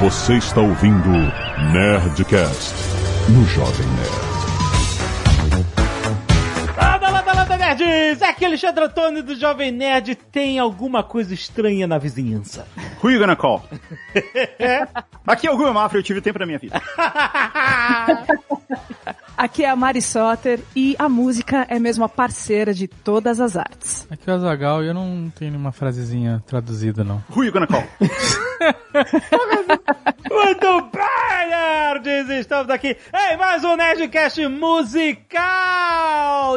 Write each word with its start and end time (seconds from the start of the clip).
Você 0.00 0.38
está 0.38 0.62
ouvindo 0.62 1.10
Nerdcast 1.74 2.74
no 3.28 3.44
Jovem 3.44 3.86
Nerd. 3.86 4.30
Landa, 6.74 7.10
landa, 7.10 7.32
landa, 7.34 7.56
nerds! 7.58 8.22
Aqui 8.22 8.44
é 8.44 8.48
Alexandre 8.48 8.84
Antônio 8.84 9.22
do 9.22 9.34
Jovem 9.34 9.70
Nerd. 9.70 10.14
Tem 10.14 10.58
alguma 10.58 11.02
coisa 11.02 11.34
estranha 11.34 11.86
na 11.86 11.98
vizinhança? 11.98 12.66
Who 13.04 13.10
you 13.10 13.20
gonna 13.20 13.36
call? 13.36 13.62
Aqui 15.26 15.46
é 15.46 15.50
o 15.50 15.56
Guga 15.58 15.74
Mafra, 15.74 15.98
eu 15.98 16.02
tive 16.02 16.22
tempo 16.22 16.38
na 16.38 16.46
minha 16.46 16.58
vida. 16.58 16.80
Aqui 19.40 19.64
é 19.64 19.70
a 19.70 19.74
Mari 19.74 20.02
Soter 20.02 20.60
e 20.76 20.94
a 20.98 21.08
música 21.08 21.64
é 21.70 21.78
mesmo 21.78 22.04
a 22.04 22.08
parceira 22.10 22.74
de 22.74 22.86
todas 22.86 23.40
as 23.40 23.56
artes. 23.56 24.06
Aqui 24.10 24.28
é 24.28 24.34
o 24.34 24.36
Azagal 24.36 24.84
e 24.84 24.88
eu 24.88 24.92
não 24.92 25.32
tenho 25.34 25.52
nenhuma 25.52 25.72
frasezinha 25.72 26.44
traduzida, 26.46 27.02
não. 27.02 27.24
Who 27.34 27.44
you 27.44 27.50
gonna 27.50 27.66
call? 27.66 27.82
Muito 30.30 30.90
bem, 30.92 31.48
nerds! 31.48 32.28
Estamos 32.40 32.68
aqui 32.68 32.96
em 33.14 33.36
mais 33.38 33.64
um 33.64 33.76
Nerdcast 33.76 34.46
musical! 34.46 35.40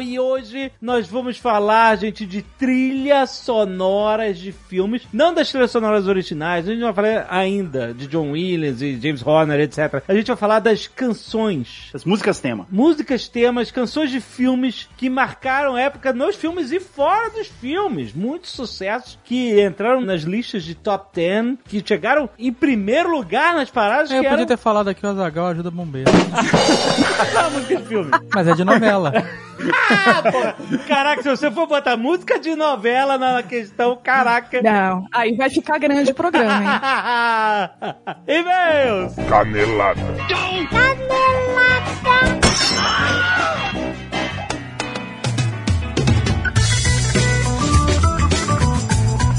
E 0.01 0.19
hoje 0.19 0.71
nós 0.81 1.07
vamos 1.07 1.37
falar, 1.37 1.95
gente, 1.97 2.25
de 2.25 2.41
trilhas 2.41 3.29
sonoras 3.29 4.37
de 4.37 4.51
filmes. 4.51 5.07
Não 5.13 5.33
das 5.33 5.49
trilhas 5.49 5.71
sonoras 5.71 6.07
originais, 6.07 6.67
a 6.67 6.71
gente 6.71 6.81
não 6.81 6.91
vai 6.91 7.05
falar 7.05 7.27
ainda 7.29 7.93
de 7.93 8.07
John 8.07 8.31
Williams 8.31 8.81
e 8.81 8.99
James 8.99 9.25
Horner, 9.25 9.61
etc. 9.61 10.03
A 10.07 10.13
gente 10.13 10.27
vai 10.27 10.35
falar 10.35 10.59
das 10.59 10.87
canções. 10.87 11.89
As 11.93 12.03
músicas 12.03 12.39
tema. 12.39 12.67
Músicas, 12.73 13.27
temas, 13.27 13.69
canções 13.69 14.09
de 14.09 14.19
filmes 14.19 14.89
que 14.97 15.07
marcaram 15.07 15.77
época 15.77 16.11
nos 16.11 16.35
filmes 16.35 16.71
e 16.71 16.79
fora 16.79 17.29
dos 17.29 17.45
filmes. 17.45 18.11
Muitos 18.13 18.49
sucessos 18.49 19.19
que 19.23 19.63
entraram 19.63 20.01
nas 20.01 20.23
listas 20.23 20.63
de 20.63 20.73
top 20.73 21.09
10, 21.13 21.59
que 21.65 21.83
chegaram 21.85 22.27
em 22.35 22.51
primeiro 22.51 23.11
lugar 23.11 23.53
nas 23.53 23.69
paradas. 23.69 24.09
É, 24.09 24.17
eu 24.17 24.23
podia 24.23 24.37
eram... 24.37 24.45
ter 24.47 24.57
falado 24.57 24.87
aqui 24.87 25.05
o 25.05 25.09
Azagal 25.09 25.45
ajuda 25.49 25.69
bombeiro. 25.69 26.09
Não, 27.31 27.51
música 27.51 27.75
de 27.75 27.83
filme. 27.85 28.11
Mas 28.33 28.47
é 28.47 28.53
de 28.53 28.63
novela. 28.63 29.13
Ah. 29.71 30.55
Caraca, 30.87 31.21
se 31.21 31.29
você 31.29 31.51
for 31.51 31.67
botar 31.67 31.97
música 31.97 32.39
de 32.39 32.55
novela 32.55 33.17
na 33.17 33.43
questão, 33.43 33.97
caraca. 34.01 34.61
Não, 34.61 35.05
aí 35.13 35.35
vai 35.35 35.49
ficar 35.49 35.77
grande 35.77 36.11
o 36.11 36.15
programa, 36.15 36.63
hein? 36.63 37.93
E-mails! 38.27 39.15
Canelada. 39.29 40.01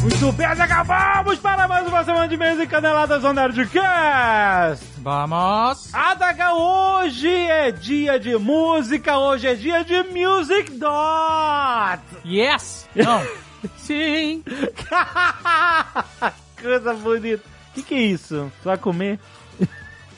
Muito 0.05 0.31
bem, 0.33 0.45
acabamos 0.45 1.39
para 1.39 1.67
mais 1.67 1.89
uma 1.89 2.05
semana 2.05 2.29
de 2.29 2.35
e-mails 2.35 2.61
e 2.61 2.67
caneladas 2.67 3.25
on 3.25 3.33
Nerdcast! 3.33 4.85
Vamos! 4.99 5.95
Adaga, 5.95 6.53
hoje 6.53 7.27
é 7.27 7.71
dia 7.71 8.21
de 8.21 8.37
música, 8.37 9.17
hoje 9.17 9.47
é 9.47 9.55
dia 9.55 9.83
de 9.83 10.03
Music 10.03 10.73
Dot! 10.73 12.03
Yes! 12.23 12.87
Não! 12.95 13.27
Sim! 13.79 14.45
Coisa 16.61 16.93
bonita. 16.93 17.43
O 17.71 17.73
que, 17.73 17.83
que 17.83 17.95
é 17.95 18.03
isso? 18.03 18.53
Tu 18.61 18.65
vai 18.67 18.77
comer? 18.77 19.19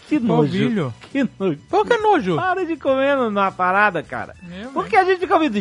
Que 0.08 0.20
nojo. 0.20 0.42
Novilho. 0.42 0.94
Que 1.10 1.28
nojo. 1.38 1.58
Por 1.68 1.86
que 1.86 1.96
nojo? 1.98 2.36
Para 2.36 2.64
de 2.64 2.76
comer 2.76 3.16
numa 3.16 3.50
parada, 3.50 4.02
cara. 4.02 4.34
Meu 4.42 4.70
Por 4.70 4.86
que 4.86 4.96
a 4.96 5.04
gente 5.04 5.20
fica 5.20 5.34
ouvindo? 5.34 5.56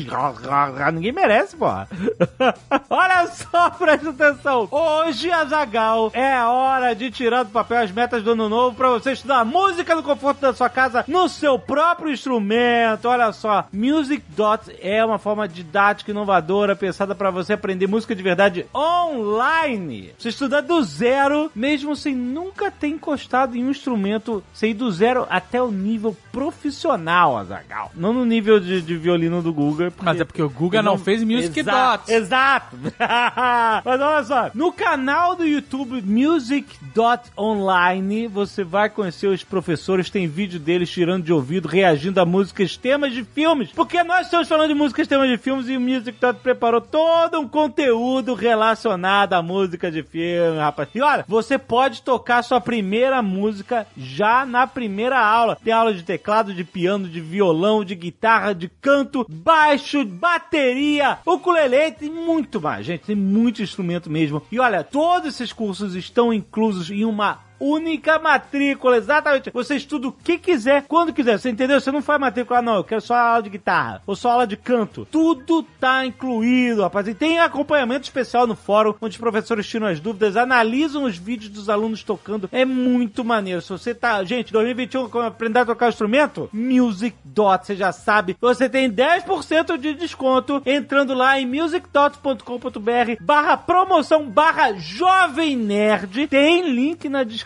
Ninguém 0.94 1.12
merece, 1.12 1.56
pô. 1.56 1.66
Olha 2.90 3.28
só, 3.28 3.70
presta 3.72 4.10
atenção. 4.10 4.68
Hoje, 4.70 5.32
Azagal, 5.32 6.12
é 6.14 6.38
hora 6.44 6.94
de 6.94 7.10
tirar 7.10 7.44
do 7.44 7.50
papel 7.50 7.80
as 7.80 7.92
metas 7.92 8.24
do 8.24 8.32
ano 8.32 8.48
novo 8.48 8.76
pra 8.76 8.90
você 8.90 9.14
estudar 9.14 9.44
música 9.44 9.96
no 9.96 10.04
conforto 10.04 10.42
da 10.42 10.54
sua 10.54 10.70
casa, 10.70 11.04
no 11.08 11.28
seu 11.28 11.58
próprio 11.58 12.12
instrumento. 12.12 13.08
Olha 13.08 13.32
só, 13.34 13.66
Music 13.74 14.24
Dot 14.36 14.76
é 14.82 15.04
uma 15.04 15.18
forma 15.18 15.48
didática 15.48 16.12
inovadora 16.12 16.76
pensada 16.76 17.16
pra 17.16 17.32
você 17.32 17.54
aprender 17.54 17.88
música 17.88 18.16
de 18.16 18.22
verdade 18.22 18.66
online. 18.76 20.12
Você 20.18 20.30
estuda 20.30 20.62
do 20.62 20.84
zero, 20.84 21.52
mesmo 21.56 21.96
sem 21.96 22.16
nunca 22.16 22.70
ter 22.70 22.88
encostado 22.88 23.56
em 23.56 23.64
um 23.66 23.72
instrumento, 23.72 24.35
sem 24.54 24.72
ir 24.72 24.74
do 24.74 24.92
zero 24.92 25.26
até 25.30 25.62
o 25.62 25.72
nível 25.72 26.16
profissional, 26.32 27.38
Azagal. 27.38 27.92
Não 27.96 28.14
no 28.14 28.26
nível 28.26 28.60
de, 28.60 28.82
de 28.82 28.98
violino 28.98 29.42
do 29.42 29.54
Google. 29.54 29.92
Mas 30.02 30.20
é 30.20 30.26
porque 30.26 30.42
o 30.42 30.50
Guga 30.50 30.82
não 30.82 30.98
fez 30.98 31.24
Music 31.24 31.60
Exato, 31.60 32.08
Dots. 32.08 32.10
Exato. 32.10 32.78
Mas 33.86 34.02
olha 34.02 34.24
só, 34.24 34.52
no 34.54 34.72
canal 34.72 35.36
do 35.36 35.46
YouTube 35.46 36.02
Music 36.02 36.78
Dot 36.94 37.24
Online, 37.38 38.28
você 38.28 38.64
vai 38.64 38.90
conhecer 38.90 39.28
os 39.28 39.44
professores, 39.44 40.10
tem 40.10 40.28
vídeo 40.28 40.60
deles 40.60 40.90
tirando 40.90 41.24
de 41.24 41.34
ouvido, 41.34 41.68
reagindo 41.68 42.20
a 42.20 42.26
músicas, 42.26 42.78
temas 42.78 43.14
de 43.14 43.24
filmes. 43.24 43.72
Porque 43.72 44.04
nós 44.04 44.28
estamos 44.28 44.48
falando 44.48 44.70
de 44.70 44.76
músicas, 44.76 45.08
temas 45.08 45.30
de 45.30 45.38
filmes 45.38 45.68
e 45.68 45.78
o 45.78 45.82
Music 45.82 46.18
Dot 46.20 46.40
preparou 46.42 46.82
todo 46.82 47.40
um 47.40 47.48
conteúdo 47.48 48.34
relacionado 48.34 49.34
à 49.34 49.42
música 49.42 49.92
de 49.92 50.04
filme, 50.04 50.58
rapaz. 50.58 50.90
E 50.94 51.02
olha, 51.02 51.26
você 51.28 51.58
pode 51.58 52.02
tocar 52.02 52.44
sua 52.44 52.60
primeira 52.62 53.22
música 53.22 53.88
já 53.98 54.25
na 54.48 54.66
primeira 54.66 55.20
aula. 55.20 55.58
Tem 55.64 55.74
aula 55.74 55.94
de 55.94 56.04
teclado, 56.04 56.54
de 56.54 56.64
piano, 56.64 57.08
de 57.08 57.22
violão, 57.22 57.84
de 57.84 57.96
guitarra, 57.96 58.54
de 58.54 58.70
canto, 58.82 59.26
baixo, 59.30 60.04
bateria, 60.06 61.20
ukulele, 61.26 61.92
tem 61.92 62.10
muito 62.10 62.62
mais, 62.62 62.86
gente. 62.86 63.06
Tem 63.06 63.16
muito 63.16 63.62
instrumento 63.62 64.10
mesmo. 64.10 64.42
E 64.52 64.60
olha, 64.60 64.84
todos 64.84 65.36
esses 65.36 65.54
cursos 65.54 65.96
estão 65.96 66.34
inclusos 66.34 66.90
em 66.90 67.06
uma 67.06 67.45
única 67.60 68.20
matrícula, 68.20 68.98
exatamente. 68.98 69.50
Você 69.52 69.76
estuda 69.76 70.08
o 70.08 70.12
que 70.12 70.38
quiser, 70.38 70.84
quando 70.88 71.14
quiser. 71.14 71.38
Você 71.38 71.50
entendeu? 71.50 71.80
Você 71.80 71.92
não 71.92 72.02
faz 72.02 72.20
matrícula, 72.20 72.62
não. 72.62 72.76
Eu 72.76 72.84
quero 72.84 73.02
só 73.02 73.16
aula 73.16 73.44
de 73.44 73.50
guitarra 73.50 74.02
ou 74.06 74.16
só 74.16 74.32
aula 74.32 74.48
de 74.48 74.58
canto. 74.58 75.08
Tudo 75.10 75.64
tá 75.80 76.06
incluído, 76.06 76.82
rapaz. 76.82 77.08
E 77.08 77.14
tem 77.14 77.40
acompanhamento 77.40 78.04
especial 78.04 78.46
no 78.48 78.56
fórum, 78.56 78.96
onde 79.02 79.16
os 79.16 79.20
professores 79.20 79.68
tiram 79.68 79.88
as 79.88 80.00
dúvidas, 80.00 80.38
analisam 80.38 81.04
os 81.04 81.18
vídeos 81.18 81.52
dos 81.52 81.70
alunos 81.70 82.04
tocando. 82.04 82.50
É 82.52 82.66
muito 82.66 83.24
maneiro. 83.24 83.62
Se 83.62 83.70
você 83.70 83.96
tá, 83.96 84.24
gente, 84.24 84.52
2021, 84.52 85.10
como 85.10 85.26
aprender 85.26 85.60
a 85.60 85.66
tocar 85.66 85.90
instrumento? 85.90 86.50
Music 86.52 87.16
Dot, 87.24 87.66
você 87.66 87.76
já 87.76 87.92
sabe. 87.92 88.36
Você 88.40 88.70
tem 88.70 88.92
10% 88.92 89.78
de 89.78 89.94
desconto 89.94 90.62
entrando 90.66 91.14
lá 91.14 91.40
em 91.40 91.46
musicdot.com.br 91.46 93.22
barra 93.22 93.58
promoção 93.58 94.30
barra 94.30 94.74
jovem 94.74 95.56
nerd. 95.56 96.28
Tem 96.28 96.70
link 96.70 97.08
na 97.10 97.24
descrição. 97.24 97.45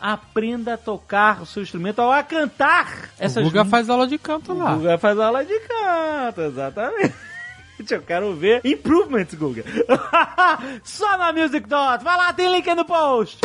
Aprenda 0.00 0.74
a 0.74 0.78
tocar 0.78 1.42
o 1.42 1.46
seu 1.46 1.62
instrumento 1.62 2.00
ou 2.00 2.12
a 2.12 2.22
cantar. 2.22 3.10
O 3.40 3.42
Guga 3.42 3.64
faz 3.64 3.88
aula 3.90 4.06
de 4.06 4.18
canto 4.18 4.52
O 4.52 4.58
lá. 4.58 4.74
Guga 4.74 4.98
faz 4.98 5.18
aula 5.18 5.44
de 5.44 5.58
canto, 5.60 6.40
exatamente. 6.42 7.14
Eu 7.90 8.02
quero 8.02 8.34
ver 8.34 8.60
improvements, 8.62 9.34
Guga. 9.34 9.64
Só 10.84 11.16
na 11.16 11.32
Music 11.32 11.66
Dot. 11.66 12.04
Vai 12.04 12.16
lá, 12.16 12.32
tem 12.32 12.52
link 12.52 12.68
aí 12.68 12.76
no 12.76 12.84
post. 12.84 13.38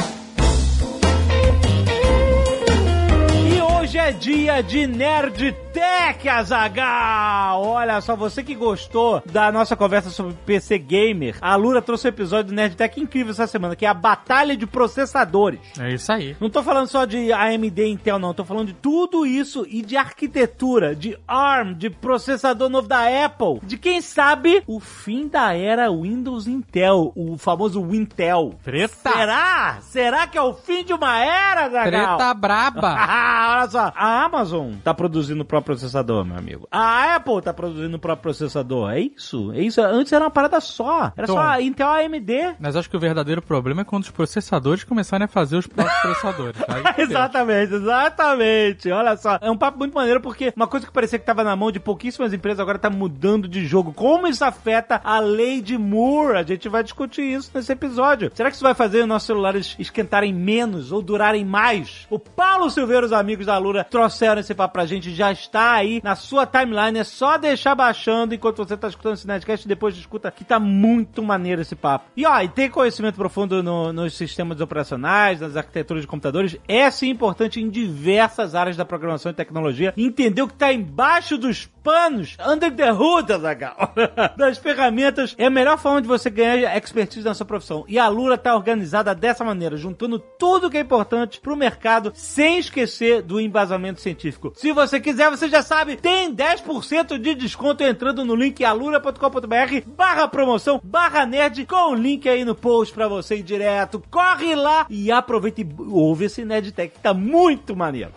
Hoje 3.95 4.00
é 4.00 4.11
dia 4.11 4.61
de 4.61 4.88
Nerd 4.88 5.56
Tech, 5.72 6.28
Azagal! 6.28 7.63
Olha 7.63 8.01
só, 8.01 8.16
você 8.16 8.44
que 8.44 8.53
gostou 8.53 9.23
da 9.25 9.51
nossa 9.51 9.75
conversa 9.75 10.09
sobre 10.09 10.33
PC 10.45 10.78
Gamer, 10.78 11.38
a 11.39 11.56
Lura 11.56 11.81
trouxe 11.81 12.07
um 12.07 12.09
episódio 12.09 12.51
do 12.51 12.55
Nerd 12.55 12.75
Tech 12.75 13.00
incrível 13.00 13.31
essa 13.31 13.47
semana, 13.47 13.75
que 13.75 13.85
é 13.85 13.89
a 13.89 13.94
Batalha 13.94 14.57
de 14.57 14.67
Processadores. 14.67 15.59
É 15.79 15.94
isso 15.94 16.11
aí. 16.11 16.35
Não 16.41 16.50
tô 16.50 16.61
falando 16.61 16.88
só 16.89 17.05
de 17.05 17.31
AMD 17.31 17.84
e 17.84 17.89
Intel, 17.89 18.19
não. 18.19 18.34
Tô 18.34 18.44
falando 18.44 18.67
de 18.67 18.73
tudo 18.73 19.25
isso 19.25 19.66
e 19.69 19.81
de 19.81 19.95
arquitetura, 19.95 20.94
de 20.94 21.17
ARM, 21.25 21.73
de 21.73 21.89
processador 21.89 22.67
novo 22.69 22.88
da 22.89 23.25
Apple, 23.25 23.59
de 23.63 23.78
quem 23.78 24.01
sabe 24.01 24.61
o 24.67 24.79
fim 24.79 25.28
da 25.28 25.53
era 25.55 25.89
Windows 25.89 26.47
Intel, 26.47 27.13
o 27.16 27.38
famoso 27.38 27.81
Wintel. 27.81 28.55
Treta. 28.61 29.11
Será? 29.11 29.78
Será 29.81 30.28
que 30.28 30.37
é 30.37 30.41
o 30.41 30.53
fim 30.53 30.84
de 30.84 30.93
uma 30.93 31.17
era, 31.17 31.70
Zagal? 31.70 32.17
Treta 32.17 32.34
braba. 32.34 32.96
Ah, 32.97 33.58
olha 33.59 33.70
só. 33.70 33.84
A 33.96 34.23
Amazon 34.23 34.73
tá 34.84 34.93
produzindo 34.93 35.41
o 35.41 35.46
próprio 35.46 35.76
processador, 35.76 36.26
meu 36.26 36.37
amigo. 36.37 36.67
A 36.72 37.16
Apple 37.16 37.41
tá 37.41 37.53
produzindo 37.53 37.97
o 37.97 37.99
próprio 37.99 38.23
processador. 38.23 38.91
É 38.91 38.99
isso. 38.99 39.52
É 39.53 39.61
isso. 39.61 39.82
Antes 39.82 40.14
era 40.14 40.23
uma 40.23 40.32
parada 40.32 40.59
só. 40.59 41.11
Era 41.16 41.28
Tom. 41.28 41.34
só 41.34 41.59
Intel 41.59 41.90
AMD. 41.90 42.55
Mas 42.59 42.76
acho 42.76 42.90
que 42.90 42.97
o 42.97 42.99
verdadeiro 42.99 43.41
problema 43.41 43.82
é 43.82 43.85
quando 43.85 44.03
os 44.03 44.11
processadores 44.11 44.84
começarem 44.84 45.26
a 45.26 45.28
fazer 45.28 45.58
os 45.58 45.67
próprios 45.67 45.99
processadores. 46.02 46.58
Fudeu. 46.66 47.05
exatamente, 47.05 47.73
exatamente. 47.73 48.91
Olha 48.91 49.17
só, 49.17 49.37
é 49.41 49.49
um 49.49 49.58
papo 49.58 49.78
muito 49.78 49.93
maneiro 49.93 50.22
porque 50.22 50.53
uma 50.55 50.67
coisa 50.67 50.85
que 50.85 50.91
parecia 50.91 51.20
que 51.20 51.26
tava 51.26 51.43
na 51.43 51.55
mão 51.55 51.72
de 51.72 51.79
pouquíssimas 51.79 52.34
empresas 52.34 52.59
agora 52.59 52.79
tá 52.79 52.90
mudando 52.90 53.47
de 53.47 53.66
jogo. 53.66 53.93
Como 53.93 54.28
isso 54.28 54.43
afeta 54.43 55.02
a 55.03 55.20
lei 55.20 55.61
de 55.61 55.78
Moore? 55.78 56.37
A 56.37 56.43
gente 56.43 56.70
vai 56.70 56.84
discutir 56.84 57.22
isso 57.22 57.52
nesse 57.53 57.72
episódio. 57.72 58.32
Será 58.34 58.49
que 58.49 58.55
isso 58.55 58.64
vai 58.64 58.73
fazer 58.73 59.02
os 59.02 59.08
nossos 59.08 59.28
celulares 59.28 59.76
esquentarem 59.79 60.34
menos 60.34 60.91
ou 60.91 61.02
durarem 61.02 61.46
mais? 61.46 62.08
O 62.09 62.20
Paulo 62.20 62.70
Silveira 62.70 63.05
os 63.05 63.14
amigos 63.14 63.46
da 63.46 63.58
Alura 63.66 63.84
trouxeram 63.84 64.40
esse 64.40 64.53
papo 64.53 64.73
pra 64.73 64.85
gente. 64.85 65.14
Já 65.14 65.32
está 65.32 65.72
aí 65.73 66.00
na 66.03 66.16
sua 66.16 66.46
timeline. 66.46 67.00
É 67.00 67.03
só 67.03 67.35
deixar 67.38 67.73
baixando 67.73 68.35
enquanto 68.35 68.58
você 68.58 68.78
tá 68.78 68.88
escutando 68.88 69.16
esse 69.16 69.26
Nerdcast 69.28 69.66
e 69.66 69.70
depois 69.70 69.96
escuta 69.97 70.29
que 70.32 70.44
tá 70.44 70.59
muito 70.59 71.23
maneiro 71.23 71.62
esse 71.62 71.76
papo. 71.76 72.06
E 72.16 72.26
ó, 72.26 72.40
e 72.41 72.47
ter 72.47 72.70
conhecimento 72.70 73.16
profundo 73.16 73.64
no- 73.64 73.91
nos 73.91 74.14
sistemas 74.16 74.62
operacionais, 74.62 75.41
nas 75.41 75.56
arquiteturas 75.58 76.03
de 76.03 76.08
computadores, 76.08 76.56
é 76.67 76.90
sim 76.91 77.09
importante 77.09 77.59
em 77.59 77.67
diversas 77.70 78.53
áreas 78.53 78.78
da 78.78 78.85
programação 78.85 79.32
e 79.32 79.35
tecnologia. 79.35 79.94
Entender 79.97 80.44
o 80.44 80.47
que 80.47 80.53
tá 80.53 80.72
embaixo 80.72 81.38
dos 81.38 81.66
panos, 81.84 82.38
under 82.47 82.72
the 82.72 82.91
hood, 82.91 83.32
Azaghal, 83.34 83.94
das 84.38 84.58
ferramentas, 84.58 85.34
é 85.38 85.46
a 85.46 85.50
melhor 85.50 85.78
forma 85.78 86.02
de 86.02 86.08
você 86.08 86.29
ganhar 86.29 86.76
expertise 86.78 87.26
na 87.26 87.34
sua 87.34 87.46
profissão. 87.46 87.84
E 87.88 87.97
a 87.97 88.08
Lura 88.08 88.38
tá 88.38 88.56
organizada 88.56 89.14
dessa 89.16 89.44
maneira, 89.44 89.76
juntando 89.78 90.20
tudo 90.20 90.70
que 90.70 90.78
é 90.78 90.82
importante 90.82 91.40
pro 91.40 91.56
mercado, 91.56 92.11
sem 92.16 92.58
esquecer 92.59 93.22
do 93.22 93.40
embasamento 93.55 94.02
científico. 94.02 94.52
Se 94.55 94.73
você 94.73 94.99
quiser, 94.99 95.29
você 95.29 95.47
já 95.47 95.61
sabe, 95.61 95.96
tem 95.96 96.35
10% 96.35 97.17
de 97.17 97.34
desconto 97.34 97.84
entrando 97.84 98.25
no 98.25 98.35
link 98.35 98.63
alura.com.br 98.63 99.87
barra 99.87 100.28
promoção, 100.28 100.81
barra 100.84 101.25
nerd, 101.25 101.66
com 101.66 101.91
o 101.91 101.96
link 101.96 102.28
aí 102.28 102.43
no 102.43 102.53
post 102.53 102.93
pra 102.93 103.07
você 103.07 103.37
ir 103.37 103.43
direto. 103.43 104.03
Corre 104.11 104.55
lá 104.55 104.85
e 104.90 105.11
aproveita 105.11 105.61
e 105.61 105.67
ouve 105.90 106.25
esse 106.25 106.43
Nerdtech, 106.43 106.93
que 106.93 106.99
tá 106.99 107.13
muito 107.13 107.75
maneiro. 107.75 108.11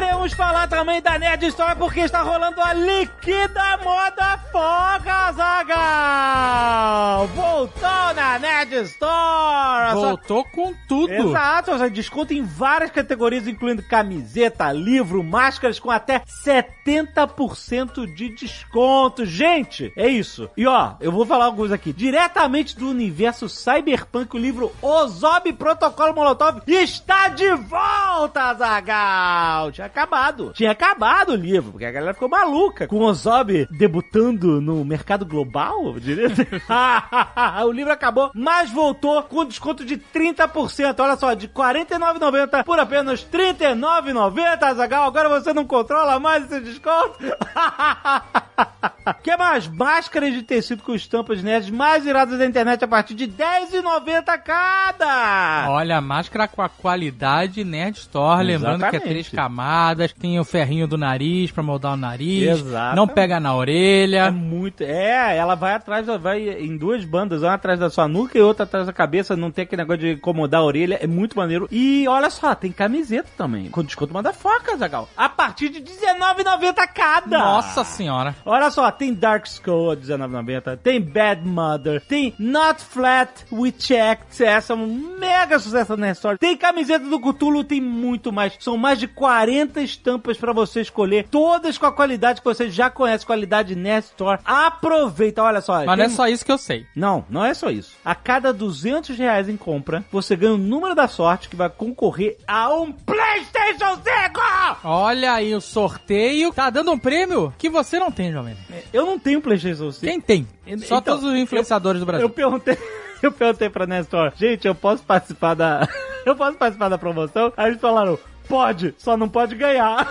Queremos 0.00 0.32
falar 0.32 0.66
também 0.66 1.02
da 1.02 1.18
Nerd 1.18 1.44
Store 1.48 1.76
porque 1.76 2.00
está 2.00 2.22
rolando 2.22 2.58
a 2.62 2.72
Liquida 2.72 3.76
Moda 3.84 4.38
Foga, 4.50 5.30
Zagal! 5.32 7.26
Voltou 7.26 8.14
na 8.16 8.38
Nerd 8.38 8.76
Store! 8.76 9.92
Voltou 9.92 10.42
com 10.54 10.72
tudo. 10.88 11.12
Exato, 11.12 11.72
você 11.72 11.90
desconto 11.90 12.32
em 12.32 12.42
várias 12.42 12.90
categorias, 12.90 13.46
incluindo 13.46 13.82
camiseta, 13.82 14.72
livro, 14.72 15.22
máscaras 15.22 15.78
com 15.78 15.90
até 15.90 16.22
70% 16.46 18.14
de 18.14 18.30
desconto. 18.30 19.26
Gente, 19.26 19.92
é 19.94 20.08
isso. 20.08 20.48
E 20.56 20.66
ó, 20.66 20.94
eu 20.98 21.12
vou 21.12 21.26
falar 21.26 21.44
alguns 21.44 21.72
aqui. 21.72 21.92
Diretamente 21.92 22.74
do 22.74 22.88
universo 22.88 23.50
cyberpunk, 23.50 24.34
o 24.34 24.40
livro 24.40 24.72
Ozob 24.80 25.52
Protocolo 25.52 26.14
Molotov 26.14 26.62
está 26.66 27.28
de 27.28 27.52
volta, 27.54 28.54
Zagal! 28.54 29.70
Tinha 29.72 29.89
acabado. 29.90 30.52
Tinha 30.54 30.70
acabado 30.70 31.32
o 31.32 31.36
livro, 31.36 31.72
porque 31.72 31.84
a 31.84 31.90
galera 31.90 32.14
ficou 32.14 32.28
maluca 32.28 32.86
com 32.86 32.96
o 32.96 33.04
Ozob 33.04 33.66
debutando 33.70 34.60
no 34.60 34.84
mercado 34.84 35.26
global, 35.26 35.86
eu 35.86 36.00
diria. 36.00 36.28
o 37.66 37.72
livro 37.72 37.92
acabou, 37.92 38.30
mas 38.34 38.70
voltou 38.70 39.22
com 39.24 39.44
desconto 39.44 39.84
de 39.84 39.96
30%. 39.96 40.98
Olha 40.98 41.16
só, 41.16 41.34
de 41.34 41.46
R$ 41.46 41.52
49,90 41.52 42.64
por 42.64 42.78
apenas 42.78 43.22
R$ 43.22 43.54
39,90, 43.54 44.74
Zagal. 44.74 45.06
Agora 45.06 45.28
você 45.28 45.52
não 45.52 45.64
controla 45.64 46.18
mais 46.18 46.44
esse 46.44 46.60
desconto? 46.60 47.18
que 49.22 49.36
mais? 49.36 49.66
Máscaras 49.66 50.32
de 50.32 50.42
tecido 50.42 50.82
com 50.82 50.94
estampas 50.94 51.42
nerds 51.42 51.70
mais 51.70 52.06
iradas 52.06 52.38
da 52.38 52.46
internet 52.46 52.84
a 52.84 52.88
partir 52.88 53.14
de 53.14 53.24
R$ 53.24 53.32
10,90 53.72 54.38
cada. 54.42 55.66
Olha, 55.68 55.98
a 55.98 56.00
máscara 56.00 56.48
com 56.48 56.62
a 56.62 56.68
qualidade 56.68 57.64
Nerd 57.64 57.98
Store, 57.98 58.44
lembrando 58.44 58.80
que 58.80 58.84
é 58.84 58.88
Exatamente. 58.88 59.08
três 59.08 59.28
camadas, 59.28 59.79
tem 60.18 60.38
o 60.38 60.44
ferrinho 60.44 60.86
do 60.86 60.96
nariz 60.98 61.50
pra 61.50 61.62
moldar 61.62 61.94
o 61.94 61.96
nariz, 61.96 62.58
Exatamente. 62.60 62.96
não 62.96 63.06
pega 63.06 63.38
na 63.40 63.50
É 63.50 63.52
orelha. 63.52 64.30
muito. 64.30 64.82
É, 64.82 65.36
ela 65.36 65.54
vai 65.54 65.74
atrás, 65.74 66.06
vai 66.20 66.48
em 66.48 66.76
duas 66.76 67.04
bandas, 67.04 67.42
uma 67.42 67.54
atrás 67.54 67.78
da 67.78 67.90
sua 67.90 68.08
nuca 68.08 68.36
e 68.38 68.40
outra 68.40 68.64
atrás 68.64 68.86
da 68.86 68.92
cabeça. 68.92 69.36
Não 69.36 69.50
tem 69.50 69.62
aquele 69.64 69.82
negócio 69.82 70.00
de 70.00 70.12
incomodar 70.12 70.60
a 70.60 70.64
orelha. 70.64 70.98
É 71.02 71.06
muito 71.06 71.36
maneiro. 71.36 71.68
E 71.70 72.06
olha 72.08 72.30
só, 72.30 72.54
tem 72.54 72.72
camiseta 72.72 73.28
também. 73.36 73.68
Com 73.70 73.82
desconto 73.84 74.12
manda 74.12 74.32
foca, 74.32 74.76
Zagal. 74.76 75.08
A 75.16 75.28
partir 75.28 75.68
de 75.68 75.78
R$19,90 75.78 76.74
cada. 76.94 77.38
Nossa 77.38 77.84
senhora. 77.84 78.34
Olha 78.44 78.70
só, 78.70 78.90
tem 78.90 79.12
Dark 79.14 79.46
Skull 79.46 79.90
a 79.90 79.94
R$19,90, 79.94 80.78
tem 80.78 81.00
Bad 81.00 81.46
Mother, 81.46 82.00
tem 82.00 82.34
Not 82.38 82.82
Flat 82.82 83.30
with 83.52 83.74
Checked, 83.78 84.42
essa 84.42 84.72
é 84.72 84.76
um 84.76 85.16
mega 85.18 85.58
sucesso 85.58 85.96
na 85.96 86.10
história. 86.10 86.38
Tem 86.38 86.56
camiseta 86.56 87.04
do 87.06 87.20
Cthulhu, 87.20 87.64
tem 87.64 87.80
muito 87.80 88.32
mais. 88.32 88.54
São 88.58 88.76
mais 88.76 88.98
de 88.98 89.06
40 89.06 89.69
estampas 89.78 90.36
pra 90.36 90.52
você 90.52 90.80
escolher, 90.80 91.28
todas 91.30 91.76
com 91.78 91.86
a 91.86 91.92
qualidade 91.92 92.40
que 92.40 92.44
você 92.44 92.70
já 92.70 92.88
conhece, 92.90 93.26
qualidade 93.26 93.74
Nerd 93.76 94.04
Store. 94.06 94.40
Aproveita, 94.44 95.42
olha 95.42 95.60
só. 95.60 95.84
Mas 95.84 95.98
não 95.98 96.04
é 96.04 96.08
tem- 96.08 96.16
só 96.16 96.26
isso 96.26 96.44
que 96.44 96.50
eu 96.52 96.58
sei. 96.58 96.86
não, 96.96 97.24
não 97.28 97.44
é 97.44 97.52
só 97.54 97.70
isso. 97.70 97.92
A 98.04 98.14
cada 98.14 98.52
200 98.52 99.16
reais 99.18 99.48
em 99.48 99.56
compra, 99.56 100.02
você 100.10 100.34
ganha 100.34 100.54
o 100.54 100.58
número 100.58 100.94
da 100.94 101.06
sorte 101.06 101.48
que 101.48 101.56
vai 101.56 101.68
concorrer 101.68 102.36
a 102.46 102.72
um 102.74 102.90
PlayStation 102.92 103.96
5! 103.96 104.40
Olha 104.84 105.32
aí 105.34 105.54
o 105.54 105.60
sorteio. 105.60 106.52
Tá 106.52 106.70
dando 106.70 106.90
um 106.92 106.98
prêmio 106.98 107.52
que 107.58 107.68
você 107.68 107.98
não 107.98 108.10
tem, 108.10 108.32
Jovem. 108.32 108.56
Nerd. 108.68 108.84
Eu 108.92 109.04
não 109.06 109.18
tenho 109.18 109.40
PlayStation 109.40 109.92
5. 109.92 110.06
Quem 110.06 110.20
tem? 110.20 110.46
Só 110.80 110.98
Então, 110.98 111.00
todos 111.02 111.24
os 111.24 111.34
influenciadores 111.36 112.00
do 112.00 112.06
Brasil. 112.06 112.24
Eu 112.26 112.30
perguntei, 112.30 112.78
eu 113.22 113.32
perguntei 113.32 113.68
pra 113.68 113.86
Nestor, 113.86 114.32
gente, 114.36 114.66
eu 114.66 114.74
posso 114.74 115.02
participar 115.02 115.54
da. 115.54 115.86
Eu 116.26 116.36
posso 116.36 116.58
participar 116.58 116.90
da 116.90 116.98
promoção? 116.98 117.50
Aí 117.56 117.70
eles 117.70 117.80
falaram. 117.80 118.18
Pode, 118.48 118.94
só 118.98 119.16
não 119.16 119.28
pode 119.28 119.54
ganhar. 119.54 120.06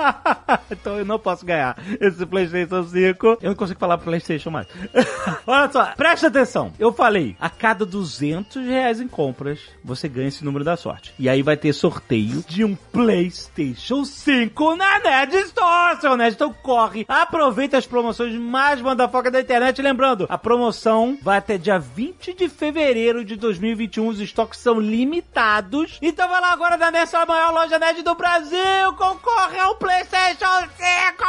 então 0.70 0.98
eu 0.98 1.04
não 1.04 1.18
posso 1.18 1.46
ganhar 1.46 1.76
esse 2.00 2.26
PlayStation 2.26 2.84
5. 2.84 3.38
Eu 3.40 3.48
não 3.48 3.54
consigo 3.54 3.80
falar 3.80 3.98
PlayStation 3.98 4.50
mais. 4.50 4.66
Olha 5.46 5.70
só, 5.70 5.86
presta 5.96 6.26
atenção. 6.26 6.72
Eu 6.78 6.92
falei, 6.92 7.36
a 7.40 7.48
cada 7.48 7.86
200 7.86 8.66
reais 8.66 9.00
em 9.00 9.08
compras, 9.08 9.60
você 9.82 10.08
ganha 10.08 10.28
esse 10.28 10.44
número 10.44 10.64
da 10.64 10.76
sorte. 10.76 11.14
E 11.18 11.28
aí 11.28 11.42
vai 11.42 11.56
ter 11.56 11.72
sorteio 11.72 12.44
de 12.46 12.64
um 12.64 12.74
PlayStation 12.74 14.04
5 14.04 14.76
na 14.76 14.98
Nerd 14.98 15.34
Store, 15.36 16.00
seu 16.00 16.16
Nerd. 16.16 16.34
Então 16.34 16.52
corre, 16.52 17.04
aproveita 17.08 17.78
as 17.78 17.86
promoções 17.86 18.34
mais 18.34 18.80
mandafoca 18.80 19.30
da 19.30 19.40
internet. 19.40 19.80
Lembrando, 19.80 20.26
a 20.28 20.36
promoção 20.36 21.18
vai 21.22 21.38
até 21.38 21.56
dia 21.56 21.78
20 21.78 22.34
de 22.34 22.48
fevereiro 22.48 23.24
de 23.24 23.36
2021. 23.36 24.08
Os 24.08 24.20
estoques 24.20 24.60
são 24.60 24.78
limitados. 24.78 25.98
Então 26.02 26.28
vai 26.28 26.40
lá 26.40 26.52
agora 26.52 26.76
na 26.76 26.90
Nerd, 26.90 27.14
a 27.14 27.26
maior 27.26 27.52
loja 27.52 27.69
nerd 27.78 28.02
do 28.02 28.14
Brasil. 28.14 28.92
Concorre 28.96 29.58
ao 29.58 29.76
PlayStation 29.76 30.60
5! 30.76 31.24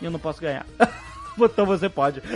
Eu 0.00 0.10
não 0.10 0.18
posso 0.18 0.40
ganhar. 0.40 0.66
Então 1.34 1.64
você 1.64 1.88
pode. 1.88 2.22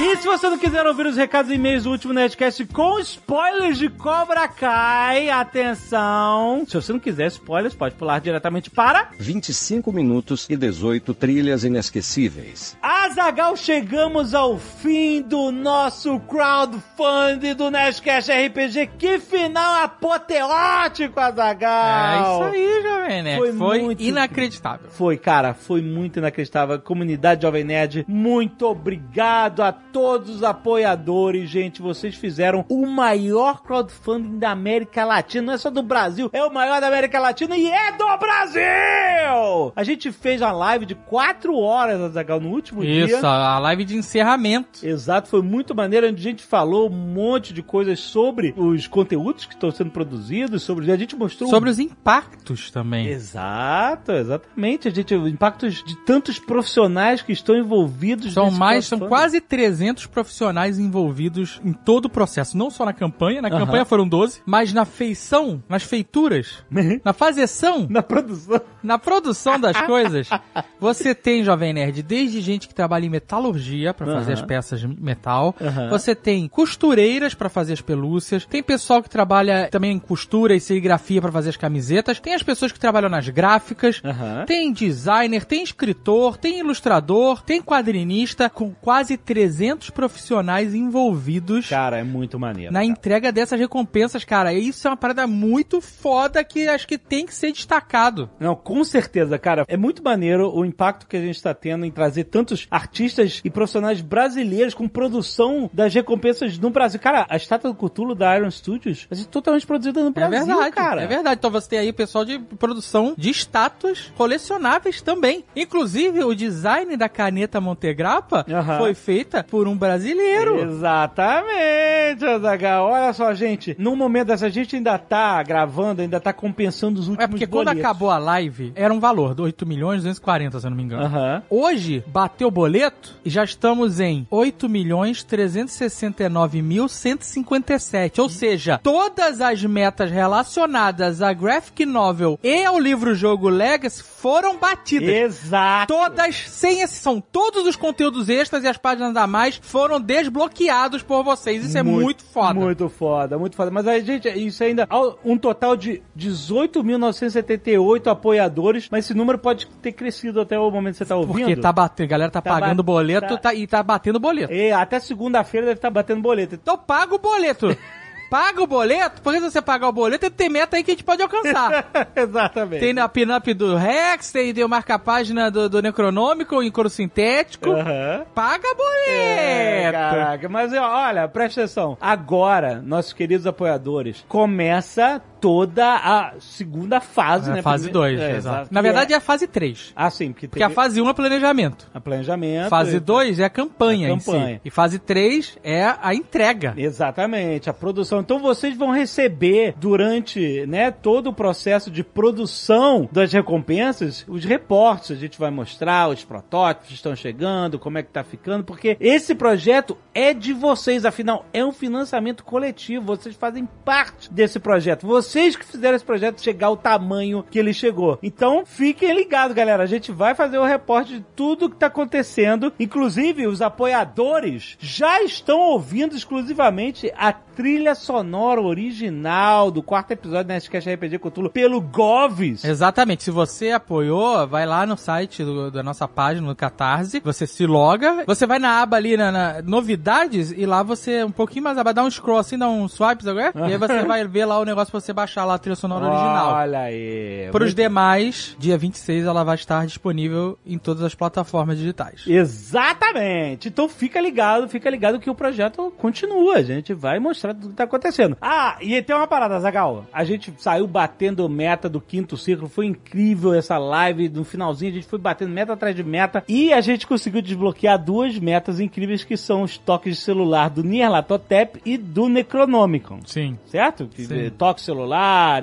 E 0.00 0.16
se 0.16 0.24
você 0.26 0.48
não 0.48 0.56
quiser 0.58 0.86
ouvir 0.86 1.06
os 1.06 1.16
recados 1.16 1.50
e 1.50 1.54
e-mails 1.56 1.82
do 1.82 1.90
último 1.90 2.12
Nerdcast 2.12 2.64
com 2.66 3.00
spoilers 3.00 3.76
de 3.78 3.88
Cobra 3.90 4.46
Kai, 4.46 5.28
atenção! 5.28 6.64
Se 6.68 6.74
você 6.76 6.92
não 6.92 7.00
quiser 7.00 7.26
spoilers, 7.26 7.74
pode 7.74 7.96
pular 7.96 8.20
diretamente 8.20 8.70
para 8.70 9.08
25 9.18 9.92
minutos 9.92 10.46
e 10.48 10.56
18 10.56 11.12
trilhas 11.14 11.64
inesquecíveis. 11.64 12.76
Azagal. 12.80 13.56
Chegamos 13.56 14.34
ao 14.34 14.56
fim 14.56 15.20
do 15.20 15.50
nosso 15.50 16.20
crowdfunding 16.20 17.54
do 17.56 17.68
Nerdcast 17.68 18.30
RPG. 18.30 18.90
Que 18.98 19.18
final 19.18 19.82
apoteótico, 19.82 21.18
É 21.18 21.22
Azagal! 21.24 22.34
isso 22.34 22.54
aí, 22.54 22.82
Jovem 22.82 23.22
Nerd. 23.24 23.38
Foi 23.38 23.52
Foi, 23.52 23.82
muito- 23.82 24.02
inacreditável. 24.02 24.90
Foi, 24.90 25.16
cara, 25.16 25.54
foi 25.54 25.82
muito 25.82 26.18
inacreditável. 26.20 26.78
Comunidade 26.80 27.42
Jovem 27.42 27.64
Nerd, 27.64 28.04
muito 28.08 28.64
obrigado 28.66 29.60
a 29.62 29.72
todos 29.92 30.36
os 30.36 30.42
apoiadores, 30.42 31.48
gente. 31.48 31.82
Vocês 31.82 32.14
fizeram 32.14 32.64
o 32.68 32.86
maior 32.86 33.62
crowdfunding 33.62 34.38
da 34.38 34.50
América 34.50 35.04
Latina. 35.04 35.46
Não 35.46 35.52
é 35.54 35.58
só 35.58 35.70
do 35.70 35.82
Brasil, 35.82 36.30
é 36.32 36.44
o 36.44 36.52
maior 36.52 36.80
da 36.80 36.88
América 36.88 37.18
Latina 37.18 37.56
e 37.56 37.70
é 37.70 37.92
do 37.92 38.04
Brasil! 38.18 39.72
A 39.74 39.84
gente 39.84 40.10
fez 40.12 40.40
uma 40.40 40.52
live 40.52 40.86
de 40.86 40.94
4 40.94 41.54
horas, 41.56 42.00
Azagal, 42.00 42.40
no 42.40 42.50
último 42.50 42.82
Isso, 42.82 43.18
dia. 43.18 43.28
a 43.28 43.58
live 43.58 43.84
de 43.84 43.96
encerramento. 43.96 44.84
Exato, 44.84 45.28
foi 45.28 45.42
muito 45.42 45.74
maneiro, 45.74 46.06
a 46.06 46.12
gente 46.12 46.42
falou 46.42 46.88
um 46.88 46.92
monte 46.92 47.52
de 47.52 47.62
coisas 47.62 48.00
sobre 48.00 48.54
os 48.56 48.86
conteúdos 48.86 49.44
que 49.44 49.54
estão 49.54 49.70
sendo 49.70 49.90
produzidos, 49.90 50.62
sobre 50.62 50.90
a 50.90 50.96
gente 50.96 51.16
mostrou 51.16 51.50
Sobre 51.50 51.70
os 51.70 51.78
impactos 51.78 52.70
também. 52.70 53.08
Exato, 53.08 54.12
exatamente. 54.12 54.88
A 54.88 54.90
gente, 54.90 55.14
impactos 55.14 55.82
de 55.84 55.96
tantos 56.04 56.38
profissionais 56.38 57.22
que 57.22 57.32
estão 57.32 57.56
envolvidos. 57.56 58.34
São 58.34 58.50
mais, 58.50 58.86
são 58.86 58.98
quase 58.98 59.40
300 59.40 59.77
profissionais 60.06 60.78
envolvidos 60.78 61.60
em 61.64 61.72
todo 61.72 62.06
o 62.06 62.10
processo. 62.10 62.56
Não 62.56 62.70
só 62.70 62.84
na 62.84 62.92
campanha, 62.92 63.42
na 63.42 63.50
campanha 63.50 63.84
foram 63.84 64.06
12, 64.08 64.40
mas 64.46 64.72
na 64.72 64.84
feição, 64.84 65.62
nas 65.68 65.82
feituras, 65.82 66.64
na 67.04 67.12
fazeção, 67.12 67.86
na 67.88 68.02
produção. 68.02 68.60
na 68.82 68.98
produção 68.98 69.58
das 69.60 69.80
coisas. 69.82 70.28
Você 70.80 71.14
tem, 71.14 71.42
Jovem 71.44 71.72
Nerd, 71.72 72.02
desde 72.02 72.40
gente 72.40 72.68
que 72.68 72.74
trabalha 72.74 73.06
em 73.06 73.10
metalurgia 73.10 73.92
pra 73.94 74.06
fazer 74.06 74.32
as 74.32 74.42
peças 74.42 74.80
de 74.80 74.88
metal. 74.88 75.54
Você 75.90 76.14
tem 76.14 76.48
costureiras 76.48 77.34
pra 77.34 77.48
fazer 77.48 77.72
as 77.74 77.80
pelúcias. 77.80 78.44
Tem 78.46 78.62
pessoal 78.62 79.02
que 79.02 79.10
trabalha 79.10 79.68
também 79.70 79.92
em 79.92 79.98
costura 79.98 80.54
e 80.54 80.60
serigrafia 80.60 81.20
pra 81.20 81.32
fazer 81.32 81.50
as 81.50 81.56
camisetas. 81.56 82.20
Tem 82.20 82.34
as 82.34 82.42
pessoas 82.42 82.72
que 82.72 82.78
trabalham 82.80 83.08
nas 83.10 83.28
gráficas. 83.28 84.00
Tem 84.46 84.72
designer, 84.72 85.44
tem 85.44 85.62
escritor, 85.62 86.36
tem 86.36 86.58
ilustrador, 86.60 87.42
tem 87.42 87.60
quadrinista, 87.62 88.48
com 88.48 88.72
quase 88.72 89.16
300 89.16 89.67
altos 89.70 89.90
profissionais 89.90 90.74
envolvidos 90.74 91.68
Cara, 91.68 91.98
é 91.98 92.04
muito 92.04 92.38
maneiro. 92.38 92.72
na 92.72 92.80
cara. 92.80 92.90
entrega 92.90 93.32
dessas 93.32 93.58
recompensas, 93.58 94.24
cara. 94.24 94.52
Isso 94.52 94.86
é 94.86 94.90
uma 94.90 94.96
parada 94.96 95.26
muito 95.26 95.80
foda 95.80 96.42
que 96.44 96.68
acho 96.68 96.86
que 96.86 96.98
tem 96.98 97.26
que 97.26 97.34
ser 97.34 97.52
destacado. 97.52 98.30
Não, 98.38 98.54
com 98.54 98.82
certeza, 98.84 99.38
cara. 99.38 99.64
É 99.68 99.76
muito 99.76 100.02
maneiro 100.02 100.50
o 100.54 100.64
impacto 100.64 101.06
que 101.06 101.16
a 101.16 101.20
gente 101.20 101.36
está 101.36 101.52
tendo 101.54 101.84
em 101.84 101.90
trazer 101.90 102.24
tantos 102.24 102.66
artistas 102.70 103.40
e 103.44 103.50
profissionais 103.50 104.00
brasileiros 104.00 104.74
com 104.74 104.88
produção 104.88 105.70
das 105.72 105.92
recompensas 105.92 106.58
no 106.58 106.70
Brasil. 106.70 107.00
Cara, 107.00 107.26
a 107.28 107.36
estátua 107.36 107.72
do 107.72 107.76
Cthulhu 107.76 108.14
da 108.14 108.36
Iron 108.36 108.50
Studios 108.50 109.06
é 109.10 109.16
totalmente 109.24 109.66
produzida 109.66 110.02
no 110.02 110.10
Brasil, 110.10 110.36
é 110.38 110.44
verdade, 110.44 110.74
cara. 110.74 111.02
é 111.02 111.06
verdade. 111.06 111.36
Então 111.38 111.50
você 111.50 111.68
tem 111.68 111.78
aí 111.78 111.92
pessoal 111.92 112.24
de 112.24 112.38
produção 112.38 113.14
de 113.16 113.30
estátuas 113.30 114.12
colecionáveis 114.16 115.02
também. 115.02 115.44
Inclusive, 115.56 116.22
o 116.22 116.34
design 116.34 116.96
da 116.96 117.08
caneta 117.08 117.60
Montegrappa 117.60 118.44
foi 118.78 118.94
feita 118.94 119.42
por 119.42 119.57
um 119.66 119.76
brasileiro. 119.76 120.60
Exatamente, 120.60 122.24
Azaghal. 122.24 122.90
Olha 122.90 123.12
só, 123.12 123.32
gente. 123.34 123.74
No 123.78 123.96
momento 123.96 124.28
dessa, 124.28 124.46
a 124.46 124.50
gente 124.50 124.76
ainda 124.76 124.98
tá 124.98 125.42
gravando, 125.42 126.02
ainda 126.02 126.20
tá 126.20 126.32
compensando 126.32 127.00
os 127.00 127.08
últimos 127.08 127.24
É 127.24 127.28
porque 127.28 127.46
quando 127.46 127.66
boletos. 127.66 127.84
acabou 127.84 128.10
a 128.10 128.18
live, 128.18 128.72
era 128.74 128.92
um 128.92 129.00
valor 129.00 129.34
de 129.34 129.42
8 129.42 129.66
milhões 129.66 130.02
240, 130.02 130.60
se 130.60 130.66
eu 130.66 130.70
não 130.70 130.76
me 130.76 130.82
engano. 130.82 131.42
Hoje, 131.50 132.04
bateu 132.06 132.48
o 132.48 132.50
boleto 132.50 133.14
e 133.24 133.30
já 133.30 133.44
estamos 133.44 134.00
em 134.00 134.26
8 134.30 134.68
milhões 134.68 135.22
369 135.22 136.62
mil 136.62 136.88
157. 136.88 138.20
Ou 138.20 138.28
seja, 138.28 138.78
todas 138.82 139.40
as 139.40 139.62
metas 139.64 140.10
relacionadas 140.10 141.22
a 141.22 141.32
Graphic 141.32 141.84
Novel 141.86 142.38
e 142.42 142.64
ao 142.64 142.78
livro-jogo 142.78 143.48
Legacy 143.48 144.02
foram 144.20 144.58
batidas. 144.58 145.08
Exato. 145.08 145.94
Todas, 145.94 146.36
sem 146.48 146.80
exceção, 146.80 147.20
todos 147.20 147.66
os 147.66 147.76
conteúdos 147.76 148.28
extras 148.28 148.64
e 148.64 148.66
as 148.66 148.76
páginas 148.76 149.16
a 149.16 149.26
mais 149.26 149.60
foram 149.62 150.00
desbloqueados 150.00 151.02
por 151.02 151.22
vocês. 151.22 151.64
Isso 151.64 151.78
é 151.78 151.82
muito 151.82 152.24
foda. 152.24 152.54
Muito 152.58 152.88
foda, 152.88 153.38
muito 153.38 153.54
foda. 153.56 153.70
Mas 153.70 153.86
aí, 153.86 154.04
gente, 154.04 154.28
isso 154.28 154.62
ainda. 154.64 154.88
Um 155.24 155.38
total 155.38 155.76
de 155.76 156.02
18.978 156.16 158.06
apoiadores, 158.10 158.88
mas 158.90 159.04
esse 159.04 159.14
número 159.14 159.38
pode 159.38 159.66
ter 159.80 159.92
crescido 159.92 160.40
até 160.40 160.58
o 160.58 160.70
momento 160.70 160.92
que 160.94 160.98
você 160.98 161.04
tá 161.06 161.16
ouvindo. 161.16 161.38
Porque 161.46 161.56
tá 161.56 161.72
batendo, 161.72 162.06
a 162.06 162.10
galera 162.10 162.30
tá, 162.30 162.42
Tá 162.42 162.50
pagando 162.50 162.82
boleto 162.82 163.34
tá- 163.34 163.36
tá- 163.38 163.54
e 163.54 163.66
tá 163.66 163.82
batendo 163.82 164.18
boleto. 164.18 164.52
E 164.52 164.70
até 164.72 164.98
segunda-feira 165.00 165.66
deve 165.66 165.78
estar 165.78 165.90
batendo 165.90 166.20
boleto. 166.22 166.54
Então 166.54 166.78
paga 166.78 167.14
o 167.14 167.18
boleto. 167.18 167.68
paga 168.30 168.62
o 168.62 168.66
boleto, 168.66 169.22
porque 169.22 169.40
se 169.40 169.50
você 169.50 169.62
pagar 169.62 169.88
o 169.88 169.92
boleto, 169.92 170.30
tem 170.30 170.48
meta 170.48 170.76
aí 170.76 170.84
que 170.84 170.90
a 170.90 170.94
gente 170.94 171.04
pode 171.04 171.22
alcançar. 171.22 171.90
Exatamente. 172.14 172.80
tem 172.80 172.98
a 172.98 173.08
pin-up 173.08 173.54
do 173.54 173.76
Rex, 173.76 174.30
tem, 174.32 174.52
tem 174.52 174.64
o 174.64 174.68
marca-página 174.68 175.50
do, 175.50 175.68
do 175.68 175.82
Necronômico 175.82 176.62
em 176.62 176.70
couro 176.70 176.90
sintético. 176.90 177.70
Aham. 177.70 178.24
Paga 178.34 178.74
boleto! 178.74 179.10
É, 179.10 179.92
caraca, 179.92 180.48
mas 180.48 180.72
ó, 180.72 180.82
olha, 180.82 181.28
presta 181.28 181.62
atenção. 181.62 181.96
Agora, 182.00 182.82
nossos 182.84 183.12
queridos 183.12 183.46
apoiadores, 183.46 184.24
começa 184.28 185.22
toda 185.40 185.84
a 185.96 186.34
segunda 186.40 187.00
fase, 187.00 187.50
É 187.50 187.54
né? 187.54 187.60
a 187.60 187.62
fase 187.62 187.90
Primeiro- 187.90 188.16
2, 188.18 188.20
é, 188.32 188.36
exato. 188.36 188.68
Na 188.72 188.80
Que 188.80 188.86
verdade 188.86 189.12
é 189.12 189.16
a 189.16 189.20
fase 189.20 189.46
3. 189.46 189.92
Ah, 189.94 190.10
sim, 190.10 190.32
porque, 190.32 190.48
Porque 190.48 190.62
a 190.62 190.70
fase 190.70 191.00
1 191.00 191.08
é 191.08 191.12
planejamento. 191.14 191.88
a 191.94 192.00
planejamento. 192.00 192.68
Fase 192.68 192.96
e- 192.96 193.00
2 193.00 193.38
é 193.40 193.44
a 193.44 193.50
campanha, 193.50 194.08
A 194.08 194.10
em 194.12 194.18
si. 194.18 194.26
campanha. 194.26 194.60
E 194.64 194.70
fase 194.70 194.98
3 194.98 195.58
é 195.62 195.84
a 196.02 196.14
entrega. 196.14 196.74
Exatamente, 196.76 197.70
a 197.70 197.72
produção. 197.72 198.20
Então 198.20 198.38
vocês 198.38 198.76
vão 198.76 198.90
receber 198.90 199.74
durante, 199.78 200.64
né, 200.66 200.90
todo 200.90 201.28
o 201.30 201.32
processo 201.32 201.90
de 201.90 202.02
produção 202.02 203.08
das 203.12 203.32
recompensas, 203.32 204.24
os 204.28 204.44
reportes, 204.44 205.10
a 205.10 205.14
gente 205.14 205.38
vai 205.38 205.50
mostrar 205.50 206.08
os 206.08 206.24
protótipos 206.24 206.90
estão 206.90 207.14
chegando, 207.16 207.78
como 207.78 207.98
é 207.98 208.02
que 208.02 208.10
tá 208.10 208.22
ficando, 208.24 208.64
porque 208.64 208.96
esse 209.00 209.34
projeto 209.34 209.96
é 210.14 210.32
de 210.34 210.52
vocês, 210.52 211.04
afinal 211.04 211.44
é 211.52 211.64
um 211.64 211.72
financiamento 211.72 212.44
coletivo, 212.44 213.04
vocês 213.06 213.34
fazem 213.34 213.66
parte 213.84 214.32
desse 214.32 214.58
projeto. 214.58 215.06
Vocês 215.06 215.27
que 215.32 215.64
fizeram 215.64 215.96
esse 215.96 216.04
projeto 216.04 216.40
chegar 216.42 216.68
ao 216.68 216.76
tamanho 216.76 217.44
que 217.50 217.58
ele 217.58 217.72
chegou. 217.72 218.18
Então, 218.22 218.64
fiquem 218.64 219.14
ligados, 219.14 219.54
galera. 219.54 219.82
A 219.82 219.86
gente 219.86 220.10
vai 220.12 220.34
fazer 220.34 220.58
o 220.58 220.64
reporte 220.64 221.14
de 221.14 221.24
tudo 221.36 221.68
que 221.70 221.76
tá 221.76 221.86
acontecendo. 221.86 222.72
Inclusive, 222.78 223.46
os 223.46 223.60
apoiadores 223.62 224.76
já 224.80 225.22
estão 225.22 225.58
ouvindo 225.60 226.14
exclusivamente 226.16 227.12
a 227.16 227.32
trilha 227.32 227.94
sonora 227.94 228.60
original 228.60 229.70
do 229.70 229.82
quarto 229.82 230.12
episódio 230.12 230.44
da 230.44 230.54
Nerdcast 230.54 230.88
RPG 230.94 231.18
Cthulhu 231.18 231.50
pelo 231.50 231.80
Goves. 231.80 232.64
Exatamente. 232.64 233.24
Se 233.24 233.30
você 233.30 233.72
apoiou, 233.72 234.46
vai 234.46 234.64
lá 234.64 234.86
no 234.86 234.96
site 234.96 235.42
do- 235.44 235.70
da 235.70 235.82
nossa 235.82 236.06
página, 236.06 236.46
no 236.46 236.54
Catarse, 236.54 237.20
você 237.24 237.46
se 237.46 237.66
loga, 237.66 238.22
você 238.26 238.46
vai 238.46 238.58
na 238.58 238.80
aba 238.80 238.96
ali, 238.96 239.16
na, 239.16 239.32
na 239.32 239.62
novidades, 239.62 240.52
e 240.56 240.64
lá 240.66 240.82
você, 240.82 241.24
um 241.24 241.30
pouquinho 241.32 241.64
mais 241.64 241.76
abaixo, 241.76 241.96
dá 241.96 242.04
um 242.04 242.10
scroll 242.10 242.38
assim, 242.38 242.56
dá 242.56 242.68
um 242.68 242.86
swipe, 242.88 243.24
sabe? 243.24 243.52
qual 243.52 243.64
é? 243.64 243.68
E 243.70 243.72
aí 243.72 243.78
você 243.78 244.02
vai 244.06 244.24
ver 244.26 244.44
lá 244.44 244.58
o 244.60 244.64
negócio 244.64 244.90
pra 244.92 245.00
você 245.00 245.12
baixar 245.18 245.44
lá 245.44 245.54
a 245.54 245.58
trilha 245.58 245.74
sonora 245.74 246.06
original. 246.06 246.52
Olha 246.54 246.78
aí. 246.82 247.48
Para 247.50 247.64
os 247.64 247.74
demais, 247.74 248.54
dia 248.58 248.78
26 248.78 249.24
ela 249.26 249.42
vai 249.42 249.56
estar 249.56 249.84
disponível 249.84 250.56
em 250.64 250.78
todas 250.78 251.02
as 251.02 251.12
plataformas 251.14 251.76
digitais. 251.76 252.22
Exatamente. 252.26 253.68
Então 253.68 253.88
fica 253.88 254.20
ligado, 254.20 254.68
fica 254.68 254.88
ligado 254.88 255.18
que 255.18 255.28
o 255.28 255.34
projeto 255.34 255.92
continua. 255.98 256.56
A 256.58 256.62
gente 256.62 256.94
vai 256.94 257.18
mostrar 257.18 257.52
tudo 257.54 257.70
que 257.70 257.74
tá 257.74 257.84
acontecendo. 257.84 258.36
Ah, 258.40 258.76
e 258.80 259.02
tem 259.02 259.16
uma 259.16 259.26
parada, 259.26 259.58
Zagal. 259.58 260.06
A 260.12 260.22
gente 260.24 260.54
saiu 260.58 260.86
batendo 260.86 261.48
meta 261.48 261.88
do 261.88 262.00
quinto 262.00 262.36
ciclo. 262.36 262.68
Foi 262.68 262.86
incrível 262.86 263.52
essa 263.54 263.76
live. 263.76 264.28
No 264.28 264.44
finalzinho 264.44 264.92
a 264.92 264.94
gente 264.94 265.06
foi 265.06 265.18
batendo 265.18 265.50
meta 265.50 265.72
atrás 265.72 265.96
de 265.96 266.04
meta. 266.04 266.44
E 266.48 266.72
a 266.72 266.80
gente 266.80 267.06
conseguiu 267.06 267.42
desbloquear 267.42 267.98
duas 268.02 268.38
metas 268.38 268.78
incríveis 268.78 269.24
que 269.24 269.36
são 269.36 269.62
os 269.62 269.76
toques 269.78 270.16
de 270.16 270.22
celular 270.22 270.70
do 270.70 270.84
Nyarlathotep 270.84 271.80
e 271.84 271.96
do 271.98 272.28
Necronomicon. 272.28 273.20
Sim. 273.26 273.58
Certo? 273.66 274.08
Sim. 274.14 274.46
eh, 274.46 274.50
Toque 274.56 274.80
celular 274.80 275.07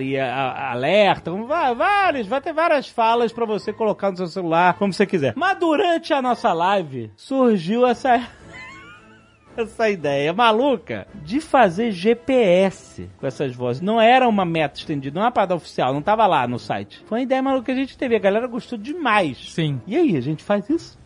e 0.02 0.18
a- 0.20 0.34
a- 0.34 0.72
alerta, 0.72 1.32
va- 1.32 1.74
vários, 1.74 2.28
vai 2.28 2.42
ter 2.42 2.54
várias 2.54 2.88
falas 2.88 3.32
pra 3.32 3.46
você 3.46 3.72
colocar 3.74 4.12
no 4.12 4.18
seu 4.18 4.28
celular, 4.28 4.74
como 4.76 4.92
você 4.94 5.06
quiser. 5.06 5.34
Mas 5.36 5.58
durante 5.60 6.14
a 6.14 6.22
nossa 6.22 6.52
live 6.54 7.12
surgiu 7.16 7.86
essa 7.86 8.20
essa 9.58 9.90
ideia 9.90 10.34
maluca 10.34 11.08
de 11.16 11.40
fazer 11.40 11.92
GPS 11.92 13.10
com 13.18 13.26
essas 13.26 13.56
vozes. 13.56 13.82
Não 13.82 14.02
era 14.02 14.28
uma 14.28 14.44
meta 14.44 14.78
estendida, 14.80 15.16
não 15.16 15.22
era 15.22 15.28
uma 15.30 15.32
parada 15.34 15.56
oficial, 15.56 15.94
não 15.94 16.02
tava 16.02 16.26
lá 16.28 16.46
no 16.48 16.60
site. 16.60 17.02
Foi 17.08 17.20
uma 17.20 17.24
ideia 17.24 17.42
maluca 17.42 17.66
que 17.66 17.72
a 17.72 17.76
gente 17.76 17.98
teve, 17.98 18.16
a 18.16 18.20
galera 18.20 18.48
gostou 18.48 18.78
demais. 18.78 19.54
Sim. 19.54 19.82
E 19.88 19.96
aí, 19.96 20.18
a 20.18 20.22
gente 20.22 20.44
faz 20.44 20.70
isso? 20.70 21.00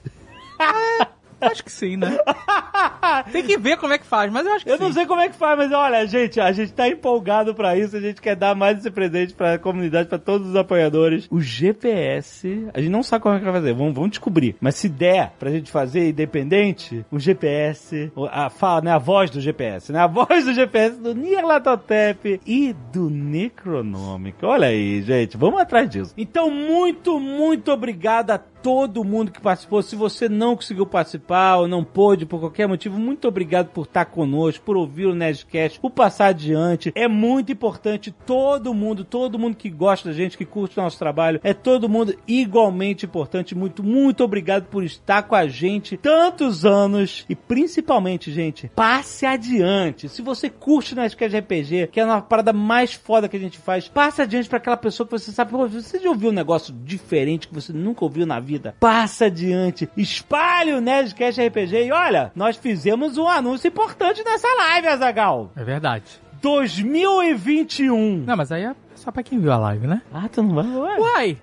Acho 1.41 1.63
que 1.63 1.71
sim, 1.71 1.97
né? 1.97 2.17
Tem 3.31 3.43
que 3.43 3.57
ver 3.57 3.77
como 3.77 3.93
é 3.93 3.97
que 3.97 4.05
faz, 4.05 4.31
mas 4.31 4.45
eu 4.45 4.53
acho 4.53 4.65
que 4.65 4.71
Eu 4.71 4.77
sim. 4.77 4.83
não 4.83 4.93
sei 4.93 5.05
como 5.05 5.21
é 5.21 5.29
que 5.29 5.35
faz, 5.35 5.57
mas 5.57 5.71
olha, 5.71 6.05
gente, 6.07 6.39
a 6.39 6.51
gente 6.51 6.73
tá 6.73 6.87
empolgado 6.87 7.53
pra 7.55 7.77
isso, 7.77 7.95
a 7.95 7.99
gente 7.99 8.21
quer 8.21 8.35
dar 8.35 8.55
mais 8.55 8.79
esse 8.79 8.91
presente 8.91 9.33
pra 9.33 9.57
comunidade, 9.57 10.07
pra 10.09 10.17
todos 10.17 10.49
os 10.49 10.55
apoiadores. 10.55 11.27
O 11.31 11.39
GPS, 11.41 12.67
a 12.73 12.79
gente 12.79 12.91
não 12.91 13.03
sabe 13.03 13.23
como 13.23 13.35
é 13.35 13.39
que 13.39 13.43
vai 13.45 13.53
fazer, 13.53 13.73
vamos, 13.73 13.93
vamos 13.93 14.09
descobrir. 14.11 14.55
Mas 14.59 14.75
se 14.75 14.89
der 14.89 15.33
pra 15.39 15.49
gente 15.49 15.71
fazer 15.71 16.09
independente, 16.09 17.05
o 17.11 17.19
GPS, 17.19 18.11
a 18.31 18.49
fala, 18.49 18.81
né, 18.81 18.91
a 18.91 18.97
voz 18.97 19.29
do 19.29 19.39
GPS, 19.41 19.91
né, 19.91 19.99
a 19.99 20.07
voz 20.07 20.45
do 20.45 20.53
GPS 20.53 20.97
do 20.99 21.13
Nyarlathotep 21.13 22.41
e 22.45 22.73
do 22.93 23.09
Necronômico. 23.09 24.45
Olha 24.45 24.67
aí, 24.67 25.01
gente, 25.01 25.37
vamos 25.37 25.59
atrás 25.59 25.89
disso. 25.89 26.13
Então, 26.17 26.49
muito, 26.51 27.19
muito 27.19 27.71
obrigado 27.71 28.31
a 28.31 28.37
todo 28.61 29.03
mundo 29.03 29.31
que 29.31 29.41
participou. 29.41 29.81
Se 29.81 29.95
você 29.95 30.27
não 30.27 30.55
conseguiu 30.55 30.85
participar 30.85 31.57
ou 31.57 31.67
não 31.67 31.83
pôde 31.83 32.25
por 32.25 32.39
qualquer 32.39 32.67
motivo, 32.67 32.99
muito 32.99 33.27
obrigado 33.27 33.69
por 33.69 33.85
estar 33.85 34.05
conosco, 34.05 34.63
por 34.63 34.77
ouvir 34.77 35.05
o 35.05 35.15
Nerdcast, 35.15 35.79
por 35.79 35.91
passar 35.91 36.27
adiante. 36.27 36.91
É 36.95 37.07
muito 37.07 37.51
importante 37.51 38.11
todo 38.11 38.73
mundo, 38.73 39.03
todo 39.03 39.39
mundo 39.39 39.55
que 39.55 39.69
gosta 39.69 40.09
da 40.09 40.15
gente, 40.15 40.37
que 40.37 40.45
curte 40.45 40.79
o 40.79 40.83
nosso 40.83 40.99
trabalho, 40.99 41.39
é 41.43 41.53
todo 41.53 41.89
mundo 41.89 42.15
igualmente 42.27 43.05
importante. 43.05 43.55
Muito, 43.55 43.83
muito 43.83 44.23
obrigado 44.23 44.65
por 44.65 44.83
estar 44.83 45.23
com 45.23 45.35
a 45.35 45.47
gente 45.47 45.97
tantos 45.97 46.65
anos 46.65 47.25
e 47.29 47.35
principalmente, 47.35 48.31
gente, 48.31 48.69
passe 48.75 49.25
adiante. 49.25 50.09
Se 50.09 50.21
você 50.21 50.49
curte 50.49 50.93
o 50.93 50.95
Nerdcast 50.95 51.37
RPG, 51.37 51.87
que 51.91 51.99
é 51.99 52.05
uma 52.05 52.21
parada 52.21 52.53
mais 52.53 52.93
foda 52.93 53.29
que 53.29 53.37
a 53.37 53.39
gente 53.39 53.57
faz, 53.57 53.87
passe 53.87 54.21
adiante 54.21 54.49
para 54.49 54.57
aquela 54.57 54.77
pessoa 54.77 55.07
que 55.07 55.17
você 55.17 55.31
sabe, 55.31 55.51
você 55.51 55.99
já 55.99 56.09
ouviu 56.09 56.29
um 56.29 56.33
negócio 56.33 56.73
diferente 56.73 57.47
que 57.47 57.53
você 57.53 57.71
nunca 57.73 58.03
ouviu 58.03 58.25
na 58.25 58.39
vida? 58.39 58.48
Passa 58.79 59.25
adiante, 59.25 59.89
espalhe 59.95 60.73
o 60.73 60.81
Nerdcast 60.81 61.41
RPG 61.45 61.85
e 61.85 61.91
olha, 61.91 62.31
nós 62.35 62.55
fizemos 62.55 63.17
um 63.17 63.27
anúncio 63.27 63.67
importante 63.67 64.23
nessa 64.23 64.47
live, 64.47 64.87
Azagal. 64.87 65.51
É 65.55 65.63
verdade. 65.63 66.05
2021. 66.41 68.23
Não, 68.25 68.37
mas 68.37 68.51
aí 68.51 68.63
é 68.63 68.75
só 68.95 69.11
pra 69.11 69.23
quem 69.23 69.39
viu 69.39 69.51
a 69.51 69.57
live, 69.57 69.85
né? 69.87 70.01
Ah, 70.13 70.27
tu 70.31 70.41
não 70.41 70.55
vai? 70.55 70.65
Ué? 70.65 70.99
Uai! 70.99 71.37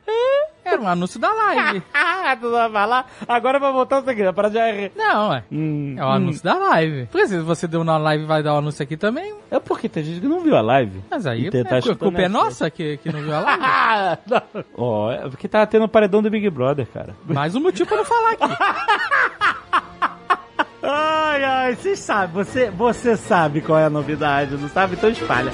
Era 0.67 0.81
um 0.81 0.89
anúncio 0.89 1.19
da 1.21 1.33
live. 1.33 1.83
Ah, 2.29 2.37
tu 2.37 2.47
não 2.47 2.53
vai 2.53 2.71
falar? 2.73 3.07
Agora 3.29 3.59
vai 3.61 3.73
voltar 3.73 4.01
o 4.01 4.05
seguinte, 4.05 4.33
para 4.33 4.49
de... 4.51 4.91
Não, 4.97 5.33
é. 5.33 5.45
Hum, 5.53 5.95
É 5.97 6.05
o 6.05 6.09
anúncio 6.09 6.43
da 6.43 6.55
live. 6.59 7.07
Porque 7.07 7.29
se 7.29 7.39
você 7.39 7.69
deu 7.69 7.85
na 7.85 7.97
live 7.99 8.25
e 8.25 8.27
vai 8.27 8.43
dar 8.43 8.55
o 8.55 8.59
anúncio 8.59 8.83
aqui 8.83 8.97
também, 8.97 9.33
É 9.49 9.61
porque 9.61 9.89
tem 9.89 10.03
gente 10.03 10.21
que 10.21 10.27
não 10.27 10.41
viu 10.41 10.57
a 10.57 10.61
live. 10.61 11.01
mas 11.09 11.25
aí 11.25 11.49
tá- 11.51 11.63
tá 11.81 11.91
a 11.93 11.95
culpa 11.97 12.21
é 12.23 12.29
nossa 12.29 12.69
que, 12.69 12.97
que 12.97 13.13
não 13.13 13.21
viu 13.23 13.35
a 13.35 13.41
live. 13.41 13.63
Ah. 13.63 14.19
Ó, 14.77 15.13
é 15.13 15.29
porque 15.29 15.47
tava 15.47 15.67
tendo 15.69 15.85
o 15.85 15.89
paredão 15.89 16.21
do 16.23 16.29
Big 16.31 16.51
Brother, 16.51 16.87
cara. 16.93 17.15
Mais 17.25 17.55
um 17.55 17.61
motivo 17.61 17.89
pra 17.89 17.99
não 17.99 18.05
falar 18.05 18.31
aqui. 18.33 18.43
Ai, 20.89 21.43
ai, 21.43 21.75
vocês 21.75 21.99
sabem, 21.99 22.33
você, 22.33 22.71
você 22.71 23.17
sabe 23.17 23.61
qual 23.61 23.77
é 23.79 23.87
a 23.87 23.91
novidade, 23.91 24.57
não 24.57 24.69
sabe? 24.69 24.95
Então 24.95 25.11
espalha. 25.11 25.51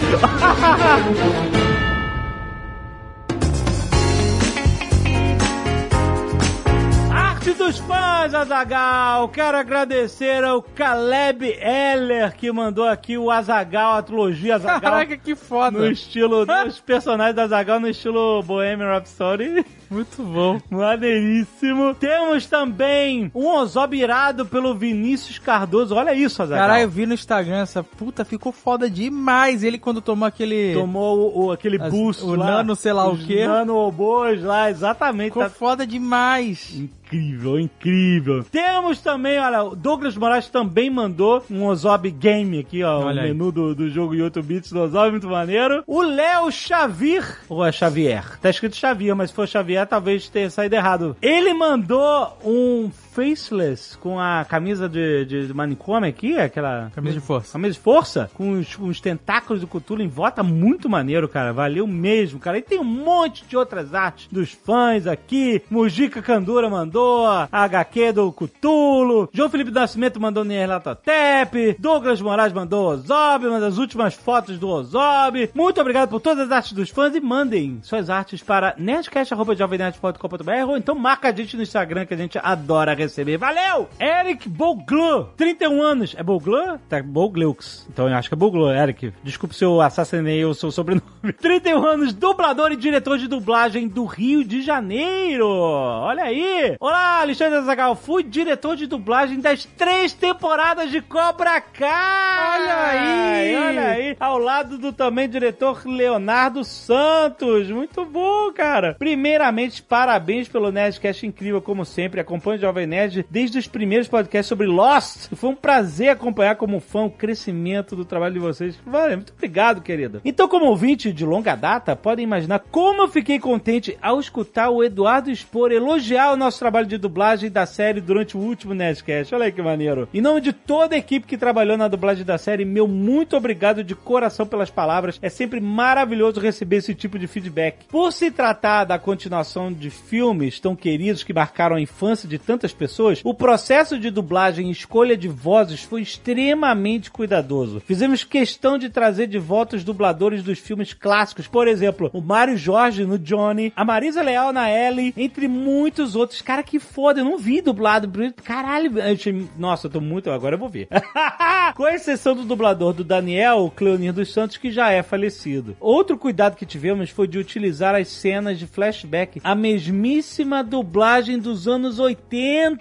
Fãs, 8.32 8.34
Azagal. 8.34 9.28
Quero 9.28 9.58
agradecer 9.58 10.42
ao 10.42 10.62
Caleb 10.62 11.44
Eller 11.60 12.32
que 12.34 12.50
mandou 12.50 12.88
aqui 12.88 13.18
o 13.18 13.30
Azagal, 13.30 13.98
a 13.98 14.02
trilogia 14.02 14.54
Azagal. 14.56 14.80
Caraca, 14.80 15.16
que 15.16 15.34
foda. 15.34 15.78
No 15.78 15.86
estilo, 15.86 16.46
os 16.66 16.80
personagens 16.80 17.36
da 17.36 17.46
Zagal 17.46 17.78
no 17.78 17.88
estilo 17.88 18.42
Bohemian 18.42 18.88
Rhapsody. 18.88 19.64
Muito 19.92 20.22
bom. 20.22 20.60
Maneiríssimo. 20.70 21.94
Temos 21.94 22.46
também 22.46 23.30
um 23.34 23.46
Ozob 23.46 23.96
irado 23.96 24.46
pelo 24.46 24.74
Vinícius 24.74 25.38
Cardoso. 25.38 25.94
Olha 25.94 26.14
isso, 26.14 26.42
Azaghal. 26.42 26.66
Caralho, 26.66 26.84
eu 26.84 26.88
vi 26.90 27.06
no 27.06 27.14
Instagram, 27.14 27.58
essa 27.62 27.82
puta 27.82 28.24
ficou 28.24 28.52
foda 28.52 28.88
demais. 28.88 29.62
Ele 29.62 29.78
quando 29.78 30.00
tomou 30.00 30.26
aquele... 30.26 30.72
Tomou 30.74 31.18
o, 31.18 31.46
o- 31.46 31.52
aquele 31.52 31.80
As- 31.80 31.92
boost 31.92 32.24
o 32.24 32.34
lá. 32.34 32.46
nano 32.46 32.74
sei 32.74 32.92
lá 32.92 33.06
o 33.08 33.18
quê. 33.18 33.46
Nano 33.46 33.74
robôs 33.74 34.42
lá, 34.42 34.70
exatamente. 34.70 35.28
Ficou 35.28 35.42
Tá 35.42 35.50
foda 35.50 35.86
demais. 35.86 36.72
Incrível, 37.12 37.60
incrível. 37.60 38.44
Temos 38.50 39.00
também, 39.02 39.38
olha, 39.38 39.64
o 39.64 39.76
Douglas 39.76 40.16
Moraes 40.16 40.48
também 40.48 40.88
mandou 40.88 41.44
um 41.50 41.66
Ozob 41.66 42.10
Game 42.10 42.58
aqui, 42.58 42.82
ó. 42.82 43.00
Olha 43.00 43.20
o 43.20 43.24
aí. 43.24 43.28
menu 43.32 43.52
do, 43.52 43.74
do 43.74 43.90
jogo 43.90 44.14
8 44.14 44.42
bits 44.42 44.72
do 44.72 44.80
Ozob, 44.80 45.10
muito 45.10 45.28
maneiro. 45.28 45.82
O 45.86 46.00
Léo 46.00 46.50
Xavier, 46.50 47.38
ou 47.50 47.62
é 47.64 47.70
Xavier? 47.70 48.38
Tá 48.40 48.48
escrito 48.48 48.76
Xavier, 48.76 49.14
mas 49.14 49.28
se 49.28 49.36
for 49.36 49.46
Xavier, 49.46 49.81
talvez 49.86 50.28
tenha 50.28 50.50
saído 50.50 50.74
errado. 50.74 51.16
Ele 51.20 51.52
mandou 51.54 52.38
um 52.44 52.90
Faceless 53.12 53.96
com 53.98 54.18
a 54.18 54.44
camisa 54.44 54.88
de, 54.88 55.24
de, 55.24 55.46
de 55.46 55.54
manicômio 55.54 56.08
aqui, 56.08 56.38
aquela... 56.38 56.90
Camisa 56.94 57.14
de 57.14 57.20
força. 57.20 57.52
Camisa 57.52 57.74
de 57.74 57.80
força, 57.80 58.30
com 58.34 58.52
os, 58.52 58.74
com 58.74 58.86
os 58.86 59.00
tentáculos 59.00 59.60
do 59.60 59.66
Cthulhu 59.66 60.02
em 60.02 60.08
volta, 60.08 60.42
muito 60.42 60.88
maneiro, 60.88 61.28
cara. 61.28 61.52
Valeu 61.52 61.86
mesmo, 61.86 62.40
cara. 62.40 62.58
E 62.58 62.62
tem 62.62 62.80
um 62.80 62.84
monte 62.84 63.44
de 63.46 63.56
outras 63.56 63.94
artes 63.94 64.28
dos 64.30 64.52
fãs 64.52 65.06
aqui. 65.06 65.62
Mujica 65.70 66.22
Candura 66.22 66.70
mandou, 66.70 67.26
a 67.26 67.48
HQ 67.52 68.12
do 68.12 68.32
Cthulhu. 68.32 69.28
João 69.32 69.50
Felipe 69.50 69.70
Nascimento 69.70 70.20
mandou 70.20 70.44
Nerlatotep. 70.44 71.76
Douglas 71.78 72.20
Moraes 72.20 72.52
mandou 72.52 72.86
Ozob, 72.86 73.46
mandou 73.46 73.68
as 73.68 73.78
últimas 73.78 74.14
fotos 74.14 74.58
do 74.58 74.68
Ozob. 74.68 75.50
Muito 75.54 75.80
obrigado 75.80 76.08
por 76.08 76.20
todas 76.20 76.46
as 76.46 76.52
artes 76.52 76.72
dos 76.72 76.88
fãs 76.88 77.14
e 77.14 77.20
mandem 77.20 77.80
suas 77.82 78.08
artes 78.08 78.42
para 78.42 78.74
nerdcast.jovemnerd.com.br 78.78 80.68
ou 80.68 80.76
então 80.76 80.94
marca 80.94 81.28
a 81.28 81.32
gente 81.32 81.56
no 81.56 81.62
Instagram 81.62 82.06
que 82.06 82.14
a 82.14 82.16
gente 82.16 82.38
adora 82.42 82.94
receber. 83.02 83.36
Valeu! 83.36 83.88
Eric 83.98 84.48
Boglu, 84.48 85.28
31 85.36 85.82
anos. 85.82 86.14
É 86.16 86.22
Boglu? 86.22 86.78
Tá, 86.88 87.02
Bogleux. 87.02 87.86
Então 87.88 88.08
eu 88.08 88.16
acho 88.16 88.28
que 88.28 88.34
é 88.34 88.36
Boglu, 88.36 88.70
Eric. 88.70 89.12
Desculpe 89.22 89.54
se 89.54 89.64
eu 89.64 89.80
assassinei 89.80 90.44
o 90.44 90.54
seu 90.54 90.70
sobrenome. 90.70 91.02
31 91.40 91.84
anos, 91.86 92.12
dublador 92.12 92.72
e 92.72 92.76
diretor 92.76 93.18
de 93.18 93.28
dublagem 93.28 93.88
do 93.88 94.04
Rio 94.04 94.44
de 94.44 94.62
Janeiro. 94.62 95.46
Olha 95.48 96.24
aí. 96.24 96.76
Olá, 96.80 97.20
Alexandre 97.20 97.58
Azagal. 97.58 97.94
Fui 97.94 98.22
diretor 98.22 98.76
de 98.76 98.86
dublagem 98.86 99.40
das 99.40 99.64
três 99.64 100.12
temporadas 100.12 100.90
de 100.90 101.00
Cobra 101.00 101.60
Kai. 101.60 102.60
Olha 102.60 102.76
aí. 102.86 103.56
Olha 103.56 103.88
aí. 103.88 104.16
Ao 104.18 104.38
lado 104.38 104.78
do 104.78 104.92
também 104.92 105.28
diretor 105.28 105.82
Leonardo 105.86 106.64
Santos. 106.64 107.70
Muito 107.70 108.04
bom, 108.04 108.52
cara. 108.52 108.94
Primeiramente, 108.98 109.82
parabéns 109.82 110.48
pelo 110.48 110.70
Nerdcast 110.70 111.26
incrível, 111.26 111.60
como 111.60 111.84
sempre. 111.84 112.20
Acompanho 112.20 112.58
o 112.58 112.60
Jovem 112.60 112.86
Nerd 112.92 113.24
desde 113.30 113.58
os 113.58 113.66
primeiros 113.66 114.06
podcasts 114.06 114.48
sobre 114.48 114.66
Lost. 114.66 115.34
Foi 115.34 115.48
um 115.48 115.56
prazer 115.56 116.10
acompanhar 116.10 116.56
como 116.56 116.78
fã 116.78 117.04
o 117.04 117.10
crescimento 117.10 117.96
do 117.96 118.04
trabalho 118.04 118.34
de 118.34 118.38
vocês. 118.38 118.78
Valeu, 118.84 119.16
muito 119.16 119.32
obrigado, 119.32 119.80
querido. 119.80 120.20
Então, 120.22 120.46
como 120.46 120.66
ouvinte 120.66 121.10
de 121.10 121.24
longa 121.24 121.54
data, 121.54 121.96
podem 121.96 122.24
imaginar 122.24 122.58
como 122.58 123.02
eu 123.02 123.08
fiquei 123.08 123.38
contente 123.38 123.96
ao 124.02 124.20
escutar 124.20 124.68
o 124.68 124.84
Eduardo 124.84 125.34
Spor 125.34 125.72
elogiar 125.72 126.32
o 126.32 126.36
nosso 126.36 126.58
trabalho 126.58 126.86
de 126.86 126.98
dublagem 126.98 127.50
da 127.50 127.64
série 127.64 128.00
durante 128.00 128.36
o 128.36 128.40
último 128.40 128.74
Nerdcast. 128.74 129.34
Olha 129.34 129.46
aí 129.46 129.52
que 129.52 129.62
maneiro. 129.62 130.06
Em 130.12 130.20
nome 130.20 130.42
de 130.42 130.52
toda 130.52 130.94
a 130.94 130.98
equipe 130.98 131.26
que 131.26 131.38
trabalhou 131.38 131.78
na 131.78 131.88
dublagem 131.88 132.26
da 132.26 132.36
série, 132.36 132.66
meu 132.66 132.86
muito 132.86 133.34
obrigado 133.38 133.82
de 133.82 133.94
coração 133.94 134.46
pelas 134.46 134.70
palavras. 134.70 135.18
É 135.22 135.30
sempre 135.30 135.60
maravilhoso 135.60 136.40
receber 136.40 136.76
esse 136.76 136.94
tipo 136.94 137.18
de 137.18 137.26
feedback. 137.26 137.86
Por 137.88 138.12
se 138.12 138.30
tratar 138.30 138.84
da 138.84 138.98
continuação 138.98 139.72
de 139.72 139.88
filmes 139.88 140.60
tão 140.60 140.76
queridos 140.76 141.24
que 141.24 141.32
marcaram 141.32 141.76
a 141.76 141.80
infância 141.80 142.28
de 142.28 142.38
tantas 142.38 142.72
pessoas, 142.72 142.81
o 143.24 143.34
processo 143.34 143.98
de 143.98 144.10
dublagem 144.10 144.68
e 144.68 144.72
escolha 144.72 145.16
de 145.16 145.28
vozes 145.28 145.82
foi 145.82 146.02
extremamente 146.02 147.10
cuidadoso. 147.10 147.80
Fizemos 147.86 148.24
questão 148.24 148.78
de 148.78 148.88
trazer 148.88 149.26
de 149.26 149.38
volta 149.38 149.76
os 149.76 149.84
dubladores 149.84 150.42
dos 150.42 150.58
filmes 150.58 150.92
clássicos, 150.92 151.46
por 151.46 151.68
exemplo, 151.68 152.10
o 152.12 152.20
Mário 152.20 152.56
Jorge 152.56 153.04
no 153.04 153.18
Johnny, 153.18 153.72
a 153.76 153.84
Marisa 153.84 154.22
Leal 154.22 154.52
na 154.52 154.70
Ellie, 154.70 155.12
entre 155.16 155.48
muitos 155.48 156.16
outros. 156.16 156.40
Cara, 156.42 156.62
que 156.62 156.78
foda, 156.78 157.20
eu 157.20 157.24
não 157.24 157.38
vi 157.38 157.60
dublado. 157.60 158.10
Caralho, 158.44 159.00
achei- 159.02 159.46
nossa, 159.58 159.86
eu 159.86 159.90
tô 159.90 160.00
muito. 160.00 160.30
Agora 160.30 160.54
eu 160.54 160.58
vou 160.58 160.68
ver. 160.68 160.88
Com 161.74 161.86
exceção 161.88 162.34
do 162.34 162.44
dublador 162.44 162.92
do 162.92 163.04
Daniel, 163.04 163.58
o 163.60 163.70
Cleonir 163.70 164.12
dos 164.12 164.32
Santos, 164.32 164.56
que 164.56 164.70
já 164.70 164.90
é 164.90 165.02
falecido. 165.02 165.76
Outro 165.80 166.16
cuidado 166.18 166.56
que 166.56 166.66
tivemos 166.66 167.10
foi 167.10 167.26
de 167.26 167.38
utilizar 167.38 167.94
as 167.94 168.08
cenas 168.08 168.58
de 168.58 168.66
flashback, 168.66 169.40
a 169.42 169.54
mesmíssima 169.54 170.62
dublagem 170.62 171.38
dos 171.38 171.66
anos 171.68 171.98
80. 171.98 172.71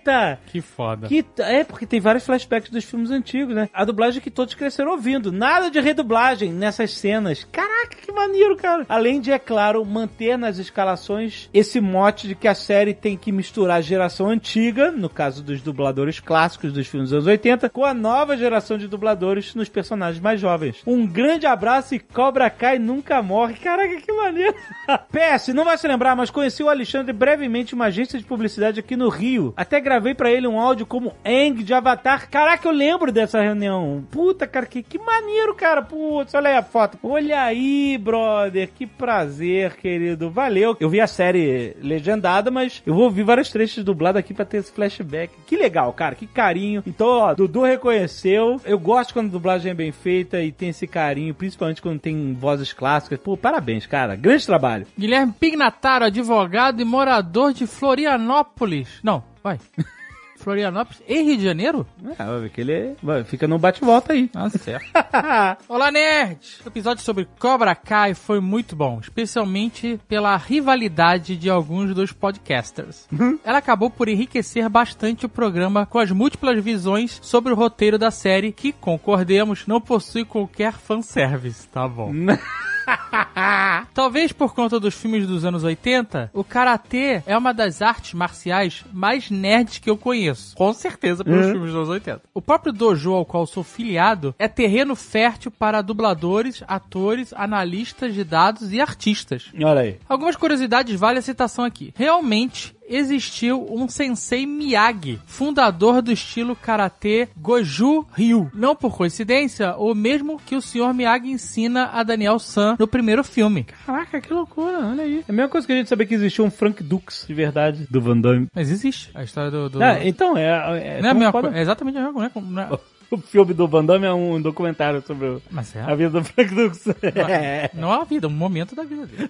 Que 0.47 0.61
foda. 0.61 1.07
Que, 1.07 1.25
é, 1.39 1.63
porque 1.63 1.85
tem 1.85 1.99
vários 1.99 2.25
flashbacks 2.25 2.69
dos 2.69 2.83
filmes 2.83 3.11
antigos, 3.11 3.55
né? 3.55 3.69
A 3.73 3.85
dublagem 3.85 4.21
que 4.21 4.31
todos 4.31 4.53
cresceram 4.53 4.91
ouvindo. 4.91 5.31
Nada 5.31 5.69
de 5.69 5.79
redublagem 5.79 6.51
nessas 6.51 6.93
cenas. 6.93 7.47
Caraca, 7.51 7.97
que 7.97 8.11
maneiro, 8.11 8.55
cara. 8.55 8.85
Além 8.87 9.19
de, 9.19 9.31
é 9.31 9.39
claro, 9.39 9.83
manter 9.85 10.37
nas 10.37 10.57
escalações 10.57 11.49
esse 11.53 11.79
mote 11.79 12.27
de 12.27 12.35
que 12.35 12.47
a 12.47 12.55
série 12.55 12.93
tem 12.93 13.17
que 13.17 13.31
misturar 13.31 13.77
a 13.77 13.81
geração 13.81 14.29
antiga, 14.29 14.91
no 14.91 15.09
caso 15.09 15.43
dos 15.43 15.61
dubladores 15.61 16.19
clássicos 16.19 16.71
dos 16.71 16.87
filmes 16.87 17.09
dos 17.09 17.17
anos 17.17 17.27
80, 17.27 17.69
com 17.69 17.85
a 17.85 17.93
nova 17.93 18.37
geração 18.37 18.77
de 18.77 18.87
dubladores 18.87 19.55
nos 19.55 19.69
personagens 19.69 20.21
mais 20.21 20.39
jovens. 20.39 20.81
Um 20.85 21.05
grande 21.05 21.45
abraço 21.45 21.95
e 21.95 21.99
Cobra 21.99 22.49
Kai 22.49 22.79
nunca 22.79 23.21
morre. 23.21 23.55
Caraca, 23.55 24.01
que 24.01 24.11
maneiro. 24.11 24.55
PS, 25.11 25.49
não 25.49 25.65
vai 25.65 25.77
se 25.77 25.87
lembrar, 25.87 26.15
mas 26.15 26.29
conheci 26.29 26.63
o 26.63 26.69
Alexandre 26.69 27.13
brevemente 27.13 27.73
em 27.73 27.75
uma 27.75 27.85
agência 27.85 28.17
de 28.17 28.25
publicidade 28.25 28.79
aqui 28.79 28.95
no 28.95 29.09
Rio. 29.09 29.53
Até 29.57 29.80
gravei 29.81 30.13
pra 30.13 30.31
ele 30.31 30.47
um 30.47 30.59
áudio 30.59 30.85
como 30.85 31.13
Eng 31.25 31.63
de 31.63 31.73
Avatar. 31.73 32.29
Caraca, 32.29 32.67
eu 32.67 32.71
lembro 32.71 33.11
dessa 33.11 33.41
reunião. 33.41 34.03
Puta, 34.11 34.47
cara, 34.47 34.65
que, 34.65 34.81
que 34.81 34.97
maneiro, 34.97 35.53
cara. 35.55 35.81
Putz, 35.81 36.33
olha 36.33 36.49
aí 36.49 36.55
a 36.55 36.63
foto. 36.63 36.97
Olha 37.03 37.41
aí, 37.41 37.97
brother. 37.97 38.69
Que 38.73 38.85
prazer, 38.85 39.75
querido. 39.75 40.29
Valeu. 40.29 40.77
Eu 40.79 40.89
vi 40.89 41.01
a 41.01 41.07
série 41.07 41.75
legendada, 41.81 42.49
mas 42.49 42.81
eu 42.85 42.93
vou 42.93 43.05
ouvir 43.05 43.23
vários 43.23 43.49
trechos 43.49 43.83
dublados 43.83 44.19
aqui 44.19 44.33
pra 44.33 44.45
ter 44.45 44.57
esse 44.57 44.71
flashback. 44.71 45.33
Que 45.45 45.55
legal, 45.57 45.91
cara. 45.93 46.15
Que 46.15 46.27
carinho. 46.27 46.83
Então, 46.85 47.07
ó, 47.07 47.33
Dudu 47.33 47.63
reconheceu. 47.63 48.59
Eu 48.63 48.79
gosto 48.79 49.13
quando 49.13 49.27
a 49.27 49.31
dublagem 49.31 49.71
é 49.71 49.75
bem 49.75 49.91
feita 49.91 50.41
e 50.41 50.51
tem 50.51 50.69
esse 50.69 50.87
carinho, 50.87 51.33
principalmente 51.33 51.81
quando 51.81 51.99
tem 51.99 52.33
vozes 52.33 52.73
clássicas. 52.73 53.19
Pô, 53.19 53.35
parabéns, 53.35 53.85
cara. 53.85 54.15
Grande 54.15 54.45
trabalho. 54.45 54.87
Guilherme 54.97 55.33
Pignataro, 55.33 56.05
advogado 56.05 56.81
e 56.81 56.85
morador 56.85 57.53
de 57.53 57.65
Florianópolis. 57.65 58.99
Não, 59.03 59.23
vai. 59.43 59.59
Florianópolis 60.37 61.01
e 61.07 61.21
Rio 61.21 61.37
de 61.37 61.43
Janeiro? 61.43 61.85
É, 62.17 62.23
vai 62.23 62.39
ver 62.41 62.49
que 62.49 62.61
ele 62.61 62.95
vai- 63.03 63.23
fica 63.23 63.47
no 63.47 63.59
bate-volta 63.59 64.13
aí. 64.13 64.29
Ah, 64.33 64.49
certo. 64.49 64.85
Olá, 65.67 65.91
nerd! 65.91 66.39
O 66.63 66.69
episódio 66.69 67.03
sobre 67.03 67.27
Cobra 67.37 67.75
Kai 67.75 68.13
foi 68.13 68.39
muito 68.39 68.75
bom, 68.75 68.99
especialmente 69.01 69.99
pela 70.07 70.37
rivalidade 70.37 71.35
de 71.35 71.49
alguns 71.49 71.93
dos 71.93 72.11
podcasters. 72.11 73.07
Ela 73.43 73.57
acabou 73.57 73.89
por 73.89 74.07
enriquecer 74.07 74.67
bastante 74.69 75.25
o 75.25 75.29
programa 75.29 75.85
com 75.85 75.99
as 75.99 76.11
múltiplas 76.11 76.63
visões 76.63 77.19
sobre 77.21 77.51
o 77.51 77.55
roteiro 77.55 77.97
da 77.97 78.11
série, 78.11 78.51
que, 78.51 78.71
concordemos, 78.71 79.67
não 79.67 79.81
possui 79.81 80.23
qualquer 80.23 80.73
fanservice, 80.73 81.67
tá 81.67 81.87
bom? 81.87 82.11
Talvez 83.93 84.31
por 84.31 84.53
conta 84.53 84.79
dos 84.79 84.95
filmes 84.95 85.27
dos 85.27 85.45
anos 85.45 85.63
80, 85.63 86.31
o 86.33 86.43
karatê 86.43 87.21
é 87.25 87.37
uma 87.37 87.53
das 87.53 87.81
artes 87.81 88.13
marciais 88.13 88.83
mais 88.91 89.29
nerds 89.29 89.79
que 89.79 89.89
eu 89.89 89.97
conheço. 89.97 90.55
Com 90.55 90.73
certeza 90.73 91.23
pelos 91.23 91.47
filmes 91.47 91.71
dos 91.71 91.75
anos 91.75 91.89
80. 91.89 92.21
O 92.33 92.41
próprio 92.41 92.73
dojo 92.73 93.13
ao 93.13 93.25
qual 93.25 93.45
sou 93.45 93.63
filiado 93.63 94.33
é 94.37 94.47
terreno 94.47 94.95
fértil 95.01 95.51
para 95.51 95.81
dubladores, 95.81 96.63
atores, 96.67 97.33
analistas 97.33 98.13
de 98.13 98.23
dados 98.23 98.71
e 98.71 98.79
artistas. 98.79 99.51
Olha 99.61 99.81
aí. 99.81 99.97
Algumas 100.07 100.35
curiosidades 100.35 100.99
vale 100.99 101.19
a 101.19 101.21
citação 101.21 101.65
aqui. 101.65 101.93
Realmente 101.95 102.75
existiu 102.91 103.65
um 103.69 103.87
sensei 103.87 104.45
Miyagi, 104.45 105.19
fundador 105.25 106.01
do 106.01 106.11
estilo 106.11 106.55
karatê 106.55 107.29
Goju 107.37 108.05
Ryu. 108.11 108.51
Não 108.53 108.75
por 108.75 108.95
coincidência, 108.95 109.75
o 109.77 109.95
mesmo 109.95 110.39
que 110.45 110.55
o 110.55 110.61
Sr. 110.61 110.93
Miyagi 110.93 111.31
ensina 111.31 111.89
a 111.93 112.03
Daniel 112.03 112.37
San 112.37 112.75
no 112.77 112.87
primeiro 112.87 113.23
filme. 113.23 113.65
Caraca, 113.85 114.19
que 114.19 114.33
loucura, 114.33 114.79
olha 114.79 115.03
aí. 115.03 115.23
É 115.27 115.31
a 115.31 115.33
mesma 115.33 115.49
coisa 115.49 115.65
que 115.65 115.73
a 115.73 115.75
gente 115.77 115.89
saber 115.89 116.05
que 116.05 116.15
existia 116.15 116.43
um 116.43 116.51
Frank 116.51 116.83
Dux 116.83 117.25
de 117.27 117.33
verdade 117.33 117.87
do 117.89 118.01
Van 118.01 118.17
Damme. 118.17 118.47
Mas 118.53 118.69
existe 118.69 119.09
a 119.13 119.23
história 119.23 119.49
do. 119.49 119.69
do... 119.69 119.81
Ah, 119.81 120.05
então, 120.05 120.37
é. 120.37 120.97
é 120.97 121.01
não 121.01 121.09
é, 121.09 121.11
a 121.11 121.13
mesma 121.13 121.31
coisa, 121.31 121.57
é 121.57 121.61
exatamente 121.61 121.97
a 121.97 122.01
mesma 122.01 122.29
coisa. 122.29 122.47
Não 122.47 122.61
é- 122.61 122.79
o 123.11 123.17
filme 123.17 123.53
do 123.53 123.67
Van 123.67 123.83
Damme 123.85 124.05
é 124.05 124.13
um 124.13 124.41
documentário 124.41 125.03
sobre 125.05 125.27
o- 125.27 125.41
é. 125.75 125.81
a 125.81 125.93
vida 125.95 126.09
do 126.09 126.23
Frank 126.23 126.55
Dux. 126.55 126.87
É. 127.03 127.69
Não 127.73 127.91
a 127.91 128.03
vida, 128.03 128.27
um 128.27 128.31
momento 128.31 128.73
da 128.75 128.83
vida 128.83 129.05
dele. 129.05 129.29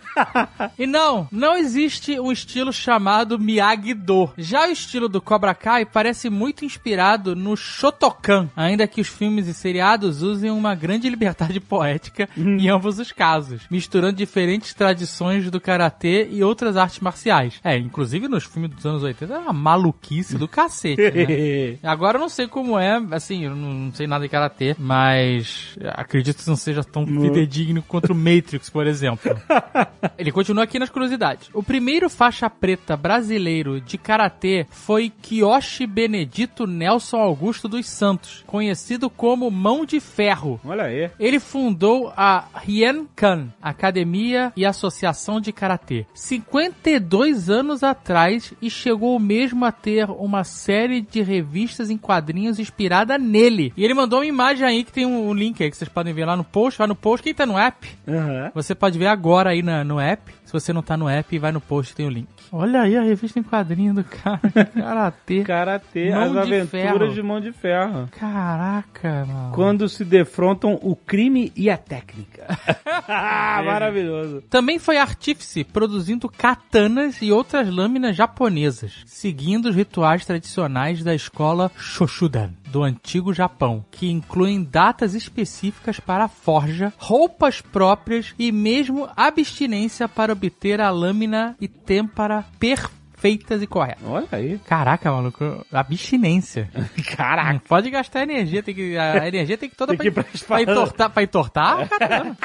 e 0.77 0.85
não, 0.85 1.27
não 1.31 1.57
existe 1.57 2.19
um 2.19 2.31
estilo 2.31 2.71
chamado 2.71 3.37
Miyagi-Do. 3.39 4.31
Já 4.37 4.67
o 4.67 4.71
estilo 4.71 5.09
do 5.09 5.21
Cobra 5.21 5.53
Kai 5.53 5.85
parece 5.85 6.29
muito 6.29 6.63
inspirado 6.63 7.35
no 7.35 7.55
Shotokan, 7.57 8.49
ainda 8.55 8.87
que 8.87 9.01
os 9.01 9.07
filmes 9.07 9.47
e 9.47 9.53
seriados 9.53 10.21
usem 10.21 10.51
uma 10.51 10.75
grande 10.75 11.09
liberdade 11.09 11.59
poética 11.61 12.29
em 12.37 12.69
ambos 12.69 12.99
os 12.99 13.11
casos, 13.11 13.63
misturando 13.69 14.13
diferentes 14.17 14.73
tradições 14.73 15.49
do 15.49 15.59
karatê 15.59 16.27
e 16.31 16.43
outras 16.43 16.77
artes 16.77 16.99
marciais. 16.99 17.59
É, 17.63 17.77
inclusive 17.77 18.27
nos 18.27 18.43
filmes 18.43 18.71
dos 18.71 18.85
anos 18.85 19.03
80 19.03 19.33
era 19.33 19.41
uma 19.43 19.53
maluquice 19.53 20.37
do 20.37 20.47
cacete, 20.47 21.01
né? 21.01 21.77
Agora 21.89 22.17
eu 22.17 22.21
não 22.21 22.29
sei 22.29 22.47
como 22.47 22.77
é, 22.77 23.01
assim, 23.11 23.45
eu 23.45 23.55
não 23.55 23.70
não 23.71 23.93
sei 23.93 24.07
nada 24.07 24.23
de 24.23 24.29
karatê, 24.29 24.75
mas 24.77 25.75
acredito 25.93 26.43
que 26.43 26.49
não 26.49 26.55
seja 26.55 26.83
tão 26.83 27.05
fidedigno 27.05 27.81
quanto 27.81 28.11
o 28.13 28.15
Matrix, 28.15 28.69
por 28.69 28.87
exemplo. 28.87 29.31
Ele 30.17 30.31
continua 30.31 30.63
aqui 30.63 30.77
nas 30.79 30.89
curiosidades. 30.89 31.49
O 31.53 31.63
primeiro 31.63 32.09
faixa 32.09 32.49
preta 32.49 32.95
brasileiro 32.95 33.81
de 33.81 33.97
karatê 33.97 34.65
foi 34.69 35.09
Kiyoshi 35.09 35.85
Benedito 35.87 36.65
Nelson 36.67 37.17
Augusto 37.17 37.67
dos 37.67 37.87
Santos, 37.87 38.43
conhecido 38.47 39.09
como 39.09 39.49
Mão 39.49 39.85
de 39.85 39.99
Ferro. 39.99 40.59
Olha 40.63 40.83
aí. 40.83 41.09
Ele 41.19 41.39
fundou 41.39 42.11
a 42.15 42.45
Hien-Kan, 42.65 43.49
Academia 43.61 44.51
e 44.55 44.65
Associação 44.65 45.39
de 45.39 45.51
Karatê, 45.51 46.05
52 46.13 47.49
anos 47.49 47.83
atrás 47.83 48.53
e 48.61 48.69
chegou 48.69 49.19
mesmo 49.19 49.65
a 49.65 49.71
ter 49.71 50.09
uma 50.09 50.43
série 50.43 51.01
de 51.01 51.21
revistas 51.21 51.89
em 51.89 51.97
quadrinhos 51.97 52.59
inspirada 52.59 53.17
nele. 53.17 53.60
E 53.75 53.83
ele 53.83 53.93
mandou 53.93 54.19
uma 54.19 54.25
imagem 54.25 54.65
aí 54.65 54.83
que 54.83 54.91
tem 54.91 55.05
um, 55.05 55.29
um 55.29 55.33
link 55.33 55.61
aí 55.63 55.69
que 55.69 55.77
vocês 55.77 55.89
podem 55.89 56.13
ver 56.13 56.25
lá 56.25 56.35
no 56.35 56.43
post. 56.43 56.77
Vai 56.77 56.87
no 56.87 56.95
post, 56.95 57.23
quem 57.23 57.33
tá 57.33 57.45
no 57.45 57.57
app, 57.57 57.87
Aham. 58.07 58.51
você 58.53 58.73
pode 58.73 58.97
ver 58.97 59.07
agora 59.07 59.49
aí 59.51 59.61
na- 59.61 59.83
no 59.83 59.99
app. 59.99 60.31
Se 60.51 60.59
você 60.59 60.73
não 60.73 60.81
tá 60.81 60.97
no 60.97 61.07
app, 61.07 61.39
vai 61.39 61.53
no 61.53 61.61
post, 61.61 61.95
tem 61.95 62.05
o 62.05 62.09
link. 62.09 62.27
Olha 62.51 62.81
aí 62.81 62.97
a 62.97 63.01
revista 63.01 63.39
em 63.39 63.43
quadrinho 63.43 63.93
do 63.93 64.03
cara. 64.03 64.41
Karatê. 64.75 65.43
Karatê, 65.45 66.11
as 66.11 66.29
de 66.29 66.39
aventuras 66.39 66.69
ferro. 66.69 67.13
de 67.13 67.23
mão 67.23 67.39
de 67.39 67.53
ferro. 67.53 68.09
Caraca, 68.11 69.25
mano. 69.25 69.51
Quando 69.55 69.87
se 69.87 70.03
defrontam 70.03 70.77
o 70.81 70.93
crime 70.93 71.53
e 71.55 71.69
a 71.69 71.77
técnica. 71.77 72.47
Maravilhoso. 73.07 74.43
Também 74.49 74.77
foi 74.77 74.97
artífice, 74.97 75.63
produzindo 75.63 76.27
katanas 76.27 77.21
e 77.21 77.31
outras 77.31 77.69
lâminas 77.69 78.17
japonesas, 78.17 79.03
seguindo 79.05 79.69
os 79.69 79.75
rituais 79.75 80.25
tradicionais 80.25 81.01
da 81.01 81.15
escola 81.15 81.71
Shoshudan, 81.77 82.49
do 82.67 82.83
antigo 82.83 83.33
Japão, 83.33 83.85
que 83.89 84.11
incluem 84.11 84.63
datas 84.63 85.13
específicas 85.13 85.97
para 85.97 86.25
a 86.25 86.27
forja, 86.27 86.91
roupas 86.97 87.61
próprias 87.61 88.33
e 88.37 88.51
mesmo 88.51 89.07
abstinência 89.15 90.09
para 90.09 90.35
obter 90.47 90.81
a 90.81 90.89
lâmina 90.89 91.55
e 91.59 91.67
têmpera 91.67 92.43
perfeitas 92.59 93.61
e 93.61 93.67
corretas. 93.67 94.03
Olha 94.05 94.27
aí. 94.31 94.59
Caraca, 94.65 95.11
maluco, 95.11 95.65
abstinência. 95.71 96.69
Caraca. 97.15 97.53
Não 97.53 97.59
pode 97.59 97.89
gastar 97.89 98.23
energia, 98.23 98.63
tem 98.63 98.73
que, 98.73 98.97
a 98.97 99.27
energia 99.27 99.57
tem 99.57 99.69
que 99.69 99.75
toda 99.75 99.95
Tem 99.95 99.99
que 99.99 100.11
pra, 100.11 100.23
pra 100.23 100.39
pra 100.47 100.61
entortar, 100.61 101.09
pra 101.09 101.23
entortar 101.23 101.81
a 101.81 101.87
katana. 101.87 102.37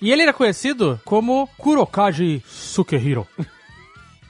E 0.00 0.10
ele 0.12 0.22
era 0.22 0.32
conhecido 0.32 1.00
como 1.04 1.48
Kurokaji 1.58 2.42
Sukehiro. 2.46 3.26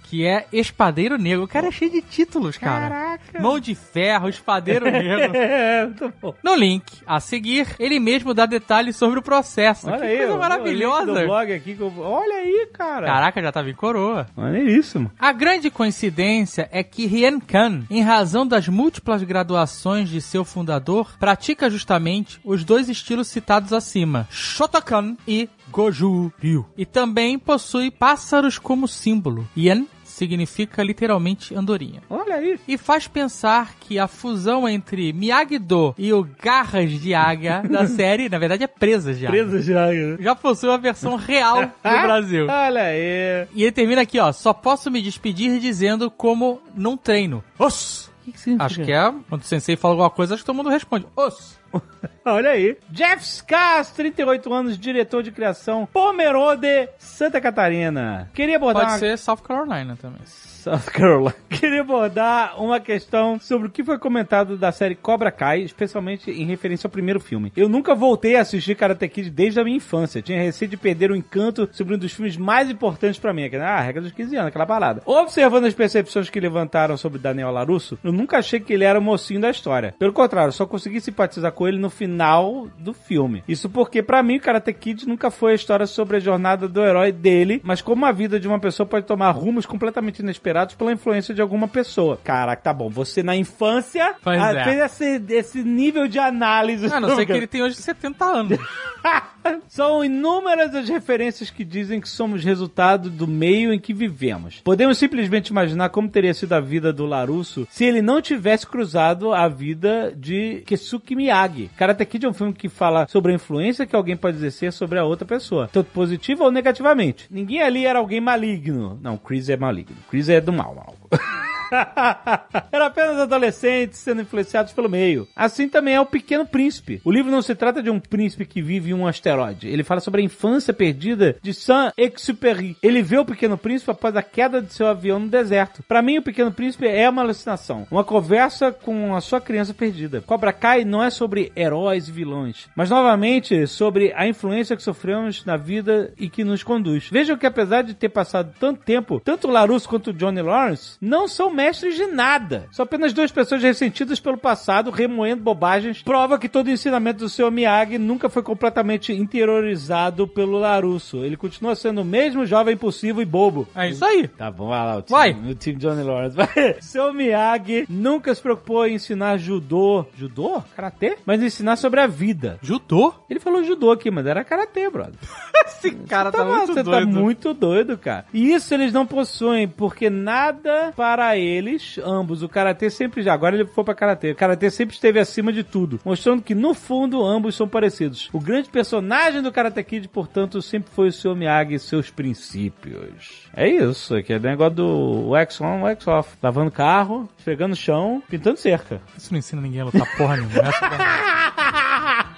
Que 0.08 0.26
é 0.26 0.46
espadeiro 0.52 1.18
negro. 1.18 1.44
O 1.44 1.48
cara 1.48 1.68
é 1.68 1.70
cheio 1.70 1.90
de 1.90 2.00
títulos, 2.00 2.56
cara. 2.56 2.88
Caraca. 2.88 3.40
Mão 3.40 3.60
de 3.60 3.74
ferro, 3.74 4.28
espadeiro 4.28 4.84
negro. 4.90 5.36
É, 5.36 5.84
muito 5.84 6.12
bom. 6.20 6.34
No 6.42 6.54
link 6.54 6.84
a 7.06 7.20
seguir, 7.20 7.66
ele 7.78 8.00
mesmo 8.00 8.32
dá 8.32 8.46
detalhes 8.46 8.96
sobre 8.96 9.18
o 9.18 9.22
processo. 9.22 9.88
Olha 9.88 9.98
que 9.98 10.04
aí. 10.04 10.18
coisa 10.18 10.36
maravilhosa. 10.36 11.06
do 11.14 11.26
blog 11.26 11.52
aqui. 11.52 11.76
Olha 11.98 12.36
aí, 12.36 12.68
cara. 12.72 13.06
Caraca, 13.06 13.42
já 13.42 13.52
tava 13.52 13.68
em 13.70 13.74
coroa. 13.74 14.26
Maneiríssimo. 14.36 15.10
A 15.18 15.32
grande 15.32 15.70
coincidência 15.70 16.68
é 16.72 16.82
que 16.82 17.04
Hien 17.06 17.38
Kan, 17.40 17.82
em 17.90 18.00
razão 18.02 18.46
das 18.46 18.66
múltiplas 18.68 19.22
graduações 19.22 20.08
de 20.08 20.20
seu 20.20 20.44
fundador, 20.44 21.16
pratica 21.18 21.68
justamente 21.68 22.40
os 22.44 22.64
dois 22.64 22.88
estilos 22.88 23.28
citados 23.28 23.72
acima, 23.72 24.26
Shotokan 24.30 25.16
e 25.26 25.48
Goju 25.70 26.32
Ryu. 26.40 26.64
E 26.76 26.86
também 26.86 27.38
possui 27.38 27.90
pássaros 27.90 28.58
como 28.58 28.88
símbolo. 28.88 29.46
Hien 29.56 29.86
significa 30.18 30.82
literalmente 30.82 31.54
andorinha. 31.54 32.02
Olha 32.10 32.34
aí. 32.34 32.58
E 32.66 32.76
faz 32.76 33.06
pensar 33.06 33.74
que 33.80 33.98
a 33.98 34.08
fusão 34.08 34.68
entre 34.68 35.12
Miyagi-Do 35.12 35.94
e 35.96 36.12
o 36.12 36.26
Garras 36.42 36.90
de 36.90 37.14
Águia 37.14 37.62
da 37.70 37.86
série, 37.86 38.28
na 38.28 38.38
verdade 38.38 38.64
é 38.64 38.66
Presas 38.66 39.18
de 39.18 39.26
Águia, 39.26 39.44
Preso 39.46 39.62
já. 39.62 39.86
né? 39.86 40.16
já 40.20 40.34
possui 40.34 40.68
uma 40.68 40.78
versão 40.78 41.14
real 41.16 41.62
no 41.62 41.70
Brasil. 42.02 42.46
Olha 42.48 42.82
aí. 42.82 43.46
E 43.54 43.62
ele 43.62 43.72
termina 43.72 44.02
aqui, 44.02 44.18
ó. 44.18 44.32
Só 44.32 44.52
posso 44.52 44.90
me 44.90 45.00
despedir 45.00 45.60
dizendo 45.60 46.10
como 46.10 46.60
não 46.74 46.96
treino. 46.96 47.42
Os. 47.58 48.10
Que, 48.28 48.32
que 48.32 48.40
significa? 48.40 48.64
Acho 48.64 48.84
que 48.84 48.92
é. 48.92 49.14
Quando 49.28 49.42
o 49.42 49.44
sensei 49.44 49.76
fala 49.76 49.94
alguma 49.94 50.10
coisa, 50.10 50.34
acho 50.34 50.42
que 50.42 50.46
todo 50.46 50.56
mundo 50.56 50.68
responde. 50.70 51.06
Os. 51.16 51.58
Olha 52.24 52.50
aí. 52.50 52.76
Jeff 52.90 53.24
Scars, 53.24 53.90
38 53.90 54.52
anos, 54.52 54.78
diretor 54.78 55.22
de 55.22 55.30
criação, 55.30 55.88
Pomerode, 55.92 56.88
Santa 56.98 57.40
Catarina. 57.40 58.30
Queria 58.34 58.56
abordar 58.56 58.82
Pode 58.82 58.92
uma... 58.94 58.98
ser 58.98 59.18
South 59.18 59.38
Carolina 59.38 59.96
também. 60.00 60.20
South 60.58 60.90
Carolina. 60.92 61.34
Queria 61.48 61.80
abordar 61.80 62.60
uma 62.60 62.80
questão 62.80 63.38
sobre 63.40 63.68
o 63.68 63.70
que 63.70 63.84
foi 63.84 63.98
comentado 63.98 64.56
da 64.56 64.72
série 64.72 64.94
Cobra 64.94 65.30
Kai, 65.30 65.62
especialmente 65.62 66.30
em 66.30 66.44
referência 66.44 66.86
ao 66.86 66.90
primeiro 66.90 67.20
filme. 67.20 67.52
Eu 67.56 67.68
nunca 67.68 67.94
voltei 67.94 68.36
a 68.36 68.40
assistir 68.40 68.74
Karate 68.74 69.08
Kid 69.08 69.30
desde 69.30 69.60
a 69.60 69.64
minha 69.64 69.76
infância. 69.76 70.20
Tinha 70.20 70.42
receio 70.42 70.68
de 70.68 70.76
perder 70.76 71.10
o 71.10 71.16
encanto 71.16 71.68
sobre 71.72 71.94
um 71.94 71.98
dos 71.98 72.12
filmes 72.12 72.36
mais 72.36 72.68
importantes 72.68 73.18
pra 73.18 73.32
mim, 73.32 73.48
que 73.48 73.56
era 73.56 73.76
a 73.76 73.80
regra 73.80 74.02
dos 74.02 74.12
15 74.12 74.36
anos, 74.36 74.48
aquela 74.48 74.66
parada. 74.66 75.02
Observando 75.06 75.64
as 75.64 75.74
percepções 75.74 76.28
que 76.28 76.40
levantaram 76.40 76.96
sobre 76.96 77.18
Daniel 77.18 77.52
Larusso, 77.52 77.98
eu 78.02 78.12
nunca 78.12 78.38
achei 78.38 78.58
que 78.58 78.72
ele 78.72 78.84
era 78.84 78.98
o 78.98 79.02
mocinho 79.02 79.40
da 79.40 79.50
história. 79.50 79.94
Pelo 79.98 80.12
contrário, 80.12 80.52
só 80.52 80.66
consegui 80.66 81.00
simpatizar 81.00 81.52
com 81.52 81.68
ele 81.68 81.78
no 81.78 81.90
final 81.90 82.68
do 82.78 82.92
filme. 82.92 83.44
Isso 83.46 83.70
porque, 83.70 84.02
pra 84.02 84.22
mim, 84.22 84.38
Karate 84.38 84.72
Kid 84.72 85.06
nunca 85.06 85.30
foi 85.30 85.52
a 85.52 85.54
história 85.54 85.86
sobre 85.86 86.16
a 86.16 86.20
jornada 86.20 86.68
do 86.68 86.82
herói 86.82 87.12
dele, 87.12 87.60
mas 87.64 87.80
como 87.80 88.04
a 88.04 88.12
vida 88.12 88.40
de 88.40 88.48
uma 88.48 88.58
pessoa 88.58 88.86
pode 88.86 89.06
tomar 89.06 89.30
rumos 89.30 89.64
completamente 89.64 90.18
inesperados 90.20 90.47
pela 90.76 90.92
influência 90.92 91.34
de 91.34 91.40
alguma 91.40 91.68
pessoa. 91.68 92.18
Caraca, 92.22 92.62
tá 92.62 92.72
bom. 92.72 92.88
Você 92.88 93.22
na 93.22 93.36
infância 93.36 94.14
Pois 94.22 94.40
ah, 94.40 94.52
é. 94.52 94.64
fez 94.64 94.80
esse, 94.80 95.34
esse 95.34 95.62
nível 95.62 96.08
de 96.08 96.18
análise. 96.18 96.92
A 96.92 97.00
não 97.00 97.14
ser 97.16 97.26
que 97.26 97.32
ele 97.32 97.46
tem 97.46 97.62
hoje 97.62 97.76
70 97.76 98.24
anos. 98.24 98.58
São 99.68 100.04
inúmeras 100.04 100.74
as 100.74 100.88
referências 100.88 101.50
que 101.50 101.64
dizem 101.64 102.00
que 102.00 102.08
somos 102.08 102.44
resultado 102.44 103.10
do 103.10 103.26
meio 103.26 103.72
em 103.72 103.78
que 103.78 103.92
vivemos. 103.92 104.60
Podemos 104.64 104.98
simplesmente 104.98 105.48
imaginar 105.48 105.90
como 105.90 106.08
teria 106.08 106.34
sido 106.34 106.52
a 106.52 106.60
vida 106.60 106.92
do 106.92 107.06
Larusso 107.06 107.66
se 107.70 107.84
ele 107.84 108.02
não 108.02 108.20
tivesse 108.20 108.66
cruzado 108.66 109.32
a 109.32 109.48
vida 109.48 110.12
de 110.16 110.62
Kesuke 110.66 111.14
Miyagi. 111.14 111.70
Karate 111.76 112.04
Kid 112.04 112.26
é 112.26 112.28
um 112.28 112.34
filme 112.34 112.52
que 112.52 112.68
fala 112.68 113.06
sobre 113.08 113.32
a 113.32 113.34
influência 113.34 113.86
que 113.86 113.96
alguém 113.96 114.16
pode 114.16 114.36
exercer 114.36 114.72
sobre 114.72 114.98
a 114.98 115.04
outra 115.04 115.26
pessoa, 115.26 115.68
tanto 115.72 115.90
positiva 115.90 116.44
ou 116.44 116.50
negativamente. 116.50 117.26
Ninguém 117.30 117.62
ali 117.62 117.86
era 117.86 117.98
alguém 117.98 118.20
maligno. 118.20 118.98
Não, 119.02 119.16
Chris 119.16 119.48
é 119.48 119.56
maligno. 119.56 119.96
Chris 120.10 120.28
é 120.28 120.40
do 120.40 120.52
mal, 120.52 120.74
mal. 120.74 120.94
Era 122.72 122.86
apenas 122.86 123.18
adolescentes 123.18 123.98
sendo 123.98 124.22
influenciados 124.22 124.72
pelo 124.72 124.88
meio. 124.88 125.28
Assim 125.34 125.68
também 125.68 125.94
é 125.94 126.00
o 126.00 126.06
Pequeno 126.06 126.46
Príncipe. 126.46 127.00
O 127.04 127.12
livro 127.12 127.30
não 127.30 127.42
se 127.42 127.54
trata 127.54 127.82
de 127.82 127.90
um 127.90 128.00
príncipe 128.00 128.44
que 128.44 128.62
vive 128.62 128.90
em 128.90 128.94
um 128.94 129.06
asteroide. 129.06 129.68
Ele 129.68 129.84
fala 129.84 130.00
sobre 130.00 130.20
a 130.20 130.24
infância 130.24 130.72
perdida 130.72 131.36
de 131.42 131.52
Saint-Exupéry. 131.52 132.76
Ele 132.82 133.02
vê 133.02 133.18
o 133.18 133.24
Pequeno 133.24 133.58
Príncipe 133.58 133.90
após 133.90 134.16
a 134.16 134.22
queda 134.22 134.62
de 134.62 134.72
seu 134.72 134.86
avião 134.86 135.18
no 135.18 135.28
deserto. 135.28 135.82
Para 135.86 136.02
mim, 136.02 136.18
o 136.18 136.22
Pequeno 136.22 136.52
Príncipe 136.52 136.86
é 136.86 137.08
uma 137.08 137.22
alucinação. 137.22 137.86
Uma 137.90 138.04
conversa 138.04 138.72
com 138.72 139.14
a 139.14 139.20
sua 139.20 139.40
criança 139.40 139.74
perdida. 139.74 140.22
Cobra 140.22 140.52
Kai 140.52 140.84
não 140.84 141.02
é 141.02 141.10
sobre 141.10 141.52
heróis 141.56 142.08
e 142.08 142.12
vilões, 142.12 142.68
mas 142.74 142.90
novamente 142.90 143.66
sobre 143.66 144.12
a 144.14 144.26
influência 144.26 144.76
que 144.76 144.82
sofremos 144.82 145.44
na 145.44 145.56
vida 145.56 146.12
e 146.18 146.28
que 146.28 146.44
nos 146.44 146.62
conduz. 146.62 147.08
Vejam 147.10 147.36
que 147.36 147.46
apesar 147.46 147.82
de 147.82 147.94
ter 147.94 148.08
passado 148.08 148.54
tanto 148.58 148.82
tempo, 148.82 149.20
tanto 149.24 149.48
Larusso 149.48 149.88
quanto 149.88 150.12
Johnny 150.12 150.42
Lawrence 150.42 150.96
não 151.00 151.28
são 151.28 151.52
mestres 151.58 151.96
de 151.96 152.06
nada. 152.06 152.68
São 152.70 152.84
apenas 152.84 153.12
duas 153.12 153.32
pessoas 153.32 153.60
ressentidas 153.60 154.20
pelo 154.20 154.38
passado, 154.38 154.92
remoendo 154.92 155.42
bobagens. 155.42 156.02
Prova 156.02 156.38
que 156.38 156.48
todo 156.48 156.68
o 156.68 156.70
ensinamento 156.70 157.18
do 157.18 157.28
seu 157.28 157.50
Miyagi 157.50 157.98
nunca 157.98 158.28
foi 158.28 158.44
completamente 158.44 159.12
interiorizado 159.12 160.28
pelo 160.28 160.56
Larusso. 160.56 161.24
Ele 161.24 161.36
continua 161.36 161.74
sendo 161.74 162.02
o 162.02 162.04
mesmo 162.04 162.46
jovem 162.46 162.74
impulsivo 162.74 163.20
e 163.20 163.24
bobo. 163.24 163.66
É 163.74 163.88
isso 163.88 164.04
aí. 164.04 164.28
Tá 164.28 164.52
bom, 164.52 164.68
vai 164.68 164.78
lá, 164.86 164.96
o 164.98 165.02
time, 165.02 165.18
Vai. 165.18 165.32
o 165.32 165.54
time 165.56 165.78
Johnny 165.78 166.02
Lawrence. 166.04 166.36
Vai. 166.36 166.76
Seu 166.80 167.12
Miyagi 167.12 167.86
nunca 167.88 168.32
se 168.32 168.40
preocupou 168.40 168.86
em 168.86 168.94
ensinar 168.94 169.36
judô. 169.36 170.06
Judô? 170.16 170.62
Karatê? 170.76 171.16
Mas 171.26 171.42
ensinar 171.42 171.74
sobre 171.74 172.00
a 172.00 172.06
vida. 172.06 172.58
Judô? 172.62 173.12
Ele 173.28 173.40
falou 173.40 173.64
judô 173.64 173.90
aqui, 173.90 174.10
mas 174.12 174.26
era 174.26 174.44
karatê, 174.44 174.88
brother. 174.88 175.14
Esse 175.66 175.90
cara 175.90 176.30
Tá, 176.30 176.44
você 176.44 176.82
tá 176.82 177.00
muito 177.04 177.52
doido, 177.52 177.96
cara. 177.98 178.24
E 178.32 178.52
isso 178.52 178.72
eles 178.74 178.92
não 178.92 179.06
possuem, 179.06 179.68
porque 179.68 180.08
nada 180.08 180.92
para 180.96 181.36
eles, 181.56 181.98
ambos, 182.04 182.42
o 182.42 182.48
Karatê 182.48 182.90
sempre 182.90 183.22
já, 183.22 183.32
agora 183.32 183.56
ele 183.56 183.66
foi 183.66 183.84
pra 183.84 183.94
Karatê, 183.94 184.32
o 184.32 184.36
Karatê 184.36 184.70
sempre 184.70 184.94
esteve 184.94 185.18
acima 185.18 185.52
de 185.52 185.62
tudo, 185.62 186.00
mostrando 186.04 186.42
que 186.42 186.54
no 186.54 186.74
fundo 186.74 187.24
ambos 187.24 187.54
são 187.54 187.68
parecidos. 187.68 188.28
O 188.32 188.40
grande 188.40 188.68
personagem 188.68 189.42
do 189.42 189.52
Karate 189.52 189.82
Kid, 189.82 190.08
portanto, 190.08 190.60
sempre 190.60 190.90
foi 190.92 191.08
o 191.08 191.12
Sr. 191.12 191.34
Miyagi 191.34 191.74
e 191.74 191.78
seus 191.78 192.10
princípios. 192.10 193.48
É 193.54 193.68
isso, 193.68 194.14
aqui 194.14 194.32
é 194.32 194.38
negócio 194.38 194.74
do 194.74 195.28
wax 195.30 195.60
on, 195.60 195.82
wax 195.82 196.06
off. 196.06 196.36
Lavando 196.42 196.70
carro, 196.70 197.28
esfregando 197.38 197.74
chão, 197.74 198.22
pintando 198.28 198.58
cerca. 198.58 199.00
Isso 199.16 199.32
não 199.32 199.38
ensina 199.38 199.62
ninguém 199.62 199.80
a 199.80 199.84
lutar 199.86 200.16
porra 200.16 200.36
nenhuma. 200.36 200.68
Essa 200.68 200.88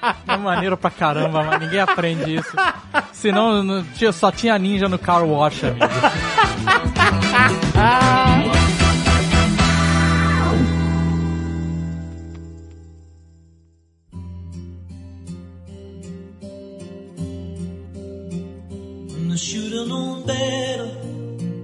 É 0.26 0.36
maneiro 0.36 0.76
pra 0.76 0.90
caramba, 0.90 1.44
mas 1.44 1.60
ninguém 1.60 1.80
aprende 1.80 2.34
isso. 2.34 2.56
Senão 3.12 3.84
só 4.12 4.30
tinha 4.30 4.58
ninja 4.58 4.88
no 4.88 4.98
car 4.98 5.24
wash, 5.24 5.64
amigo. 5.64 5.86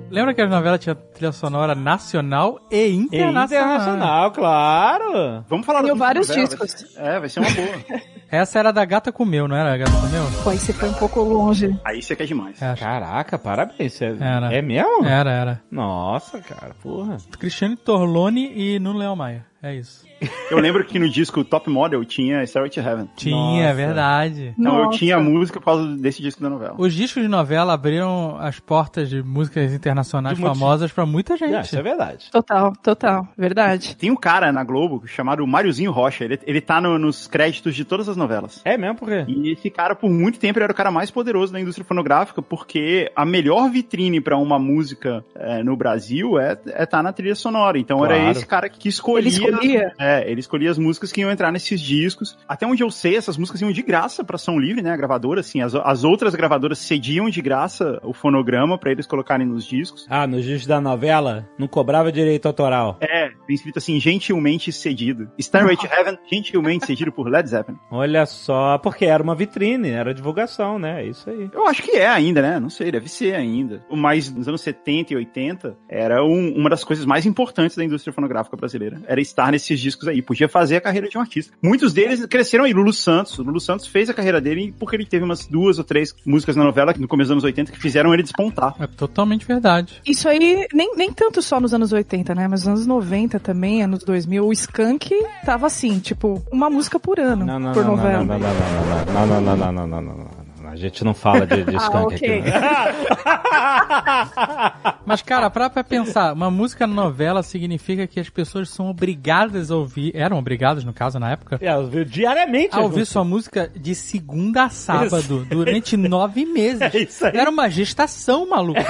Lembra 0.08 0.32
que 0.32 0.40
a 0.40 0.46
novela 0.46 0.78
tinha 0.78 0.94
trilha 0.94 1.32
sonora 1.32 1.74
nacional 1.74 2.60
e 2.70 2.88
internacional? 2.88 3.44
internacional, 3.44 4.30
claro. 4.30 5.44
Vamos 5.48 5.66
falar 5.66 5.82
Tenho 5.82 5.96
vários 5.96 6.28
novela, 6.28 6.46
discos. 6.46 6.96
É, 6.96 7.18
vai 7.18 7.28
ser 7.28 7.40
uma 7.40 7.50
boa. 7.50 8.00
Essa 8.30 8.58
era 8.60 8.72
da 8.72 8.84
Gata 8.84 9.12
Comeu, 9.12 9.46
não 9.48 9.56
era 9.56 9.74
a 9.74 9.76
Gata 9.76 9.90
Comeu? 9.90 10.22
Pô, 10.42 10.50
aí 10.50 10.58
você 10.58 10.72
foi 10.72 10.88
um 10.88 10.94
pouco 10.94 11.20
longe. 11.20 11.78
Aí 11.84 12.00
você 12.00 12.14
quer 12.16 12.26
demais. 12.26 12.60
É, 12.62 12.74
Caraca, 12.76 13.38
parabéns. 13.38 14.00
É, 14.00 14.16
Era. 14.20 14.54
é 14.54 14.62
mesmo? 14.62 15.04
Era, 15.04 15.30
era. 15.30 15.62
Nossa, 15.70 16.38
cara, 16.40 16.74
porra. 16.82 17.18
Cristiane 17.38 17.76
Torlone 17.76 18.52
e 18.54 18.78
Nuno 18.78 18.98
Leão 18.98 19.16
Maia. 19.16 19.44
É 19.62 19.74
isso. 19.74 20.04
Eu 20.50 20.58
lembro 20.58 20.84
que 20.84 20.98
no 20.98 21.08
disco 21.08 21.42
Top 21.42 21.68
Model 21.68 22.04
tinha 22.04 22.42
Stairway 22.46 22.70
to 22.70 22.80
Heaven. 22.80 23.08
Tinha, 23.16 23.34
Nossa. 23.34 23.62
é 23.62 23.74
verdade. 23.74 24.54
Então 24.58 24.78
eu 24.78 24.84
Nossa. 24.84 24.98
tinha 24.98 25.16
a 25.16 25.20
música 25.20 25.58
por 25.58 25.64
causa 25.66 25.96
desse 25.96 26.22
disco 26.22 26.40
da 26.42 26.48
novela. 26.48 26.74
Os 26.78 26.94
discos 26.94 27.22
de 27.22 27.28
novela 27.28 27.72
abriram 27.72 28.36
as 28.38 28.60
portas 28.60 29.08
de 29.08 29.22
músicas 29.22 29.72
internacionais 29.72 30.36
De 30.36 30.42
famosas 30.42 30.92
pra 30.92 31.04
muita 31.04 31.36
gente. 31.36 31.54
É, 31.54 31.60
isso 31.62 31.76
é 31.78 31.82
verdade. 31.82 32.30
Total, 32.30 32.72
total. 32.82 33.26
Verdade. 33.36 33.96
Tem 33.96 34.10
um 34.10 34.16
cara 34.16 34.52
na 34.52 34.62
Globo 34.62 35.06
chamado 35.06 35.44
Máriozinho 35.46 35.90
Rocha. 35.90 36.24
Ele, 36.24 36.38
ele 36.46 36.60
tá 36.60 36.80
no- 36.80 36.98
nos 36.98 37.26
créditos 37.26 37.74
de 37.74 37.84
todas 37.84 38.08
as 38.08 38.16
novelas. 38.16 38.60
É 38.64 38.78
mesmo, 38.78 38.96
por 38.96 39.08
quê? 39.08 39.24
E 39.26 39.50
esse 39.52 39.68
cara, 39.70 39.94
por 39.96 40.10
muito 40.10 40.38
tempo, 40.38 40.58
ele 40.58 40.64
era 40.64 40.72
o 40.72 40.76
cara 40.76 40.90
mais 40.90 41.10
poderoso 41.10 41.52
da 41.52 41.60
indústria 41.60 41.84
fonográfica, 41.84 42.40
porque 42.40 43.10
a 43.16 43.24
melhor 43.24 43.68
vitrine 43.70 44.20
pra 44.20 44.36
uma 44.36 44.58
música 44.58 45.24
é, 45.34 45.62
no 45.62 45.76
Brasil 45.76 46.38
é 46.38 46.52
estar 46.52 46.86
tá 46.86 47.02
na 47.02 47.12
trilha 47.12 47.34
sonora. 47.34 47.78
Então 47.78 47.98
Claro. 47.98 48.12
era 48.14 48.30
esse 48.30 48.46
cara 48.46 48.68
que 48.68 48.88
escolhia. 48.88 49.55
Ele 49.56 49.66
escolhia? 49.72 49.92
É, 49.98 50.30
ele 50.30 50.40
escolhia 50.40 50.70
as 50.70 50.78
músicas 50.78 51.12
que 51.12 51.20
iam 51.20 51.30
entrar 51.30 51.50
nesses 51.52 51.80
discos. 51.80 52.36
Até 52.48 52.66
onde 52.66 52.82
eu 52.82 52.90
sei, 52.90 53.16
essas 53.16 53.36
músicas 53.36 53.60
iam 53.62 53.72
de 53.72 53.82
graça 53.82 54.24
pra 54.24 54.38
São 54.38 54.58
Livre, 54.58 54.82
né? 54.82 54.90
A 54.92 54.96
gravadora, 54.96 55.40
assim. 55.40 55.60
As, 55.62 55.74
as 55.74 56.04
outras 56.04 56.34
gravadoras 56.34 56.78
cediam 56.78 57.28
de 57.30 57.40
graça 57.40 57.98
o 58.02 58.12
fonograma 58.12 58.78
pra 58.78 58.90
eles 58.90 59.06
colocarem 59.06 59.46
nos 59.46 59.64
discos. 59.66 60.06
Ah, 60.08 60.26
nos 60.26 60.44
discos 60.44 60.66
da 60.66 60.80
novela, 60.80 61.48
não 61.58 61.66
cobrava 61.68 62.10
direito 62.12 62.46
autoral. 62.46 62.98
É, 63.00 63.28
tem 63.46 63.54
escrito 63.54 63.78
assim, 63.78 63.98
gentilmente 64.00 64.70
cedido. 64.72 65.28
Stairway 65.40 65.76
to 65.76 65.86
Heaven, 65.86 66.18
gentilmente 66.30 66.86
cedido 66.86 67.12
por 67.12 67.28
Led 67.28 67.48
Zeppelin. 67.48 67.78
Olha 67.90 68.26
só, 68.26 68.78
porque 68.78 69.04
era 69.04 69.22
uma 69.22 69.34
vitrine, 69.34 69.90
era 69.90 70.14
divulgação, 70.14 70.78
né? 70.78 71.02
É 71.02 71.06
isso 71.06 71.28
aí. 71.28 71.48
Eu 71.52 71.66
acho 71.66 71.82
que 71.82 71.92
é 71.92 72.06
ainda, 72.06 72.42
né? 72.42 72.58
Não 72.58 72.70
sei, 72.70 72.90
deve 72.90 73.08
ser 73.08 73.34
ainda. 73.34 73.84
Mas 73.90 74.30
nos 74.32 74.48
anos 74.48 74.60
70 74.60 75.12
e 75.12 75.16
80 75.16 75.76
era 75.88 76.24
um- 76.24 76.54
uma 76.56 76.70
das 76.70 76.84
coisas 76.84 77.04
mais 77.04 77.26
importantes 77.26 77.76
da 77.76 77.84
indústria 77.84 78.12
fonográfica 78.12 78.56
brasileira. 78.56 79.00
Era 79.06 79.20
estar 79.36 79.52
nesses 79.52 79.78
discos 79.78 80.08
aí. 80.08 80.22
Podia 80.22 80.48
fazer 80.48 80.76
a 80.76 80.80
carreira 80.80 81.08
de 81.08 81.18
um 81.18 81.20
artista. 81.20 81.52
Muitos 81.62 81.92
deles 81.92 82.24
cresceram 82.26 82.64
aí. 82.64 82.72
Lulu 82.72 82.92
Santos. 82.92 83.38
O 83.38 83.42
Lulu 83.42 83.60
Santos 83.60 83.86
fez 83.86 84.08
a 84.08 84.14
carreira 84.14 84.40
dele 84.40 84.74
porque 84.78 84.96
ele 84.96 85.04
teve 85.04 85.24
umas 85.24 85.46
duas 85.46 85.78
ou 85.78 85.84
três 85.84 86.14
músicas 86.24 86.56
na 86.56 86.64
novela 86.64 86.94
no 86.98 87.06
começo 87.06 87.28
dos 87.28 87.32
anos 87.32 87.44
80 87.44 87.72
que 87.72 87.78
fizeram 87.78 88.14
ele 88.14 88.22
despontar. 88.22 88.74
É 88.80 88.86
totalmente 88.86 89.46
verdade. 89.46 90.00
Isso 90.06 90.28
aí, 90.28 90.66
nem, 90.72 90.96
nem 90.96 91.12
tanto 91.12 91.42
só 91.42 91.60
nos 91.60 91.74
anos 91.74 91.92
80, 91.92 92.34
né? 92.34 92.48
Mas 92.48 92.60
nos 92.60 92.68
anos 92.68 92.86
90 92.86 93.38
também, 93.40 93.82
anos 93.82 94.02
2000, 94.02 94.46
o 94.46 94.52
Skank 94.52 95.14
tava 95.44 95.66
assim, 95.66 95.98
tipo, 95.98 96.42
uma 96.50 96.70
música 96.70 96.98
por 96.98 97.20
ano, 97.20 97.44
Não, 97.44 97.58
não, 97.58 97.72
por 97.72 97.84
não, 97.84 97.90
não, 97.90 97.96
novela. 97.96 98.24
não, 98.24 98.38
não, 98.38 98.48
não, 98.48 99.26
não, 99.26 99.40
não, 99.40 99.40
não, 99.40 99.56
não, 99.56 99.56
não, 99.56 99.72
não, 99.72 99.86
não, 99.86 100.02
não, 100.02 100.16
não. 100.18 100.45
A 100.76 100.78
gente 100.78 101.02
não 101.02 101.14
fala 101.14 101.46
de, 101.46 101.64
de 101.64 101.74
Ah, 101.76 101.80
skunk 101.80 102.14
ok. 102.16 102.38
aqui. 102.40 102.50
né? 102.50 102.60
Mas, 105.06 105.22
cara, 105.22 105.48
pra, 105.48 105.70
pra 105.70 105.82
pensar, 105.82 106.34
uma 106.34 106.50
música 106.50 106.86
novela 106.86 107.42
significa 107.42 108.06
que 108.06 108.20
as 108.20 108.28
pessoas 108.28 108.68
são 108.68 108.90
obrigadas 108.90 109.70
a 109.70 109.76
ouvir, 109.76 110.12
eram 110.14 110.38
obrigadas, 110.38 110.84
no 110.84 110.92
caso, 110.92 111.18
na 111.18 111.30
época, 111.30 111.58
É, 111.62 111.72
eu 111.72 111.86
vi 111.88 112.04
diariamente. 112.04 112.74
a 112.76 112.80
ouvir 112.80 112.98
músicas. 112.98 113.08
sua 113.08 113.24
música 113.24 113.70
de 113.74 113.94
segunda 113.94 114.64
a 114.64 114.68
sábado, 114.68 115.46
durante 115.48 115.96
nove 116.08 116.44
meses. 116.44 116.82
É 116.94 116.98
isso 116.98 117.24
aí. 117.26 117.34
Era 117.36 117.48
uma 117.50 117.70
gestação, 117.70 118.46
maluco. 118.48 118.80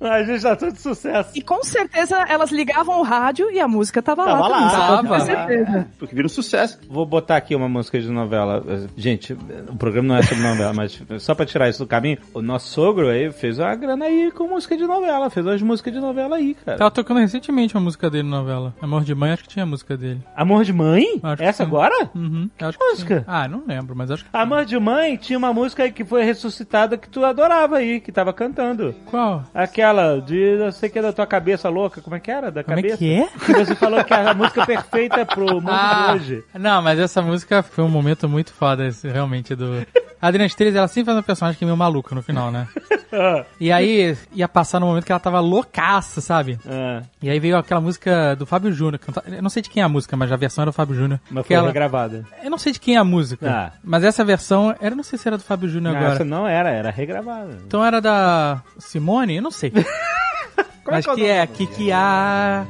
A 0.14 0.22
gente 0.22 0.42
tá 0.42 0.56
tudo 0.56 0.72
de 0.72 0.80
sucesso. 0.80 1.30
E 1.34 1.42
com 1.42 1.62
certeza 1.62 2.24
elas 2.28 2.50
ligavam 2.50 3.00
o 3.00 3.02
rádio 3.02 3.50
e 3.50 3.60
a 3.60 3.66
música 3.68 4.02
tava, 4.02 4.24
Tava 4.24 4.48
lá. 4.48 4.48
lá, 4.48 4.68
você 5.02 5.08
pode 5.08 5.08
tava. 5.08 5.46
ter 5.46 5.56
certeza. 5.64 5.86
Porque 5.98 6.14
vira 6.14 6.26
um 6.26 6.30
sucesso. 6.30 6.78
Vou 6.88 7.06
botar 7.06 7.36
aqui 7.36 7.54
uma 7.54 7.68
música 7.68 8.00
de 8.00 8.08
novela. 8.10 8.62
Gente, 8.96 9.32
o 9.68 9.76
programa 9.76 10.08
não 10.08 10.16
é 10.16 10.22
sobre 10.22 10.42
novela, 10.42 10.72
mas 10.72 11.00
só 11.20 11.34
pra 11.34 11.46
tirar 11.46 11.68
isso 11.68 11.78
do 11.80 11.86
caminho, 11.86 12.18
o 12.32 12.42
nosso 12.42 12.68
sogro 12.68 13.08
aí 13.08 13.30
fez 13.32 13.58
uma 13.58 13.74
grana 13.74 14.04
aí 14.06 14.30
com 14.32 14.46
música 14.48 14.76
de 14.76 14.84
novela. 14.86 15.30
Fez 15.30 15.44
umas 15.46 15.62
músicas 15.62 15.92
de 15.92 16.00
novela 16.00 16.36
aí, 16.36 16.54
cara. 16.54 16.78
Tava 16.78 16.90
tocando 16.90 17.20
recentemente 17.20 17.74
uma 17.74 17.82
música 17.82 18.08
dele 18.10 18.28
na 18.28 18.38
novela. 18.38 18.74
Amor 18.80 19.04
de 19.04 19.14
Mãe, 19.14 19.32
acho 19.32 19.42
que 19.44 19.48
tinha 19.48 19.66
música 19.66 19.96
dele. 19.96 20.20
Amor 20.36 20.64
de 20.64 20.72
Mãe? 20.72 21.20
Acho 21.22 21.42
Essa 21.42 21.62
agora? 21.62 22.10
Uhum. 22.14 22.48
Acho 22.60 22.78
Que 22.78 22.84
música? 22.84 23.18
sim. 23.20 23.24
Ah, 23.26 23.48
não 23.48 23.62
lembro, 23.66 23.94
mas 23.96 24.10
acho 24.10 24.24
que. 24.24 24.30
Amor 24.32 24.64
de 24.64 24.78
Mãe 24.78 25.16
tinha 25.16 25.38
uma 25.38 25.52
música 25.52 25.82
aí 25.84 25.92
que 25.92 26.04
foi 26.04 26.24
ressuscitada 26.24 26.96
que 26.96 27.08
tu 27.08 27.24
adorava 27.24 27.76
aí, 27.78 28.00
que 28.00 28.10
tava 28.12 28.32
cantando. 28.32 28.94
Qual? 29.06 29.44
Aquela 29.54 29.83
de, 30.24 30.56
não 30.58 30.72
sei 30.72 30.88
o 30.88 30.92
que, 30.92 31.02
da 31.02 31.12
tua 31.12 31.26
cabeça 31.26 31.68
louca. 31.68 32.00
Como 32.00 32.16
é 32.16 32.20
que 32.20 32.30
era? 32.30 32.50
Da 32.50 32.62
Como 32.64 32.78
é 32.78 32.82
cabeça? 32.82 32.98
que 32.98 33.12
é? 33.12 33.28
Que 33.44 33.52
você 33.52 33.74
falou 33.74 34.02
que 34.04 34.12
era 34.14 34.30
a 34.30 34.34
música 34.34 34.64
perfeita 34.66 35.26
pro 35.26 35.60
mundo 35.60 35.70
de 35.70 36.12
hoje. 36.14 36.44
não, 36.58 36.80
mas 36.82 36.98
essa 36.98 37.20
música 37.20 37.62
foi 37.62 37.84
um 37.84 37.88
momento 37.88 38.28
muito 38.28 38.52
foda, 38.52 38.86
esse, 38.86 39.08
realmente, 39.08 39.54
do... 39.54 39.86
A 40.20 40.28
Adriana 40.28 40.46
Esteves, 40.46 40.74
ela 40.74 40.88
sempre 40.88 41.06
faz 41.06 41.18
um 41.18 41.22
personagem 41.22 41.58
que 41.58 41.64
é 41.64 41.66
meio 41.66 41.76
maluco 41.76 42.14
no 42.14 42.22
final, 42.22 42.50
né? 42.50 42.66
E 43.60 43.70
aí, 43.72 44.16
ia 44.32 44.48
passar 44.48 44.80
no 44.80 44.86
momento 44.86 45.04
que 45.04 45.12
ela 45.12 45.20
tava 45.20 45.40
loucaça, 45.40 46.20
sabe? 46.20 46.58
Ah, 46.66 47.02
E 47.22 47.30
aí 47.30 47.38
veio 47.38 47.56
aquela 47.56 47.80
música 47.80 48.34
do 48.36 48.44
Fábio 48.46 48.72
Júnior. 48.72 49.00
Eu 49.26 49.42
não 49.42 49.50
sei 49.50 49.62
de 49.62 49.70
quem 49.70 49.82
é 49.82 49.84
a 49.86 49.88
música, 49.88 50.16
mas 50.16 50.30
a 50.32 50.36
versão 50.36 50.62
era 50.62 50.70
do 50.70 50.74
Fábio 50.74 50.94
Júnior. 50.94 51.20
mas 51.30 51.46
foi 51.46 51.56
ela- 51.56 51.66
regravada. 51.68 52.24
Eu 52.42 52.50
não 52.50 52.58
sei 52.58 52.72
de 52.72 52.80
quem 52.80 52.96
é 52.96 52.98
a 52.98 53.04
música. 53.04 53.50
Ah. 53.50 53.72
Mas 53.82 54.04
essa 54.04 54.24
versão, 54.24 54.70
era, 54.80 54.92
eu 54.92 54.96
não 54.96 55.04
sei 55.04 55.18
se 55.18 55.26
era 55.28 55.36
do 55.38 55.42
Fábio 55.44 55.68
Júnior 55.68 55.96
agora. 55.96 56.14
essa 56.14 56.24
não 56.24 56.46
era, 56.46 56.70
era 56.70 56.90
regravada. 56.90 57.58
Então 57.66 57.84
era 57.84 58.00
da 58.00 58.62
Simone? 58.78 59.36
Eu 59.36 59.42
não 59.42 59.50
sei. 59.50 59.72
Mas 60.86 61.06
que 61.06 61.24
é, 61.26 61.46
que 61.46 61.66
que 61.66 61.90
há? 61.92 62.66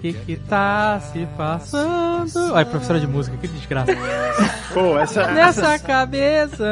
Que 0.00 0.14
que 0.14 0.36
tá 0.36 0.98
se 1.12 1.26
passando? 1.36 2.54
Ai, 2.54 2.64
professora 2.64 2.98
de 2.98 3.06
música, 3.06 3.36
que 3.36 3.46
desgraça. 3.46 3.92
Pô, 4.72 4.98
essa. 4.98 5.26
Nessa 5.28 5.78
cabeça. 5.78 6.64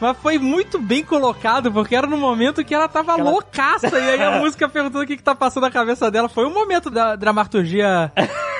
Mas 0.00 0.16
foi 0.18 0.38
muito 0.38 0.80
bem 0.80 1.04
colocado, 1.04 1.70
porque 1.70 1.94
era 1.94 2.06
no 2.06 2.16
momento 2.16 2.64
que 2.64 2.74
ela 2.74 2.88
tava 2.88 3.14
loucaça. 3.14 3.88
E 3.98 4.10
aí 4.10 4.22
a 4.22 4.32
música 4.40 4.68
perguntando 4.68 5.04
o 5.04 5.06
que, 5.06 5.16
que 5.16 5.22
tá 5.22 5.34
passando 5.34 5.62
na 5.62 5.70
cabeça 5.70 6.10
dela. 6.10 6.28
Foi 6.28 6.44
um 6.44 6.52
momento 6.52 6.90
da 6.90 7.14
dramaturgia 7.14 8.10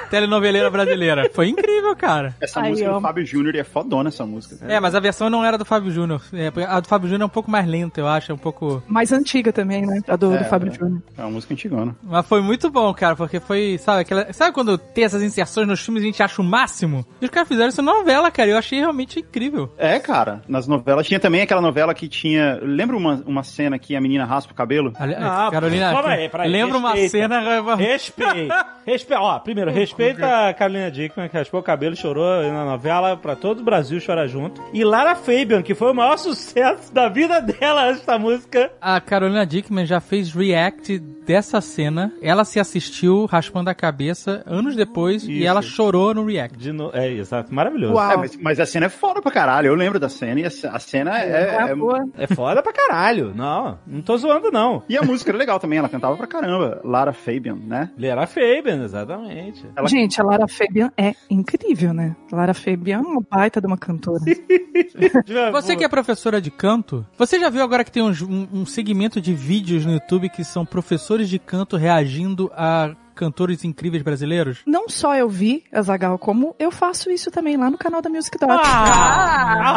telenoveleira 0.09 0.71
brasileira. 0.71 1.31
Foi 1.33 1.49
incrível, 1.49 1.95
cara. 1.97 2.35
Essa 2.41 2.61
Ai, 2.61 2.71
música 2.71 2.91
do 2.93 3.01
Fábio 3.01 3.27
Júnior 3.27 3.55
é 3.57 3.65
fodona 3.65 4.09
essa 4.09 4.25
música. 4.27 4.57
É, 4.67 4.81
mas 4.81 4.95
a 4.95 5.01
versão 5.01 5.29
não 5.31 5.45
era 5.45 5.57
do 5.59 5.65
Fábio 5.65 5.91
Júnior. 5.91 6.23
É, 6.33 6.51
a 6.67 6.81
do 6.81 6.89
Fábio 6.89 7.09
Júnior 7.09 7.23
é 7.23 7.27
um 7.27 7.31
pouco 7.31 7.51
mais 7.51 7.67
lenta, 7.67 8.01
eu 8.01 8.09
acho. 8.09 8.33
É 8.33 8.35
um 8.35 8.39
pouco. 8.39 8.83
Mais 8.87 9.13
antiga 9.13 9.53
também, 9.53 9.85
né? 9.87 10.01
A 10.09 10.17
do, 10.17 10.31
do 10.31 10.37
É, 10.37 10.45
Fábio 10.45 10.73
é. 10.73 10.75
Júnior. 10.75 11.03
É 11.17 11.21
uma 11.23 11.31
música 11.31 11.55
antigona. 11.55 11.97
Mas 12.03 12.27
foi 12.27 12.41
muito 12.43 12.71
bom, 12.71 12.93
cara, 12.95 13.15
porque 13.17 13.41
foi, 13.41 13.79
sabe, 13.79 14.01
aquela. 14.03 14.33
Sabe 14.33 14.53
quando 14.53 14.77
tem 14.79 15.05
essas 15.05 15.23
inserções 15.23 15.67
nos 15.67 15.81
filmes 15.81 16.03
e 16.03 16.07
a 16.07 16.11
gente 16.11 16.23
acha 16.23 16.41
o 16.41 16.45
máximo? 16.45 17.05
E 17.21 17.25
os 17.25 17.31
caras 17.31 17.49
fizeram 17.49 17.69
isso 17.69 17.83
na 17.83 17.93
novela, 17.93 18.31
cara. 18.31 18.49
e 18.49 18.53
Eu 18.53 18.59
achei 18.59 18.79
realmente 18.79 19.21
incrível. 19.21 19.73
É, 19.79 19.99
cara. 19.99 20.43
Nas 20.49 20.67
novelas. 20.67 21.07
Tinha 21.07 21.21
também 21.21 21.43
aquela 21.43 21.61
novela 21.61 21.95
que 21.95 22.09
tinha. 22.09 22.59
Lembra 22.63 22.97
uma, 22.97 23.23
uma 23.27 23.43
cena 23.43 23.79
que 23.79 23.95
a 23.97 24.01
menina 24.01 24.25
raspa 24.25 24.53
o 24.53 24.57
cabelo? 24.57 24.93
Ah, 24.99 25.49
Carolina, 25.51 25.93
calma 25.93 26.09
aí, 26.11 26.29
peraí, 26.29 26.51
lembra 26.51 26.79
uma 26.79 26.95
respeita. 26.95 27.29
cena. 27.29 27.77
Respeito. 27.77 28.55
Respeito. 28.87 29.21
Ó, 29.23 29.39
primeiro, 29.41 29.71
respeito. 29.99 30.19
respeita 30.21 30.49
a 30.49 30.55
Carolina 30.55 30.91
Dickman, 30.91 31.29
que 31.29 31.37
raspou 31.37 31.61
o 31.61 31.63
cabelo 31.63 31.95
e 31.95 31.99
chorou 31.99 32.43
na 32.43 32.65
novela 32.65 33.17
pra 33.17 33.35
todo 33.37 33.61
o 33.61 33.65
Brasil 33.65 34.01
chorar 34.01 34.27
junto. 34.27 34.63
E 34.73 34.85
Lara 34.85 35.15
Fabian, 35.15 35.63
que 35.63 35.75
foi 35.75 35.91
o 35.91 35.95
maior 35.95 36.17
sucesso 36.19 36.93
da 36.93 37.09
vida 37.09 37.41
dela 37.41 37.89
esta 37.89 38.19
música. 38.19 38.71
A 38.81 39.01
Carolina 39.01 39.45
Dickman 39.47 39.87
já 39.87 40.01
fez 40.01 40.33
react 40.33 40.99
dessa 40.99 41.61
cena. 41.61 42.13
Ela 42.23 42.45
se 42.45 42.59
assistiu 42.59 43.27
raspando 43.27 43.69
a 43.71 43.75
cabeça 43.75 44.43
anos 44.47 44.75
depois 44.75 45.25
e 45.25 45.39
Isso. 45.41 45.47
ela 45.47 45.61
chorou 45.63 46.15
no 46.15 46.25
react. 46.25 46.57
De 46.59 46.73
no... 46.73 46.91
É, 46.95 47.11
exato. 47.13 47.55
Maravilhoso. 47.55 47.95
Uau. 47.95 48.13
É, 48.13 48.17
mas, 48.17 48.37
mas 48.37 48.61
a 48.61 48.65
cena 48.67 48.87
é 48.87 48.89
foda 48.89 49.21
pra 49.21 49.31
caralho. 49.31 49.67
Eu 49.69 49.75
lembro 49.75 49.99
da 50.01 50.09
cena 50.09 50.41
e 50.41 50.45
a, 50.47 50.79
cena 50.79 51.19
é. 51.19 51.69
É- 51.71 51.75
boa. 51.75 52.05
É 52.17 52.27
foda 52.27 52.63
pra 52.63 52.73
caralho. 52.73 53.33
Não, 53.35 53.79
não 53.87 54.01
tô 54.01 54.17
zoando, 54.17 54.51
não. 54.51 54.83
E 54.89 54.97
a 54.97 55.03
música 55.03 55.31
era 55.31 55.39
legal 55.39 55.59
também, 55.61 55.79
ela 55.79 55.89
cantava 55.89 56.17
pra 56.17 56.27
caramba. 56.27 56.81
Lara 56.85 57.13
Fabian, 57.13 57.57
né? 57.57 57.91
Lara 57.99 58.27
Fabian, 58.27 58.83
exatamente. 58.85 59.67
Ela- 59.77 59.88
Gente, 59.89 60.21
a 60.21 60.25
Lara 60.25 60.47
Fabian 60.47 60.91
é 60.97 61.15
incrível, 61.31 61.93
né? 61.93 62.17
Lara 62.31 62.55
Fabian 62.55 62.99
é 62.99 63.01
uma 63.01 63.21
baita 63.21 63.61
de 63.61 63.67
uma 63.67 63.77
cantora. 63.77 64.21
Você 65.53 65.77
que 65.77 65.85
é 65.85 65.89
professora 65.89 66.41
de 66.41 66.51
canto, 66.51 67.07
você 67.17 67.39
já 67.39 67.51
viu 67.51 67.63
agora 67.63 67.85
que 67.85 67.91
tem 67.91 68.03
um, 68.03 68.13
um 68.53 68.67
segmento 68.67 69.21
de 69.21 69.35
vídeos 69.35 69.85
no 69.85 69.93
YouTube 69.93 70.29
que 70.29 70.45
são 70.45 70.65
professores 70.65 71.29
de 71.29 71.39
canto 71.39 71.77
reagindo 71.77 72.51
a 72.55 72.95
cantores 73.19 73.65
incríveis 73.65 74.03
brasileiros? 74.03 74.61
Não 74.65 74.89
só 74.89 75.15
eu 75.17 75.29
vi, 75.29 75.65
Azagal, 75.73 76.19
como 76.19 76.55
eu 76.59 76.71
faço 76.71 77.11
isso 77.11 77.31
também 77.31 77.57
lá 77.57 77.69
no 77.69 77.77
canal 77.77 78.01
da 78.01 78.09
Music 78.09 78.39
Dot. 78.39 78.51
Ah! 78.53 79.69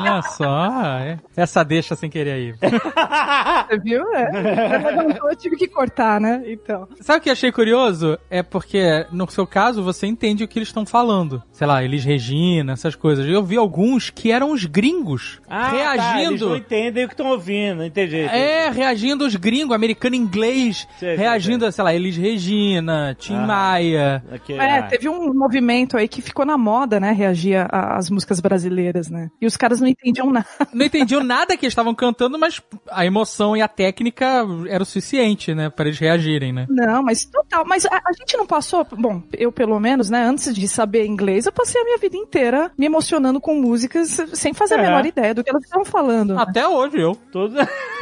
Olha 0.00 0.22
só, 0.22 0.66
é. 1.00 1.18
essa 1.36 1.64
deixa 1.64 1.96
sem 1.96 2.10
querer 2.10 2.32
aí. 2.32 2.54
Você 3.68 3.78
viu? 3.78 4.02
É. 4.14 5.16
Eu 5.30 5.36
tive 5.36 5.56
que 5.56 5.66
cortar, 5.66 6.20
né? 6.20 6.42
Então. 6.46 6.86
Sabe 7.00 7.18
o 7.18 7.22
que 7.22 7.28
eu 7.28 7.32
achei 7.32 7.50
curioso? 7.50 8.18
É 8.30 8.42
porque, 8.42 9.06
no 9.10 9.28
seu 9.30 9.46
caso, 9.46 9.82
você 9.82 10.06
entende 10.06 10.44
o 10.44 10.48
que 10.48 10.58
eles 10.58 10.68
estão 10.68 10.84
falando. 10.84 11.42
Sei 11.52 11.66
lá, 11.66 11.82
Elis 11.82 12.04
Regina, 12.04 12.74
essas 12.74 12.94
coisas. 12.94 13.26
Eu 13.26 13.42
vi 13.42 13.56
alguns 13.56 14.10
que 14.10 14.30
eram 14.30 14.52
os 14.52 14.64
gringos 14.66 15.40
Ah, 15.48 15.70
tá, 15.70 15.74
eles 15.74 16.04
reagindo. 16.06 16.48
não 16.50 16.56
entendem 16.56 17.04
o 17.04 17.08
que 17.08 17.14
estão 17.14 17.28
ouvindo, 17.28 17.84
entendi. 17.84 18.20
É, 18.20 18.70
reagindo 18.70 19.24
os 19.26 19.34
gringos, 19.36 19.74
americano 19.74 20.14
inglês, 20.14 20.86
Sei, 20.98 21.08
sei, 21.08 21.16
reagindo 21.16 21.66
a, 21.66 21.72
sei 21.72 21.84
lá, 21.84 21.94
Elis 21.94 22.16
Regina, 22.30 23.14
Tim 23.18 23.34
Ah. 23.36 23.46
Maia. 23.46 24.24
Aqui, 24.32 24.52
É, 24.54 24.78
ah. 24.78 24.82
teve 24.84 25.08
um 25.08 25.32
movimento 25.32 25.96
aí 25.96 26.08
que 26.08 26.20
ficou 26.20 26.44
na 26.44 26.58
moda, 26.58 26.98
né? 26.98 27.12
Reagir 27.12 27.56
a- 27.70 27.96
às 27.96 28.10
músicas 28.10 28.40
brasileiras, 28.40 29.08
né? 29.08 29.30
E 29.40 29.46
os 29.46 29.56
caras 29.56 29.80
não 29.80 29.88
entendiam 29.88 30.30
nada. 30.30 30.46
Não 30.72 30.84
entendiam 30.86 31.22
nada 31.22 31.56
que 31.56 31.64
eles 31.64 31.72
estavam 31.72 31.94
cantando, 31.94 32.38
mas 32.38 32.60
a 32.90 33.06
emoção 33.06 33.56
e 33.56 33.62
a 33.62 33.68
técnica 33.68 34.44
era 34.68 34.82
o 34.82 34.86
suficiente, 34.86 35.54
né, 35.54 35.70
para 35.70 35.86
eles 35.86 35.98
reagirem, 35.98 36.52
né? 36.52 36.66
Não, 36.68 37.02
mas 37.02 37.24
total. 37.24 37.64
Mas 37.66 37.86
a, 37.86 37.96
a 38.04 38.12
gente 38.18 38.36
não 38.36 38.46
passou. 38.46 38.86
Bom, 38.96 39.22
eu 39.32 39.50
pelo 39.52 39.78
menos, 39.78 40.10
né? 40.10 40.24
Antes 40.24 40.54
de 40.54 40.66
saber 40.68 41.06
inglês, 41.06 41.46
eu 41.46 41.52
passei 41.52 41.80
a 41.80 41.84
minha 41.84 41.98
vida 41.98 42.16
inteira 42.16 42.70
me 42.76 42.86
emocionando 42.86 43.40
com 43.40 43.54
músicas 43.60 44.20
sem 44.34 44.52
fazer 44.52 44.74
a 44.74 44.78
É. 44.78 44.82
menor 44.82 45.06
ideia 45.06 45.34
do 45.34 45.42
que 45.44 45.50
elas 45.50 45.62
estavam 45.64 45.84
falando. 45.84 46.34
né? 46.34 46.42
Até 46.42 46.66
hoje 46.66 46.98
eu. 46.98 47.14
Todos... 47.32 47.56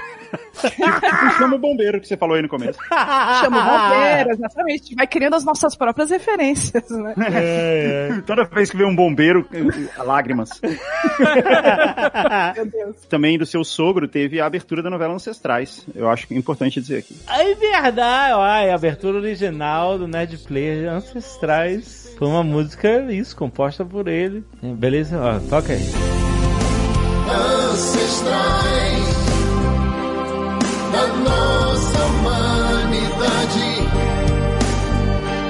Chama 1.39 1.57
o 1.57 1.59
bombeiro 1.59 2.01
que 2.01 2.09
você 2.09 2.17
falou 2.17 2.37
aí 2.37 2.43
no 2.43 2.49
começo. 2.49 2.79
Chama 3.41 3.61
o 3.61 3.65
bombeiro, 3.65 4.31
exatamente. 4.31 4.95
Vai 4.95 5.07
criando 5.07 5.35
as 5.35 5.45
nossas 5.45 5.77
próprias 5.77 6.11
referências, 6.11 6.89
né? 6.91 7.15
É, 7.33 8.09
é. 8.11 8.21
Toda 8.23 8.45
vez 8.45 8.71
que 8.71 8.77
vê 8.77 8.85
um 8.85 8.95
bombeiro, 8.95 9.47
lágrimas. 9.99 10.51
Meu 12.55 12.67
Deus. 12.67 12.97
Também 13.09 13.39
do 13.39 13.47
seu 13.47 13.65
sogro 13.65 14.09
teve 14.09 14.41
a 14.41 14.47
abertura 14.47 14.83
da 14.83 14.91
novela 14.91 15.15
Ancestrais. 15.15 15.85
Eu 15.95 16.09
acho 16.09 16.27
que 16.27 16.35
é 16.35 16.37
importante 16.39 16.81
dizer 16.81 16.99
aqui. 16.99 17.17
É 17.29 17.55
verdade, 17.55 18.35
ó, 18.35 18.47
é 18.47 18.71
a 18.71 18.75
abertura 18.75 19.19
original 19.19 19.99
do 19.99 20.07
Nerd 20.07 20.39
Player 20.39 20.91
Ancestrais. 20.91 22.15
Foi 22.19 22.29
uma 22.29 22.43
música, 22.43 23.13
isso, 23.13 23.37
composta 23.37 23.85
por 23.85 24.09
ele. 24.09 24.45
Beleza? 24.63 25.19
Ó, 25.21 25.41
toca 25.49 25.73
aí. 25.73 25.83
ancestrais 27.73 29.24
da 30.95 31.07
nossa 31.09 32.05
humanidade 32.05 33.85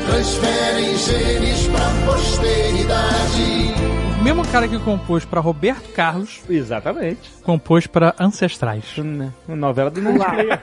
transferem 0.07 0.97
genes 0.97 1.69
pra 1.69 1.91
posteridade. 2.07 3.75
O 4.19 4.25
mesmo 4.25 4.47
cara 4.49 4.67
que 4.67 4.79
compôs 4.79 5.23
pra 5.27 5.39
Roberto 5.41 5.93
Carlos, 5.93 6.41
Exatamente. 6.49 7.31
compôs 7.43 7.87
pra 7.87 8.15
Ancestrais. 8.19 8.97
Né? 8.97 9.31
Uma 9.47 9.57
novela 9.57 9.91
do 9.91 10.01
Player. 10.01 10.61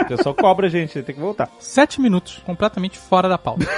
o 0.00 0.04
pessoal 0.06 0.34
cobra 0.34 0.68
a 0.68 0.70
gente, 0.70 1.02
tem 1.02 1.14
que 1.14 1.20
voltar. 1.20 1.50
Sete 1.60 2.00
minutos, 2.00 2.40
completamente 2.46 2.96
fora 2.98 3.28
da 3.28 3.36
pauta. 3.36 3.66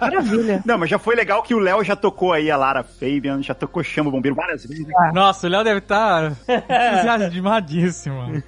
Maravilha. 0.00 0.62
Não, 0.64 0.78
mas 0.78 0.90
já 0.90 0.98
foi 0.98 1.14
legal 1.14 1.42
que 1.42 1.54
o 1.54 1.58
Léo 1.58 1.84
já 1.84 1.96
tocou 1.96 2.32
aí 2.32 2.50
a 2.50 2.56
Lara 2.56 2.82
Fabian, 2.82 3.42
já 3.42 3.54
tocou 3.54 3.82
Chama 3.82 4.08
o 4.08 4.12
Bombeiro 4.12 4.34
várias 4.34 4.64
vezes. 4.64 4.86
Nossa, 5.12 5.46
o 5.46 5.50
Léo 5.50 5.64
deve 5.64 5.78
estar 5.78 6.32
entusiasmadíssimo. 6.48 8.22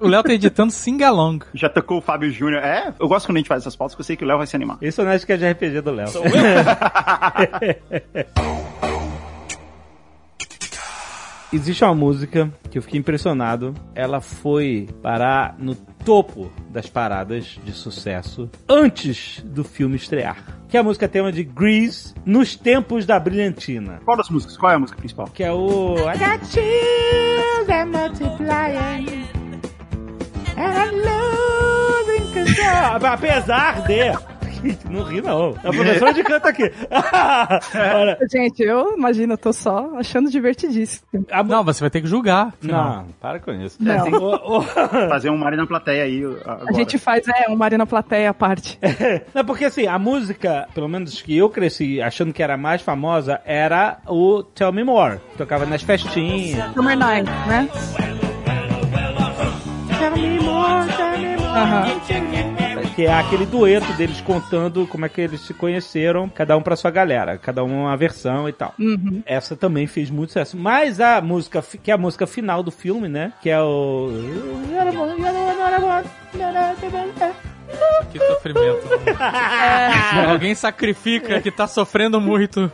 o 0.00 0.08
Léo 0.08 0.22
tá 0.22 0.32
editando 0.32 0.72
Singalong. 0.72 1.40
Já 1.52 1.68
tocou 1.68 1.98
o 1.98 2.00
Fábio 2.00 2.30
Júnior. 2.30 2.62
É, 2.62 2.92
eu 2.98 3.08
gosto 3.08 3.26
quando 3.26 3.36
a 3.36 3.40
gente 3.40 3.48
faz 3.48 3.62
essas 3.62 3.76
pautas, 3.76 3.94
porque 3.94 4.02
eu 4.02 4.06
sei 4.06 4.16
que 4.16 4.24
o 4.24 4.26
Léo 4.26 4.38
vai 4.38 4.46
se 4.46 4.56
animar. 4.56 4.78
Esse 4.80 5.00
é 5.00 5.04
o 5.04 5.06
Nerdcast 5.06 5.44
de 5.44 5.52
RPG 5.52 5.80
do 5.80 5.92
Léo. 5.92 6.08
Existe 11.54 11.84
uma 11.84 11.94
música 11.94 12.52
que 12.68 12.78
eu 12.78 12.82
fiquei 12.82 12.98
impressionado. 12.98 13.74
Ela 13.94 14.20
foi 14.20 14.88
parar 15.00 15.54
no 15.56 15.76
topo 16.04 16.52
das 16.70 16.88
paradas 16.88 17.58
de 17.64 17.72
sucesso 17.72 18.50
antes 18.68 19.42
do 19.44 19.64
filme 19.64 19.96
estrear. 19.96 20.36
Que 20.68 20.76
é 20.76 20.80
a 20.80 20.82
música 20.82 21.08
tema 21.08 21.32
de 21.32 21.42
Grease 21.42 22.14
nos 22.24 22.56
tempos 22.56 23.06
da 23.06 23.18
brilhantina. 23.18 24.00
Qual 24.04 24.16
das 24.16 24.28
músicas? 24.28 24.56
Qual 24.56 24.70
é 24.72 24.74
a 24.74 24.78
música 24.78 24.98
principal? 24.98 25.26
Que 25.28 25.44
é 25.44 25.52
o 25.52 25.96
I 25.98 26.18
got 26.18 26.44
chills 26.46 27.68
and 27.68 27.86
multiplying 27.86 29.24
and 30.56 30.74
I'm 30.74 30.94
losing 30.96 32.32
control. 32.32 33.06
Apesar 33.12 33.82
de... 33.86 34.33
Não 34.90 35.02
ri 35.04 35.20
não. 35.20 35.50
A 35.62 35.70
professora 35.72 36.12
de 36.14 36.22
canto 36.22 36.46
aqui. 36.48 36.62
Olha, 37.94 38.18
Gente, 38.30 38.62
eu 38.62 38.96
imagino, 38.96 39.34
eu 39.34 39.38
tô 39.38 39.52
só 39.52 39.90
achando 39.96 40.30
divertidíssimo. 40.30 41.04
Não, 41.46 41.64
você 41.64 41.80
vai 41.80 41.90
ter 41.90 42.00
que 42.00 42.06
julgar. 42.06 42.48
afinal. 42.48 42.84
Não, 42.84 43.06
para 43.20 43.38
com 43.40 43.52
isso. 43.52 43.76
Não. 43.80 43.94
Assim, 43.94 44.10
Fazer 45.08 45.30
um 45.30 45.36
Mari 45.38 45.56
na 45.56 45.66
plateia 45.66 46.04
aí 46.04 46.24
agora. 46.24 46.64
A 46.68 46.72
gente 46.72 46.98
faz, 46.98 47.26
é, 47.28 47.50
um 47.50 47.56
Marina 47.56 47.86
Plateia 47.86 48.30
à 48.30 48.34
parte. 48.34 48.78
Não, 49.34 49.44
porque 49.44 49.64
assim, 49.66 49.86
a 49.86 49.98
música, 49.98 50.68
pelo 50.74 50.88
menos 50.88 51.20
que 51.20 51.36
eu 51.36 51.48
cresci 51.50 52.00
achando 52.00 52.32
que 52.32 52.42
era 52.42 52.56
mais 52.56 52.82
famosa, 52.82 53.40
era 53.44 53.98
o 54.06 54.42
Tell 54.42 54.72
Me 54.72 54.84
More. 54.84 55.18
Tocava 55.36 55.66
nas 55.66 55.82
festinhas. 55.82 56.72
Summer 56.74 56.96
Night, 56.96 57.30
né? 57.46 57.68
Tell 59.98 60.10
me 60.12 60.38
more, 60.40 60.86
tell 60.96 61.18
me 61.18 61.36
more. 61.36 61.58
Aham. 61.58 62.53
Que 62.94 63.06
é 63.06 63.12
aquele 63.12 63.44
dueto 63.44 63.92
deles 63.94 64.20
contando 64.20 64.86
como 64.86 65.04
é 65.04 65.08
que 65.08 65.20
eles 65.20 65.40
se 65.40 65.52
conheceram, 65.52 66.28
cada 66.28 66.56
um 66.56 66.62
pra 66.62 66.76
sua 66.76 66.90
galera, 66.90 67.36
cada 67.36 67.64
um 67.64 67.82
uma 67.82 67.96
versão 67.96 68.48
e 68.48 68.52
tal. 68.52 68.72
Uhum. 68.78 69.22
Essa 69.26 69.56
também 69.56 69.86
fez 69.86 70.10
muito 70.10 70.30
sucesso. 70.30 70.56
Mas 70.56 71.00
a 71.00 71.20
música, 71.20 71.62
que 71.82 71.90
é 71.90 71.94
a 71.94 71.98
música 71.98 72.26
final 72.26 72.62
do 72.62 72.70
filme, 72.70 73.08
né? 73.08 73.32
Que 73.42 73.50
é 73.50 73.60
o. 73.60 74.10
Que 78.12 78.18
sofrimento. 78.18 78.86
Alguém 80.28 80.54
sacrifica 80.54 81.40
que 81.40 81.50
tá 81.50 81.66
sofrendo 81.66 82.20
muito. 82.20 82.70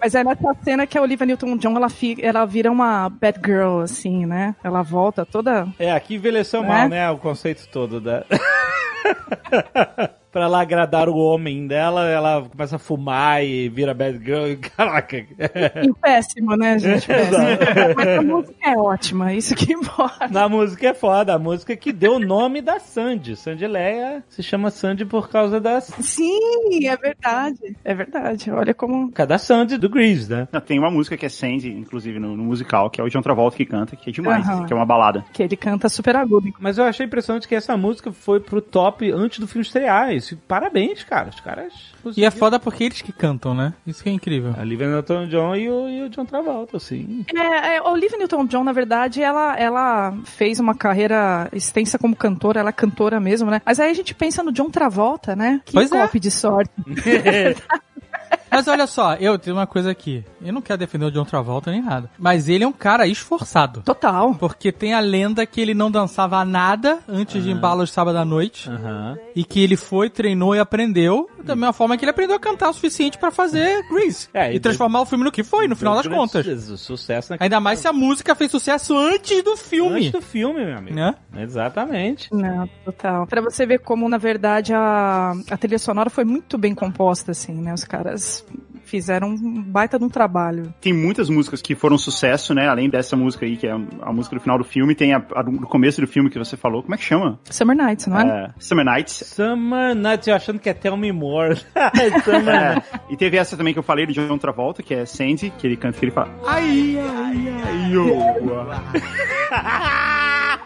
Mas 0.00 0.14
é 0.14 0.22
nessa 0.22 0.54
cena 0.62 0.86
que 0.86 0.96
a 0.98 1.02
Olivia 1.02 1.26
Newton-John, 1.26 1.76
ela, 1.76 1.88
fi- 1.88 2.18
ela 2.22 2.44
vira 2.44 2.70
uma 2.70 3.08
bad 3.08 3.40
girl, 3.44 3.80
assim, 3.80 4.26
né? 4.26 4.54
Ela 4.62 4.82
volta 4.82 5.24
toda... 5.26 5.66
É, 5.78 5.90
aqui 5.92 6.16
envelheceu 6.16 6.62
Né? 6.62 6.68
mal, 6.68 6.88
né? 6.88 7.10
O 7.10 7.18
conceito 7.18 7.66
todo 7.68 8.00
da. 8.00 8.24
pra 10.36 10.44
ela 10.44 10.60
agradar 10.60 11.08
o 11.08 11.16
homem 11.16 11.66
dela, 11.66 12.06
ela 12.06 12.46
começa 12.46 12.76
a 12.76 12.78
fumar 12.78 13.42
e 13.42 13.70
vira 13.70 13.94
bad 13.94 14.22
girl. 14.22 14.54
Caraca. 14.76 15.16
E 15.16 15.94
péssimo, 15.94 16.54
né, 16.54 16.78
gente? 16.78 17.06
Péssimo. 17.08 17.94
Mas 17.96 18.18
a 18.18 18.22
música 18.22 18.70
é 18.70 18.76
ótima, 18.76 19.32
isso 19.32 19.54
que 19.54 19.72
importa. 19.72 20.28
Na 20.28 20.46
música 20.46 20.88
é 20.88 20.92
foda, 20.92 21.32
a 21.32 21.38
música 21.38 21.74
que 21.74 21.90
deu 21.90 22.16
o 22.16 22.18
nome 22.18 22.60
da 22.60 22.78
Sandy. 22.78 23.34
Sandy 23.34 23.66
Leia 23.66 24.22
se 24.28 24.42
chama 24.42 24.68
Sandy 24.68 25.06
por 25.06 25.30
causa 25.30 25.58
da, 25.58 25.80
Sim, 25.80 26.86
é 26.86 26.96
verdade. 26.98 27.74
É 27.82 27.94
verdade. 27.94 28.50
Olha 28.50 28.74
como... 28.74 29.10
causa 29.12 29.28
da 29.28 29.38
Sandy 29.38 29.78
do 29.78 29.88
Grease, 29.88 30.30
né? 30.30 30.48
Tem 30.66 30.78
uma 30.78 30.90
música 30.90 31.16
que 31.16 31.24
é 31.24 31.30
Sandy, 31.30 31.70
inclusive 31.70 32.18
no, 32.18 32.36
no 32.36 32.44
musical, 32.44 32.90
que 32.90 33.00
é 33.00 33.04
o 33.04 33.08
John 33.08 33.22
Travolta 33.22 33.56
que 33.56 33.64
canta, 33.64 33.96
que 33.96 34.10
é 34.10 34.12
demais, 34.12 34.44
que 34.66 34.72
é 34.72 34.76
uma 34.76 34.84
balada. 34.84 35.24
Que 35.32 35.42
ele 35.42 35.56
canta 35.56 35.88
super 35.88 36.14
agudo. 36.14 36.52
Mas 36.60 36.76
eu 36.76 36.84
achei 36.84 37.06
impressionante 37.06 37.48
que 37.48 37.54
essa 37.54 37.74
música 37.74 38.12
foi 38.12 38.38
pro 38.38 38.60
top 38.60 39.10
antes 39.10 39.38
do 39.38 39.46
filme 39.46 39.64
estrear. 39.64 40.12
Isso 40.12 40.25
esse, 40.26 40.36
parabéns, 40.36 41.04
cara. 41.04 41.30
Os 41.30 41.40
caras. 41.40 41.72
E 42.16 42.24
é 42.24 42.30
foda 42.30 42.58
porque 42.58 42.84
eles 42.84 43.00
que 43.00 43.12
cantam, 43.12 43.54
né? 43.54 43.72
Isso 43.86 44.02
que 44.02 44.08
é 44.08 44.12
incrível. 44.12 44.54
A 44.56 44.60
Olivia 44.60 44.88
Newton-John 44.88 45.56
e 45.56 45.70
o, 45.70 45.88
e 45.88 46.02
o 46.02 46.08
John 46.08 46.24
Travolta, 46.24 46.76
assim. 46.76 47.24
É, 47.34 47.76
é, 47.76 47.82
Olivia 47.82 48.18
Newton-John, 48.18 48.64
na 48.64 48.72
verdade, 48.72 49.22
ela, 49.22 49.56
ela 49.56 50.16
fez 50.24 50.58
uma 50.58 50.74
carreira 50.74 51.48
extensa 51.52 51.98
como 51.98 52.16
cantora, 52.16 52.60
ela 52.60 52.70
é 52.70 52.72
cantora 52.72 53.20
mesmo, 53.20 53.50
né? 53.50 53.62
Mas 53.64 53.80
aí 53.80 53.90
a 53.90 53.94
gente 53.94 54.14
pensa 54.14 54.42
no 54.42 54.52
John 54.52 54.70
Travolta, 54.70 55.36
né? 55.36 55.60
Que 55.64 55.72
Pois 55.72 55.90
é. 55.92 55.98
golpe 55.98 56.18
de 56.18 56.30
sorte. 56.30 56.70
Mas 58.50 58.66
olha 58.68 58.86
só, 58.86 59.14
eu 59.14 59.38
tenho 59.38 59.56
uma 59.56 59.66
coisa 59.66 59.90
aqui. 59.90 60.24
Eu 60.42 60.52
não 60.52 60.60
quero 60.62 60.78
defender 60.78 61.04
o 61.06 61.10
John 61.10 61.24
Travolta 61.24 61.70
nem 61.70 61.82
nada. 61.82 62.08
Mas 62.18 62.48
ele 62.48 62.64
é 62.64 62.68
um 62.68 62.72
cara 62.72 63.06
esforçado. 63.06 63.82
Total. 63.82 64.34
Porque 64.34 64.70
tem 64.72 64.94
a 64.94 65.00
lenda 65.00 65.44
que 65.46 65.60
ele 65.60 65.74
não 65.74 65.90
dançava 65.90 66.44
nada 66.44 66.98
antes 67.08 67.42
de 67.42 67.50
embalos 67.50 67.88
de 67.88 67.94
sábado 67.94 68.16
à 68.18 68.24
noite. 68.24 68.68
Aham. 68.70 69.18
E 69.34 69.44
que 69.44 69.60
ele 69.62 69.76
foi, 69.76 70.08
treinou 70.08 70.54
e 70.54 70.58
aprendeu. 70.58 71.28
Da 71.42 71.54
mesma 71.54 71.72
forma 71.72 71.96
que 71.96 72.04
ele 72.04 72.10
aprendeu 72.10 72.36
a 72.36 72.40
cantar 72.40 72.70
o 72.70 72.72
suficiente 72.72 73.18
pra 73.18 73.30
fazer 73.30 73.82
Grease. 73.88 74.28
É, 74.34 74.52
e 74.52 74.56
e 74.56 74.60
transformar 74.60 75.00
o 75.02 75.06
filme 75.06 75.22
no 75.24 75.30
que 75.30 75.44
foi, 75.44 75.68
no 75.68 75.76
final 75.76 75.94
das 75.94 76.06
contas. 76.08 76.44
su- 76.64 76.76
Sucesso 76.78 77.32
na 77.32 77.36
Ainda 77.40 77.60
mais 77.60 77.78
se 77.80 77.86
a 77.88 77.92
música 77.92 78.34
fez 78.34 78.50
sucesso 78.50 78.96
antes 78.96 79.42
do 79.44 79.56
filme. 79.56 79.96
Antes 79.96 80.10
do 80.12 80.20
filme, 80.22 80.64
meu 80.64 80.76
amigo. 80.78 80.96
Né? 80.96 81.14
Exatamente. 81.36 82.28
Não, 82.32 82.68
total. 82.84 83.26
Pra 83.26 83.40
você 83.40 83.66
ver 83.66 83.78
como, 83.80 84.08
na 84.08 84.18
verdade, 84.18 84.72
a, 84.74 85.32
a 85.50 85.56
trilha 85.56 85.78
sonora 85.78 86.10
foi 86.10 86.24
muito 86.24 86.56
bem 86.58 86.74
composta, 86.74 87.32
assim, 87.32 87.54
né? 87.54 87.72
Os 87.74 87.84
caras 87.84 88.35
fizeram 88.84 89.28
um 89.28 89.62
baita 89.62 89.98
de 89.98 90.04
um 90.04 90.08
trabalho. 90.08 90.72
Tem 90.80 90.92
muitas 90.92 91.28
músicas 91.28 91.60
que 91.60 91.74
foram 91.74 91.98
sucesso, 91.98 92.54
né? 92.54 92.68
Além 92.68 92.88
dessa 92.88 93.16
música 93.16 93.44
aí, 93.44 93.56
que 93.56 93.66
é 93.66 93.72
a 93.72 94.12
música 94.12 94.36
do 94.36 94.40
final 94.40 94.56
do 94.58 94.64
filme, 94.64 94.94
tem 94.94 95.12
a, 95.12 95.16
a 95.34 95.42
do 95.42 95.66
começo 95.66 96.00
do 96.00 96.06
filme 96.06 96.30
que 96.30 96.38
você 96.38 96.56
falou. 96.56 96.82
Como 96.82 96.94
é 96.94 96.98
que 96.98 97.04
chama? 97.04 97.38
Summer 97.50 97.76
Nights, 97.76 98.06
não 98.06 98.18
é? 98.18 98.44
É, 98.44 98.50
Summer 98.58 98.84
Nights. 98.84 99.12
Summer 99.12 99.94
Nights, 99.94 100.28
eu 100.28 100.34
achando 100.34 100.58
que 100.58 100.68
é 100.70 100.74
Tell 100.74 100.96
Me 100.96 101.12
More. 101.12 101.56
Summer 102.24 102.54
É, 102.54 102.82
e 103.10 103.16
teve 103.16 103.36
essa 103.36 103.56
também 103.56 103.72
que 103.72 103.78
eu 103.78 103.82
falei 103.82 104.06
do 104.06 104.12
John 104.12 104.38
Travolta, 104.38 104.82
que 104.82 104.94
é 104.94 105.04
Sandy, 105.04 105.50
que 105.50 105.66
ele 105.66 105.76
canta 105.76 105.98
que 105.98 106.04
ele 106.04 106.12
fala. 106.12 106.30
Ai, 106.46 106.96
ai, 106.98 107.48
ai, 107.64 107.90
yo. 107.90 108.06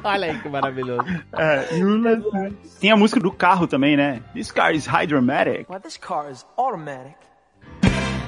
Olha 0.03 0.31
aí 0.31 0.39
que 0.39 0.49
maravilhoso. 0.49 1.05
É, 1.37 1.69
Tem 2.81 2.91
a 2.91 2.97
música 2.97 3.21
do 3.21 3.31
carro 3.31 3.67
também, 3.67 3.97
né? 3.97 4.23
This 4.33 4.51
car 4.51 4.75
is 4.75 4.87
hydromatic. 4.87 5.69
Well, 5.69 5.81
this 5.81 5.99
car 5.99 6.31
is 6.31 6.47
automatic. 6.57 7.17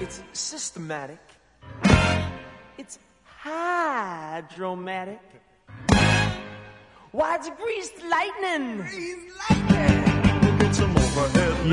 It's 0.03 0.21
systematic. 0.33 1.21
It's 2.77 2.99
hydromatic. 3.23 5.21
Why, 7.13 7.37
it's 7.37 7.49
greased 7.51 8.03
lightning. 8.11 8.85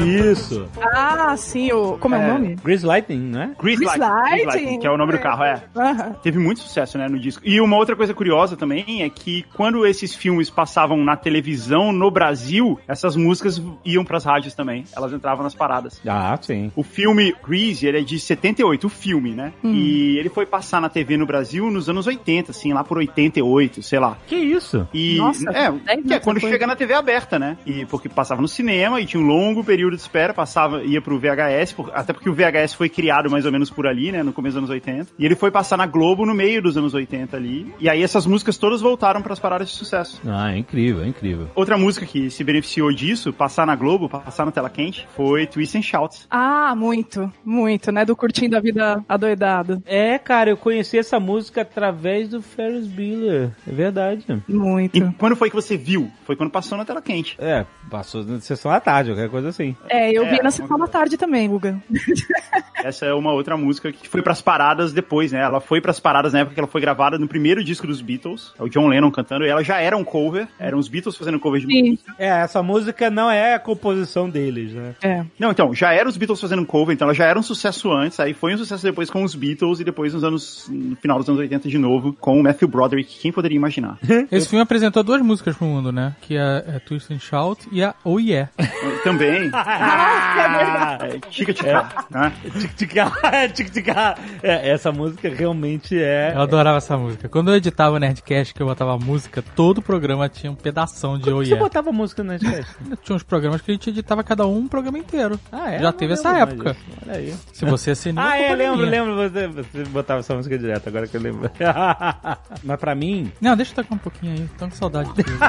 Isso. 0.05 0.67
Ah, 0.81 1.35
sim, 1.37 1.71
o. 1.71 1.97
Como 1.97 2.15
é, 2.15 2.19
o 2.19 2.33
nome? 2.33 2.55
Grease 2.63 2.85
Lightning, 2.85 3.19
né? 3.19 3.55
Grease 3.59 3.83
Grease 3.83 3.99
Lightning, 3.99 4.19
Grease 4.19 4.45
Lightning. 4.45 4.45
Lightning, 4.45 4.79
que 4.79 4.87
é 4.87 4.91
o 4.91 4.97
nome 4.97 5.11
do 5.11 5.19
carro, 5.19 5.43
é. 5.43 5.63
Aham. 5.75 6.15
Teve 6.23 6.39
muito 6.39 6.61
sucesso, 6.61 6.97
né, 6.97 7.07
no 7.07 7.19
disco. 7.19 7.41
E 7.45 7.59
uma 7.59 7.75
outra 7.77 7.95
coisa 7.95 8.13
curiosa 8.13 8.55
também 8.55 9.03
é 9.03 9.09
que 9.09 9.43
quando 9.53 9.85
esses 9.85 10.15
filmes 10.15 10.49
passavam 10.49 11.03
na 11.03 11.15
televisão 11.15 11.91
no 11.91 12.09
Brasil, 12.09 12.79
essas 12.87 13.15
músicas 13.15 13.61
iam 13.83 14.05
pras 14.05 14.23
rádios 14.23 14.53
também. 14.53 14.83
Elas 14.95 15.11
entravam 15.13 15.43
nas 15.43 15.53
paradas. 15.53 16.01
Ah, 16.07 16.37
sim. 16.41 16.71
O 16.75 16.83
filme 16.83 17.35
Grease, 17.45 17.85
ele 17.85 17.99
é 17.99 18.01
de 18.01 18.19
78, 18.19 18.87
o 18.87 18.89
filme, 18.89 19.31
né? 19.31 19.53
E 19.63 20.17
ele 20.17 20.29
foi 20.29 20.45
passar 20.45 20.81
na 20.81 20.89
TV 20.89 21.17
no 21.17 21.25
Brasil 21.25 21.69
nos 21.69 21.89
anos 21.89 22.07
80, 22.07 22.51
assim, 22.51 22.73
lá 22.73 22.83
por 22.83 22.97
88, 22.97 23.81
sei 23.83 23.99
lá. 23.99 24.17
Que 24.27 24.35
isso? 24.35 24.87
E 24.93 25.17
Nossa, 25.17 25.49
é, 25.51 25.97
que 25.97 26.13
é 26.13 26.19
quando 26.19 26.39
chega 26.39 26.65
na 26.65 26.75
TV 26.75 26.93
aberta, 26.93 27.37
né? 27.37 27.57
E 27.65 27.85
porque 27.85 28.07
passava 28.07 28.41
no 28.41 28.47
cinema 28.47 28.78
e 28.99 29.05
tinha 29.05 29.21
um 29.21 29.25
longo 29.25 29.63
período 29.63 29.95
de 29.95 30.01
espera, 30.01 30.34
passava, 30.34 30.84
ia 30.84 31.01
pro 31.01 31.19
VHS, 31.19 31.73
por- 31.73 31.91
até 31.93 32.13
porque 32.13 32.30
o 32.30 32.34
VHS 32.34 32.73
foi 32.73 32.88
criado 32.89 33.30
mais 33.30 33.45
ou 33.45 33.51
menos 33.51 33.69
por 33.69 33.86
ali, 33.88 34.11
né, 34.11 34.23
no 34.23 34.32
começo 34.34 34.53
dos 34.53 34.57
anos 34.59 34.69
80. 34.69 35.11
E 35.17 35.25
ele 35.25 35.36
foi 35.36 35.51
passar 35.51 35.77
na 35.77 35.86
Globo 35.86 36.25
no 36.25 36.34
meio 36.34 36.61
dos 36.61 36.77
anos 36.77 36.93
80 36.93 37.36
ali. 37.38 37.73
E 37.80 37.89
aí 37.89 38.01
essas 38.01 38.25
músicas 38.25 38.57
todas 38.57 38.82
voltaram 38.82 39.21
pras 39.21 39.39
paradas 39.39 39.69
de 39.69 39.75
sucesso. 39.75 40.21
Ah, 40.25 40.53
é 40.53 40.57
incrível, 40.57 41.03
é 41.03 41.07
incrível. 41.07 41.47
Outra 41.55 41.77
música 41.77 42.05
que 42.05 42.30
se 42.30 42.43
beneficiou 42.43 42.91
disso, 42.93 43.32
passar 43.34 43.65
na 43.65 43.75
Globo, 43.75 44.07
passar 44.09 44.45
na 44.45 44.51
tela 44.51 44.69
quente, 44.69 45.07
foi 45.15 45.45
Twist 45.47 45.77
and 45.77 45.82
Shout. 45.82 46.19
Ah, 46.30 46.73
muito, 46.75 47.32
muito, 47.43 47.91
né? 47.91 48.05
Do 48.05 48.15
Curtindo 48.15 48.55
a 48.57 48.59
Vida 48.59 49.03
Adoidado. 49.07 49.82
É, 49.86 50.17
cara, 50.17 50.49
eu 50.49 50.57
conheci 50.57 50.97
essa 50.97 51.19
música 51.19 51.61
através 51.61 52.30
do 52.30 52.41
Ferris 52.41 52.88
Bueller. 52.88 53.51
É 53.67 53.71
verdade. 53.71 54.25
Muito. 54.47 54.97
E 54.97 55.11
quando 55.13 55.36
foi 55.36 55.49
que 55.49 55.55
você 55.55 55.75
viu? 55.77 56.09
Foi 56.25 56.36
quando 56.36 56.49
passou 56.51 56.77
na 56.77 56.86
tela 56.86 57.01
quente. 57.01 57.36
É, 57.39 57.65
passou 57.89 58.23
na 58.23 58.39
sessão 58.39 58.68
da 58.70 58.80
tarde, 58.80 59.11
qualquer 59.11 59.30
coisa 59.30 59.49
assim. 59.49 59.76
É, 59.89 60.11
eu 60.11 60.24
É, 60.26 60.30
vi 60.30 60.38
na 60.38 60.43
uma 60.43 60.51
sessão 60.51 60.78
da 60.80 60.88
tarde 60.88 61.17
também, 61.17 61.47
Guga. 61.49 61.80
Essa 62.84 63.05
é 63.07 63.13
uma 63.13 63.34
outra 63.34 63.57
música 63.57 63.91
que 63.91 64.07
foi 64.07 64.22
pras 64.22 64.41
paradas 64.41 64.93
depois, 64.93 65.32
né? 65.32 65.41
Ela 65.41 65.59
foi 65.59 65.82
pras 65.82 65.99
paradas 65.99 66.34
na 66.34 66.39
época 66.39 66.53
que 66.53 66.59
ela 66.59 66.67
foi 66.67 66.80
gravada 66.82 67.17
no 67.17 67.28
primeiro 67.28 67.63
disco 67.63 67.86
dos 67.86 68.01
Beatles. 68.01 68.53
É 68.57 68.63
o 68.63 68.70
John 68.70 68.88
Lennon 68.88 69.11
cantando, 69.11 69.45
e 69.45 69.49
ela 69.49 69.63
já 69.63 69.80
era 69.80 69.97
um 69.97 70.03
cover. 70.03 70.47
Eram 70.57 70.78
os 70.80 70.88
Beatles 70.88 71.15
fazendo 71.17 71.39
cover 71.39 71.59
de 71.61 71.67
Sim. 71.67 71.91
música. 71.91 72.15
É, 72.17 72.28
essa 72.28 72.63
música 72.63 73.09
não 73.09 73.30
é 73.30 73.55
a 73.55 73.59
composição 73.59 74.30
deles, 74.30 74.74
né? 74.74 74.95
É. 75.01 75.26
Não, 75.38 75.51
então, 75.51 75.74
já 75.74 75.91
eram 75.93 76.09
os 76.09 76.17
Beatles 76.17 76.39
fazendo 76.39 76.65
cover, 76.65 76.93
então 76.93 77.05
ela 77.05 77.13
já 77.13 77.26
era 77.26 77.38
um 77.38 77.43
sucesso 77.43 77.91
antes, 77.91 78.20
aí 78.20 78.34
foi 78.34 78.53
um 78.53 78.57
sucesso 78.57 78.84
depois 78.84 79.09
com 79.09 79.24
os 79.24 79.36
Beatles 79.36 79.80
e 79.80 79.84
depois 79.84 80.13
nos 80.13 80.24
anos. 80.24 80.67
no 80.70 80.95
final 80.95 81.17
dos 81.20 81.28
anos 81.28 81.41
80 81.41 81.67
de 81.67 81.78
novo, 81.78 82.13
com 82.13 82.39
o 82.39 82.43
Matthew 82.43 82.67
Broderick. 82.67 83.20
Quem 83.20 83.32
poderia 83.32 83.55
imaginar? 83.57 83.97
Esse 84.32 84.47
filme 84.47 84.63
apresentou 84.63 85.03
duas 85.03 85.22
músicas 85.22 85.55
pro 85.57 85.67
mundo, 85.67 85.91
né? 85.91 86.15
Que 86.22 86.38
é, 86.38 86.63
é 86.76 86.80
Twist 86.80 87.13
and 87.13 87.20
Shout 87.20 87.67
e 87.72 87.84
a 87.84 87.93
Oh 88.03 88.20
Yeah. 88.20 88.49
Também. 89.03 89.49
Ah? 89.53 90.99
Tic-tic-ah, 91.30 93.47
tic-tic-ah. 93.53 94.16
É, 94.43 94.70
essa 94.70 94.91
música 94.91 95.30
realmente 95.30 95.97
é. 95.97 96.34
Eu 96.36 96.41
adorava 96.41 96.78
essa 96.78 96.97
música. 96.97 97.30
Quando 97.30 97.51
eu 97.51 97.55
editava 97.55 97.95
o 97.95 97.99
Nerdcast, 97.99 98.53
que 98.53 98.62
eu 98.62 98.68
botava 98.68 98.97
música, 98.97 99.43
todo 99.55 99.82
programa 99.82 100.28
tinha 100.30 100.51
um 100.51 100.55
pedação 100.55 101.18
de 101.18 101.30
Oh 101.30 101.43
Você 101.43 101.55
botava 101.55 101.91
música 101.91 102.24
na 102.24 102.34
Nerdcast? 102.34 102.76
Tinha 103.03 103.16
uns 103.16 103.24
programas 103.24 103.62
que 103.62 103.72
a 103.72 103.74
gente 103.74 103.89
editava 103.89 104.24
cada 104.24 104.45
um 104.45 104.60
um 104.60 104.68
programa 104.68 104.97
inteiro. 104.97 105.39
Ah, 105.51 105.72
é? 105.72 105.80
Já 105.80 105.91
teve 105.91 106.14
essa 106.14 106.38
época. 106.38 106.76
Olha 107.05 107.18
aí. 107.18 107.34
Se 107.53 107.66
você 107.66 107.91
assinou. 107.91 108.24
Ah, 108.24 108.38
é, 108.38 108.51
é 108.51 108.55
lembro, 108.55 108.86
lembro. 108.86 109.16
Você, 109.16 109.47
você 109.47 109.84
botava 109.86 110.20
essa 110.20 110.36
música 110.36 110.57
direto, 110.57 110.88
agora 110.88 111.07
que 111.07 111.16
eu 111.16 111.22
lembro. 111.22 111.49
Mas 112.64 112.80
pra 112.80 112.93
mim. 112.93 113.32
Não, 113.39 113.55
deixa 113.55 113.72
eu 113.72 113.84
tocar 113.84 113.95
um 113.95 113.99
pouquinho 113.99 114.34
aí. 114.34 114.49
Tô 114.57 114.66
com 114.66 114.76
saudade 114.76 115.10
disso. 115.14 115.39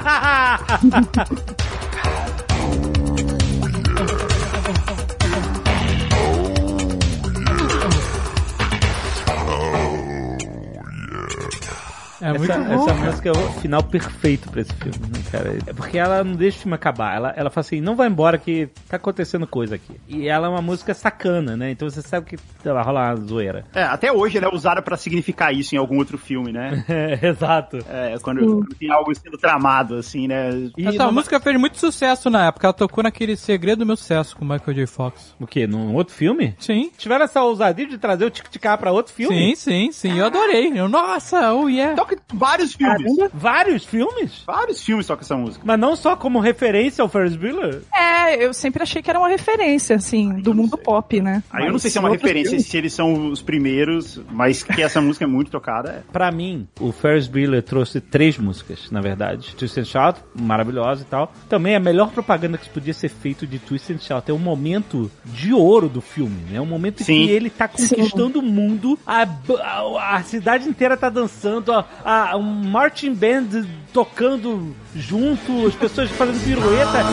É 12.20 12.32
muito 12.36 12.50
essa, 12.50 12.60
bom. 12.60 12.74
essa 12.84 12.94
música 12.94 13.28
é 13.28 13.32
o 13.32 13.52
final 13.60 13.82
perfeito 13.82 14.50
pra 14.50 14.60
esse 14.60 14.72
filme, 14.74 14.98
né, 15.08 15.22
cara? 15.30 15.58
É 15.66 15.72
porque 15.72 15.98
ela 15.98 16.22
não 16.24 16.34
deixa 16.34 16.58
o 16.58 16.60
filme 16.62 16.74
acabar. 16.74 17.16
Ela, 17.16 17.32
ela 17.36 17.50
fala 17.50 17.60
assim, 17.66 17.80
não 17.80 17.96
vai 17.96 18.08
embora 18.08 18.38
que 18.38 18.68
tá 18.88 18.96
acontecendo 18.96 19.46
coisa 19.46 19.74
aqui. 19.76 19.94
E 20.08 20.28
ela 20.28 20.46
é 20.46 20.50
uma 20.50 20.62
música 20.62 20.92
sacana, 20.94 21.56
né? 21.56 21.70
Então 21.70 21.88
você 21.88 22.02
sabe 22.02 22.26
que 22.26 22.36
sei 22.62 22.72
lá, 22.72 22.82
rola 22.82 23.00
uma 23.14 23.16
zoeira. 23.16 23.64
É, 23.74 23.82
até 23.82 24.12
hoje 24.12 24.38
ela 24.38 24.46
é 24.48 24.54
usada 24.54 24.82
pra 24.82 24.96
significar 24.96 25.54
isso 25.54 25.74
em 25.74 25.78
algum 25.78 25.96
outro 25.98 26.18
filme, 26.18 26.52
né? 26.52 26.84
É, 26.90 27.28
exato. 27.28 27.78
É, 27.88 28.16
quando, 28.22 28.40
quando 28.40 28.74
tem 28.74 28.90
algo 28.90 29.14
sendo 29.14 29.38
tramado, 29.38 29.94
assim, 29.96 30.26
né? 30.28 30.50
E 30.76 30.86
Essa 30.86 30.98
numa- 30.98 31.12
música 31.12 31.40
fez 31.40 31.58
muito 31.58 31.78
sucesso 31.78 32.28
na 32.28 32.46
época. 32.46 32.66
Ela 32.66 32.74
tocou 32.74 33.02
naquele 33.02 33.36
Segredo 33.36 33.80
do 33.80 33.86
Meu 33.86 33.96
Sucesso 33.96 34.36
com 34.36 34.44
o 34.44 34.48
Michael 34.48 34.74
J. 34.74 34.86
Fox. 34.86 35.34
O 35.40 35.46
quê? 35.46 35.66
Num 35.66 35.94
outro 35.94 36.14
filme? 36.14 36.54
Sim. 36.58 36.90
Tiveram 36.98 37.24
essa 37.24 37.42
ousadia 37.42 37.86
de 37.86 37.96
trazer 37.96 38.24
o 38.24 38.30
Tic-Tic 38.30 38.62
pra 38.78 38.92
outro 38.92 39.12
filme? 39.12 39.34
Sim, 39.34 39.54
sim, 39.54 39.92
sim. 39.92 40.18
Eu 40.18 40.26
adorei. 40.26 40.72
Eu, 40.78 40.88
nossa, 40.88 41.52
oh 41.54 41.68
yeah. 41.68 41.94
Toca 41.94 42.09
vários 42.32 42.72
filmes. 42.74 43.12
Vários 43.32 43.84
filmes? 43.84 44.42
Vários 44.46 44.82
filmes 44.82 45.06
toca 45.06 45.22
essa 45.22 45.36
música. 45.36 45.62
Mas 45.64 45.78
não 45.78 45.94
só 45.96 46.16
como 46.16 46.38
referência 46.40 47.02
ao 47.02 47.08
Ferris 47.08 47.36
Bueller? 47.36 47.82
É, 47.94 48.44
eu 48.44 48.52
sempre 48.52 48.82
achei 48.82 49.02
que 49.02 49.10
era 49.10 49.18
uma 49.18 49.28
referência, 49.28 49.96
assim, 49.96 50.34
do 50.40 50.54
mundo 50.54 50.76
pop, 50.78 51.20
né? 51.20 51.42
Aí 51.50 51.62
eu 51.62 51.66
não 51.66 51.72
Mas 51.74 51.82
sei 51.82 51.90
se 51.90 51.98
é 51.98 52.00
uma 52.00 52.10
referência, 52.10 52.50
filmes- 52.50 52.66
se 52.66 52.76
eles 52.76 52.92
são 52.92 53.28
os 53.30 53.42
primeiros, 53.42 54.20
mas 54.30 54.62
que 54.62 54.82
essa 54.82 55.00
música 55.00 55.24
é 55.24 55.28
muito 55.28 55.50
tocada. 55.50 55.90
é. 55.90 56.12
Pra 56.12 56.30
mim, 56.30 56.66
o 56.78 56.92
Ferris 56.92 57.26
Bueller 57.26 57.62
trouxe 57.62 58.00
três 58.00 58.36
músicas, 58.38 58.90
na 58.90 59.00
verdade. 59.00 59.54
Twist 59.56 59.78
and 59.80 59.84
Shout, 59.84 60.20
maravilhosa 60.38 61.02
e 61.02 61.04
tal. 61.06 61.32
Também 61.48 61.74
a 61.74 61.80
melhor 61.80 62.10
propaganda 62.10 62.58
que 62.58 62.68
podia 62.68 62.94
ser 62.94 63.08
feito 63.08 63.46
de 63.46 63.58
Twist 63.58 63.92
and 63.92 63.98
Shout 63.98 64.30
é 64.30 64.34
um 64.34 64.38
momento 64.38 65.10
de 65.24 65.52
ouro 65.52 65.88
do 65.88 66.00
filme, 66.00 66.36
né? 66.50 66.60
Um 66.60 66.66
momento 66.66 67.00
em 67.00 67.04
Sim. 67.04 67.26
que 67.26 67.30
ele 67.32 67.50
tá 67.50 67.68
conquistando 67.68 68.38
o 68.38 68.42
mundo, 68.42 68.98
a, 69.06 69.26
a, 69.60 70.16
a 70.16 70.22
cidade 70.22 70.68
inteira 70.68 70.96
tá 70.96 71.08
dançando, 71.08 71.72
a, 71.72 71.84
a, 72.04 72.36
um 72.36 72.42
marching 72.42 73.14
band 73.14 73.66
tocando 73.92 74.74
junto, 74.94 75.66
as 75.66 75.74
pessoas 75.74 76.10
fazendo 76.10 76.42
pirueta. 76.42 77.04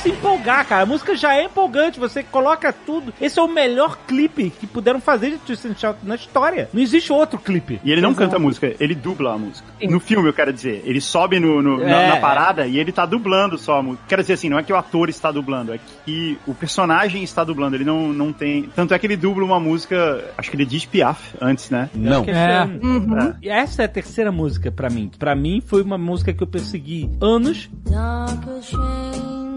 Se 0.00 0.08
empolgar, 0.10 0.66
cara. 0.66 0.82
A 0.82 0.86
música 0.86 1.14
já 1.14 1.34
é 1.34 1.44
empolgante, 1.44 2.00
você 2.00 2.22
coloca 2.22 2.72
tudo. 2.72 3.12
Esse 3.20 3.38
é 3.38 3.42
o 3.42 3.48
melhor 3.48 3.98
clipe 4.06 4.50
que 4.50 4.66
puderam 4.66 5.00
fazer 5.00 5.30
de 5.30 5.38
Twist 5.38 5.66
Shout 5.78 5.98
na 6.02 6.14
história. 6.14 6.68
Não 6.72 6.80
existe 6.82 7.12
outro 7.12 7.38
clipe. 7.38 7.80
E 7.84 7.92
ele 7.92 8.00
não 8.00 8.10
Exato. 8.10 8.24
canta 8.24 8.36
a 8.36 8.38
música, 8.38 8.74
ele 8.80 8.94
dubla 8.94 9.34
a 9.34 9.38
música. 9.38 9.66
No 9.82 10.00
filme, 10.00 10.28
eu 10.28 10.32
quero 10.32 10.52
dizer. 10.52 10.82
Ele 10.84 11.00
sobe 11.00 11.38
no, 11.38 11.62
no- 11.62 11.78
na, 11.78 12.02
É. 12.02 12.08
na 12.08 12.16
parada 12.16 12.66
e 12.66 12.78
ele 12.78 12.92
tá 12.92 13.04
dublando 13.06 13.56
só 13.58 13.78
a 13.78 13.82
música. 13.82 14.04
Quero 14.08 14.22
dizer 14.22 14.34
assim, 14.34 14.48
não 14.48 14.58
é 14.58 14.62
que 14.62 14.72
o 14.72 14.76
ator 14.76 15.08
está 15.08 15.30
dublando, 15.30 15.72
é 15.74 15.78
que 16.04 16.38
o 16.46 16.54
personagem 16.54 17.22
está 17.22 17.44
dublando. 17.44 17.76
Ele 17.76 17.84
não, 17.84 18.12
não 18.12 18.32
tem. 18.32 18.64
Tanto 18.74 18.94
é 18.94 18.98
que 18.98 19.06
ele 19.06 19.16
dubla 19.16 19.44
uma 19.44 19.60
música, 19.60 20.24
acho 20.38 20.50
que 20.50 20.56
ele 20.56 20.64
diz 20.66 20.84
Piaf 20.84 21.34
antes, 21.40 21.70
né? 21.70 21.90
Não. 21.94 22.24
É. 22.24 22.64
esse 22.64 22.86
Uhum. 22.86 23.34
E 23.42 23.48
essa 23.48 23.82
é 23.82 23.84
a 23.84 23.88
terceira 23.88 24.32
música 24.32 24.70
pra 24.70 24.88
mim. 24.88 25.10
Pra 25.18 25.34
mim 25.34 25.60
foi 25.64 25.82
uma 25.82 25.98
música 25.98 26.32
que 26.32 26.42
eu 26.42 26.46
persegui 26.46 27.10
anos. 27.20 27.68
Darker 27.88 28.62
shame, 28.62 29.49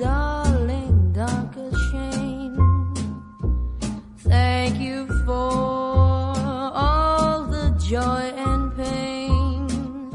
darling, 0.00 1.12
darker 1.12 1.70
shame. 1.90 2.56
Thank 4.24 4.80
you 4.80 5.06
for 5.26 6.32
all 6.74 7.44
the 7.50 7.74
joy 7.78 8.32
and 8.38 8.70
pain. 8.76 9.66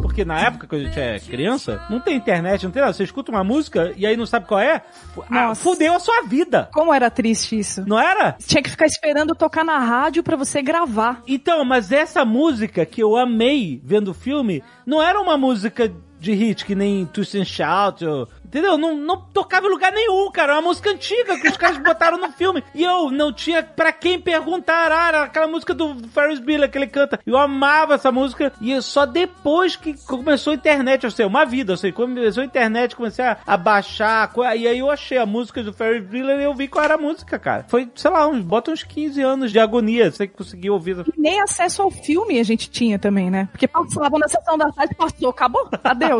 Porque 0.01 0.25
na 0.25 0.39
época 0.39 0.65
que 0.65 0.75
a 0.75 0.79
gente 0.79 0.99
é 0.99 1.19
criança, 1.19 1.85
não 1.89 1.99
tem 1.99 2.15
internet, 2.15 2.63
não 2.63 2.71
tem 2.71 2.81
nada. 2.81 2.93
Você 2.93 3.03
escuta 3.03 3.31
uma 3.31 3.43
música 3.43 3.93
e 3.97 4.07
aí 4.07 4.15
não 4.17 4.25
sabe 4.25 4.47
qual 4.47 4.59
é, 4.59 4.81
ah, 5.29 5.47
Nossa. 5.47 5.61
fudeu 5.61 5.93
a 5.93 5.99
sua 5.99 6.23
vida. 6.23 6.69
Como 6.73 6.93
era 6.93 7.11
triste 7.11 7.59
isso. 7.59 7.83
Não 7.85 7.99
era? 7.99 8.31
Tinha 8.39 8.63
que 8.63 8.69
ficar 8.69 8.85
esperando 8.85 9.35
tocar 9.35 9.63
na 9.63 9.77
rádio 9.77 10.23
pra 10.23 10.37
você 10.37 10.61
gravar. 10.61 11.21
Então, 11.27 11.63
mas 11.65 11.91
essa 11.91 12.23
música 12.23 12.85
que 12.85 13.03
eu 13.03 13.15
amei 13.17 13.81
vendo 13.83 14.11
o 14.11 14.13
filme, 14.13 14.63
não 14.85 15.03
era 15.03 15.19
uma 15.19 15.37
música 15.37 15.93
de 16.25 16.33
hit 16.33 16.65
que 16.65 16.75
nem 16.75 17.05
Twist 17.05 17.37
and 17.37 17.45
Shout, 17.45 18.03
ou- 18.05 18.27
entendeu? 18.43 18.77
Não, 18.77 18.95
não 18.95 19.21
tocava 19.21 19.67
em 19.67 19.69
lugar 19.69 19.91
nenhum, 19.91 20.29
cara. 20.31 20.53
É 20.53 20.55
uma 20.55 20.61
música 20.63 20.89
antiga 20.89 21.39
que 21.39 21.47
os 21.47 21.57
caras 21.57 21.77
botaram 21.77 22.17
no 22.17 22.31
filme. 22.31 22.63
E 22.73 22.83
eu 22.83 23.11
não 23.11 23.31
tinha 23.31 23.61
pra 23.63 23.91
quem 23.91 24.19
perguntar. 24.19 24.91
Ah, 24.91 25.07
era 25.09 25.23
aquela 25.23 25.47
música 25.47 25.73
do 25.73 25.95
Ferris 26.09 26.39
Bueller 26.39 26.69
que 26.69 26.77
ele 26.77 26.87
canta. 26.87 27.19
Eu 27.25 27.37
amava 27.37 27.93
essa 27.95 28.11
música 28.11 28.51
e 28.61 28.71
eu 28.71 28.81
só 28.81 29.05
depois 29.05 29.75
que 29.75 29.93
começou 30.05 30.51
a 30.51 30.55
internet, 30.55 31.03
eu 31.03 31.11
sei, 31.11 31.25
uma 31.25 31.45
vida, 31.45 31.73
eu 31.73 31.77
sei, 31.77 31.91
começou 31.91 32.41
a 32.43 32.45
internet, 32.45 32.95
comecei 32.95 33.23
a, 33.25 33.37
a 33.45 33.57
baixar, 33.57 34.31
e 34.57 34.67
aí 34.67 34.79
eu 34.79 34.89
achei 34.89 35.17
a 35.17 35.25
música 35.25 35.61
do 35.63 35.73
Ferris 35.73 36.03
Bueller 36.07 36.39
e 36.39 36.43
eu 36.43 36.53
vi 36.53 36.67
qual 36.67 36.83
era 36.85 36.95
a 36.95 36.97
música, 36.97 37.37
cara. 37.37 37.65
Foi, 37.67 37.89
sei 37.95 38.09
lá, 38.11 38.27
uns, 38.27 38.41
bota 38.43 38.71
uns 38.71 38.83
15 38.83 39.21
anos 39.21 39.51
de 39.51 39.59
agonia, 39.59 40.11
você 40.11 40.27
conseguiu 40.27 40.73
ouvir. 40.73 40.97
E 41.15 41.19
nem 41.21 41.41
acesso 41.41 41.81
ao 41.81 41.91
filme 41.91 42.39
a 42.39 42.43
gente 42.43 42.69
tinha 42.69 42.97
também, 42.97 43.29
né? 43.29 43.47
Porque 43.51 43.67
passava 43.67 44.17
na 44.17 44.27
sessão 44.27 44.57
da 44.57 44.71
tarde, 44.71 44.95
passou, 44.95 45.29
acabou. 45.29 45.69
Adeus. 45.83 46.14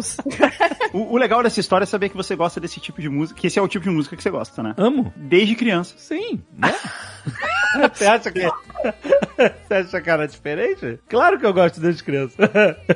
O, 0.93 1.14
o 1.14 1.18
legal 1.18 1.43
dessa 1.43 1.60
história 1.60 1.84
é 1.84 1.88
saber 1.88 2.10
que 2.10 2.16
você 2.16 2.36
gosta 2.36 2.60
desse 2.60 2.80
tipo 2.80 3.02
de 3.02 3.10
música, 3.10 3.39
que 3.39 3.48
esse 3.48 3.60
é 3.60 3.62
o 3.62 3.68
tipo 3.68 3.84
de 3.84 3.91
música 3.91 4.16
que 4.16 4.24
você 4.24 4.30
gosta, 4.30 4.64
né? 4.64 4.74
Amo. 4.78 5.14
Desde 5.16 5.56
criança. 5.56 5.96
Sim, 5.98 6.41
né? 6.58 6.74
Você 7.93 8.06
acha 8.06 8.32
que. 8.32 8.39
Você 8.39 9.74
acha 9.74 10.02
que 10.02 10.10
era 10.10 10.28
diferente? 10.28 11.00
Claro 11.10 11.38
que 11.38 11.46
eu 11.46 11.54
gosto 11.54 11.82
desde 11.82 12.04
criança. 12.04 12.36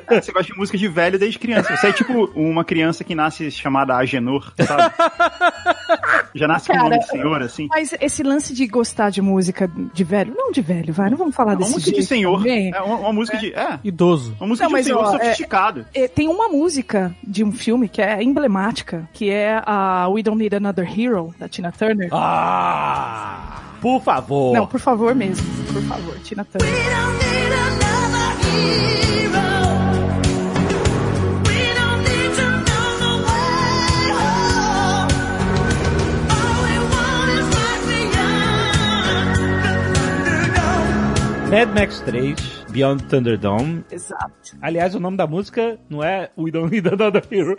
Você 0.08 0.32
gosta 0.32 0.52
de 0.52 0.58
música 0.58 0.78
de 0.78 0.88
velho 0.88 1.18
desde 1.18 1.38
criança. 1.38 1.76
Você 1.76 1.88
é 1.88 1.92
tipo 1.92 2.30
uma 2.34 2.64
criança 2.64 3.04
que 3.04 3.14
nasce 3.14 3.50
chamada 3.50 3.94
Agenor, 3.94 4.52
sabe? 4.58 4.94
Já 6.34 6.46
nasce 6.48 6.66
com 6.68 6.72
o 6.74 6.76
nome 6.76 6.90
Cara, 6.90 7.00
de 7.02 7.08
senhor, 7.08 7.42
assim. 7.42 7.66
Mas 7.68 7.94
esse 8.00 8.22
lance 8.22 8.54
de 8.54 8.66
gostar 8.66 9.10
de 9.10 9.20
música 9.20 9.70
de 9.92 10.04
velho, 10.04 10.32
não 10.36 10.50
de 10.52 10.60
velho, 10.60 10.92
vai, 10.92 11.10
não 11.10 11.16
vamos 11.18 11.34
falar 11.34 11.52
Uma 11.52 11.58
desse 11.58 11.72
música 11.72 11.96
de 11.96 12.02
senhor. 12.06 12.38
também. 12.38 12.72
É 12.74 12.80
uma, 12.80 12.96
uma 12.96 13.12
música 13.12 13.36
de. 13.38 13.52
É. 13.52 13.78
Idoso. 13.82 14.34
Uma 14.40 14.48
música 14.48 14.68
Não, 14.68 14.70
de 14.70 14.74
um 14.74 14.78
mas, 14.78 14.86
senhor 14.86 14.98
ó, 15.04 15.08
é- 15.16 15.18
sofisticado. 15.18 15.86
É, 15.94 16.06
Tem 16.08 16.28
uma 16.28 16.48
música 16.48 17.14
de 17.22 17.42
um 17.44 17.50
filme 17.52 17.88
que 17.88 18.00
é 18.00 18.22
emblemática, 18.22 19.08
que 19.12 19.30
é 19.30 19.60
a 19.64 20.08
We 20.08 20.22
Don't 20.22 20.38
Need 20.38 20.54
Another 20.56 20.86
Hero, 21.00 21.34
da 21.38 21.48
Tina 21.48 21.72
Turner. 21.72 22.08
Ah! 22.12 23.62
Por 23.80 24.00
favor. 24.02 24.52
Não, 24.54 24.66
por 24.66 24.78
favor 24.78 25.14
mesmo. 25.14 25.44
Por 25.72 25.82
favor, 25.82 26.14
Tina 26.20 26.44
Turner. 26.44 26.68
We 26.70 26.80
don't 26.90 27.24
need 27.24 27.52
another 27.54 29.24
hero. 29.24 29.29
Mad 41.50 41.74
Max 41.74 41.98
3, 42.02 42.36
Beyond 42.70 43.04
Thunderdome. 43.04 43.84
Exato. 43.90 44.56
Aliás, 44.60 44.94
o 44.94 45.00
nome 45.00 45.16
da 45.16 45.26
música 45.26 45.78
não 45.88 46.02
é 46.02 46.30
We 46.36 46.50
Don't 46.50 46.70
Need 46.70 46.88
Another 46.88 47.22
Hero. 47.30 47.56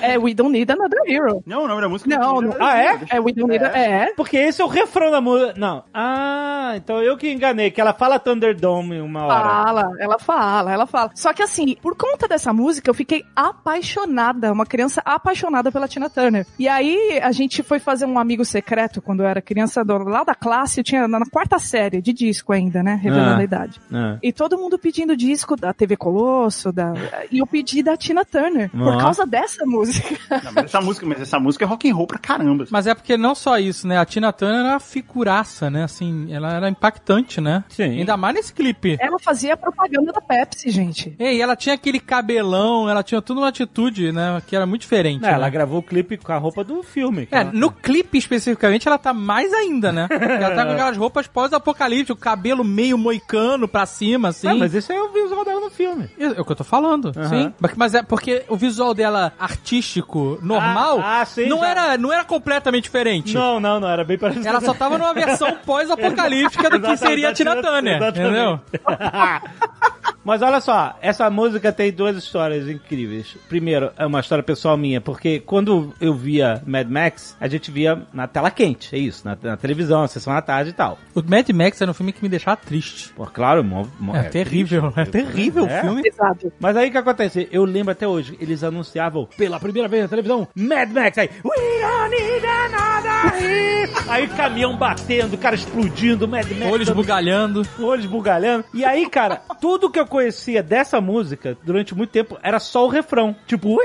É 0.00 0.18
We 0.18 0.34
Don't 0.34 0.52
Need 0.52 0.70
Another 0.72 1.00
Hero. 1.06 1.42
Não, 1.46 1.64
o 1.64 1.68
nome 1.68 1.80
da 1.80 1.88
música 1.88 2.10
Não, 2.16 2.38
é 2.38 2.44
não. 2.46 2.54
Ah, 2.60 2.78
é? 2.78 2.98
É 3.10 3.20
We 3.20 3.32
Don't 3.32 3.50
Need 3.50 3.64
É. 3.64 4.12
Porque 4.16 4.36
esse 4.36 4.60
é 4.62 4.64
o 4.64 4.68
refrão 4.68 5.10
da 5.10 5.20
música. 5.20 5.54
Não. 5.56 5.84
Ah, 5.92 6.72
então 6.76 7.02
eu 7.02 7.16
que 7.16 7.30
enganei, 7.30 7.70
que 7.70 7.80
ela 7.80 7.92
fala 7.92 8.18
Thunderdome 8.18 9.00
uma 9.00 9.24
hora. 9.24 9.40
Fala, 9.48 9.90
ela 9.98 10.18
fala, 10.18 10.72
ela 10.72 10.86
fala. 10.86 11.10
Só 11.14 11.32
que 11.32 11.42
assim, 11.42 11.76
por 11.82 11.96
conta 11.96 12.26
dessa 12.28 12.52
música, 12.52 12.88
eu 12.90 12.94
fiquei 12.94 13.24
apaixonada, 13.34 14.52
uma 14.52 14.66
criança 14.66 15.02
apaixonada 15.04 15.72
pela 15.72 15.88
Tina 15.88 16.08
Turner. 16.08 16.46
E 16.58 16.68
aí, 16.68 17.18
a 17.22 17.32
gente 17.32 17.62
foi 17.62 17.78
fazer 17.78 18.06
um 18.06 18.18
amigo 18.18 18.44
secreto 18.44 19.02
quando 19.02 19.20
eu 19.22 19.26
era 19.26 19.42
criança, 19.42 19.82
lá 19.86 20.22
da 20.24 20.34
classe, 20.34 20.80
eu 20.80 20.84
tinha 20.84 21.08
na 21.08 21.24
na 21.24 21.26
quarta 21.30 21.58
série, 21.58 22.02
de 22.02 22.12
disco 22.12 22.52
ainda, 22.52 22.82
né, 22.82 22.98
revelando 23.00 23.36
Ah. 23.36 23.38
a 23.38 23.44
idade. 23.44 23.80
Ah. 23.92 24.18
E 24.26 24.32
todo 24.32 24.56
mundo 24.56 24.78
pedindo 24.78 25.14
disco 25.14 25.54
da 25.54 25.74
TV 25.74 25.98
Colosso, 25.98 26.72
da... 26.72 26.94
e 27.30 27.40
eu 27.40 27.46
pedi 27.46 27.82
da 27.82 27.94
Tina 27.94 28.24
Turner, 28.24 28.70
por 28.70 28.94
Ah. 28.94 28.98
causa 28.98 29.26
dessa 29.26 29.66
música. 29.66 30.16
Não, 30.42 30.52
mas 30.54 30.64
essa 30.64 30.80
música, 30.80 31.04
mas 31.06 31.20
essa 31.20 31.38
música 31.38 31.64
é 31.66 31.68
rock 31.68 31.90
and 31.90 31.94
roll 31.94 32.06
pra 32.06 32.18
caramba. 32.18 32.64
Mas 32.70 32.86
é 32.86 32.94
porque 32.94 33.18
não 33.18 33.34
só 33.34 33.58
isso, 33.58 33.86
né? 33.86 33.98
A 33.98 34.04
Tina 34.06 34.32
Turner 34.32 34.60
era 34.60 34.68
uma 34.70 34.80
figuraça, 34.80 35.68
né? 35.68 35.84
Assim, 35.84 36.32
ela 36.32 36.54
era 36.54 36.70
impactante, 36.70 37.38
né? 37.38 37.64
Sim. 37.68 37.98
Ainda 37.98 38.16
mais 38.16 38.34
nesse 38.34 38.54
clipe. 38.54 38.96
Ela 38.98 39.18
fazia 39.18 39.56
propaganda 39.58 40.10
da 40.10 40.22
Pepsi, 40.22 40.70
gente. 40.70 41.14
Ei, 41.18 41.42
ela 41.42 41.54
tinha 41.54 41.74
aquele 41.74 42.00
cabelão, 42.00 42.88
ela 42.88 43.02
tinha 43.02 43.20
tudo 43.20 43.40
uma 43.42 43.48
atitude, 43.48 44.10
né? 44.10 44.40
Que 44.46 44.56
era 44.56 44.64
muito 44.64 44.80
diferente. 44.80 45.20
Não, 45.20 45.28
né? 45.28 45.34
ela 45.34 45.50
gravou 45.50 45.80
o 45.80 45.82
clipe 45.82 46.16
com 46.16 46.32
a 46.32 46.38
roupa 46.38 46.64
do 46.64 46.82
filme. 46.82 47.28
É, 47.30 47.40
ela- 47.40 47.52
no 47.52 47.70
clipe 47.70 48.16
especificamente 48.16 48.88
ela 48.88 48.96
tá 48.96 49.12
mais 49.12 49.52
ainda, 49.52 49.92
né? 49.92 50.08
Ela 50.10 50.54
tá 50.54 50.64
com 50.64 50.72
aquelas 50.72 50.96
roupas 50.96 51.26
pós-apocalíptico, 51.26 52.16
o 52.18 52.20
cabelo 52.22 52.64
meio 52.64 52.96
moicano 52.96 53.68
pra 53.68 53.84
cima, 53.84 54.13
assim. 54.28 54.48
Ah, 54.48 54.54
mas 54.54 54.74
esse 54.74 54.92
é 54.92 55.00
o 55.02 55.12
visual 55.12 55.44
dela 55.44 55.60
no 55.60 55.70
filme. 55.70 56.08
É 56.18 56.28
o 56.40 56.44
que 56.44 56.52
eu 56.52 56.56
tô 56.56 56.64
falando, 56.64 57.12
sim. 57.28 57.52
Mas- 57.60 57.74
Mas 57.76 57.94
é 57.94 58.02
porque 58.02 58.44
o 58.48 58.56
visual 58.56 58.94
dela 58.94 59.32
artístico, 59.38 60.38
normal, 60.42 61.00
Ah, 61.02 61.20
ah, 61.20 61.24
sim, 61.24 61.46
não, 61.48 61.60
já. 61.60 61.68
era, 61.68 61.98
não 61.98 62.12
era 62.12 62.24
completamente 62.24 62.84
diferente. 62.84 63.34
Não, 63.34 63.58
não, 63.60 63.80
não, 63.80 63.88
era 63.88 64.04
bem 64.04 64.16
parecido. 64.18 64.46
Ela 64.46 64.60
só 64.60 64.72
tava 64.74 64.96
numa 64.98 65.12
versão 65.14 65.52
pós-apocalíptica 65.64 66.70
do 66.70 66.80
que 66.80 66.96
seria 66.96 67.30
a 67.30 67.32
Tina 67.32 67.60
Turner, 67.60 67.96
exatamente. 67.96 68.20
entendeu? 68.20 68.60
Mas 70.24 70.40
olha 70.40 70.58
só, 70.60 70.96
essa 71.02 71.28
música 71.28 71.70
tem 71.70 71.92
duas 71.92 72.16
histórias 72.16 72.66
incríveis. 72.66 73.36
Primeiro, 73.46 73.92
é 73.98 74.06
uma 74.06 74.20
história 74.20 74.42
pessoal 74.42 74.74
minha, 74.74 74.98
porque 74.98 75.38
quando 75.40 75.92
eu 76.00 76.14
via 76.14 76.62
Mad 76.66 76.88
Max, 76.88 77.36
a 77.38 77.46
gente 77.46 77.70
via 77.70 78.02
na 78.12 78.26
tela 78.26 78.50
quente, 78.50 78.94
é 78.96 78.98
isso, 78.98 79.22
na, 79.22 79.36
na 79.42 79.56
televisão, 79.58 80.00
na 80.00 80.08
sessão 80.08 80.32
da 80.32 80.40
tarde 80.40 80.70
e 80.70 80.72
tal. 80.72 80.98
O 81.14 81.20
Mad 81.22 81.46
Max 81.50 81.78
era 81.82 81.90
um 81.90 81.94
filme 81.94 82.10
que 82.10 82.22
me 82.22 82.30
deixava 82.30 82.56
triste. 82.56 83.10
Pô, 83.14 83.26
claro, 83.26 83.62
mo- 83.62 83.90
mo- 84.04 84.16
É, 84.16 84.24
terrível, 84.24 84.92
é 84.96 85.04
terrível 85.04 85.66
É. 85.66 85.78
o 85.78 85.82
filme. 85.82 86.02
Exato. 86.04 86.52
Mas 86.60 86.76
aí 86.76 86.88
o 86.88 86.92
que 86.92 86.98
acontece? 86.98 87.48
Eu 87.50 87.64
lembro 87.64 87.92
até 87.92 88.06
hoje, 88.06 88.36
eles 88.40 88.62
anunciavam 88.62 89.26
pela 89.36 89.58
primeira 89.58 89.88
vez 89.88 90.02
na 90.02 90.08
televisão 90.08 90.46
Mad 90.54 90.90
Max, 90.90 91.18
aí 91.18 91.30
We 91.44 91.54
don't 91.80 92.10
need 92.10 92.46
another. 92.46 93.90
Aí 94.08 94.26
caminhão 94.28 94.76
batendo, 94.76 95.36
cara 95.38 95.54
explodindo, 95.54 96.26
Mad 96.28 96.46
Max 96.52 96.72
Olhos 96.72 96.90
bugalhando. 96.90 97.62
olhos 97.80 98.06
bugalhando. 98.06 98.64
E 98.74 98.84
aí, 98.84 99.08
cara, 99.08 99.40
tudo 99.60 99.90
que 99.90 99.98
eu 99.98 100.06
conhecia 100.06 100.62
dessa 100.62 101.00
música 101.00 101.56
durante 101.64 101.94
muito 101.94 102.10
tempo 102.10 102.38
era 102.42 102.58
só 102.58 102.84
o 102.86 102.88
refrão. 102.88 103.34
Tipo, 103.46 103.78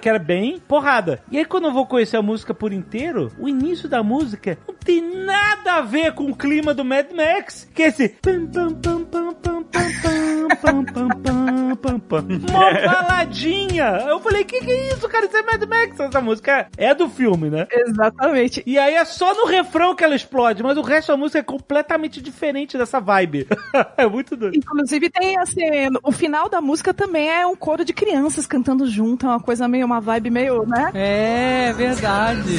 que 0.00 0.08
era 0.08 0.18
bem 0.18 0.58
porrada. 0.66 1.20
E 1.30 1.38
aí, 1.38 1.44
quando 1.44 1.66
eu 1.66 1.72
vou 1.72 1.86
conhecer 1.86 2.16
a 2.16 2.22
música 2.22 2.52
por 2.54 2.72
inteiro, 2.72 3.30
o 3.38 3.48
início 3.48 3.88
da 3.88 4.02
música 4.02 4.58
não 4.66 4.74
tem 4.74 5.00
nada 5.24 5.74
a 5.74 5.80
ver 5.82 6.12
com 6.12 6.24
o 6.30 6.36
clima 6.36 6.72
do 6.74 6.84
Mad 6.84 7.06
Max. 7.14 7.68
Que 7.74 7.82
é 7.84 7.88
esse. 7.88 8.08
pam, 8.22 8.46
pam, 8.46 8.72
pam, 8.74 9.04
pam, 9.04 9.34
pam, 9.34 9.57
pam, 9.62 10.48
pam, 10.58 10.84
pam, 10.86 11.08
pam, 11.08 11.76
pam, 11.76 11.98
pam. 12.00 12.22
Mó 12.50 12.72
baladinha. 12.86 14.04
Eu 14.08 14.20
falei, 14.20 14.44
que 14.44 14.60
que 14.60 14.70
é 14.70 14.92
isso, 14.92 15.08
cara? 15.08 15.26
Isso 15.26 15.36
é 15.36 15.42
Mad 15.42 15.62
Max. 15.64 16.00
Essa 16.00 16.20
música 16.20 16.68
é 16.76 16.94
do 16.94 17.08
filme, 17.08 17.50
né? 17.50 17.66
Exatamente. 17.70 18.62
E 18.66 18.78
aí 18.78 18.94
é 18.94 19.04
só 19.04 19.34
no 19.34 19.46
refrão 19.46 19.94
que 19.94 20.04
ela 20.04 20.14
explode, 20.14 20.62
mas 20.62 20.76
o 20.76 20.82
resto 20.82 21.12
da 21.12 21.16
música 21.16 21.38
é 21.38 21.42
completamente 21.42 22.20
diferente 22.20 22.78
dessa 22.78 23.00
vibe. 23.00 23.46
é 23.96 24.06
muito 24.06 24.36
doido. 24.36 24.56
Inclusive 24.56 25.10
tem 25.10 25.38
assim, 25.38 25.88
o 26.02 26.12
final 26.12 26.48
da 26.48 26.60
música 26.60 26.92
também 26.92 27.30
é 27.30 27.46
um 27.46 27.56
coro 27.56 27.84
de 27.84 27.92
crianças 27.92 28.46
cantando 28.46 28.86
junto, 28.86 29.26
é 29.26 29.28
uma 29.28 29.40
coisa 29.40 29.68
meio, 29.68 29.86
uma 29.86 30.00
vibe 30.00 30.30
meio, 30.30 30.66
né? 30.66 30.90
É, 30.94 31.72
verdade. 31.72 32.58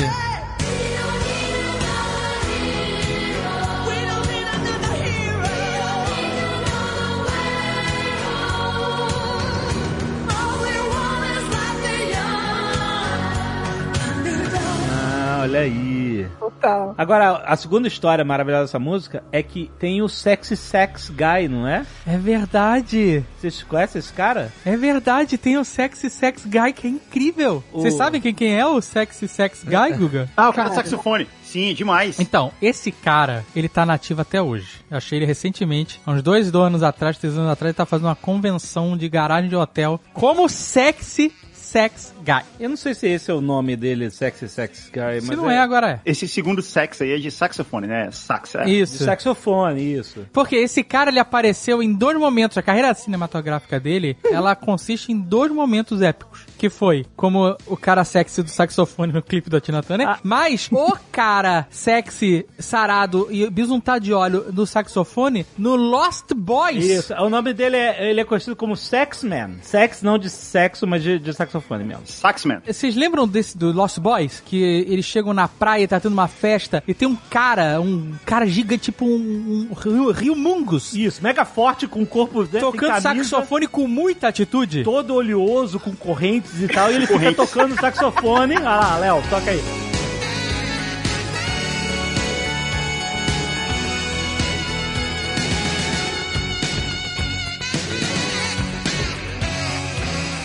Total. 16.59 16.93
Agora, 16.97 17.37
a 17.45 17.55
segunda 17.55 17.87
história 17.87 18.23
maravilhosa 18.25 18.63
dessa 18.65 18.79
música 18.79 19.23
é 19.31 19.41
que 19.41 19.71
tem 19.79 20.01
o 20.01 20.09
Sexy 20.09 20.57
Sex 20.57 21.09
Guy, 21.09 21.47
não 21.47 21.67
é? 21.67 21.85
É 22.05 22.17
verdade. 22.17 23.23
Vocês 23.39 23.63
conhecem 23.63 23.99
esse 23.99 24.11
cara? 24.11 24.51
É 24.65 24.75
verdade, 24.75 25.37
tem 25.37 25.57
o 25.57 25.63
Sexy 25.63 26.09
Sex 26.09 26.45
Guy 26.45 26.73
que 26.73 26.87
é 26.87 26.89
incrível. 26.89 27.63
O- 27.71 27.81
Vocês 27.81 27.93
sabem 27.93 28.19
quem, 28.19 28.33
quem 28.33 28.59
é 28.59 28.65
o 28.65 28.81
Sexy 28.81 29.27
Sex 29.27 29.63
Guy, 29.63 29.97
Guga? 29.97 30.29
Ah, 30.35 30.49
o 30.49 30.53
cara 30.53 30.69
do 30.69 30.75
saxofone. 30.75 31.27
Sim, 31.43 31.73
demais. 31.73 32.19
Então, 32.19 32.51
esse 32.61 32.91
cara, 32.91 33.43
ele 33.55 33.67
tá 33.67 33.85
nativo 33.85 34.21
até 34.21 34.41
hoje. 34.41 34.81
Eu 34.91 34.97
achei 34.97 35.17
ele 35.17 35.25
recentemente, 35.25 35.99
há 36.05 36.11
uns 36.11 36.21
dois, 36.21 36.51
dois 36.51 36.67
anos 36.67 36.83
atrás, 36.83 37.17
três 37.17 37.35
anos 37.35 37.49
atrás, 37.51 37.69
ele 37.69 37.73
tá 37.77 37.85
fazendo 37.85 38.05
uma 38.07 38.15
convenção 38.15 38.95
de 38.97 39.07
garagem 39.09 39.49
de 39.49 39.55
hotel 39.55 39.99
como 40.13 40.47
Sexy 40.47 41.33
Sex 41.69 42.15
Guy. 42.25 42.41
Eu 42.59 42.67
não 42.67 42.75
sei 42.75 42.95
se 42.95 43.07
esse 43.07 43.29
é 43.29 43.33
o 43.33 43.41
nome 43.41 43.75
dele, 43.75 44.09
Sexy 44.09 44.49
Sex 44.49 44.89
Guy, 44.91 45.21
Se 45.21 45.27
mas 45.27 45.37
não 45.37 45.51
é, 45.51 45.59
agora 45.59 45.91
é. 45.91 45.99
Esse 46.03 46.27
segundo 46.27 46.63
sax 46.63 46.99
aí 47.03 47.11
é 47.11 47.17
de 47.17 47.29
saxofone, 47.29 47.85
né? 47.85 48.09
Sax, 48.11 48.55
é. 48.55 48.65
de 48.65 48.79
Isso. 48.81 49.03
saxofone, 49.03 49.79
isso. 49.79 50.25
Porque 50.33 50.55
esse 50.55 50.83
cara, 50.83 51.11
ele 51.11 51.19
apareceu 51.19 51.83
em 51.83 51.93
dois 51.93 52.17
momentos. 52.17 52.57
A 52.57 52.63
carreira 52.63 52.91
cinematográfica 52.95 53.79
dele, 53.79 54.17
ela 54.23 54.55
consiste 54.55 55.11
em 55.11 55.19
dois 55.19 55.51
momentos 55.51 56.01
épicos. 56.01 56.43
Que 56.57 56.71
foi 56.71 57.05
como 57.15 57.55
o 57.67 57.77
cara 57.77 58.03
sexy 58.03 58.41
do 58.41 58.49
saxofone 58.49 59.13
no 59.13 59.21
clipe 59.21 59.49
da 59.49 59.61
Tina 59.61 59.83
Turner. 59.83 60.07
Ah. 60.07 60.19
Mas 60.23 60.69
o 60.71 60.97
cara 61.11 61.67
sexy, 61.69 62.47
sarado 62.57 63.27
e 63.29 63.47
bisuntado 63.47 64.03
de 64.03 64.11
óleo 64.11 64.51
do 64.51 64.65
saxofone 64.65 65.45
no 65.55 65.75
Lost 65.75 66.33
Boys. 66.35 66.83
Isso. 66.83 67.13
O 67.13 67.29
nome 67.29 67.53
dele 67.53 67.77
é, 67.77 68.09
ele 68.09 68.21
é 68.21 68.25
conhecido 68.25 68.55
como 68.55 68.75
Sexman. 68.75 69.59
Sex 69.61 70.01
não 70.01 70.17
de 70.17 70.31
sexo, 70.31 70.87
mas 70.87 71.03
de, 71.03 71.19
de 71.19 71.31
saxofone 71.31 71.58
mesmo. 71.85 72.03
Saxman. 72.05 72.61
Vocês 72.65 72.95
lembram 72.95 73.27
desse 73.27 73.57
do 73.57 73.71
Lost 73.71 73.99
Boys? 73.99 74.41
Que 74.45 74.57
eles 74.87 75.05
chegam 75.05 75.33
na 75.33 75.47
praia, 75.47 75.87
tá 75.87 75.99
tendo 75.99 76.13
uma 76.13 76.27
festa, 76.27 76.83
e 76.87 76.93
tem 76.93 77.07
um 77.07 77.15
cara, 77.15 77.79
um 77.79 78.13
cara 78.25 78.45
gigante, 78.47 78.85
tipo 78.85 79.05
um, 79.05 79.67
um 79.69 79.73
rio, 79.73 80.11
rio 80.11 80.35
Mungus, 80.35 80.93
Isso, 80.93 81.21
mega 81.21 81.45
forte 81.45 81.87
com 81.87 82.01
o 82.01 82.07
corpo 82.07 82.43
dele, 82.43 82.63
tocando 82.63 82.93
tem 82.93 83.01
camisa, 83.01 83.29
saxofone 83.29 83.67
com 83.67 83.87
muita 83.87 84.27
atitude. 84.27 84.83
todo 84.83 85.13
oleoso, 85.13 85.79
com 85.79 85.95
correntes 85.95 86.61
e 86.61 86.67
tal, 86.67 86.91
e 86.91 86.95
ele 86.95 87.07
fica 87.07 87.33
tocando 87.33 87.79
saxofone. 87.79 88.55
Ah 88.57 88.79
lá, 88.79 88.97
Léo, 88.97 89.21
toca 89.29 89.51
aí. 89.51 89.98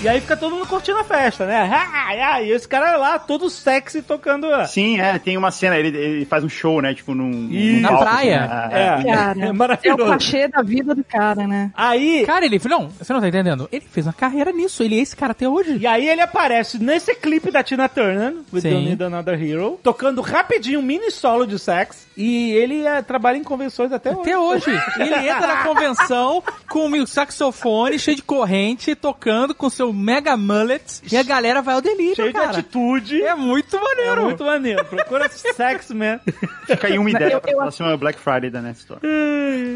E 0.05 0.09
aí 0.09 0.21
fica 0.21 0.37
todo 0.37 0.55
mundo 0.55 0.67
curtindo 0.67 0.99
a 0.99 1.05
festa, 1.05 1.47
né? 1.47 1.65
E 2.45 2.51
esse 2.51 2.69
cara 2.69 2.97
lá, 2.97 3.19
todo 3.19 3.49
sexy, 3.49 4.03
tocando. 4.03 4.47
Sim, 4.67 5.01
é, 5.01 5.19
tem 5.19 5.37
uma 5.37 5.51
cena, 5.51 5.79
ele, 5.79 5.97
ele 5.97 6.25
faz 6.27 6.45
um 6.45 6.49
show, 6.49 6.83
né? 6.83 6.93
Tipo, 6.93 7.15
num. 7.15 7.49
Ih, 7.51 7.75
num 7.77 7.81
na 7.81 7.89
palco, 7.89 8.05
praia. 8.05 8.45
assim, 8.45 8.75
É, 9.09 9.15
Cara, 9.15 9.41
é 9.41 9.47
É 9.47 9.51
o 9.51 9.55
maravilhoso. 9.55 10.11
cachê 10.13 10.49
da 10.49 10.63
vida 10.63 10.95
do 10.95 11.03
cara, 11.03 11.47
né? 11.47 11.71
Aí, 11.75 12.25
Cara, 12.27 12.45
ele. 12.45 12.61
Não, 12.69 12.89
você 12.89 13.13
não 13.13 13.21
tá 13.21 13.29
entendendo? 13.29 13.67
Ele 13.73 13.85
fez 13.91 14.07
uma 14.07 14.13
carreira 14.13 14.53
nisso. 14.53 14.83
Ele 14.83 14.99
é 14.99 15.03
esse 15.03 15.17
cara 15.17 15.33
até 15.33 15.49
hoje. 15.49 15.79
E 15.79 15.87
aí 15.87 16.07
ele 16.09 16.21
aparece 16.21 16.79
nesse 16.79 17.15
clipe 17.15 17.51
da 17.51 17.63
Tina 17.63 17.89
Turner, 17.89 18.35
With 18.53 18.61
Sim. 18.61 18.71
Don't 18.71 18.85
Need 18.89 19.03
Another 19.05 19.43
Hero, 19.43 19.81
tocando 19.83 20.21
rapidinho 20.21 20.81
um 20.81 20.83
mini 20.83 21.11
solo 21.11 21.47
de 21.47 21.59
sax, 21.59 22.07
e 22.17 22.53
ele 22.53 22.87
eh, 22.87 23.01
trabalha 23.03 23.39
em 23.39 23.45
convenções 23.45 23.91
até 23.93 24.11
hoje. 24.11 24.21
Até 24.21 24.39
hoje. 24.39 24.83
Ele 24.99 25.15
entra 25.29 25.47
na 25.47 25.57
convenção 25.63 26.43
com 26.69 26.91
o 26.91 27.07
saxofone 27.07 27.99
cheio 27.99 28.17
de 28.17 28.23
corrente, 28.23 28.95
tocando 28.95 29.55
com 29.55 29.71
seu 29.71 29.94
mega 29.95 30.37
mullet, 30.37 31.01
e 31.11 31.17
a 31.17 31.23
galera 31.23 31.63
vai 31.63 31.75
ao 31.75 31.81
delírio, 31.81 32.15
Cheio 32.17 32.29
de 32.29 32.35
cara. 32.35 32.51
atitude. 32.51 33.23
É 33.23 33.35
muito 33.35 33.77
É 33.77 33.81
maneiro. 33.81 34.23
muito 34.25 34.45
maneiro. 34.45 34.85
Procura 34.85 35.29
Sex 35.33 35.91
Man. 35.91 36.21
Fica 36.67 36.87
aí 36.89 36.99
uma 36.99 37.11
ideia 37.11 37.33
Eu- 37.35 37.41
pra 37.41 37.53
eu- 37.53 37.59
próxima 37.59 37.97
Black 37.97 38.19
Friday 38.19 38.51
da 38.51 38.61
Net 38.61 38.79
Store. 38.79 39.01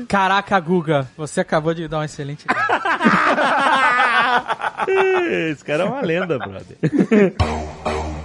Caraca, 0.09 0.59
Guga, 0.61 1.09
você 1.17 1.41
acabou 1.41 1.73
de 1.75 1.87
dar 1.89 1.99
uma 1.99 2.05
excelente 2.05 2.45
ideia. 2.49 2.59
Esse 5.51 5.65
cara 5.65 5.85
é 5.85 5.87
uma 5.87 6.01
lenda, 6.01 6.39
brother. 6.39 6.77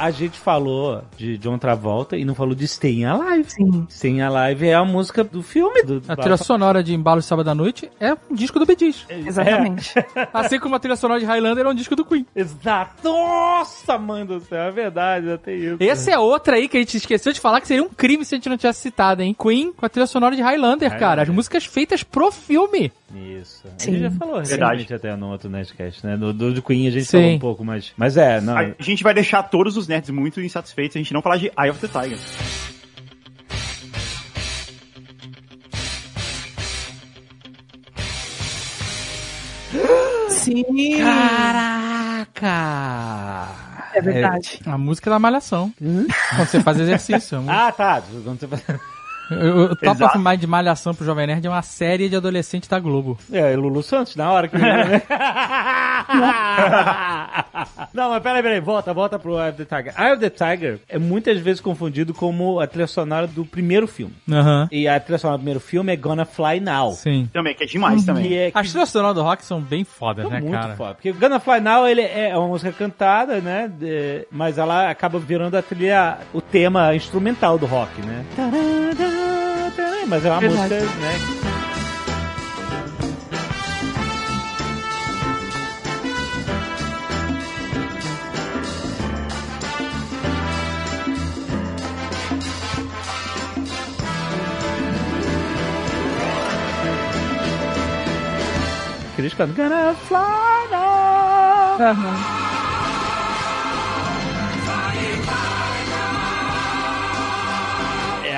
A 0.00 0.10
gente 0.10 0.40
falou 0.40 1.04
de 1.14 1.36
John 1.36 1.58
Travolta 1.58 2.16
e 2.16 2.24
não 2.24 2.34
falou 2.34 2.54
de 2.54 2.64
Staying 2.64 3.04
Alive. 3.04 3.50
Sim. 3.50 3.86
Staying 3.90 4.22
Alive 4.22 4.66
é 4.66 4.74
a 4.74 4.82
música 4.82 5.22
do 5.22 5.42
filme. 5.42 5.82
Do, 5.82 6.02
A 6.08 6.16
trilha 6.16 6.38
sonora 6.38 6.82
de 6.82 6.94
Embalo 6.94 7.20
de 7.20 7.26
Sábado 7.26 7.50
à 7.50 7.54
Noite 7.54 7.90
é 8.00 8.14
um 8.14 8.34
disco 8.34 8.58
do 8.58 8.64
Bee 8.64 8.78
Gees. 8.80 9.04
Exatamente. 9.10 9.92
Assim 10.32 10.58
como 10.58 10.74
a 10.74 10.78
trilha 10.78 10.96
sonora 10.96 11.20
de 11.20 11.26
Highlander 11.26 11.66
é 11.66 11.68
um 11.68 11.74
disco 11.74 11.94
do 11.94 12.02
Queen. 12.02 12.24
Exato. 12.34 12.94
Nossa, 13.04 13.98
mãe 13.98 14.24
do 14.24 14.40
céu, 14.40 14.62
é 14.62 14.70
verdade, 14.70 15.32
até 15.32 15.54
isso. 15.54 15.76
Essa 15.78 16.12
é 16.12 16.18
outra 16.18 16.56
aí 16.56 16.66
que 16.66 16.78
a 16.78 16.80
gente 16.80 16.96
esqueceu 16.96 17.30
de 17.34 17.38
falar 17.38 17.60
que 17.60 17.68
seria 17.68 17.82
um 17.84 17.90
crime 17.90 18.24
se 18.24 18.34
a 18.34 18.38
gente 18.38 18.48
não 18.48 18.56
tivesse 18.56 18.80
citado, 18.80 19.20
hein? 19.20 19.36
Queen 19.38 19.70
com 19.70 19.84
a 19.84 19.88
trilha 19.90 20.06
sonora 20.06 20.34
de 20.34 20.40
Highlander, 20.40 20.98
cara. 20.98 21.20
As 21.20 21.28
músicas 21.28 21.66
feitas 21.66 22.02
pro 22.02 22.32
filme. 22.32 22.90
Isso. 23.14 23.66
A 23.66 23.70
Sim. 23.82 23.92
gente 23.92 24.02
já 24.02 24.10
falou 24.12 24.34
Verdade. 24.36 24.54
recentemente 24.82 24.94
até 24.94 25.16
no 25.16 25.30
outro 25.30 25.50
Nerdcast, 25.50 26.06
né? 26.06 26.16
Do, 26.16 26.32
do, 26.32 26.54
do 26.54 26.62
Queen 26.62 26.86
a 26.86 26.90
gente 26.90 27.06
Sim. 27.06 27.18
falou 27.18 27.32
um 27.34 27.38
pouco, 27.38 27.64
mas... 27.64 27.92
Mas 27.96 28.16
é, 28.16 28.40
não... 28.40 28.56
A 28.56 28.74
gente 28.78 29.02
vai 29.02 29.12
deixar 29.14 29.42
todos 29.42 29.76
os 29.76 29.88
nerds 29.88 30.10
muito 30.10 30.40
insatisfeitos 30.40 30.92
se 30.92 30.98
a 30.98 31.02
gente 31.02 31.12
não 31.12 31.20
falar 31.22 31.36
de 31.38 31.46
Eye 31.58 31.70
of 31.70 31.80
the 31.80 31.88
Tiger. 31.88 32.18
Sim. 40.28 40.64
Caraca! 41.02 42.46
É 43.94 44.00
verdade. 44.00 44.60
A 44.66 44.78
música 44.78 45.10
da 45.10 45.18
malhação. 45.18 45.72
Quando 45.78 46.48
você 46.48 46.60
faz 46.60 46.78
exercício. 46.80 47.38
Música- 47.42 47.66
Ah, 47.68 47.72
tá. 47.72 48.02
Quando 48.24 48.38
você 48.40 48.46
faz- 48.46 48.62
Eu, 49.30 49.68
eu 49.68 49.76
topo 49.76 50.18
mais 50.18 50.38
de 50.40 50.46
malhação 50.46 50.94
pro 50.94 51.04
Jovem 51.04 51.26
Nerd 51.26 51.46
é 51.46 51.50
uma 51.50 51.62
série 51.62 52.08
de 52.08 52.16
adolescente 52.16 52.68
da 52.68 52.78
Globo. 52.78 53.18
É, 53.32 53.54
Lulu 53.56 53.82
Santos, 53.82 54.16
na 54.16 54.30
hora 54.30 54.48
que... 54.48 54.56
né? 54.58 55.02
Não, 57.92 58.10
mas 58.10 58.22
peraí, 58.22 58.42
peraí, 58.42 58.60
volta, 58.60 58.92
volta 58.92 59.18
pro 59.18 59.38
Eye 59.38 59.50
of 59.50 59.64
the 59.64 59.76
Tiger. 59.76 59.94
Eye 60.00 60.12
of 60.12 60.20
the 60.20 60.30
Tiger 60.30 60.80
é 60.88 60.98
muitas 60.98 61.38
vezes 61.40 61.60
confundido 61.60 62.12
como 62.14 62.60
a 62.60 62.66
trilha 62.66 62.86
sonora 62.86 63.26
do 63.26 63.44
primeiro 63.44 63.86
filme. 63.86 64.14
Aham. 64.30 64.68
E 64.70 64.86
a 64.88 64.98
trilha 65.00 65.18
sonora 65.18 65.38
do 65.38 65.40
primeiro 65.40 65.60
filme 65.60 65.92
é 65.92 65.96
Gonna 65.96 66.24
Fly 66.24 66.60
Now. 66.60 66.92
Sim. 66.92 67.28
Também, 67.32 67.54
que 67.54 67.64
é 67.64 67.66
demais 67.66 68.04
também. 68.04 68.24
Que 68.28 68.36
é, 68.36 68.50
que 68.50 68.58
As 68.58 68.68
trilhas 68.70 68.88
sonoras 68.88 69.14
do 69.16 69.22
rock 69.22 69.44
são 69.44 69.60
bem 69.60 69.84
fodas, 69.84 70.26
é 70.26 70.28
né, 70.30 70.40
muito 70.40 70.52
cara? 70.52 70.74
foda. 70.76 70.94
Porque 70.94 71.12
Gonna 71.12 71.40
Fly 71.40 71.60
Now 71.60 71.86
ele 71.86 72.02
é 72.02 72.36
uma 72.36 72.48
música 72.48 72.72
cantada, 72.72 73.40
né? 73.40 73.68
de- 73.78 74.26
mas 74.30 74.58
ela 74.58 74.90
acaba 74.90 75.18
virando 75.18 75.56
a 75.56 75.62
trilha, 75.62 76.18
o 76.32 76.40
tema 76.40 76.94
instrumental 76.94 77.58
do 77.58 77.66
rock, 77.66 78.00
né? 78.02 78.24
Tarará, 78.36 78.56
Mas 80.10 80.24
é 80.24 80.28
uma 80.28 80.40
Verdade. 80.40 80.74
música, 80.74 80.96
né? 80.98 81.40
Eles 99.16 99.34
cantam 99.34 99.54
Gonna 99.54 99.94
Fly 99.94 100.18
Now. 100.72 102.39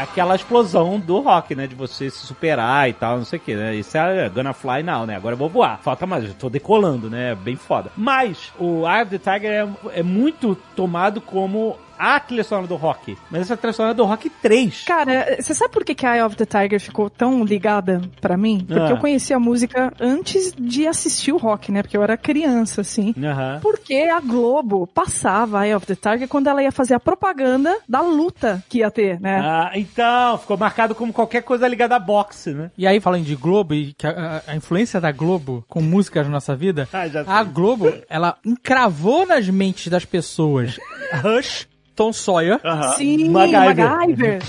Aquela 0.03 0.35
explosão 0.35 0.99
do 0.99 1.21
rock, 1.21 1.55
né? 1.55 1.67
De 1.67 1.75
você 1.75 2.11
se 2.11 2.27
superar 2.27 2.89
e 2.89 2.93
tal, 2.93 3.19
não 3.19 3.25
sei 3.25 3.39
o 3.39 3.43
que, 3.43 3.55
né? 3.55 3.75
Isso 3.75 3.97
é 3.97 4.29
Gonna 4.29 4.53
Fly 4.53 4.83
Now, 4.83 5.07
né? 5.07 5.17
Agora 5.17 5.35
eu 5.35 5.39
vou 5.39 5.49
voar. 5.49 5.79
Falta 5.83 6.07
mais, 6.07 6.25
eu 6.25 6.35
tô 6.35 6.49
decolando, 6.49 7.09
né? 7.09 7.35
Bem 7.35 7.57
foda. 7.57 7.91
Mas 7.97 8.53
o 8.59 8.89
Eye 8.89 9.03
of 9.03 9.19
the 9.19 9.19
Tiger 9.19 9.51
é, 9.53 10.01
é 10.01 10.03
muito 10.03 10.55
tomado 10.77 11.21
como 11.21 11.79
a 12.03 12.19
trilha 12.21 12.43
sonora 12.45 12.67
do 12.67 12.77
rock. 12.77 13.17
Mas 13.31 13.43
essa 13.43 13.57
trilha 13.57 13.73
sonora 13.73 13.93
é 13.93 13.97
do 13.97 14.05
rock 14.05 14.29
3. 14.29 14.85
Cara, 14.85 15.37
você 15.41 15.55
sabe 15.55 15.73
por 15.73 15.85
que, 15.85 15.95
que 15.95 16.05
a 16.05 16.17
Eye 16.17 16.23
of 16.25 16.37
the 16.37 16.45
Tiger 16.45 16.81
ficou 16.81 17.09
tão 17.09 17.45
ligada 17.45 18.01
pra 18.21 18.37
mim? 18.37 18.65
Porque 18.67 18.81
Ah. 18.83 18.91
eu 18.91 18.97
conheci 18.99 19.33
a 19.33 19.39
música 19.39 19.93
antes 20.01 20.53
de 20.59 20.87
assistir 20.87 21.33
o 21.33 21.37
rock, 21.37 21.71
né? 21.71 21.83
Porque 21.83 21.97
eu 21.97 22.03
era 22.03 22.17
criança, 22.17 22.81
assim. 22.81 23.15
Aham. 23.23 23.61
Porque 23.63 23.95
a 23.95 24.21
Globo 24.21 24.87
passava 24.87 25.61
a 25.61 25.67
Eye 25.67 25.75
of 25.75 25.87
the 25.87 25.95
Tiger 25.95 26.27
quando 26.29 26.49
ela 26.49 26.63
ia 26.63 26.73
fazer 26.73 26.95
a 26.95 27.01
propaganda 27.01 27.77
da 27.89 28.01
luta 28.01 28.63
que 28.69 28.79
ia 28.79 28.91
ter, 28.91 29.21
né? 29.21 29.41
Ah, 29.43 29.71
então, 29.75 30.39
ficou 30.39 30.57
marcado 30.57 30.95
como 30.95 31.13
qualquer 31.13 31.43
coisa 31.43 31.69
ligada 31.69 31.97
a 31.97 31.99
boxe, 32.01 32.53
né? 32.53 32.71
E 32.77 32.87
aí, 32.87 32.99
falando 33.01 33.25
de 33.25 33.37
Globo 33.37 33.75
e 33.75 33.93
que 33.95 34.07
a, 34.07 34.43
a- 34.47 34.57
influência 34.57 35.01
da 35.01 35.13
Globo 35.13 35.65
com 35.69 35.81
músicas 35.81 36.27
na 36.27 36.33
nossa 36.33 36.57
vida, 36.57 36.89
Ah, 36.93 37.39
a 37.39 37.45
Globo, 37.45 37.93
ela 38.09 38.37
encravou 38.45 39.27
nas 39.27 39.49
mentes 39.49 39.89
das 39.89 40.05
pessoas 40.05 40.79
Rush, 41.23 41.67
Tom 41.95 42.13
Sawyer, 42.13 42.61
Aham. 42.65 42.97
Sim, 42.97 43.29
MacGyver. 43.31 43.89
MacGyver. 43.89 44.43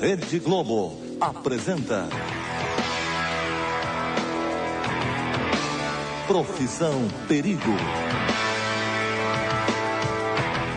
Rede 0.00 0.38
Globo 0.38 0.96
apresenta. 1.20 2.08
Profissão 6.26 7.08
Perigo. 7.28 7.74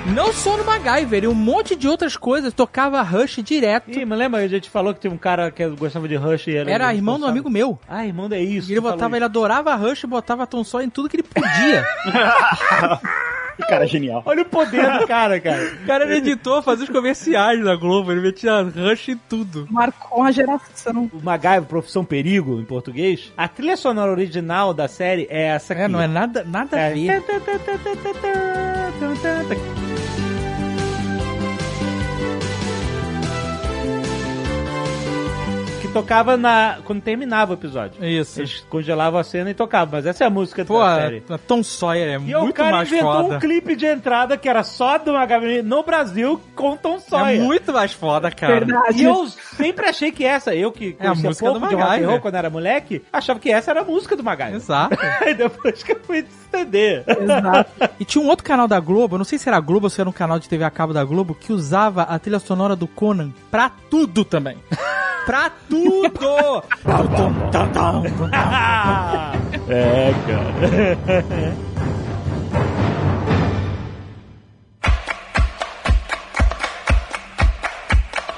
Não 0.05 0.33
só 0.33 0.57
no 0.57 0.65
MacGyver, 0.65 1.23
e 1.23 1.27
um 1.27 1.33
monte 1.33 1.75
de 1.75 1.87
outras 1.87 2.17
coisas. 2.17 2.53
Tocava 2.53 3.01
Rush 3.01 3.37
direto. 3.41 3.89
Ih, 3.89 4.05
mas 4.05 4.19
lembra, 4.19 4.41
a 4.41 4.47
gente 4.47 4.69
falou 4.69 4.93
que 4.93 4.99
tinha 4.99 5.11
um 5.13 5.17
cara 5.17 5.49
que 5.49 5.65
gostava 5.69 6.07
de 6.07 6.15
Rush 6.15 6.47
e 6.47 6.57
Era 6.57 6.93
irmão 6.93 7.17
do 7.19 7.25
amigo 7.25 7.49
meu. 7.49 7.79
Ah, 7.87 8.05
irmão 8.05 8.27
é 8.31 8.39
isso. 8.41 8.69
E 8.69 8.73
ele 8.73 8.81
botava, 8.81 9.15
ele 9.15 9.23
adorava 9.25 9.73
Rush 9.75 10.03
e 10.03 10.07
botava 10.07 10.45
Tom 10.45 10.63
Sawyer 10.63 10.87
em 10.87 10.89
tudo 10.89 11.07
que 11.07 11.15
ele 11.15 11.23
podia. 11.23 11.85
Cara, 13.69 13.85
genial. 13.85 14.23
Olha 14.25 14.41
o 14.41 14.45
poder 14.45 14.99
do 14.99 15.05
cara, 15.07 15.39
cara. 15.39 15.71
O 15.83 15.85
cara 15.85 16.05
era 16.05 16.17
editor, 16.17 16.63
fazia 16.63 16.85
os 16.85 16.89
comerciais 16.89 17.63
da 17.63 17.75
Globo, 17.75 18.11
ele 18.11 18.19
metia 18.19 18.63
Rush 18.63 19.09
em 19.09 19.17
tudo. 19.29 19.67
Marcou 19.69 20.21
uma 20.21 20.31
geração. 20.31 21.09
O 21.13 21.23
MacGyver, 21.23 21.61
Profissão 21.63 22.03
Perigo, 22.03 22.59
em 22.59 22.65
português. 22.65 23.31
A 23.37 23.47
trilha 23.47 23.77
sonora 23.77 24.11
original 24.11 24.73
da 24.73 24.87
série 24.87 25.27
é 25.29 25.49
essa 25.49 25.73
aqui. 25.73 25.83
É, 25.83 25.87
não 25.87 26.01
é 26.01 26.07
nada, 26.07 26.43
nada 26.43 26.75
a 26.75 26.79
É. 26.79 26.93
ver. 26.95 27.23
Tocava 35.93 36.35
na 36.35 36.79
quando 36.85 37.01
terminava 37.01 37.51
o 37.51 37.53
episódio. 37.55 38.03
Isso. 38.03 38.39
Eles 38.41 38.65
congelavam 38.69 39.19
a 39.19 39.23
cena 39.23 39.49
e 39.49 39.53
tocavam, 39.53 39.89
mas 39.93 40.05
essa 40.05 40.23
é 40.23 40.27
a 40.27 40.29
música 40.29 40.65
Pô, 40.65 40.79
da 40.79 40.95
série. 40.95 41.23
a 41.29 41.37
Tom 41.37 41.63
Sawyer 41.63 42.07
é 42.09 42.13
E 42.13 42.35
o 42.35 42.41
muito 42.41 42.55
cara 42.55 42.71
mais 42.71 42.87
inventou 42.91 43.13
foda. 43.23 43.35
um 43.35 43.39
clipe 43.39 43.75
de 43.75 43.85
entrada 43.85 44.35
que 44.37 44.49
era 44.49 44.63
só 44.63 44.97
do 44.97 45.13
MacGyver 45.13 45.63
no 45.63 45.83
Brasil 45.83 46.41
com 46.55 46.75
Tom 46.75 46.99
Sawyer. 46.99 47.39
É 47.39 47.43
muito 47.43 47.71
mais 47.71 47.93
foda, 47.93 48.31
cara. 48.31 48.59
Verdade. 48.59 49.01
E 49.01 49.03
eu 49.05 49.27
sempre 49.27 49.85
achei 49.87 50.11
que 50.11 50.25
essa, 50.25 50.53
eu 50.55 50.71
que 50.71 50.95
É 50.99 51.07
a 51.07 51.15
música 51.15 51.45
pouco 51.45 51.59
do 51.59 51.67
de 51.67 51.75
rock 51.75 52.03
roll 52.03 52.19
quando 52.19 52.35
era 52.35 52.49
moleque, 52.49 53.01
achava 53.11 53.39
que 53.39 53.49
essa 53.51 53.71
era 53.71 53.81
a 53.81 53.85
música 53.85 54.15
do 54.15 54.23
MacGyver. 54.23 54.55
Exato. 54.55 54.97
Aí 55.21 55.33
depois 55.35 55.83
que 55.83 55.91
eu 55.91 55.99
fui 56.03 56.19
entender. 56.19 57.03
Exato. 57.07 57.71
E 57.99 58.05
tinha 58.05 58.23
um 58.23 58.27
outro 58.27 58.43
canal 58.43 58.67
da 58.67 58.79
Globo, 58.79 59.17
não 59.17 59.23
sei 59.25 59.37
se 59.37 59.47
era 59.47 59.57
a 59.57 59.61
Globo 59.61 59.85
ou 59.85 59.89
se 59.89 60.01
era 60.01 60.09
um 60.09 60.13
canal 60.13 60.39
de 60.39 60.49
TV 60.49 60.63
a 60.63 60.69
cabo 60.69 60.93
da 60.93 61.03
Globo, 61.03 61.35
que 61.35 61.53
usava 61.53 62.01
a 62.03 62.17
trilha 62.19 62.39
sonora 62.39 62.75
do 62.75 62.87
Conan 62.87 63.31
pra 63.51 63.71
tudo 63.89 64.25
também. 64.25 64.57
pra 65.25 65.49
tudo! 65.69 65.82
é, 69.69 70.13
cara. 70.27 71.53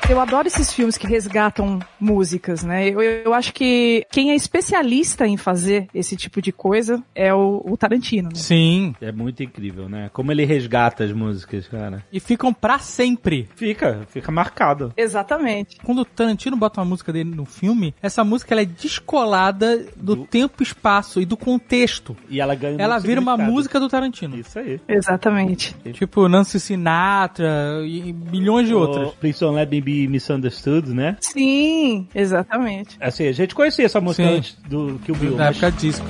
Eu 0.07 0.19
adoro 0.19 0.47
esses 0.47 0.71
filmes 0.71 0.99
que 0.99 1.07
resgatam 1.07 1.79
músicas, 1.99 2.63
né? 2.63 2.89
Eu, 2.89 3.01
eu 3.01 3.33
acho 3.33 3.51
que 3.51 4.05
quem 4.11 4.31
é 4.31 4.35
especialista 4.35 5.25
em 5.25 5.35
fazer 5.35 5.87
esse 5.95 6.15
tipo 6.15 6.39
de 6.41 6.51
coisa 6.51 7.03
é 7.15 7.33
o, 7.33 7.63
o 7.65 7.75
Tarantino. 7.75 8.29
Né? 8.29 8.35
Sim. 8.35 8.95
É 9.01 9.11
muito 9.11 9.41
incrível, 9.41 9.89
né? 9.89 10.09
Como 10.13 10.31
ele 10.31 10.45
resgata 10.45 11.03
as 11.03 11.11
músicas, 11.11 11.67
cara. 11.67 12.05
E 12.13 12.19
ficam 12.19 12.53
pra 12.53 12.77
sempre. 12.77 13.49
Fica, 13.55 14.01
fica 14.07 14.31
marcado. 14.31 14.93
Exatamente. 14.95 15.77
Quando 15.83 16.01
o 16.01 16.05
Tarantino 16.05 16.55
bota 16.55 16.79
uma 16.79 16.85
música 16.85 17.11
dele 17.11 17.33
no 17.33 17.45
filme, 17.45 17.95
essa 17.99 18.23
música 18.23 18.53
ela 18.53 18.61
é 18.61 18.65
descolada 18.65 19.87
do, 19.97 20.17
tempo, 20.17 20.61
espaço 20.61 21.19
e 21.19 21.25
do 21.25 21.35
contexto. 21.35 22.15
E 22.29 22.39
ela 22.39 22.53
ganha 22.53 22.77
Ela 22.79 22.99
vira 22.99 23.19
uma 23.19 23.37
música 23.37 23.79
do 23.79 23.89
Tarantino. 23.89 24.37
Isso 24.37 24.59
aí. 24.59 24.79
Exatamente. 24.87 25.75
Tipo 25.93 26.29
Nancy 26.29 26.59
Sinatra 26.59 27.81
e 27.83 28.13
milhões 28.13 28.67
de 28.67 28.73
outras. 28.75 29.09
O 29.09 29.11
Please 29.13 29.39
Don't 29.39 29.55
Let 29.55 29.69
Me 29.69 29.81
Be 29.95 30.07
Misunderstood, 30.07 30.89
né? 30.93 31.17
Sim, 31.21 32.07
exatamente. 32.13 32.97
Assim, 32.99 33.27
a 33.27 33.31
gente 33.31 33.55
conhecia 33.55 33.85
essa 33.85 34.01
música 34.01 34.27
Sim. 34.27 34.35
antes 34.37 34.57
do 34.67 34.99
Kill 35.05 35.15
Bill. 35.15 35.31
Na 35.31 35.45
mas- 35.45 35.57
época 35.63 35.71
disco. 35.71 36.05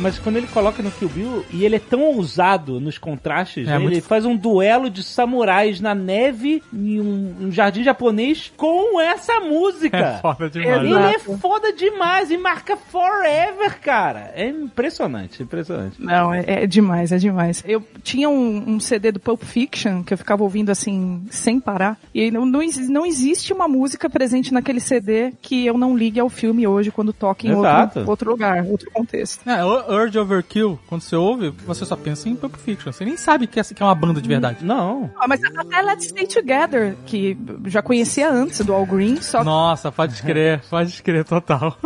Mas 0.00 0.18
quando 0.18 0.36
ele 0.36 0.46
coloca 0.46 0.82
no 0.82 0.90
Kill 0.90 1.08
Bill, 1.08 1.44
e 1.52 1.64
ele 1.64 1.76
é 1.76 1.78
tão 1.78 2.02
ousado 2.02 2.80
nos 2.80 2.98
contrastes, 2.98 3.66
É, 3.68 3.72
né? 3.72 3.78
muito 3.78 3.94
ele 3.94 4.00
faz 4.00 4.24
um 4.24 4.36
duelo 4.36 4.88
de 4.90 5.02
samurais 5.02 5.80
na 5.80 5.94
neve 5.94 6.62
em 6.72 7.00
um, 7.00 7.36
um 7.42 7.52
jardim 7.52 7.82
japonês 7.82 8.52
com 8.56 9.00
essa 9.00 9.40
música. 9.40 10.00
É 10.10 10.18
foda 10.20 10.50
demais. 10.50 10.82
Ele 10.82 10.94
é 10.94 11.18
foda 11.18 11.72
demais 11.72 12.30
e 12.30 12.36
marca 12.36 12.76
forever, 12.76 13.78
cara. 13.80 14.32
É 14.34 14.48
impressionante, 14.48 15.42
impressionante. 15.42 15.96
Não, 16.02 16.32
é, 16.32 16.44
é 16.46 16.66
demais, 16.66 17.12
é 17.12 17.18
demais. 17.18 17.62
Eu 17.66 17.82
tinha 18.02 18.28
um, 18.28 18.74
um 18.74 18.80
CD 18.80 19.12
do 19.12 19.20
Pulp 19.20 19.42
Fiction 19.42 20.02
que 20.02 20.12
eu 20.12 20.18
ficava 20.18 20.42
ouvindo 20.42 20.70
assim, 20.70 21.22
sem 21.30 21.60
parar. 21.60 21.98
E 22.14 22.30
não, 22.30 22.44
não, 22.46 22.60
não 22.88 23.06
existe 23.06 23.52
uma 23.52 23.68
música 23.68 24.08
presente 24.08 24.52
naquele 24.52 24.80
CD 24.80 25.32
que 25.40 25.66
eu 25.66 25.76
não 25.76 25.96
ligue 25.96 26.20
ao 26.20 26.28
filme 26.28 26.66
hoje 26.66 26.90
quando 26.90 27.12
toca 27.12 27.46
em 27.46 27.52
outro, 27.52 28.08
outro 28.08 28.30
lugar, 28.30 28.64
outro 28.64 28.90
contexto. 28.90 29.48
É, 29.48 29.64
Urge 29.90 30.18
Overkill, 30.18 30.78
quando 30.86 31.02
você 31.02 31.16
ouve, 31.16 31.50
você 31.66 31.84
só 31.84 31.96
pensa 31.96 32.28
em 32.28 32.36
Pulp 32.36 32.54
Fiction. 32.56 32.92
Você 32.92 33.04
nem 33.04 33.16
sabe 33.16 33.46
que 33.46 33.58
é, 33.58 33.64
que 33.64 33.82
é 33.82 33.86
uma 33.86 33.94
banda 33.94 34.20
de 34.20 34.28
verdade. 34.28 34.64
Não. 34.64 35.10
Ah, 35.16 35.26
mas 35.26 35.42
até 35.42 35.82
Let's 35.82 36.06
Stay 36.06 36.26
Together, 36.26 36.96
que 37.06 37.36
já 37.66 37.82
conhecia 37.82 38.30
antes 38.30 38.64
do 38.64 38.72
All 38.72 38.86
Green, 38.86 39.20
só 39.20 39.42
Nossa, 39.42 39.90
pode 39.90 40.22
crer, 40.22 40.62
pode 40.70 41.02
crer, 41.02 41.24
total. 41.24 41.76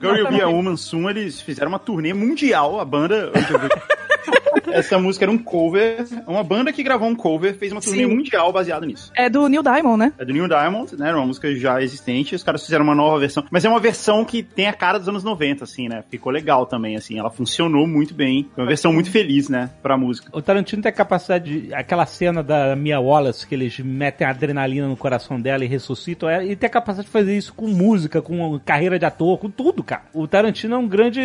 Girl 0.00 0.16
You'll 0.16 0.30
Be 0.30 0.42
a 0.42 0.48
Woman 0.48 0.76
Soon, 0.76 1.08
eles 1.08 1.40
fizeram 1.40 1.70
uma 1.70 1.78
turnê 1.78 2.12
mundial, 2.12 2.80
a 2.80 2.84
banda... 2.84 3.32
Essa 4.72 4.98
música 4.98 5.24
era 5.24 5.32
um 5.32 5.38
cover, 5.38 6.06
uma 6.26 6.42
banda 6.42 6.72
que 6.72 6.82
gravou 6.82 7.08
um 7.08 7.14
cover, 7.14 7.54
fez 7.54 7.72
uma 7.72 7.80
turnê 7.80 8.04
Sim. 8.04 8.14
mundial 8.14 8.52
baseada 8.52 8.86
nisso. 8.86 9.12
é 9.14 9.28
do 9.28 9.48
Neil 9.48 9.62
Diamond, 9.62 9.98
né? 9.98 10.12
É 10.18 10.24
do 10.24 10.32
New 10.32 10.48
Diamond, 10.48 10.96
né? 10.96 11.08
Era 11.08 11.16
uma 11.16 11.26
música 11.26 11.54
já 11.54 11.82
existente. 11.82 12.34
Os 12.34 12.42
caras 12.42 12.64
fizeram 12.64 12.84
uma 12.84 12.94
nova 12.94 13.18
versão. 13.18 13.44
Mas 13.50 13.64
é 13.64 13.68
uma 13.68 13.80
versão 13.80 14.24
que 14.24 14.42
tem 14.42 14.66
a 14.66 14.72
cara 14.72 14.98
dos 14.98 15.08
anos 15.08 15.24
90, 15.24 15.64
assim, 15.64 15.88
né? 15.88 16.02
Ficou 16.10 16.32
legal 16.32 16.66
também, 16.66 16.96
assim. 16.96 17.18
Ela 17.18 17.30
funcionou 17.30 17.86
muito 17.86 18.14
bem. 18.14 18.48
Foi 18.54 18.64
uma 18.64 18.68
versão 18.68 18.92
muito 18.92 19.10
feliz, 19.10 19.48
né? 19.48 19.70
Pra 19.82 19.96
música. 19.96 20.28
O 20.32 20.42
Tarantino 20.42 20.82
tem 20.82 20.90
a 20.90 20.94
capacidade 20.94 21.60
de. 21.60 21.74
Aquela 21.74 22.06
cena 22.06 22.42
da 22.42 22.74
Mia 22.76 23.00
Wallace, 23.00 23.46
que 23.46 23.54
eles 23.54 23.78
metem 23.78 24.26
adrenalina 24.26 24.88
no 24.88 24.96
coração 24.96 25.40
dela 25.40 25.64
e 25.64 25.68
ressuscitam 25.68 26.28
ela, 26.28 26.44
e 26.44 26.56
tem 26.56 26.66
a 26.66 26.70
capacidade 26.70 27.06
de 27.06 27.12
fazer 27.12 27.36
isso 27.36 27.52
com 27.54 27.66
música, 27.68 28.22
com 28.22 28.58
carreira 28.64 28.98
de 28.98 29.04
ator, 29.04 29.38
com 29.38 29.50
tudo, 29.50 29.82
cara. 29.82 30.02
O 30.12 30.26
Tarantino 30.26 30.74
é 30.74 30.78
um 30.78 30.88
grande 30.88 31.20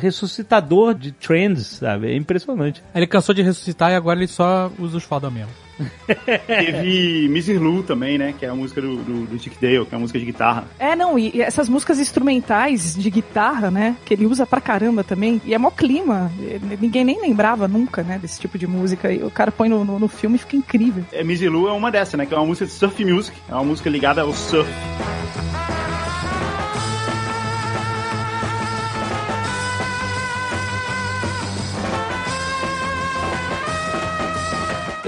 ressuscitador 0.00 0.94
de 0.94 1.12
trends, 1.12 1.66
sabe? 1.66 2.10
É 2.10 2.16
impressionante. 2.28 2.82
Ele 2.94 3.06
cansou 3.06 3.34
de 3.34 3.42
ressuscitar 3.42 3.90
e 3.90 3.94
agora 3.94 4.18
ele 4.18 4.28
só 4.28 4.70
usa 4.78 4.98
os 4.98 5.04
foda 5.04 5.30
mesmo. 5.30 5.50
Teve 6.46 7.26
Mrs. 7.26 7.58
Lou 7.58 7.82
também, 7.82 8.18
né? 8.18 8.34
Que 8.36 8.44
é 8.44 8.48
a 8.48 8.54
música 8.54 8.80
do, 8.80 8.96
do, 8.96 9.26
do 9.26 9.36
Dick 9.36 9.56
Dale, 9.60 9.86
que 9.86 9.94
é 9.94 9.96
a 9.96 10.00
música 10.00 10.18
de 10.18 10.24
guitarra. 10.24 10.64
É, 10.78 10.96
não, 10.96 11.18
e 11.18 11.40
essas 11.40 11.68
músicas 11.68 11.98
instrumentais 11.98 12.96
de 12.96 13.10
guitarra, 13.10 13.70
né? 13.70 13.96
Que 14.04 14.14
ele 14.14 14.26
usa 14.26 14.44
pra 14.44 14.60
caramba 14.60 15.04
também. 15.04 15.40
E 15.44 15.54
é 15.54 15.58
mó 15.58 15.70
clima. 15.70 16.30
Ninguém 16.80 17.04
nem 17.04 17.20
lembrava 17.20 17.68
nunca, 17.68 18.02
né? 18.02 18.18
Desse 18.18 18.40
tipo 18.40 18.58
de 18.58 18.66
música. 18.66 19.12
E 19.12 19.22
o 19.22 19.30
cara 19.30 19.52
põe 19.52 19.68
no, 19.68 19.84
no, 19.84 19.98
no 19.98 20.08
filme 20.08 20.36
e 20.36 20.38
fica 20.40 20.56
incrível. 20.56 21.04
É, 21.12 21.20
Mrs. 21.20 21.48
Lou 21.48 21.68
é 21.68 21.72
uma 21.72 21.90
dessa, 21.90 22.16
né? 22.16 22.26
Que 22.26 22.34
é 22.34 22.36
uma 22.36 22.46
música 22.46 22.66
de 22.66 22.72
surf 22.72 23.04
music. 23.04 23.36
É 23.48 23.54
uma 23.54 23.64
música 23.64 23.88
ligada 23.88 24.22
ao 24.22 24.32
surf. 24.32 24.68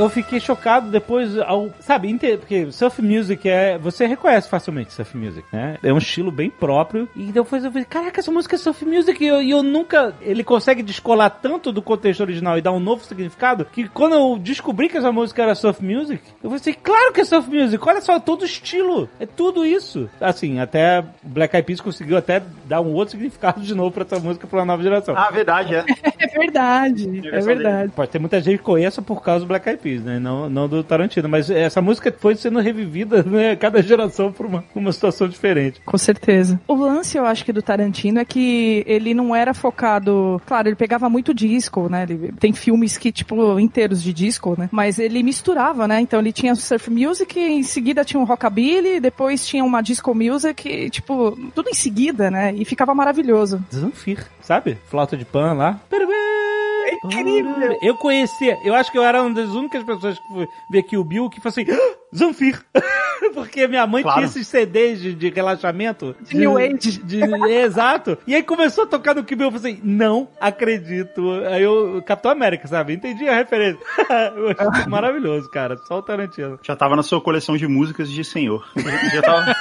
Eu 0.01 0.09
fiquei 0.09 0.40
chocado 0.40 0.90
depois 0.90 1.38
ao. 1.38 1.70
Sabe, 1.80 2.18
porque 2.38 2.72
surf 2.72 3.03
music 3.03 3.48
é. 3.48 3.78
Você 3.78 4.07
reconhece 4.07 4.48
facilmente 4.48 4.92
surf 4.92 5.16
music, 5.16 5.46
né? 5.53 5.76
É 5.82 5.92
um 5.92 5.98
estilo 5.98 6.30
bem 6.30 6.48
próprio. 6.51 7.09
E 7.14 7.24
depois 7.24 7.64
eu 7.64 7.70
falei, 7.70 7.84
caraca, 7.84 8.20
essa 8.20 8.30
música 8.30 8.57
é 8.57 8.59
surf 8.59 8.84
music. 8.84 9.22
E 9.22 9.28
eu, 9.28 9.42
e 9.42 9.51
eu 9.51 9.62
nunca. 9.62 10.14
Ele 10.22 10.42
consegue 10.42 10.82
descolar 10.82 11.30
tanto 11.30 11.70
do 11.70 11.82
contexto 11.82 12.20
original 12.20 12.57
e 12.57 12.62
dar 12.62 12.72
um 12.72 12.80
novo 12.80 13.05
significado. 13.05 13.64
Que 13.66 13.88
quando 13.88 14.14
eu 14.14 14.38
descobri 14.38 14.88
que 14.88 14.96
essa 14.96 15.12
música 15.12 15.42
era 15.42 15.55
surf 15.55 15.84
music, 15.84 16.22
eu 16.42 16.51
falei 16.51 16.57
assim, 16.57 16.72
claro 16.72 17.12
que 17.12 17.20
é 17.20 17.24
surf 17.24 17.51
music. 17.51 17.82
Olha 17.86 18.01
só, 18.01 18.18
todo 18.18 18.42
o 18.42 18.46
estilo. 18.46 19.09
É 19.18 19.26
tudo 19.26 19.66
isso. 19.66 20.09
Assim, 20.20 20.61
até 20.61 21.05
Black 21.22 21.55
Eyed 21.55 21.66
Peas 21.66 21.80
conseguiu 21.80 22.16
até 22.16 22.42
dar 22.64 22.80
um 22.80 22.94
outro 22.94 23.12
significado 23.12 23.61
de 23.61 23.74
novo 23.74 23.92
pra 23.92 24.05
essa 24.05 24.18
música 24.18 24.46
pra 24.46 24.61
uma 24.61 24.64
nova 24.64 24.82
geração. 24.82 25.14
Ah, 25.16 25.30
verdade, 25.30 25.74
é. 25.74 25.84
É 26.20 26.38
verdade, 26.38 27.28
é 27.28 27.40
verdade. 27.40 27.92
Pode 27.94 28.11
ter 28.11 28.18
muita 28.18 28.40
gente 28.40 28.59
que 28.59 28.64
conheça 28.64 29.03
por 29.03 29.22
causa 29.22 29.44
do 29.44 29.48
Black 29.48 29.68
Eyed 29.68 29.82
Peas, 29.82 29.89
né? 29.99 30.18
Não, 30.18 30.49
não 30.49 30.68
do 30.68 30.82
Tarantino. 30.82 31.28
Mas 31.28 31.51
essa 31.51 31.80
música 31.80 32.14
foi 32.16 32.34
sendo 32.34 32.61
revivida, 32.61 33.22
né? 33.26 33.57
Cada 33.57 33.82
geração 33.82 34.32
por 34.32 34.47
uma, 34.47 34.64
uma 34.74 34.93
situação 34.93 35.28
diferente. 35.28 35.80
Com 35.84 35.99
certeza. 35.99 36.61
O 36.68 36.74
lance, 36.74 37.16
eu 37.16 37.24
acho 37.24 37.45
que 37.45 37.53
do 37.53 37.62
Tarantino 37.62 38.20
é 38.20 38.24
que 38.24 38.84
ele 38.86 39.14
não 39.14 39.34
era 39.34 39.55
focado. 39.55 40.41
Claro, 40.47 40.68
ele 40.68 40.76
pegava 40.76 41.09
muito 41.09 41.34
disco, 41.34 41.88
né? 41.88 42.05
Ele 42.09 42.32
tem 42.38 42.53
filmes 42.53 42.97
que, 42.97 43.11
tipo, 43.11 43.59
inteiros 43.59 44.03
de 44.03 44.12
disco, 44.12 44.55
né? 44.59 44.68
Mas 44.70 44.99
ele 44.99 45.22
misturava, 45.22 45.88
né? 45.88 46.01
Então 46.01 46.20
ele 46.20 46.32
tinha 46.32 46.55
surf 46.55 46.91
music, 46.91 47.38
em 47.38 47.62
seguida 47.62 48.05
tinha 48.05 48.20
um 48.20 48.24
rockabilly, 48.24 49.01
depois 49.01 49.47
tinha 49.47 49.64
uma 49.64 49.80
disco 49.80 50.14
music, 50.14 50.68
e, 50.68 50.91
tipo, 50.91 51.36
tudo 51.55 51.68
em 51.68 51.74
seguida, 51.74 52.30
né? 52.30 52.53
E 52.55 52.64
ficava 52.64 52.95
maravilhoso. 52.95 53.64
Zanfir, 53.72 54.26
sabe? 54.41 54.78
Flauta 54.88 55.16
de 55.16 55.24
pan 55.24 55.55
lá. 55.55 55.80
Incrível. 57.05 57.78
Eu 57.80 57.94
conhecia, 57.96 58.59
eu 58.62 58.74
acho 58.74 58.90
que 58.90 58.98
eu 58.98 59.03
era 59.05 59.22
uma 59.22 59.32
das 59.34 59.51
únicas 59.51 59.82
pessoas 59.82 60.18
que 60.18 60.28
foi 60.28 60.48
ver 60.68 60.82
Kill 60.82 61.05
Bill 61.05 61.30
que 61.30 61.40
falou 61.40 61.53
assim, 61.53 61.66
"Ah, 61.70 61.96
Zanfir. 62.14 62.61
Porque 63.34 63.68
minha 63.68 63.86
mãe 63.86 64.02
Claro. 64.02 64.18
tinha 64.18 64.26
esses 64.28 64.48
CDs 64.48 65.00
de, 65.00 65.14
de 65.14 65.28
relaxamento. 65.30 66.16
De 66.22 66.36
New 66.36 66.56
Age. 66.58 66.98
de- 67.04 67.22
exato. 67.52 68.18
E 68.26 68.34
aí 68.34 68.42
começou 68.42 68.84
a 68.84 68.86
tocar 68.86 69.14
no 69.14 69.22
Kill 69.22 69.36
Bill, 69.36 69.46
eu 69.48 69.52
falei 69.52 69.72
assim, 69.74 69.80
não 69.84 70.26
acredito. 70.40 71.30
Aí 71.48 71.62
eu, 71.62 72.02
Capitão 72.04 72.32
América, 72.32 72.66
sabe? 72.66 72.94
Entendi 72.94 73.28
a 73.28 73.34
referência. 73.34 73.80
Eu 74.36 74.50
achei 74.70 74.86
Maravilhoso, 74.86 75.48
cara. 75.50 75.76
Só 75.86 75.98
o 75.98 76.02
Tarantino. 76.02 76.58
Já 76.62 76.74
tava 76.74 76.96
na 76.96 77.02
sua 77.02 77.20
coleção 77.20 77.56
de 77.56 77.66
músicas 77.68 78.11
de 78.11 78.24
senhor. 78.24 78.66
Já 79.14 79.22
tava... 79.22 79.54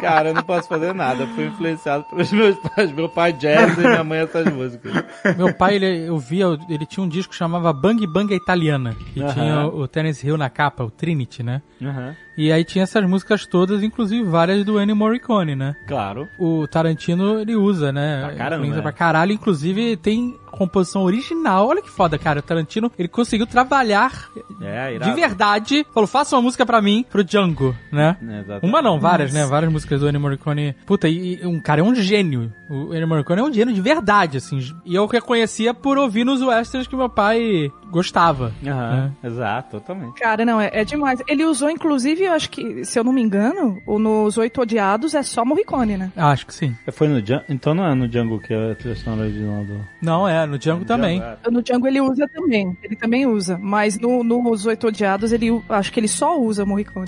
Cara, 0.00 0.30
eu 0.30 0.34
não 0.34 0.42
posso 0.42 0.68
fazer 0.68 0.92
nada. 0.94 1.26
Fui 1.28 1.44
influenciado 1.46 2.04
pelos 2.04 2.32
meus 2.32 2.56
pais. 2.58 2.90
Meu 2.92 3.08
pai 3.08 3.32
jazz 3.32 3.76
e 3.76 3.80
minha 3.80 4.04
mãe 4.04 4.20
essas 4.20 4.46
músicas. 4.52 4.92
Meu 5.36 5.54
pai, 5.54 5.76
ele, 5.76 6.06
eu 6.08 6.18
via, 6.18 6.46
ele 6.68 6.86
tinha 6.86 7.04
um 7.04 7.08
disco 7.08 7.30
que 7.32 7.38
chamava 7.38 7.72
Bang 7.72 8.04
Bang 8.06 8.34
Italiana, 8.34 8.94
que 9.12 9.22
tinha 9.32 9.66
o 9.66 9.86
Terence 9.86 10.26
Hill 10.26 10.36
na 10.36 10.48
capa, 10.50 10.84
o 10.84 10.90
Trinity, 10.96 11.42
né? 11.42 11.62
Aham. 11.82 12.16
E 12.36 12.52
aí 12.52 12.64
tinha 12.64 12.84
essas 12.84 13.04
músicas 13.08 13.46
todas, 13.46 13.82
inclusive 13.82 14.22
várias 14.22 14.64
do 14.64 14.80
Ennio 14.80 14.96
Morricone, 14.96 15.56
né? 15.56 15.74
Claro. 15.86 16.28
O 16.38 16.66
Tarantino, 16.66 17.40
ele 17.40 17.56
usa, 17.56 17.92
né? 17.92 18.22
Pra 18.24 18.34
caramba, 18.34 18.66
é. 18.76 18.82
pra 18.82 18.92
caralho. 18.92 19.32
Inclusive, 19.32 19.96
tem 19.96 20.36
composição 20.56 21.02
original. 21.02 21.68
Olha 21.68 21.82
que 21.82 21.90
foda, 21.90 22.18
cara. 22.18 22.40
O 22.40 22.42
Tarantino, 22.42 22.90
ele 22.98 23.08
conseguiu 23.08 23.46
trabalhar 23.46 24.30
É, 24.60 24.98
de 24.98 25.12
verdade. 25.12 25.86
Falou, 25.92 26.06
faça 26.06 26.34
uma 26.36 26.42
música 26.42 26.64
pra 26.64 26.80
mim, 26.80 27.04
pro 27.08 27.22
Django, 27.22 27.74
né? 27.92 28.16
É, 28.26 28.40
exato. 28.40 28.66
Uma 28.66 28.80
não, 28.80 28.98
várias, 28.98 29.32
né? 29.32 29.44
Várias 29.46 29.70
músicas 29.70 30.00
do 30.00 30.08
Ennio 30.08 30.20
Morricone. 30.20 30.74
Puta, 30.84 31.08
e, 31.08 31.40
e 31.42 31.46
um 31.46 31.60
cara 31.60 31.80
é 31.80 31.84
um 31.84 31.94
gênio. 31.94 32.52
O 32.68 32.94
Ennio 32.94 33.08
Morricone 33.08 33.40
é 33.40 33.44
um 33.44 33.52
gênio 33.52 33.74
de 33.74 33.80
verdade, 33.80 34.38
assim. 34.38 34.58
E 34.84 34.94
eu 34.94 35.06
reconhecia 35.06 35.74
por 35.74 35.98
ouvir 35.98 36.24
nos 36.24 36.42
westerns 36.42 36.86
que 36.86 36.96
meu 36.96 37.08
pai 37.08 37.70
gostava. 37.90 38.52
Aham, 38.66 38.90
né? 38.90 39.12
exato, 39.24 39.78
totalmente. 39.78 40.18
Cara, 40.18 40.44
não, 40.44 40.60
é, 40.60 40.70
é 40.72 40.84
demais. 40.84 41.22
Ele 41.28 41.44
usou, 41.44 41.70
inclusive, 41.70 42.25
eu 42.26 42.32
acho 42.32 42.50
que, 42.50 42.84
se 42.84 42.98
eu 42.98 43.04
não 43.04 43.12
me 43.12 43.22
engano, 43.22 43.80
o 43.86 43.98
nos 43.98 44.36
Oito 44.38 44.60
Odiados 44.60 45.14
é 45.14 45.22
só 45.22 45.44
Morricone, 45.44 45.96
né? 45.96 46.12
Acho 46.16 46.46
que 46.46 46.54
sim. 46.54 46.76
Foi 46.92 47.08
no 47.08 47.20
Django? 47.22 47.44
Então 47.48 47.74
não 47.74 47.86
é 47.86 47.94
no 47.94 48.08
Django 48.08 48.38
que 48.40 48.52
é 48.52 48.72
a 48.72 48.74
trilha 48.74 48.96
sonora 48.96 49.22
original 49.22 49.64
do... 49.64 49.80
Não, 50.02 50.28
é, 50.28 50.44
no 50.46 50.58
Django 50.58 50.84
também. 50.84 51.20
Django, 51.20 51.50
No 51.50 51.62
Django 51.62 51.86
ele 51.86 52.00
usa 52.00 52.28
também. 52.28 52.76
Ele 52.82 52.96
também 52.96 53.26
usa. 53.26 53.58
Mas 53.58 53.98
no, 53.98 54.22
nos 54.22 54.66
Oito 54.66 54.88
Odiados, 54.88 55.32
ele 55.32 55.48
acho 55.68 55.92
que 55.92 56.00
ele 56.00 56.08
só 56.08 56.38
usa 56.38 56.64
Morricone. 56.66 57.06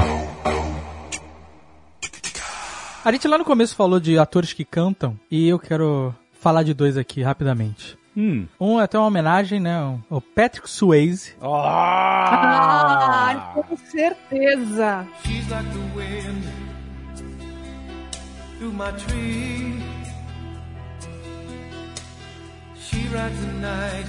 A 3.04 3.12
gente 3.12 3.26
lá 3.26 3.38
no 3.38 3.44
começo 3.44 3.74
falou 3.74 3.98
de 3.98 4.18
atores 4.18 4.52
que 4.52 4.64
cantam, 4.64 5.18
e 5.30 5.48
eu 5.48 5.58
quero 5.58 6.14
falar 6.38 6.62
de 6.62 6.74
dois 6.74 6.96
aqui 6.96 7.22
rapidamente. 7.22 7.96
Hum. 8.18 8.48
Um 8.58 8.80
é 8.80 8.82
até 8.82 8.98
uma 8.98 9.06
homenagem, 9.06 9.60
né? 9.60 9.78
O 10.10 10.20
Patrick 10.20 10.68
Swayze. 10.68 11.36
Ah, 11.40 13.52
com 13.54 13.76
certeza. 13.76 15.06
She's 15.22 15.48
like 15.48 15.70
the 15.70 15.78
wind 15.94 16.42
through 18.58 18.72
my 18.72 18.90
tree. 19.06 19.80
She 22.74 23.06
rides 23.12 23.38
the 23.38 23.52
night 23.60 24.08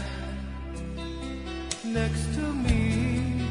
next 1.86 2.34
to 2.34 2.42
me. 2.42 3.48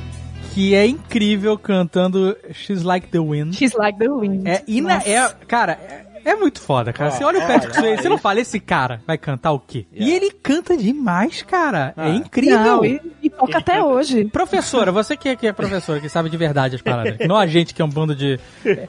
Que 0.52 0.74
é 0.74 0.88
incrível 0.88 1.56
cantando 1.56 2.36
She's 2.52 2.82
Like 2.82 3.10
the 3.10 3.20
Wind. 3.20 3.54
She's 3.54 3.74
like 3.74 3.96
the 3.96 4.08
wind. 4.08 4.44
É, 4.44 4.64
ina 4.66 5.00
é 5.04 5.28
cara, 5.46 5.74
é, 5.74 6.07
é 6.28 6.36
muito 6.36 6.60
foda, 6.60 6.92
cara. 6.92 7.10
Você 7.10 7.24
olha 7.24 7.38
o 7.38 7.46
Patrick 7.46 7.74
Swayze, 7.74 8.02
você 8.02 8.08
não 8.08 8.18
fala, 8.18 8.40
esse 8.40 8.60
cara 8.60 9.00
vai 9.06 9.16
cantar 9.18 9.52
o 9.52 9.58
quê? 9.58 9.86
E 9.92 10.10
ele 10.12 10.30
canta 10.30 10.76
demais, 10.76 11.42
cara. 11.42 11.94
É 11.96 12.10
incrível. 12.10 12.58
Não, 12.58 12.84
e, 12.84 13.00
e 13.22 13.30
toca 13.30 13.58
até 13.58 13.82
hoje. 13.82 14.24
Professora, 14.26 14.92
você 14.92 15.16
que 15.16 15.28
é, 15.30 15.36
que 15.36 15.46
é 15.46 15.52
professora, 15.52 16.00
que 16.00 16.08
sabe 16.08 16.28
de 16.30 16.36
verdade 16.36 16.76
as 16.76 16.82
paradas, 16.82 17.16
não 17.26 17.36
a 17.36 17.46
gente 17.46 17.74
que 17.74 17.82
é 17.82 17.84
um 17.84 17.88
bando 17.88 18.14
de... 18.14 18.38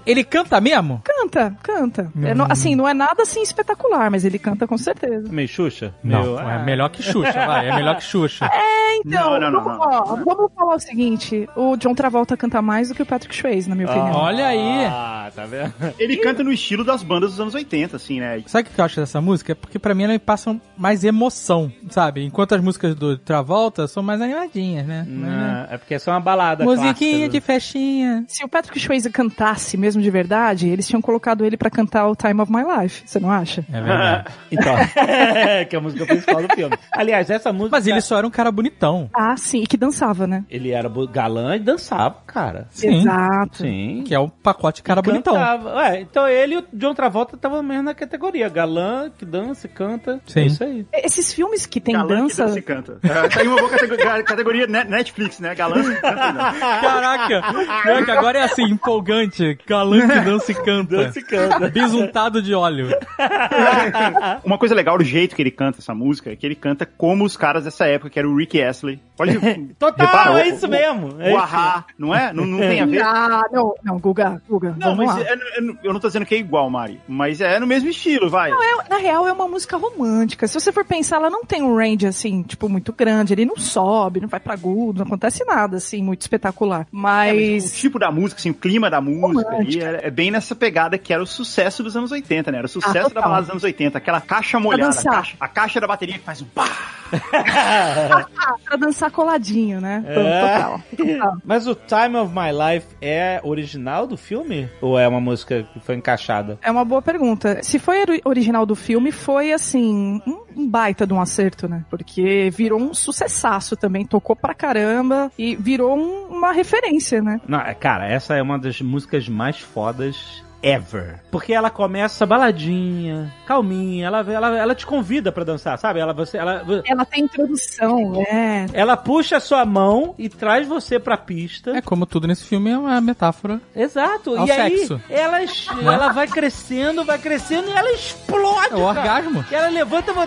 Ele 0.05 0.23
canta 0.23 0.59
mesmo? 0.59 1.01
Canta, 1.03 1.55
canta. 1.61 2.11
É 2.23 2.33
no- 2.33 2.47
assim, 2.49 2.75
não 2.75 2.87
é 2.87 2.93
nada 2.93 3.23
assim 3.23 3.41
espetacular, 3.41 4.09
mas 4.11 4.25
ele 4.25 4.39
canta 4.39 4.67
com 4.67 4.77
certeza. 4.77 5.29
Meio 5.29 5.47
Xuxa? 5.47 5.93
Não, 6.03 6.39
é 6.39 6.55
ah. 6.55 6.59
melhor 6.59 6.89
que 6.89 7.01
Xuxa, 7.01 7.45
vai, 7.45 7.69
é 7.69 7.75
melhor 7.75 7.95
que 7.95 8.03
Xuxa. 8.03 8.45
É, 8.51 8.97
então, 8.97 9.31
Não, 9.31 9.39
não, 9.39 9.51
não, 9.51 9.63
vamos, 9.63 9.79
não. 9.79 9.87
ó, 9.87 10.03
vamos 10.15 10.51
falar 10.53 10.75
o 10.75 10.79
seguinte: 10.79 11.47
o 11.55 11.75
John 11.77 11.93
Travolta 11.93 12.35
canta 12.35 12.61
mais 12.61 12.89
do 12.89 12.95
que 12.95 13.01
o 13.01 13.05
Patrick 13.05 13.35
Swayze, 13.35 13.69
na 13.69 13.75
minha 13.75 13.87
opinião. 13.87 14.11
Olha 14.15 14.47
aí. 14.47 14.85
Ah, 14.85 15.31
tá 15.35 15.45
vendo? 15.45 15.73
Ele 15.97 16.17
canta 16.17 16.43
no 16.43 16.51
estilo 16.51 16.83
das 16.83 17.03
bandas 17.03 17.28
dos 17.31 17.39
anos 17.39 17.55
80, 17.55 17.95
assim, 17.95 18.19
né? 18.19 18.41
Sabe 18.47 18.67
o 18.67 18.71
que 18.71 18.79
eu 18.79 18.85
acho 18.85 18.99
dessa 18.99 19.21
música? 19.21 19.51
É 19.51 19.55
porque 19.55 19.79
pra 19.79 19.93
mim 19.93 20.03
ela 20.03 20.13
me 20.13 20.19
passa 20.19 20.59
mais 20.77 21.03
emoção, 21.03 21.71
sabe? 21.89 22.23
Enquanto 22.23 22.55
as 22.55 22.61
músicas 22.61 22.95
do 22.95 23.17
Travolta 23.17 23.87
são 23.87 24.03
mais 24.03 24.21
animadinhas, 24.21 24.85
né? 24.85 25.05
Não, 25.07 25.73
é 25.73 25.77
porque 25.77 25.93
é 25.93 25.99
uma 26.07 26.19
balada 26.19 26.63
Musiquinha 26.63 26.93
clássica 26.93 27.29
de 27.29 27.41
festinha. 27.41 28.25
Se 28.27 28.43
o 28.43 28.47
Patrick 28.47 28.79
Swayze 28.79 29.09
cantasse 29.09 29.77
mesmo 29.77 30.01
de 30.01 30.09
verdade, 30.09 30.67
eles 30.67 30.87
tinham 30.87 31.01
colocado 31.01 31.45
ele 31.45 31.57
pra 31.57 31.69
cantar 31.69 32.07
o 32.07 32.15
Time 32.15 32.41
of 32.41 32.51
My 32.51 32.63
Life, 32.63 33.03
você 33.05 33.19
não 33.19 33.31
acha? 33.31 33.65
É 33.71 33.81
verdade. 33.81 34.29
Então, 34.51 34.73
que 35.69 35.75
é 35.75 35.77
a 35.77 35.81
música 35.81 36.05
principal 36.05 36.41
do 36.41 36.53
filme. 36.55 36.75
Aliás, 36.91 37.29
essa 37.29 37.53
música... 37.53 37.77
Mas 37.77 37.85
ele 37.85 38.01
só 38.01 38.17
era 38.17 38.25
um 38.25 38.31
cara 38.31 38.51
bonitão. 38.51 39.09
Ah, 39.13 39.37
sim, 39.37 39.61
e 39.61 39.67
que 39.67 39.77
dançava, 39.77 40.25
né? 40.25 40.43
Ele 40.49 40.71
era 40.71 40.89
galã 41.11 41.55
e 41.55 41.59
dançava, 41.59 42.15
cara. 42.25 42.67
Sim. 42.71 42.99
Exato. 42.99 43.57
Sim. 43.57 44.03
Que 44.05 44.15
é 44.15 44.19
o 44.19 44.27
pacote 44.27 44.81
cara 44.81 45.01
bonitão. 45.01 45.33
Cantava. 45.33 45.75
Ué, 45.75 46.01
então 46.01 46.27
ele 46.27 46.55
e 46.55 46.57
o 46.57 46.65
John 46.73 46.93
Travolta 46.93 47.18
estavam 47.23 47.61
mesmo 47.63 47.83
na 47.83 47.93
categoria. 47.93 48.47
Galã, 48.49 49.09
que 49.15 49.25
dança 49.25 49.67
e 49.67 49.69
canta. 49.69 50.19
Sim. 50.27 50.39
É 50.41 50.45
isso 50.45 50.63
aí. 50.63 50.85
Esses 50.93 51.33
filmes 51.33 51.65
que 51.65 51.79
tem 51.79 51.93
Galã 51.95 52.07
que 52.07 52.15
dança. 52.23 52.45
dança 52.45 52.59
e 52.59 52.61
canta. 52.61 52.99
É, 53.03 53.27
tá 53.29 53.39
aí 53.41 53.47
uma 53.47 53.57
boa 53.57 53.69
categoria, 53.69 54.23
categoria 54.23 54.67
Net- 54.67 54.89
Netflix, 54.89 55.39
né? 55.39 55.53
Galã 55.55 55.81
que 55.83 55.95
canta 56.01 56.31
dança. 56.31 56.59
Caraca, 56.81 57.41
pior 57.83 58.05
que 58.05 58.11
agora 58.11 58.39
é 58.39 58.43
assim, 58.43 58.63
empolgante. 58.63 59.57
Galã 59.67 59.99
que 60.07 60.19
dança 60.21 60.51
e 60.51 60.55
canta. 60.55 60.95
Dança 60.97 61.19
e 61.19 61.23
canta. 61.23 61.69
Bisuntado 61.69 62.41
de 62.41 62.53
óleo. 62.53 62.89
Uma 64.43 64.57
coisa 64.57 64.73
legal 64.75 64.97
do 64.97 65.03
jeito 65.03 65.35
que 65.35 65.41
ele 65.41 65.51
canta 65.51 65.79
essa 65.79 65.93
música 65.93 66.31
é 66.31 66.35
que 66.35 66.45
ele 66.45 66.55
canta 66.55 66.85
como 66.85 67.23
os 67.23 67.35
caras 67.37 67.63
dessa 67.63 67.85
época, 67.85 68.09
que 68.09 68.19
era 68.19 68.27
o 68.27 68.35
Rick 68.35 68.61
Astley. 68.61 68.99
Pode 69.15 69.37
Total, 69.79 70.05
repara, 70.07 70.41
é 70.41 70.47
isso 70.49 70.65
o- 70.65 70.69
mesmo. 70.69 71.15
É 71.21 71.33
o. 71.33 71.37
Ahá, 71.37 71.85
não 71.97 72.13
é? 72.13 72.31
Não, 72.33 72.45
não 72.45 72.59
tem 72.59 72.81
a 72.81 72.85
ver. 72.85 73.01
Ah, 73.01 73.43
não, 73.51 73.73
não, 73.83 73.97
Guga, 73.99 74.41
Guga, 74.49 74.75
Não, 74.79 74.95
vamos 74.95 75.05
mas 75.05 75.15
lá. 75.15 75.21
é- 75.21 75.33
é- 75.33 75.73
eu 75.83 75.93
não 75.93 75.99
tô 75.99 76.07
dizendo 76.07 76.25
que 76.25 76.35
é 76.35 76.37
igual, 76.37 76.69
Mari. 76.69 76.98
Mas 77.07 77.41
é 77.41 77.59
no 77.59 77.67
mesmo 77.67 77.89
estilo, 77.89 78.29
vai. 78.29 78.51
É, 78.51 78.89
na 78.89 78.97
real, 78.97 79.27
é 79.27 79.31
uma 79.31 79.47
música 79.47 79.77
romântica. 79.77 80.47
Se 80.47 80.59
você 80.59 80.71
for 80.71 80.85
pensar, 80.85 81.17
ela 81.17 81.29
não 81.29 81.43
tem 81.43 81.61
um 81.61 81.75
range, 81.75 82.07
assim, 82.07 82.43
tipo, 82.43 82.69
muito 82.69 82.93
grande. 82.93 83.33
Ele 83.33 83.45
não 83.45 83.57
sobe, 83.57 84.21
não 84.21 84.27
vai 84.27 84.39
pra 84.39 84.53
agudo, 84.53 84.99
não 84.99 85.05
acontece 85.07 85.43
nada, 85.45 85.77
assim, 85.77 86.01
muito 86.01 86.21
espetacular. 86.21 86.81
É, 86.81 86.85
Mas... 86.91 87.63
mas 87.63 87.71
o 87.71 87.75
tipo 87.75 87.99
da 87.99 88.11
música, 88.11 88.39
assim, 88.39 88.49
o 88.49 88.53
clima 88.55 88.89
da 88.89 89.01
música 89.01 89.55
ali, 89.55 89.81
é, 89.81 90.07
é 90.07 90.11
bem 90.11 90.31
nessa 90.31 90.55
pegada 90.55 90.97
que 90.97 91.13
era 91.13 91.21
o 91.21 91.27
sucesso 91.27 91.83
dos 91.83 91.95
anos 91.95 92.11
80, 92.11 92.51
né? 92.51 92.57
Era 92.59 92.67
o 92.67 92.69
sucesso 92.69 93.07
Ah, 93.11 93.13
da 93.13 93.21
balada 93.21 93.41
dos 93.41 93.51
anos 93.51 93.63
80. 93.63 93.97
Aquela 93.97 94.21
caixa 94.21 94.59
molhada, 94.59 94.99
a 94.99 95.03
caixa, 95.03 95.37
a 95.39 95.47
caixa 95.47 95.79
da 95.79 95.87
bateria 95.87 96.17
que 96.17 96.23
faz 96.23 96.41
um 96.41 96.45
pá. 96.45 96.67
pra 98.65 98.77
dançar 98.77 99.11
coladinho, 99.11 99.81
né? 99.81 100.03
É. 100.05 100.13
Total. 100.13 100.81
total. 100.95 101.37
Mas 101.45 101.67
o 101.67 101.75
Time 101.75 102.15
of 102.17 102.33
My 102.33 102.51
Life 102.51 102.87
é 103.01 103.39
original 103.43 104.05
do 104.05 104.17
filme? 104.17 104.69
Ou 104.81 104.97
é 104.97 105.07
uma 105.07 105.19
música 105.19 105.67
que 105.73 105.79
foi 105.79 105.95
encaixada? 105.95 106.59
É 106.61 106.69
uma 106.69 106.85
boa 106.89 107.01
pergunta. 107.01 107.61
Se 107.63 107.79
foi 107.79 108.01
ori- 108.01 108.21
original 108.25 108.65
do 108.65 108.75
filme, 108.75 109.11
foi 109.11 109.53
assim, 109.53 110.21
um, 110.27 110.39
um 110.57 110.67
baita 110.67 111.07
de 111.07 111.13
um 111.13 111.21
acerto, 111.21 111.67
né? 111.69 111.85
Porque 111.89 112.49
virou 112.51 112.79
um 112.81 112.93
sucessaço 112.93 113.77
também, 113.77 114.05
tocou 114.05 114.35
pra 114.35 114.53
caramba 114.53 115.31
e 115.37 115.55
virou 115.55 115.97
um- 115.97 116.27
uma 116.37 116.51
referência, 116.51 117.21
né? 117.21 117.39
Não, 117.47 117.59
é, 117.61 117.73
cara, 117.73 118.07
essa 118.07 118.35
é 118.35 118.41
uma 118.41 118.59
das 118.59 118.81
músicas 118.81 119.29
mais 119.29 119.59
fodas 119.59 120.43
ever. 120.61 121.19
Porque 121.31 121.53
ela 121.53 121.69
começa 121.69 122.25
baladinha, 122.25 123.33
calminha, 123.45 124.07
ela, 124.07 124.19
ela, 124.19 124.57
ela 124.57 124.75
te 124.75 124.85
convida 124.85 125.31
pra 125.31 125.43
dançar, 125.43 125.77
sabe? 125.77 125.99
Ela, 125.99 126.13
você, 126.13 126.37
ela, 126.37 126.63
Ela 126.85 127.05
tem 127.05 127.23
introdução, 127.23 128.21
é. 128.27 128.65
ela 128.73 128.97
puxa 128.97 129.37
a 129.37 129.39
sua 129.39 129.65
mão 129.65 130.15
e 130.17 130.27
traz 130.29 130.67
você 130.67 130.99
pra 130.99 131.17
pista. 131.17 131.71
É 131.77 131.81
como 131.81 132.05
tudo 132.05 132.27
nesse 132.27 132.45
filme 132.45 132.69
é 132.71 132.77
uma 132.77 132.99
metáfora. 133.01 133.59
Exato. 133.75 134.35
Ao 134.35 134.47
e 134.47 134.51
aí, 134.51 134.77
sexo. 134.79 135.01
ela, 135.09 135.43
es- 135.43 135.67
ela 135.81 136.09
vai 136.11 136.27
crescendo, 136.27 137.05
vai 137.05 137.17
crescendo 137.17 137.69
e 137.69 137.73
ela 137.73 137.91
explode. 137.91 138.73
É 138.73 138.75
o 138.75 138.93
cara. 138.93 138.99
orgasmo. 138.99 139.45
E 139.51 139.55
ela 139.55 139.69
levanta... 139.69 140.11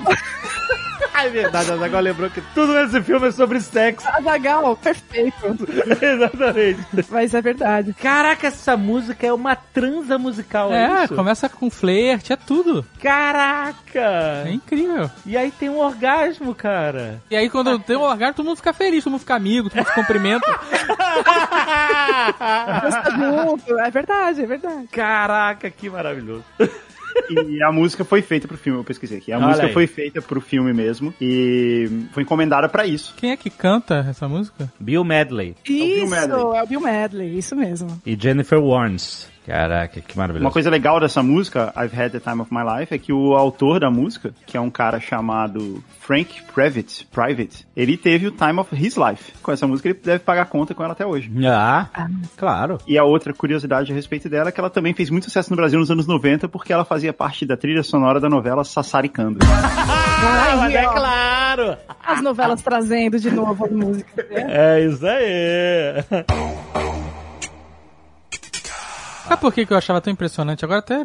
É 1.15 1.29
verdade, 1.29 1.71
a 1.71 1.77
Zagal 1.77 2.01
lembrou 2.01 2.31
que 2.31 2.41
tudo 2.55 2.73
nesse 2.73 3.01
filme 3.03 3.29
é 3.29 3.31
sobre 3.33 3.61
sexo. 3.61 4.09
Azagal, 4.09 4.77
perfeito. 4.77 5.37
Exatamente. 6.01 6.81
Mas 7.11 7.35
é 7.35 7.41
verdade. 7.43 7.93
Caraca, 7.95 8.47
essa 8.47 8.77
música 8.77 9.27
é 9.27 9.33
uma 9.33 9.55
transa 9.55 10.17
musical, 10.23 10.73
é, 10.73 11.01
É, 11.03 11.05
isso? 11.05 11.15
começa 11.15 11.49
com 11.49 11.69
flerte, 11.69 12.33
é 12.33 12.37
tudo. 12.37 12.85
Caraca! 13.01 14.45
É 14.47 14.51
incrível. 14.53 15.11
E 15.27 15.37
aí 15.37 15.51
tem 15.51 15.69
um 15.69 15.79
orgasmo, 15.79 16.55
cara. 16.55 17.21
E 17.31 17.37
aí 17.37 17.51
quando 17.51 17.79
tem 17.81 17.97
um 17.97 18.03
orgasmo, 18.03 18.35
todo 18.35 18.47
mundo 18.47 18.57
fica 18.57 18.73
feliz, 18.73 19.05
todo 19.05 19.11
mundo 19.13 19.21
fica 19.21 19.35
amigo, 19.35 19.69
todo 19.69 19.79
mundo 19.79 19.89
se 19.89 19.95
cumprimenta. 19.95 20.47
Junto. 23.17 23.73
É 23.83 23.91
verdade, 23.91 24.43
é 24.43 24.47
verdade. 24.47 24.87
Caraca, 24.89 25.71
que 25.71 25.89
maravilhoso. 25.91 26.45
E 27.29 27.63
a 27.63 27.71
música 27.71 28.05
foi 28.05 28.23
feita 28.23 28.49
pro 28.49 28.57
filme, 28.57 28.79
eu 28.81 28.85
pesquisei 28.85 29.19
aqui. 29.19 29.33
A 29.33 29.37
Olha 29.39 29.47
música 29.49 29.67
aí. 29.67 29.73
foi 29.73 29.87
feita 29.87 30.23
pro 30.23 30.41
filme 30.41 30.73
mesmo 30.73 31.13
e 31.21 32.07
foi 32.13 32.23
encomendada 32.23 32.69
pra 32.69 32.87
isso. 32.87 33.13
Quem 33.17 33.33
é 33.33 33.37
que 33.37 33.51
canta 33.51 34.07
essa 34.09 34.27
música? 34.29 34.73
Bill 34.81 35.05
Medley 35.05 35.55
Bill 35.67 36.05
Isso, 36.05 36.07
Medley. 36.11 36.41
é 36.59 36.63
o 36.63 36.67
Bill 36.67 36.81
Medley, 36.81 37.37
isso 37.39 37.55
mesmo. 37.55 38.01
e 38.07 38.17
Jennifer 38.19 38.59
Warnes. 38.59 39.29
Caraca, 39.47 40.01
que 40.01 40.17
maravilhoso. 40.17 40.47
Uma 40.47 40.53
coisa 40.53 40.71
legal 40.71 41.01
dessa 41.01 41.23
música, 41.23 41.73
I've 41.77 42.01
Had 42.01 42.11
the 42.13 42.21
Time 42.21 42.41
of 42.41 42.55
My 42.55 42.61
Life, 42.63 42.95
é 42.95 42.99
que 42.99 43.13
o 43.13 43.35
autor 43.35 43.81
da 43.81 43.91
música, 43.91 44.33
que 44.47 44.57
é 44.57 44.61
um 44.61 44.71
cara 44.71 45.01
chamado 45.01 45.83
Frank 46.01 46.43
Private, 46.55 47.07
Private, 47.13 47.67
ele 47.77 47.97
teve 47.97 48.29
o 48.29 48.31
Time 48.31 48.59
of 48.61 48.75
His 48.75 48.97
Life. 48.97 49.33
Com 49.43 49.51
essa 49.53 49.67
música 49.67 49.89
ele 49.89 49.99
deve 50.03 50.21
pagar 50.21 50.47
conta 50.47 50.75
com 50.75 50.83
ela 50.85 50.93
até 50.93 51.05
hoje. 51.05 51.31
Ah, 51.47 51.89
claro. 52.37 52.79
E 52.87 52.97
a 52.97 53.05
outra 53.05 53.33
curiosidade 53.33 53.91
a 53.91 53.95
respeito 53.95 54.29
dela 54.29 54.51
é 54.51 54.53
que 54.53 54.61
ela 54.61 54.71
também 54.71 54.95
fez 54.95 55.11
muito 55.11 55.25
sucesso 55.25 55.51
no 55.51 55.57
Brasil 55.57 55.79
nos 55.79 55.91
anos 55.91 56.07
90 56.07 56.49
porque 56.49 56.73
ela 56.73 56.85
fazia 56.85 57.13
parte 57.13 57.45
da 57.45 57.57
trilha 57.57 57.83
sonora 57.83 58.21
da 58.21 58.29
novela 58.29 58.65
Sassaricando. 58.65 59.39
Ah, 60.25 60.57
mas 60.57 60.75
é 60.75 60.85
claro. 60.85 61.77
As 62.05 62.23
novelas 62.23 62.63
trazendo 62.63 63.19
de 63.19 63.29
novo 63.29 63.65
as 63.65 63.73
músicas. 63.73 64.25
né? 64.31 64.47
É 64.49 64.85
isso 64.85 65.05
aí. 65.05 66.05
Sabe 69.29 69.41
por 69.41 69.53
que, 69.53 69.65
que 69.67 69.73
eu 69.73 69.77
achava 69.77 70.01
tão 70.01 70.13
impressionante? 70.13 70.65
Agora 70.65 70.81
até 70.81 71.03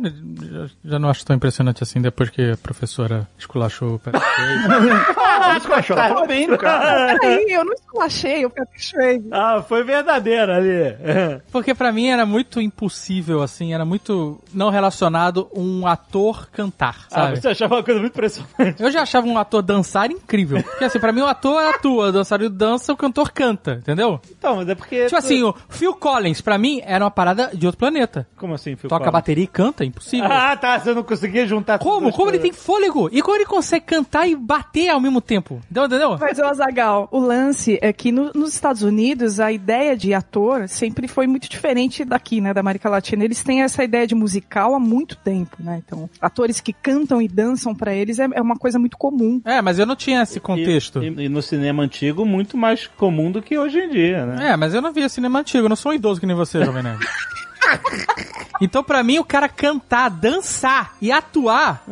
já, 0.84 1.00
não 1.00 1.10
acho 1.10 1.26
tão 1.26 1.36
impressionante 1.36 1.84
assim 1.84 2.02
depois 2.02 2.30
que 2.30 2.52
a 2.52 2.58
professora 2.58 3.28
esculachou 3.38 3.96
o 3.96 4.00
Patrick 4.00 4.26
Swayze. 4.36 5.16
Ah, 5.18 5.60
acho, 5.78 5.94
ela 5.94 6.08
falou 6.10 6.28
bem 6.28 6.48
do 6.48 6.58
cara. 6.58 7.18
Peraí, 7.20 7.46
eu 7.50 7.64
não 7.66 7.74
esculachei, 7.74 8.44
eu 8.46 8.50
caprichei. 8.50 9.24
Ah, 9.32 9.64
foi 9.68 9.84
verdadeira 9.84 10.58
ali. 10.58 10.96
Porque 11.52 11.74
pra 11.74 11.92
mim 11.92 12.08
era 12.08 12.26
muito 12.26 12.60
impossível, 12.60 13.42
assim, 13.42 13.74
era 13.74 13.86
muito 13.86 14.40
não 14.54 14.70
relacionado 14.70 15.48
um 15.54 15.86
ator 15.88 16.48
cantar, 16.52 17.06
Ah, 17.12 17.16
sabe? 17.22 17.42
você 17.42 17.50
achava 17.50 17.76
uma 17.76 17.84
coisa 17.84 18.00
muito 18.00 18.14
impressionante. 18.14 18.82
Eu 18.82 18.92
já 18.92 19.02
achava 19.02 19.28
um 19.28 19.38
ator 19.38 19.62
dançar 19.62 20.10
incrível. 20.12 20.62
Porque 20.64 20.86
assim, 20.86 21.00
pra 21.00 21.12
mim 21.12 21.22
o 21.22 21.28
ator 21.28 21.64
atua, 21.64 22.08
o 22.10 22.12
dançarino 22.12 22.50
dança, 22.50 22.92
o 22.94 22.98
cantor 22.98 23.32
canta, 23.32 23.74
entendeu? 23.74 24.20
Então, 24.32 24.58
mas 24.58 24.70
é 24.70 24.76
porque... 24.76 25.06
Tipo 25.06 25.18
assim, 25.18 25.44
o 25.44 25.54
Phil 25.70 25.94
Collins, 25.94 26.42
pra 26.42 26.58
mim, 26.58 26.82
era 26.84 27.04
uma 27.04 27.12
parada 27.12 27.52
de 27.54 27.66
outro 27.66 27.78
planeta. 27.80 28.07
Como 28.36 28.54
assim, 28.54 28.76
Phil 28.76 28.90
Toca 28.90 29.00
Collins? 29.00 29.14
bateria 29.14 29.44
e 29.44 29.48
canta, 29.48 29.84
impossível. 29.86 30.30
Ah, 30.32 30.56
tá, 30.56 30.80
você 30.80 30.94
não 30.94 31.04
conseguia 31.04 31.46
juntar 31.46 31.78
tudo 31.78 31.90
Como? 31.90 32.12
Como 32.12 32.30
ele 32.30 32.40
tem 32.40 32.52
fôlego? 32.54 33.10
E 33.12 33.22
como 33.22 33.36
ele 33.38 33.46
consegue 33.46 33.86
cantar 33.86 34.28
e 34.28 34.36
bater 34.36 34.90
ao 34.90 35.00
mesmo 35.00 35.22
tempo? 35.22 35.60
Entendeu? 35.70 36.18
Mas, 36.20 36.40
ô 36.40 36.46
Azagal, 36.46 37.08
o 37.12 37.20
lance 37.20 37.78
é 37.82 37.92
que 37.94 38.12
no- 38.12 38.32
nos 38.34 38.54
Estados 38.54 38.82
Unidos 38.82 39.40
a 39.40 39.52
ideia 39.52 39.96
de 39.96 40.14
ator 40.14 40.68
sempre 40.68 41.08
foi 41.08 41.28
muito 41.28 41.50
diferente 41.50 42.04
daqui, 42.06 42.40
né, 42.42 42.54
da 42.54 42.60
América 42.62 42.90
Latina. 42.90 43.24
Eles 43.24 43.44
têm 43.44 43.62
essa 43.64 43.84
ideia 43.84 44.06
de 44.08 44.16
musical 44.16 44.74
há 44.76 44.80
muito 44.80 45.16
tempo, 45.18 45.58
né? 45.60 45.82
Então, 45.86 46.10
atores 46.22 46.60
que 46.60 46.74
cantam 46.74 47.22
e 47.22 47.28
dançam 47.28 47.74
pra 47.76 47.94
eles 47.94 48.20
é, 48.20 48.28
é 48.34 48.42
uma 48.42 48.56
coisa 48.56 48.78
muito 48.80 48.98
comum. 48.98 49.42
É, 49.46 49.62
mas 49.62 49.80
eu 49.80 49.86
não 49.86 49.96
tinha 49.96 50.22
esse 50.22 50.40
contexto. 50.40 51.04
E, 51.04 51.26
e 51.26 51.30
no 51.30 51.42
cinema 51.42 51.84
antigo, 51.84 52.26
muito 52.26 52.58
mais 52.58 52.88
comum 52.88 53.32
do 53.32 53.42
que 53.42 53.58
hoje 53.58 53.80
em 53.80 53.90
dia, 53.90 54.26
né? 54.26 54.52
É, 54.52 54.56
mas 54.58 54.74
eu 54.74 54.82
não 54.82 54.92
via 54.92 55.10
cinema 55.10 55.40
antigo, 55.40 55.66
eu 55.66 55.70
não 55.70 55.76
sou 55.76 55.92
um 55.92 55.96
idoso 55.96 56.20
que 56.20 56.26
nem 56.26 56.36
você, 56.36 56.64
Jovem 56.64 56.84
Nerd. 56.84 57.00
Então, 58.60 58.84
pra 58.84 59.04
mim, 59.04 59.20
o 59.20 59.24
cara 59.24 59.48
cantar, 59.48 60.10
dançar 60.10 60.96
e 61.00 61.12
atuar 61.12 61.84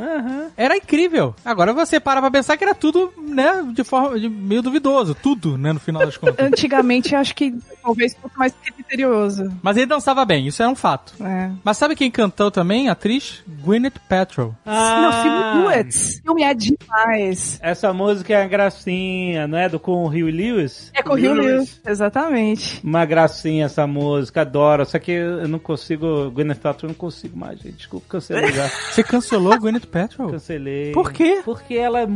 era 0.58 0.76
incrível. 0.76 1.36
Agora 1.46 1.74
você 1.74 2.00
para 2.00 2.20
pra 2.20 2.32
pensar 2.32 2.58
que 2.58 2.64
era 2.64 2.74
tudo, 2.74 3.14
né, 3.18 3.64
de 3.72 3.84
forma 3.84 4.20
de 4.20 4.28
meio 4.28 4.64
duvidoso. 4.64 5.14
Tudo, 5.14 5.60
né, 5.60 5.72
no 5.72 5.80
final 5.80 6.04
das 6.04 6.18
contas. 6.18 6.44
Antigamente, 6.44 7.16
acho 7.16 7.36
que 7.36 7.54
talvez 7.86 8.16
fosse 8.16 8.38
mais 8.38 8.54
criterioso. 8.54 9.52
Mas 9.62 9.78
ele 9.78 9.86
dançava 9.86 10.26
bem, 10.26 10.48
isso 10.48 10.64
é 10.64 10.68
um 10.68 10.76
fato. 10.76 11.14
É. 11.24 11.52
Mas 11.64 11.78
sabe 11.78 11.96
quem 11.96 12.10
cantou 12.10 12.50
também? 12.50 12.90
A 12.90 12.94
atriz 12.94 13.44
Gwyneth 13.48 14.00
Paltrow. 14.10 14.56
Ah, 14.66 15.02
Meu 15.02 15.12
filme 15.22 15.64
Duets. 15.64 16.20
Filme 16.24 16.44
é 16.44 16.54
demais. 16.54 17.60
Essa 17.62 17.94
música 17.94 18.34
é 18.34 18.42
uma 18.42 18.48
gracinha, 18.48 19.48
não 19.48 19.58
é? 19.58 19.70
Do 19.70 19.80
com 19.80 20.04
o 20.04 20.08
Rio 20.08 20.28
Lewis? 20.28 20.92
É 20.94 21.04
com 21.04 21.14
o 21.14 21.16
Rio 21.16 21.34
Lewis. 21.34 21.80
Exatamente. 21.86 22.82
Uma 22.84 23.06
gracinha 23.06 23.66
essa 23.66 23.86
música, 23.86 24.42
adoro. 24.42 24.86
Só 24.86 24.98
que 24.98 25.12
eu 25.12 25.48
não 25.48 25.60
consigo, 25.60 26.32
Gwyneth 26.32 26.56
Paltrow, 26.56 26.90
eu 26.90 26.94
não 26.94 26.96
consigo 26.96 27.38
mais, 27.38 27.60
gente. 27.60 27.76
Desculpa, 27.78 28.06
cancelei 28.10 28.52
já. 28.52 28.68
Você 28.90 29.04
cancelou 29.04 29.60
Gwyneth 29.60 29.86
Paltrow? 29.92 30.32
Cancelei. 30.32 30.92
Por 30.92 31.12
quê? 31.12 31.42
Porque 31.46 31.76
ela 31.76 32.02
é 32.02 32.08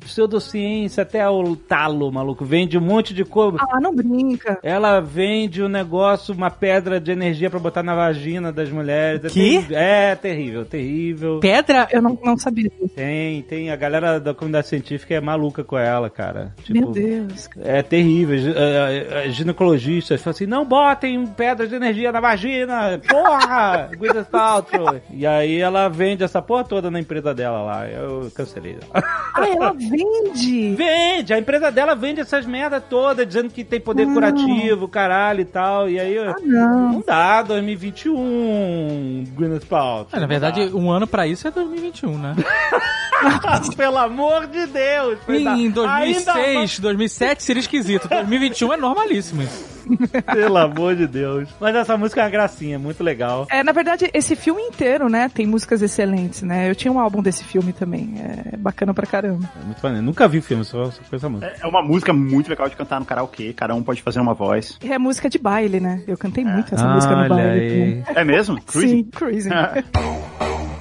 pseudociência 0.00 1.02
até 1.02 1.28
o 1.28 1.54
talo, 1.54 2.10
maluco. 2.10 2.44
Vende 2.44 2.76
um 2.76 2.80
monte 2.80 3.14
de 3.14 3.24
coisa. 3.24 3.58
Ah, 3.60 3.80
não 3.80 3.94
brinca. 3.94 4.58
Ela 4.62 5.00
vende 5.12 5.62
um 5.62 5.68
negócio, 5.68 6.34
uma 6.34 6.50
pedra 6.50 6.98
de 6.98 7.12
energia 7.12 7.50
pra 7.50 7.58
botar 7.58 7.82
na 7.82 7.94
vagina 7.94 8.50
das 8.50 8.70
mulheres. 8.70 9.24
É 9.24 9.28
terrível. 9.28 9.78
É 9.78 10.16
terrível, 10.16 10.64
terrível. 10.64 11.40
Pedra? 11.40 11.88
Eu 11.90 12.00
não, 12.00 12.18
não 12.24 12.36
sabia 12.38 12.70
disso. 12.70 12.94
Tem, 12.94 13.42
tem. 13.42 13.70
A 13.70 13.76
galera 13.76 14.18
da 14.18 14.32
comunidade 14.32 14.68
científica 14.68 15.14
é 15.14 15.20
maluca 15.20 15.62
com 15.62 15.76
ela, 15.76 16.08
cara. 16.08 16.54
Tipo, 16.62 16.80
Meu 16.80 16.90
Deus. 16.90 17.48
É 17.60 17.82
terrível. 17.82 18.36
Eh, 18.36 19.26
eh, 19.26 19.30
Ginecologistas 19.30 20.20
falam 20.22 20.34
assim: 20.34 20.46
não 20.46 20.64
botem 20.64 21.26
pedras 21.26 21.68
de 21.68 21.74
energia 21.74 22.10
na 22.10 22.20
vagina, 22.20 23.00
porra! 23.08 23.90
Gwyneth 23.96 24.30
Paltrow. 24.30 25.00
E 25.10 25.26
aí 25.26 25.58
ela 25.58 25.88
vende 25.88 26.24
essa 26.24 26.40
porra 26.40 26.64
toda 26.64 26.90
na 26.90 27.00
empresa 27.00 27.34
dela 27.34 27.62
lá. 27.62 27.88
Eu 27.88 28.30
cancelei. 28.34 28.78
Ah, 28.94 29.46
ela 29.46 29.72
vende. 29.76 30.74
Vende! 30.74 31.34
A 31.34 31.38
empresa 31.38 31.70
dela 31.70 31.94
vende 31.94 32.20
essas 32.20 32.46
merda 32.46 32.80
toda, 32.80 33.26
dizendo 33.26 33.50
que 33.50 33.64
tem 33.64 33.80
poder 33.80 34.06
curativo, 34.06 34.88
caralho 35.02 35.40
e 35.40 35.44
tal. 35.44 35.88
E 35.90 35.98
aí. 35.98 36.18
Ah, 36.18 36.34
não. 36.42 36.92
Não 36.92 37.02
dá, 37.06 37.42
2021, 37.42 39.24
Gwyneth 39.34 39.66
Paltrow. 39.68 40.08
É, 40.12 40.20
na 40.20 40.26
verdade, 40.26 40.60
um 40.74 40.90
ano 40.90 41.06
pra 41.06 41.26
isso 41.26 41.46
é 41.48 41.50
2021, 41.50 42.18
né? 42.18 42.36
Pelo 43.76 43.98
amor 43.98 44.46
de 44.46 44.66
Deus! 44.66 45.18
Em 45.28 45.46
Ainda 45.46 45.82
2006, 45.82 46.80
2007 46.80 47.42
seria 47.42 47.60
esquisito. 47.60 48.08
2021 48.08 48.72
é 48.72 48.76
normalíssimo 48.76 49.42
isso. 49.42 49.71
Pelo 50.32 50.56
amor 50.56 50.96
de 50.96 51.06
Deus. 51.06 51.48
Mas 51.60 51.74
essa 51.74 51.96
música 51.96 52.20
é 52.20 52.24
uma 52.24 52.30
gracinha, 52.30 52.78
muito 52.78 53.02
legal. 53.02 53.46
É, 53.50 53.62
na 53.62 53.72
verdade, 53.72 54.10
esse 54.12 54.36
filme 54.36 54.62
inteiro, 54.62 55.08
né, 55.08 55.28
tem 55.32 55.46
músicas 55.46 55.82
excelentes, 55.82 56.42
né? 56.42 56.68
Eu 56.70 56.74
tinha 56.74 56.92
um 56.92 56.98
álbum 56.98 57.22
desse 57.22 57.44
filme 57.44 57.72
também. 57.72 58.14
É 58.52 58.56
bacana 58.56 58.94
pra 58.94 59.06
caramba. 59.06 59.48
É 59.60 59.64
muito 59.64 59.80
maneiro. 59.82 60.04
Nunca 60.04 60.28
vi 60.28 60.38
o 60.38 60.42
filme, 60.42 60.64
só, 60.64 60.90
só 60.90 61.00
essa 61.12 61.28
música. 61.28 61.52
É 61.60 61.66
uma 61.66 61.82
música 61.82 62.12
muito 62.12 62.48
legal 62.48 62.68
de 62.68 62.76
cantar 62.76 63.00
no 63.00 63.06
karaokê, 63.06 63.52
cada 63.52 63.74
um 63.74 63.82
pode 63.82 64.02
fazer 64.02 64.20
uma 64.20 64.34
voz. 64.34 64.78
E 64.82 64.92
é 64.92 64.98
música 64.98 65.28
de 65.28 65.38
baile, 65.38 65.80
né? 65.80 66.02
Eu 66.06 66.16
cantei 66.16 66.44
muito 66.44 66.74
essa 66.74 66.86
música 66.86 67.14
no 67.14 67.28
baile. 67.28 67.60
aí. 67.60 68.04
É 68.14 68.24
mesmo? 68.24 68.60
também. 68.60 68.88
Sim, 68.88 69.04
Cruising. 69.04 69.50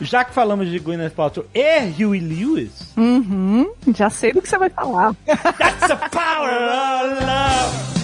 Já 0.00 0.24
que 0.24 0.32
falamos 0.34 0.68
de 0.68 0.78
Gwyneth 0.78 1.10
Paltrow 1.10 1.46
e 1.54 2.04
Huey 2.04 2.20
Lewis, 2.20 2.92
Uhum. 2.96 3.70
Já 3.94 4.10
sei 4.10 4.32
do 4.32 4.42
que 4.42 4.48
você 4.48 4.58
vai 4.58 4.70
falar. 4.70 5.14
That's 5.26 5.88
the 5.88 5.96
power 6.10 6.50
of 6.50 7.24
love. 7.24 7.96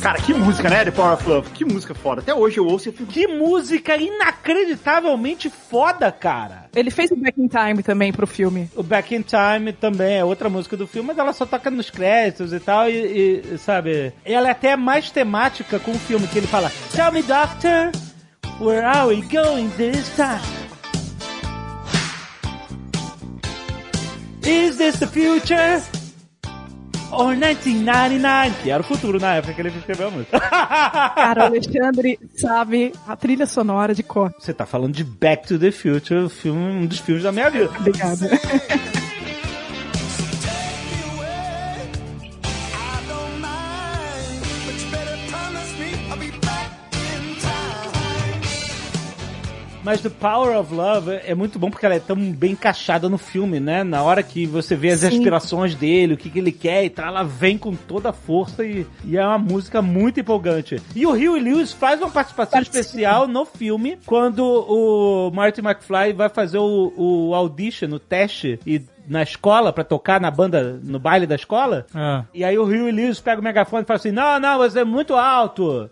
Cara, 0.00 0.18
que 0.20 0.34
música, 0.34 0.68
né? 0.68 0.84
The 0.84 0.90
Power 0.90 1.14
of 1.14 1.28
Love. 1.28 1.50
Que 1.50 1.64
música 1.64 1.94
foda. 1.94 2.20
Até 2.20 2.34
hoje 2.34 2.58
eu 2.58 2.66
ouço 2.66 2.88
e 2.88 2.92
fico... 2.92 3.06
Que 3.06 3.26
música 3.26 3.96
inacreditavelmente 3.96 5.48
foda, 5.48 6.12
cara. 6.12 6.66
Ele 6.74 6.90
fez 6.90 7.10
o 7.10 7.16
Back 7.16 7.40
in 7.40 7.48
Time 7.48 7.82
também 7.82 8.12
pro 8.12 8.26
filme. 8.26 8.68
O 8.76 8.82
Back 8.82 9.14
in 9.14 9.22
Time 9.22 9.72
também 9.72 10.18
é 10.18 10.24
outra 10.24 10.50
música 10.50 10.76
do 10.76 10.86
filme, 10.86 11.08
mas 11.08 11.18
ela 11.18 11.32
só 11.32 11.46
toca 11.46 11.70
nos 11.70 11.88
créditos 11.90 12.52
e 12.52 12.60
tal, 12.60 12.88
e, 12.88 13.54
e, 13.54 13.58
sabe? 13.58 14.12
Ela 14.24 14.48
é 14.48 14.50
até 14.50 14.76
mais 14.76 15.10
temática 15.10 15.78
com 15.78 15.92
o 15.92 15.98
filme, 15.98 16.28
que 16.28 16.38
ele 16.38 16.46
fala 16.46 16.70
Tell 16.94 17.10
me, 17.10 17.22
doctor, 17.22 17.90
where 18.58 18.84
are 18.86 19.08
we 19.08 19.22
going 19.22 19.70
this 19.76 20.14
time? 20.16 20.42
Is 24.42 24.76
this 24.76 24.98
the 25.00 25.06
future? 25.06 25.82
Or 27.10 27.34
1999? 27.36 28.54
Que 28.62 28.70
era 28.70 28.82
o 28.82 28.84
futuro 28.84 29.20
na 29.20 29.36
época 29.36 29.54
que 29.54 29.60
ele 29.60 29.68
escreveu 29.68 30.08
a 30.08 30.10
música. 30.10 30.40
Cara, 30.40 31.44
o 31.44 31.46
Alexandre 31.46 32.18
sabe 32.36 32.92
a 33.06 33.16
trilha 33.16 33.46
sonora 33.46 33.94
de 33.94 34.02
cor. 34.02 34.34
Você 34.38 34.52
tá 34.52 34.66
falando 34.66 34.94
de 34.94 35.04
Back 35.04 35.46
to 35.46 35.58
the 35.58 35.70
Future, 35.70 36.24
o 36.24 36.28
filme, 36.28 36.60
um 36.60 36.86
dos 36.86 36.98
filmes 36.98 37.22
da 37.22 37.30
minha 37.30 37.48
vida. 37.50 37.70
Obrigada. 37.78 38.28
Mas 49.84 50.00
The 50.00 50.08
Power 50.08 50.58
of 50.58 50.74
Love 50.74 51.20
é 51.26 51.34
muito 51.34 51.58
bom 51.58 51.70
porque 51.70 51.84
ela 51.84 51.94
é 51.94 52.00
tão 52.00 52.16
bem 52.16 52.52
encaixada 52.52 53.06
no 53.06 53.18
filme, 53.18 53.60
né? 53.60 53.84
Na 53.84 54.02
hora 54.02 54.22
que 54.22 54.46
você 54.46 54.74
vê 54.74 54.90
as 54.90 55.00
Sim. 55.00 55.08
aspirações 55.08 55.74
dele, 55.74 56.14
o 56.14 56.16
que, 56.16 56.30
que 56.30 56.38
ele 56.38 56.52
quer 56.52 56.84
e 56.84 56.90
tal, 56.90 57.08
ela 57.08 57.22
vem 57.22 57.58
com 57.58 57.74
toda 57.74 58.08
a 58.08 58.12
força 58.12 58.64
e, 58.64 58.86
e 59.04 59.18
é 59.18 59.24
uma 59.24 59.38
música 59.38 59.82
muito 59.82 60.18
empolgante. 60.18 60.80
E 60.96 61.04
o 61.04 61.10
Huey 61.10 61.38
Lewis 61.38 61.72
faz 61.72 62.00
uma 62.00 62.10
participação 62.10 62.52
Participa. 62.52 62.80
especial 62.80 63.28
no 63.28 63.44
filme 63.44 63.98
quando 64.06 64.42
o 64.42 65.30
Marty 65.30 65.60
McFly 65.60 66.14
vai 66.14 66.30
fazer 66.30 66.58
o, 66.58 66.92
o 66.96 67.34
audition, 67.34 67.88
o 67.88 67.98
teste, 67.98 68.58
e 68.66 68.80
na 69.08 69.22
escola 69.22 69.72
pra 69.72 69.84
tocar 69.84 70.20
na 70.20 70.30
banda, 70.30 70.80
no 70.82 70.98
baile 70.98 71.26
da 71.26 71.34
escola. 71.34 71.86
Ah. 71.94 72.24
E 72.32 72.44
aí 72.44 72.58
o 72.58 72.64
Rio 72.64 72.90
Lewis 72.90 73.20
pega 73.20 73.40
o 73.40 73.44
megafone 73.44 73.82
e 73.82 73.86
fala 73.86 73.98
assim: 73.98 74.10
Não, 74.10 74.40
não, 74.40 74.58
você 74.58 74.80
é 74.80 74.84
muito 74.84 75.14
alto. 75.14 75.90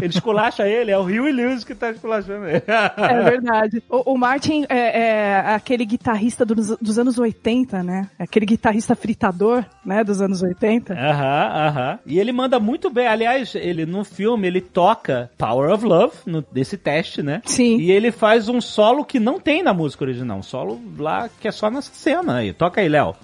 Ele 0.00 0.08
esculacha 0.08 0.66
ele, 0.66 0.90
é 0.90 0.98
o 0.98 1.02
Rio 1.02 1.24
Lewis 1.24 1.64
que 1.64 1.74
tá 1.74 1.90
esculachando 1.90 2.46
ele. 2.46 2.62
É 2.66 3.22
verdade. 3.22 3.82
O, 3.88 4.12
o 4.14 4.18
Martin 4.18 4.64
é, 4.68 5.00
é 5.00 5.54
aquele 5.54 5.84
guitarrista 5.84 6.44
dos, 6.44 6.76
dos 6.76 6.98
anos 6.98 7.18
80, 7.18 7.82
né? 7.82 8.08
Aquele 8.18 8.46
guitarrista 8.46 8.94
fritador, 8.94 9.64
né? 9.84 10.02
Dos 10.04 10.20
anos 10.20 10.42
80. 10.42 10.92
Aham, 10.92 11.68
aham. 11.68 11.98
E 12.06 12.18
ele 12.18 12.32
manda 12.32 12.58
muito 12.58 12.90
bem. 12.90 13.06
Aliás, 13.06 13.54
ele 13.54 13.86
no 13.86 14.04
filme 14.04 14.46
ele 14.46 14.60
toca 14.60 15.30
Power 15.38 15.72
of 15.72 15.84
Love, 15.84 16.14
no, 16.26 16.44
desse 16.52 16.76
teste, 16.76 17.22
né? 17.22 17.42
Sim. 17.44 17.78
E 17.78 17.90
ele 17.90 18.10
faz 18.10 18.48
um 18.48 18.60
solo 18.60 19.04
que 19.04 19.18
não 19.20 19.38
tem 19.38 19.62
na 19.62 19.72
música 19.72 20.04
original. 20.04 20.38
Um 20.38 20.42
solo 20.42 20.80
lá 20.98 21.28
que 21.40 21.48
é 21.48 21.52
só 21.52 21.70
nessa 21.70 21.92
cena 21.92 22.15
aí. 22.36 22.52
Toca 22.52 22.80
aí, 22.80 22.88
Léo. 22.88 23.14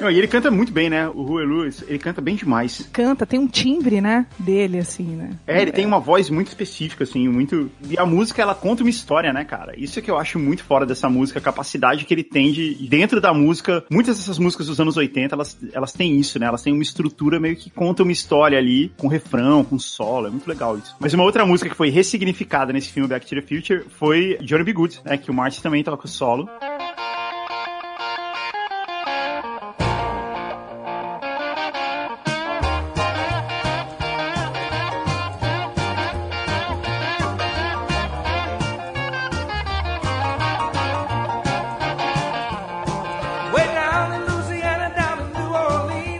Não, 0.00 0.10
e 0.10 0.18
ele 0.18 0.28
canta 0.28 0.50
muito 0.50 0.72
bem, 0.72 0.88
né? 0.88 1.08
O 1.08 1.22
Rui 1.22 1.44
Lewis, 1.44 1.84
ele 1.86 1.98
canta 1.98 2.20
bem 2.20 2.36
demais. 2.36 2.88
Canta, 2.92 3.26
tem 3.26 3.38
um 3.38 3.48
timbre, 3.48 4.00
né? 4.00 4.26
Dele, 4.38 4.78
assim, 4.78 5.04
né? 5.04 5.30
É, 5.46 5.60
ele 5.60 5.72
tem 5.72 5.84
uma 5.84 5.98
voz 5.98 6.30
muito 6.30 6.48
específica, 6.48 7.04
assim, 7.04 7.28
muito. 7.28 7.70
E 7.88 7.98
a 7.98 8.06
música, 8.06 8.40
ela 8.40 8.54
conta 8.54 8.82
uma 8.82 8.90
história, 8.90 9.32
né, 9.32 9.44
cara? 9.44 9.74
Isso 9.76 9.98
é 9.98 10.02
que 10.02 10.10
eu 10.10 10.16
acho 10.16 10.38
muito 10.38 10.62
fora 10.62 10.86
dessa 10.86 11.08
música, 11.08 11.38
a 11.38 11.42
capacidade 11.42 12.04
que 12.04 12.14
ele 12.14 12.24
tem 12.24 12.52
de. 12.52 12.74
Dentro 12.88 13.20
da 13.20 13.34
música, 13.34 13.84
muitas 13.90 14.16
dessas 14.16 14.38
músicas 14.38 14.68
dos 14.68 14.80
anos 14.80 14.96
80, 14.96 15.34
elas, 15.34 15.58
elas 15.72 15.92
têm 15.92 16.16
isso, 16.16 16.38
né? 16.38 16.46
Elas 16.46 16.62
têm 16.62 16.72
uma 16.72 16.82
estrutura 16.82 17.40
meio 17.40 17.56
que 17.56 17.70
conta 17.70 18.02
uma 18.02 18.12
história 18.12 18.56
ali, 18.56 18.92
com 18.96 19.08
refrão, 19.08 19.64
com 19.64 19.78
solo. 19.78 20.28
É 20.28 20.30
muito 20.30 20.48
legal 20.48 20.78
isso. 20.78 20.94
Mas 21.00 21.12
uma 21.12 21.24
outra 21.24 21.44
música 21.44 21.68
que 21.68 21.76
foi 21.76 21.90
ressignificada 21.90 22.72
nesse 22.72 22.90
filme 22.90 23.08
Back 23.08 23.26
to 23.26 23.34
the 23.34 23.42
Future 23.42 23.84
foi 23.98 24.38
Johnny 24.42 24.64
B. 24.64 24.72
Good, 24.72 25.00
né? 25.04 25.16
Que 25.16 25.30
o 25.30 25.34
Martin 25.34 25.60
também 25.60 25.82
toca 25.82 26.06
o 26.06 26.08
solo. 26.08 26.48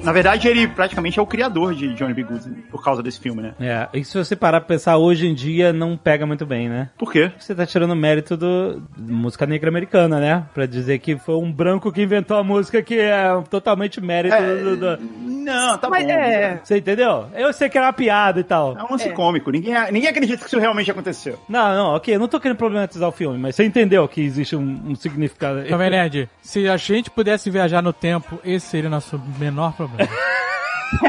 Na 0.08 0.12
verdade, 0.14 0.48
ele 0.48 0.66
praticamente 0.66 1.18
é 1.18 1.22
o 1.22 1.26
criador 1.26 1.74
de 1.74 1.92
Johnny 1.92 2.14
B. 2.14 2.22
Good 2.22 2.48
por 2.70 2.82
causa 2.82 3.02
desse 3.02 3.20
filme, 3.20 3.42
né? 3.42 3.52
É, 3.60 3.88
e 3.92 4.02
se 4.02 4.16
você 4.16 4.34
parar 4.34 4.58
pra 4.60 4.68
pensar 4.68 4.96
hoje 4.96 5.26
em 5.26 5.34
dia, 5.34 5.70
não 5.70 5.98
pega 5.98 6.24
muito 6.24 6.46
bem, 6.46 6.66
né? 6.66 6.88
Por 6.96 7.12
quê? 7.12 7.30
Você 7.38 7.54
tá 7.54 7.66
tirando 7.66 7.94
mérito 7.94 8.34
do 8.34 8.82
de 8.96 9.12
música 9.12 9.44
negra 9.44 9.68
americana, 9.68 10.18
né? 10.18 10.46
Pra 10.54 10.64
dizer 10.64 10.98
que 11.00 11.18
foi 11.18 11.34
um 11.36 11.52
branco 11.52 11.92
que 11.92 12.00
inventou 12.00 12.38
a 12.38 12.42
música 12.42 12.82
que 12.82 12.98
é 12.98 13.22
totalmente 13.50 14.00
mérito 14.00 14.34
do, 14.64 14.76
do- 14.78 15.37
Não, 15.48 15.78
tá 15.78 15.88
Mas 15.88 16.04
bom. 16.04 16.10
é. 16.12 16.60
Você 16.62 16.78
entendeu? 16.78 17.26
Eu 17.34 17.52
sei 17.52 17.68
que 17.68 17.76
era 17.78 17.86
uma 17.86 17.92
piada 17.92 18.40
e 18.40 18.44
tal. 18.44 18.76
É 18.78 18.82
um 18.84 18.90
lance 18.92 19.08
cômico. 19.10 19.50
Ninguém, 19.50 19.74
ninguém 19.92 20.08
acredita 20.08 20.42
que 20.42 20.46
isso 20.48 20.58
realmente 20.58 20.90
aconteceu. 20.90 21.38
Não, 21.48 21.74
não, 21.74 21.94
ok, 21.96 22.14
eu 22.14 22.18
não 22.20 22.28
tô 22.28 22.38
querendo 22.40 22.58
problematizar 22.58 23.08
o 23.08 23.12
filme, 23.12 23.38
mas 23.38 23.56
você 23.56 23.64
entendeu 23.64 24.06
que 24.08 24.20
existe 24.20 24.54
um, 24.56 24.80
um 24.88 24.94
significado. 24.94 25.66
Jovem 25.66 25.90
Nerd, 25.90 26.28
se 26.42 26.68
a 26.68 26.76
gente 26.76 27.10
pudesse 27.10 27.50
viajar 27.50 27.82
no 27.82 27.92
tempo, 27.92 28.38
esse 28.44 28.66
seria 28.66 28.88
o 28.88 28.90
nosso 28.90 29.20
menor 29.38 29.72
problema. 29.72 30.10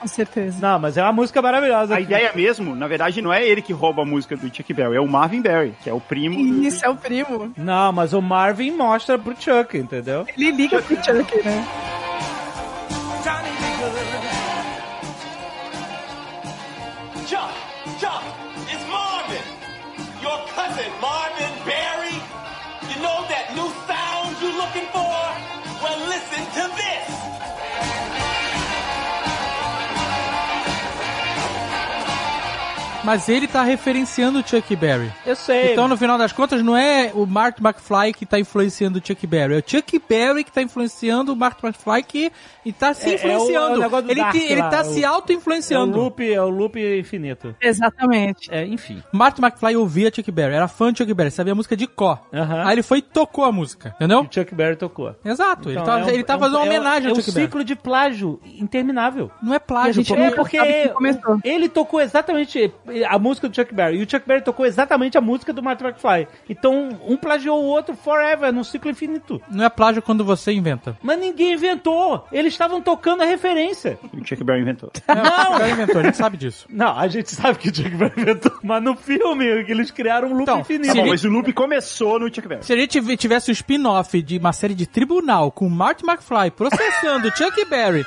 Com 0.00 0.06
certeza. 0.08 0.58
Não, 0.60 0.78
mas 0.78 0.98
é 0.98 1.02
uma 1.02 1.12
música 1.12 1.40
maravilhosa. 1.40 1.94
A 1.96 2.00
ideia 2.00 2.30
mesmo, 2.34 2.76
na 2.76 2.86
verdade, 2.86 3.22
não 3.22 3.32
é 3.32 3.42
ele 3.46 3.62
que 3.62 3.72
rouba 3.72 4.02
a 4.02 4.04
música 4.04 4.36
do 4.36 4.54
Chuck 4.54 4.74
Berry, 4.74 4.96
é 4.96 5.00
o 5.00 5.08
Marvin 5.08 5.40
Berry, 5.40 5.72
que 5.82 5.88
é 5.88 5.94
o 5.94 6.00
primo. 6.00 6.36
do- 6.36 6.62
Isso, 6.62 6.84
é 6.84 6.88
o 6.90 6.94
primo. 6.94 7.50
Não, 7.56 7.90
mas 7.90 8.12
o 8.12 8.20
Marvin 8.20 8.70
mostra 8.72 9.18
pro 9.18 9.34
Chuck, 9.40 9.78
entendeu? 9.78 10.26
Ele 10.36 10.50
liga 10.50 10.82
pro 10.82 10.94
Chuck, 10.96 11.42
né? 11.42 11.64
Mas 33.04 33.28
ele 33.28 33.46
tá 33.46 33.62
referenciando 33.62 34.38
o 34.38 34.48
Chuck 34.48 34.74
Berry. 34.76 35.10
Eu 35.26 35.36
sei. 35.36 35.72
Então, 35.72 35.86
no 35.86 35.96
final 35.96 36.16
das 36.16 36.32
contas, 36.32 36.62
não 36.62 36.74
é 36.76 37.10
o 37.14 37.26
Mark 37.26 37.58
McFly 37.60 38.12
que 38.14 38.24
tá 38.24 38.38
influenciando 38.38 38.98
o 38.98 39.02
Chuck 39.06 39.26
Berry, 39.26 39.54
é 39.54 39.58
o 39.58 39.62
Chuck 39.66 40.02
Berry 40.08 40.42
que 40.42 40.50
tá 40.50 40.62
influenciando 40.62 41.32
o 41.32 41.36
Mark 41.36 41.62
McFly 41.62 42.02
que 42.02 42.32
e 42.64 42.72
tá 42.72 42.94
se 42.94 43.10
É- 43.10 43.12
é 43.12 43.12
o- 43.12 43.16
influenciando. 43.16 43.82
é 43.82 43.86
o 43.88 43.98
ele 44.10 44.14
Dark 44.20 44.32
te- 44.32 44.42
ele 44.44 44.60
lá, 44.60 44.68
tá 44.70 44.80
o- 44.80 44.84
se 44.84 45.04
é 45.04 45.10
o 45.10 45.12
auto-influenciando. 45.14 45.98
loop, 45.98 46.32
é 46.32 46.40
o 46.40 46.48
loop 46.48 46.78
infinito. 46.98 47.54
Exatamente. 47.60 48.48
É, 48.50 48.64
enfim. 48.64 49.02
Mark 49.12 49.38
McFly 49.38 49.76
ouvia 49.76 50.10
Chuck 50.14 50.30
Berry, 50.30 50.54
era 50.54 50.66
fã 50.66 50.90
de 50.92 50.98
Chuck 50.98 51.12
Berry, 51.12 51.30
sabia 51.30 51.52
a 51.52 51.56
música 51.56 51.76
de 51.76 51.86
có. 51.86 52.18
Aham. 52.32 52.64
Aí 52.66 52.72
ele 52.74 52.82
foi 52.82 52.98
e 52.98 53.02
tocou 53.02 53.44
a 53.44 53.52
música, 53.52 53.92
entendeu? 53.96 54.20
O 54.20 54.28
Chuck 54.32 54.54
Berry 54.54 54.76
tocou. 54.76 55.14
Exato, 55.24 55.68
ele 55.68 55.78
Então, 55.78 55.84
tá, 55.84 56.00
é 56.00 56.04
um- 56.04 56.08
ele 56.08 56.24
tá 56.24 56.32
é 56.32 56.36
um- 56.36 56.40
fazendo 56.40 56.56
uma 56.56 56.64
é 56.64 56.64
um- 56.64 56.68
homenagem 56.70 57.06
é 57.08 57.10
ao 57.10 57.12
um 57.12 57.20
Chuck 57.20 57.32
Berry. 57.32 57.46
ciclo 57.46 57.64
de 57.64 57.76
plágio 57.76 58.40
interminável. 58.58 59.30
Não 59.42 59.52
é 59.52 59.56
E 59.56 59.58
a 59.58 59.60
plágio, 59.60 59.92
gente 60.02 60.14
É 60.14 60.30
porque 60.30 60.56
ele 61.44 61.68
tocou 61.68 62.00
exatamente 62.00 62.72
a 63.02 63.18
música 63.18 63.48
do 63.48 63.54
Chuck 63.54 63.74
Berry 63.74 63.98
e 63.98 64.02
o 64.04 64.10
Chuck 64.10 64.26
Berry 64.26 64.42
tocou 64.42 64.64
exatamente 64.66 65.16
a 65.18 65.20
música 65.20 65.52
do 65.52 65.62
Martin 65.62 65.84
McFly. 65.84 66.28
Então, 66.48 66.90
um 67.06 67.16
plagiou 67.16 67.62
o 67.62 67.66
outro 67.66 67.94
forever, 67.96 68.52
num 68.52 68.62
ciclo 68.62 68.90
infinito. 68.90 69.40
Não 69.50 69.64
é 69.64 69.68
plágio 69.68 70.02
quando 70.02 70.24
você 70.24 70.52
inventa. 70.52 70.96
Mas 71.02 71.18
ninguém 71.18 71.54
inventou. 71.54 72.26
Eles 72.30 72.52
estavam 72.52 72.80
tocando 72.80 73.22
a 73.22 73.26
referência. 73.26 73.98
E 74.12 74.20
o 74.20 74.26
Chuck 74.26 74.44
Berry 74.44 74.60
inventou. 74.62 74.90
Não! 75.08 75.54
O 75.54 75.58
cara 75.58 75.70
inventou, 75.70 76.00
a 76.00 76.04
gente 76.04 76.16
sabe 76.16 76.36
disso. 76.36 76.66
Não, 76.68 76.96
a 76.98 77.08
gente 77.08 77.30
sabe 77.32 77.58
que 77.58 77.68
o 77.70 77.74
Chuck 77.74 77.90
Berry 77.90 78.12
inventou. 78.20 78.52
Mas 78.62 78.82
no 78.82 78.94
filme, 78.96 79.44
eles 79.46 79.90
criaram 79.90 80.28
um 80.28 80.32
loop 80.32 80.42
Então, 80.42 80.60
infinito. 80.60 80.94
Tá 80.94 81.02
bom, 81.02 81.08
mas 81.08 81.24
o 81.24 81.28
loop 81.28 81.52
começou 81.52 82.18
no 82.18 82.26
Chuck 82.32 82.46
Berry. 82.46 82.64
Se 82.64 82.72
a 82.72 82.76
gente 82.76 82.90
tive- 82.90 83.16
tivesse 83.16 83.50
o 83.50 83.52
spin-off 83.52 84.20
de 84.22 84.38
uma 84.38 84.52
série 84.52 84.74
de 84.74 84.86
tribunal 84.86 85.50
com 85.50 85.68
Marty 85.68 86.04
McFly 86.04 86.50
processando 86.50 87.30
Chuck 87.36 87.64
Berry, 87.66 88.04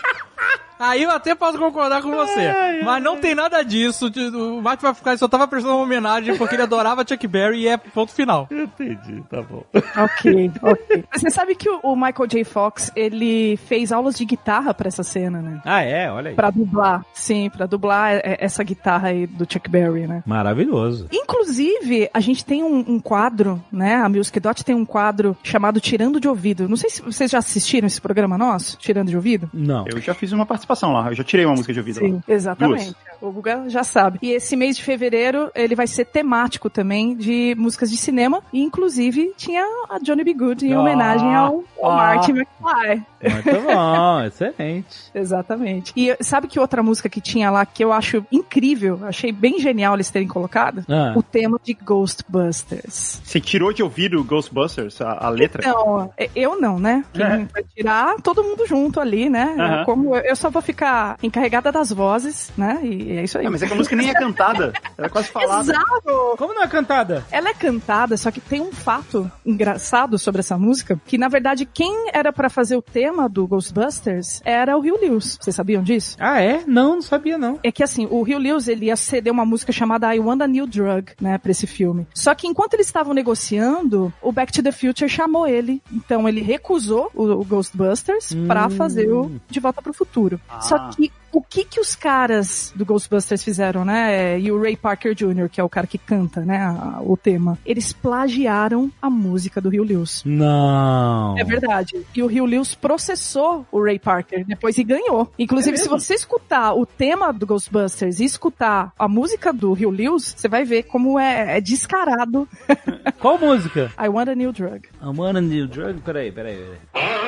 aí 0.79 1.03
eu 1.03 1.11
até 1.11 1.35
posso 1.35 1.57
concordar 1.57 2.01
com 2.01 2.11
você. 2.11 2.81
Mas 2.83 3.03
não 3.03 3.17
tem 3.17 3.33
nada 3.35 3.63
disso. 3.63 4.11
O 4.33 4.61
Marty 4.61 4.85
McFly 4.85 5.17
só 5.17 5.27
tava 5.27 5.47
prestando 5.47 5.75
uma 5.75 5.83
homenagem 5.83 6.37
porque 6.37 6.55
ele 6.55 6.63
adorava 6.63 7.05
Chuck 7.07 7.27
Berry 7.27 7.61
e 7.61 7.67
é 7.67 7.77
ponto 7.77 8.11
final. 8.11 8.47
Entendi, 8.51 9.23
tá 9.29 9.41
bom. 9.41 9.63
Ok, 9.73 10.51
ok. 10.61 11.03
Você 11.13 11.29
sabe 11.29 11.55
que 11.55 11.69
o, 11.69 11.95
Michael 11.95 12.27
J. 12.27 12.43
Fox, 12.43 12.91
ele 12.95 13.57
fez 13.65 13.91
aulas 13.91 14.15
de 14.15 14.25
guitarra 14.25 14.73
pra 14.73 14.87
essa 14.87 15.03
cena, 15.03 15.41
né? 15.41 15.61
Ah, 15.65 15.81
é? 15.81 16.11
Olha 16.11 16.29
aí. 16.29 16.35
Pra 16.35 16.49
dublar. 16.51 17.05
Sim, 17.13 17.49
pra 17.49 17.65
dublar 17.65 18.13
é- 18.15 18.37
essa 18.39 18.63
guitarra 18.63 19.09
aí 19.09 19.25
do 19.25 19.51
Chuck 19.51 19.69
Berry, 19.69 20.07
né? 20.07 20.23
Maravilhoso. 20.25 21.07
Inclusive, 21.11 22.09
a 22.13 22.19
gente 22.19 22.45
tem 22.45 22.63
um, 22.63 22.83
um 22.87 22.99
quadro, 22.99 23.63
né? 23.71 23.95
A 23.95 24.09
Music 24.09 24.39
Dot 24.39 24.63
tem 24.63 24.75
um 24.75 24.85
quadro 24.85 25.35
chamado 25.43 25.79
Tirando 25.79 26.19
de 26.19 26.27
Ouvido. 26.27 26.67
Não 26.69 26.77
sei 26.77 26.89
se 26.89 27.01
vocês 27.01 27.31
já 27.31 27.39
assistiram 27.39 27.87
esse 27.87 27.99
programa 27.99 28.37
nosso, 28.37 28.77
Tirando 28.77 29.09
de 29.09 29.15
Ouvido. 29.15 29.49
Não. 29.53 29.85
Eu 29.87 29.99
já 29.99 30.13
fiz 30.13 30.31
uma 30.31 30.45
participação 30.45 30.66
lá, 30.75 31.07
eu 31.09 31.15
já 31.15 31.23
tirei 31.23 31.45
uma 31.45 31.53
música 31.55 31.71
de 31.73 31.79
ouvido 31.79 32.01
lá. 32.01 32.07
Sim, 32.07 32.21
exatamente. 32.27 32.95
O 33.19 33.31
Guga 33.31 33.63
já 33.67 33.83
sabe. 33.83 34.19
E 34.21 34.31
esse 34.31 34.55
mês 34.55 34.77
de 34.77 34.83
fevereiro, 34.83 35.49
ele 35.55 35.73
vai 35.75 35.87
ser 35.87 36.05
temático 36.05 36.69
também 36.69 37.15
de 37.15 37.55
músicas 37.57 37.89
de 37.89 37.97
cinema. 37.97 38.43
E, 38.53 38.61
inclusive, 38.61 39.33
tinha 39.35 39.63
a 39.89 39.97
Johnny 39.99 40.23
B. 40.23 40.33
Good 40.35 40.67
em 40.67 40.73
Ah, 40.73 40.79
homenagem 40.81 41.35
ao, 41.35 41.63
ao 41.81 41.91
ah. 41.91 41.95
Marty 41.95 42.31
McFly. 42.31 43.03
Muito 43.23 43.61
bom, 43.65 44.21
excelente. 44.27 44.97
Exatamente. 45.15 45.93
E 45.95 46.15
sabe 46.23 46.47
que 46.47 46.59
outra 46.59 46.83
música 46.83 47.09
que 47.09 47.19
tinha 47.19 47.49
lá 47.49 47.65
que 47.65 47.83
eu 47.83 47.91
acho 47.91 48.23
incrível, 48.31 48.99
achei 49.03 49.31
bem 49.31 49.59
genial 49.59 49.95
eles 49.95 50.11
terem 50.11 50.27
colocado? 50.27 50.85
Ah. 50.87 51.13
O 51.15 51.23
tema 51.23 51.59
de 51.63 51.73
Ghostbusters. 51.73 53.21
Você 53.23 53.39
tirou 53.39 53.73
de 53.73 53.81
ouvido 53.81 54.23
Ghostbusters, 54.23 55.01
a, 55.01 55.25
a 55.25 55.29
letra? 55.29 55.67
Não, 55.67 56.11
é- 56.17 56.29
eu 56.35 56.59
não, 56.59 56.77
né? 56.79 57.03
Quem 57.13 57.23
É. 57.25 57.45
vai 57.51 57.63
tirar 57.75 58.15
todo 58.21 58.43
mundo 58.43 58.65
junto 58.67 58.99
ali, 58.99 59.29
né? 59.29 59.55
Aham. 59.57 59.85
Como 59.85 60.15
eu 60.15 60.27
eu 60.27 60.35
só 60.35 60.51
vou 60.57 60.61
ficar 60.61 61.17
encarregada 61.21 61.71
das 61.71 61.91
vozes, 61.91 62.51
né? 62.57 62.79
E 62.83 63.11
é 63.17 63.23
isso 63.23 63.37
aí. 63.37 63.43
Não, 63.43 63.51
mas 63.51 63.61
é 63.61 63.67
que 63.67 63.73
a 63.73 63.75
música 63.75 63.95
nem 63.95 64.09
é 64.09 64.13
cantada. 64.13 64.73
Era 64.97 65.09
quase 65.09 65.29
falada. 65.29 65.61
Exato! 65.61 66.35
Como 66.37 66.53
não 66.53 66.63
é 66.63 66.67
cantada? 66.67 67.23
Ela 67.31 67.49
é 67.49 67.53
cantada, 67.53 68.17
só 68.17 68.31
que 68.31 68.41
tem 68.41 68.59
um 68.59 68.71
fato 68.71 69.31
engraçado 69.45 70.17
sobre 70.17 70.39
essa 70.39 70.57
música, 70.57 70.99
que 71.05 71.17
na 71.17 71.27
verdade 71.27 71.65
quem 71.65 72.09
era 72.11 72.33
pra 72.33 72.49
fazer 72.49 72.75
o 72.75 72.81
tema 72.81 73.29
do 73.29 73.45
Ghostbusters 73.45 74.41
era 74.43 74.75
o 74.75 74.79
Hugh 74.79 74.99
Lewis. 74.99 75.37
Vocês 75.39 75.55
sabiam 75.55 75.83
disso? 75.83 76.17
Ah, 76.19 76.41
é? 76.41 76.63
Não, 76.65 76.95
não 76.95 77.01
sabia 77.01 77.37
não. 77.37 77.59
É 77.63 77.71
que 77.71 77.83
assim, 77.83 78.07
o 78.09 78.21
Hugh 78.21 78.39
Lewis, 78.39 78.67
ele 78.67 78.87
ia 78.87 78.95
ceder 78.95 79.31
uma 79.31 79.45
música 79.45 79.71
chamada 79.71 80.13
I 80.15 80.19
Want 80.19 80.41
a 80.41 80.47
New 80.47 80.65
Drug, 80.65 81.11
né, 81.21 81.37
pra 81.37 81.51
esse 81.51 81.67
filme. 81.67 82.07
Só 82.15 82.33
que 82.33 82.47
enquanto 82.47 82.73
eles 82.73 82.87
estavam 82.87 83.13
negociando, 83.13 84.11
o 84.21 84.31
Back 84.31 84.51
to 84.51 84.63
the 84.63 84.71
Future 84.71 85.09
chamou 85.09 85.47
ele. 85.47 85.81
Então 85.91 86.27
ele 86.27 86.41
recusou 86.41 87.11
o, 87.13 87.23
o 87.25 87.45
Ghostbusters 87.45 88.33
pra 88.47 88.69
fazer 88.69 89.11
o 89.11 89.31
De 89.47 89.59
Volta 89.59 89.81
pro 89.81 89.93
Futuro. 89.93 90.39
Só 90.61 90.89
que 90.89 91.11
o 91.31 91.41
que 91.41 91.63
que 91.65 91.79
os 91.79 91.95
caras 91.95 92.73
do 92.75 92.83
Ghostbusters 92.85 93.43
fizeram, 93.43 93.83
né? 93.85 94.39
E 94.39 94.51
o 94.51 94.59
Ray 94.59 94.75
Parker 94.75 95.13
Jr., 95.13 95.49
que 95.51 95.59
é 95.61 95.63
o 95.63 95.69
cara 95.69 95.85
que 95.85 95.97
canta, 95.97 96.41
né, 96.41 96.57
a- 96.57 96.99
o 97.01 97.15
tema. 97.15 97.59
Eles 97.65 97.93
plagiaram 97.93 98.89
a 99.01 99.09
música 99.09 99.59
do 99.61 99.69
Hugh 99.69 99.83
Lewis. 99.83 100.23
Não. 100.25 101.37
É 101.37 101.43
verdade. 101.43 102.05
E 102.15 102.23
o 102.23 102.25
Hugh 102.27 102.45
Lewis 102.45 102.73
processou 102.73 103.65
o 103.71 103.83
Ray 103.83 103.99
Parker 103.99 104.45
depois 104.45 104.77
e 104.77 104.83
ganhou. 104.83 105.31
Inclusive, 105.37 105.77
se 105.77 105.87
você 105.89 106.15
escutar 106.15 106.73
o 106.73 106.85
tema 106.85 107.31
do 107.31 107.45
Ghostbusters 107.45 108.19
e 108.19 108.25
escutar 108.25 108.93
a 108.97 109.07
música 109.07 109.51
do 109.53 109.73
Hugh 109.73 109.91
Lewis, 109.91 110.33
você 110.35 110.47
vai 110.47 110.63
ver 110.63 110.83
como 110.83 111.19
é, 111.19 111.57
é 111.57 111.61
descarado. 111.61 112.47
Qual 113.19 113.37
música? 113.37 113.91
I 114.01 114.07
Want 114.07 114.29
a 114.29 114.35
New 114.35 114.51
Drug. 114.51 114.87
I 115.01 115.05
want 115.05 115.37
a 115.37 115.41
new 115.41 115.67
drug? 115.67 115.99
Peraí, 116.01 116.31
peraí, 116.31 116.55
peraí. 116.55 117.26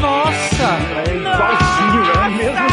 Nossa! 0.00 0.68
É 0.96 1.16
igualzinho, 1.16 2.02
é 2.10 2.18
a 2.18 2.30
mesma 2.30 2.70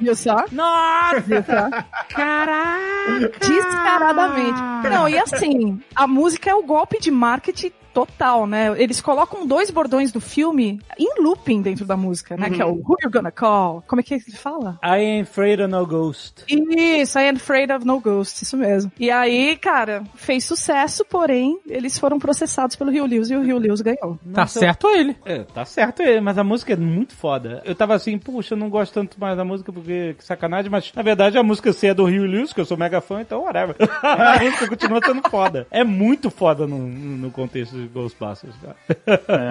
Viu 0.00 0.16
só? 0.16 0.44
Nossa! 0.50 1.20
Viu 1.20 1.42
só? 1.42 1.70
Caraca! 2.14 3.38
Descaradamente. 3.40 4.60
Não, 4.90 5.08
e 5.08 5.18
assim, 5.18 5.80
a 5.94 6.06
música 6.06 6.50
é 6.50 6.54
o 6.54 6.62
golpe 6.62 6.98
de 7.00 7.10
marketing 7.10 7.72
total, 8.06 8.46
né? 8.46 8.74
Eles 8.80 9.00
colocam 9.00 9.46
dois 9.46 9.70
bordões 9.70 10.10
do 10.12 10.20
filme 10.20 10.80
em 10.98 11.22
looping 11.22 11.60
dentro 11.60 11.84
da 11.84 11.96
música, 11.96 12.36
né? 12.36 12.48
Que 12.48 12.62
é 12.62 12.64
o 12.64 12.74
Who 12.74 12.96
You 13.02 13.10
Gonna 13.10 13.30
Call? 13.30 13.84
Como 13.86 14.00
é 14.00 14.02
que 14.02 14.14
ele 14.14 14.22
fala? 14.32 14.78
I 14.82 14.96
ain't 14.96 15.28
afraid 15.28 15.60
of 15.60 15.70
no 15.70 15.86
ghost. 15.86 16.44
Isso, 16.48 17.18
I 17.18 17.28
am 17.28 17.36
afraid 17.36 17.72
of 17.72 17.86
no 17.86 18.00
ghost, 18.00 18.42
isso 18.42 18.56
mesmo. 18.56 18.90
E 18.98 19.10
aí, 19.10 19.56
cara, 19.56 20.02
fez 20.14 20.44
sucesso, 20.44 21.04
porém, 21.04 21.58
eles 21.66 21.98
foram 21.98 22.18
processados 22.18 22.76
pelo 22.76 22.90
Rio 22.90 23.06
Lewis 23.06 23.30
e 23.30 23.36
o 23.36 23.42
Rio 23.42 23.58
Lewis 23.58 23.80
ganhou. 23.80 24.18
Tá 24.32 24.46
certo 24.46 24.88
ele. 24.88 25.16
É, 25.24 25.44
tá 25.44 25.64
certo 25.64 26.02
ele, 26.02 26.20
mas 26.20 26.38
a 26.38 26.44
música 26.44 26.72
é 26.72 26.76
muito 26.76 27.14
foda. 27.14 27.62
Eu 27.64 27.74
tava 27.74 27.94
assim, 27.94 28.16
puxa, 28.18 28.54
eu 28.54 28.58
não 28.58 28.70
gosto 28.70 28.94
tanto 28.94 29.20
mais 29.20 29.36
da 29.36 29.44
música 29.44 29.72
porque 29.72 30.14
que 30.14 30.24
sacanagem, 30.24 30.70
mas 30.70 30.92
na 30.94 31.02
verdade 31.02 31.38
a 31.38 31.42
música 31.42 31.72
C 31.72 31.88
é 31.88 31.94
do 31.94 32.04
Rio 32.04 32.24
Lewis, 32.24 32.52
que 32.52 32.60
eu 32.60 32.64
sou 32.64 32.76
mega 32.76 33.00
fã, 33.00 33.20
então 33.20 33.42
whatever. 33.42 33.76
a 34.02 34.42
música 34.42 34.68
continua 34.68 35.00
sendo 35.04 35.28
foda. 35.28 35.66
É 35.70 35.84
muito 35.84 36.30
foda 36.30 36.66
no, 36.66 36.78
no 36.78 37.30
contexto 37.30 37.76
de 37.76 37.89
Ghostbusters, 37.92 38.54
cara. 38.62 38.76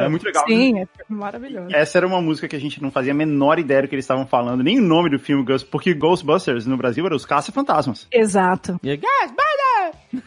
É 0.03 0.07
muito 0.09 0.23
legal. 0.25 0.45
Sim, 0.47 0.79
é 0.79 0.87
maravilhoso. 1.09 1.67
Essa 1.75 1.97
era 1.99 2.07
uma 2.07 2.21
música 2.21 2.47
que 2.47 2.55
a 2.55 2.59
gente 2.59 2.81
não 2.81 2.91
fazia 2.91 3.11
a 3.11 3.15
menor 3.15 3.59
ideia 3.59 3.81
do 3.81 3.87
que 3.87 3.95
eles 3.95 4.05
estavam 4.05 4.25
falando, 4.25 4.63
nem 4.63 4.79
o 4.79 4.83
nome 4.83 5.09
do 5.09 5.19
filme 5.19 5.43
Ghost, 5.43 5.67
porque 5.69 5.93
Ghostbusters 5.93 6.65
no 6.65 6.77
Brasil 6.77 7.05
era 7.05 7.15
os 7.15 7.25
Caça-Fantasmas. 7.25 8.07
Exato. 8.11 8.79
E 8.83 8.89
é 8.89 8.97
Ghostbusters! 8.97 9.39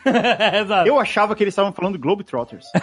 Exato. 0.63 0.89
Eu 0.89 0.99
achava 1.01 1.35
que 1.35 1.43
eles 1.43 1.53
estavam 1.53 1.73
falando 1.73 1.99
Globetrotters. 1.99 2.67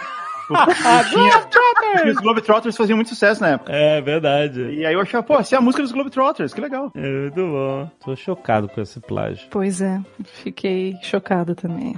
Porque 0.50 0.74
tinha- 1.10 1.46
porque 1.92 2.10
os 2.10 2.16
Globetrotters 2.16 2.76
faziam 2.76 2.96
muito 2.96 3.10
sucesso 3.10 3.40
na 3.40 3.50
época. 3.50 3.72
É 3.72 4.00
verdade. 4.00 4.60
E 4.72 4.84
aí 4.84 4.94
eu 4.94 5.00
achava, 5.00 5.22
pô, 5.22 5.38
essa 5.38 5.54
é 5.54 5.58
a 5.58 5.60
música 5.60 5.80
dos 5.80 5.92
Globetrotters, 5.92 6.52
que 6.52 6.60
legal. 6.60 6.90
É 6.96 7.00
muito 7.20 7.36
bom. 7.36 7.88
Tô 8.04 8.16
chocado 8.16 8.68
com 8.68 8.80
esse 8.80 8.98
plágio. 8.98 9.46
Pois 9.48 9.80
é, 9.80 10.00
fiquei 10.24 10.96
chocada 11.02 11.54
também. 11.54 11.94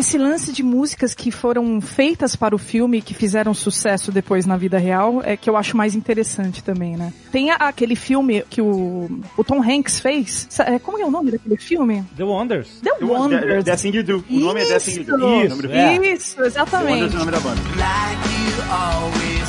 Esse 0.00 0.16
lance 0.16 0.50
de 0.50 0.62
músicas 0.62 1.12
que 1.14 1.30
foram 1.30 1.78
feitas 1.78 2.34
para 2.34 2.54
o 2.54 2.58
filme 2.58 2.98
e 2.98 3.02
que 3.02 3.12
fizeram 3.12 3.52
sucesso 3.52 4.10
depois 4.10 4.46
na 4.46 4.56
vida 4.56 4.78
real 4.78 5.20
é 5.22 5.36
que 5.36 5.48
eu 5.50 5.58
acho 5.58 5.76
mais 5.76 5.94
interessante 5.94 6.64
também, 6.64 6.96
né? 6.96 7.12
Tem 7.30 7.50
a- 7.50 7.56
aquele 7.56 7.94
filme 7.94 8.42
que 8.48 8.62
o, 8.62 9.20
o 9.36 9.44
Tom 9.44 9.62
Hanks 9.62 10.00
fez. 10.00 10.48
É, 10.60 10.78
Como 10.78 10.98
é 10.98 11.04
o 11.04 11.10
nome 11.10 11.30
daquele 11.32 11.58
filme? 11.58 12.02
The 12.16 12.24
Wonders. 12.24 12.80
The 12.82 12.90
Eu- 12.98 13.08
Wonders. 13.08 13.62
Death 13.64 13.80
Thing 13.82 13.94
You 13.96 14.02
Do. 14.04 14.24
O 14.30 14.40
nome 14.40 14.62
é 14.62 14.64
Death 14.64 14.82
Thing 14.84 14.96
You 15.00 15.04
Do. 15.04 15.16
Isso, 15.16 15.16
o 15.16 15.28
nome 15.28 15.48
do 15.48 15.56
filme. 15.68 16.08
é. 16.08 16.14
Isso, 16.14 16.36
The 16.36 16.42
Wonders 16.42 16.56
exatamente. 16.56 17.02
é 17.02 17.16
o 17.16 17.18
nome 17.18 17.30
da 17.32 17.40
banda. 17.40 17.60
like 17.76 18.28
you 18.46 18.72
always 18.72 19.48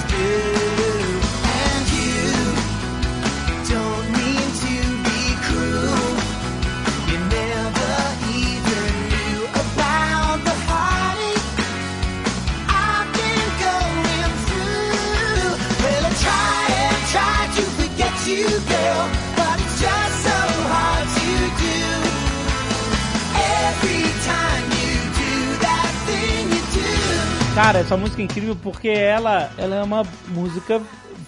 do. 0.55 0.60
Cara, 27.53 27.79
essa 27.79 27.97
música 27.97 28.21
é 28.21 28.25
incrível 28.25 28.55
porque 28.55 28.87
ela, 28.87 29.51
ela 29.57 29.75
é 29.75 29.83
uma 29.83 30.03
música 30.29 30.81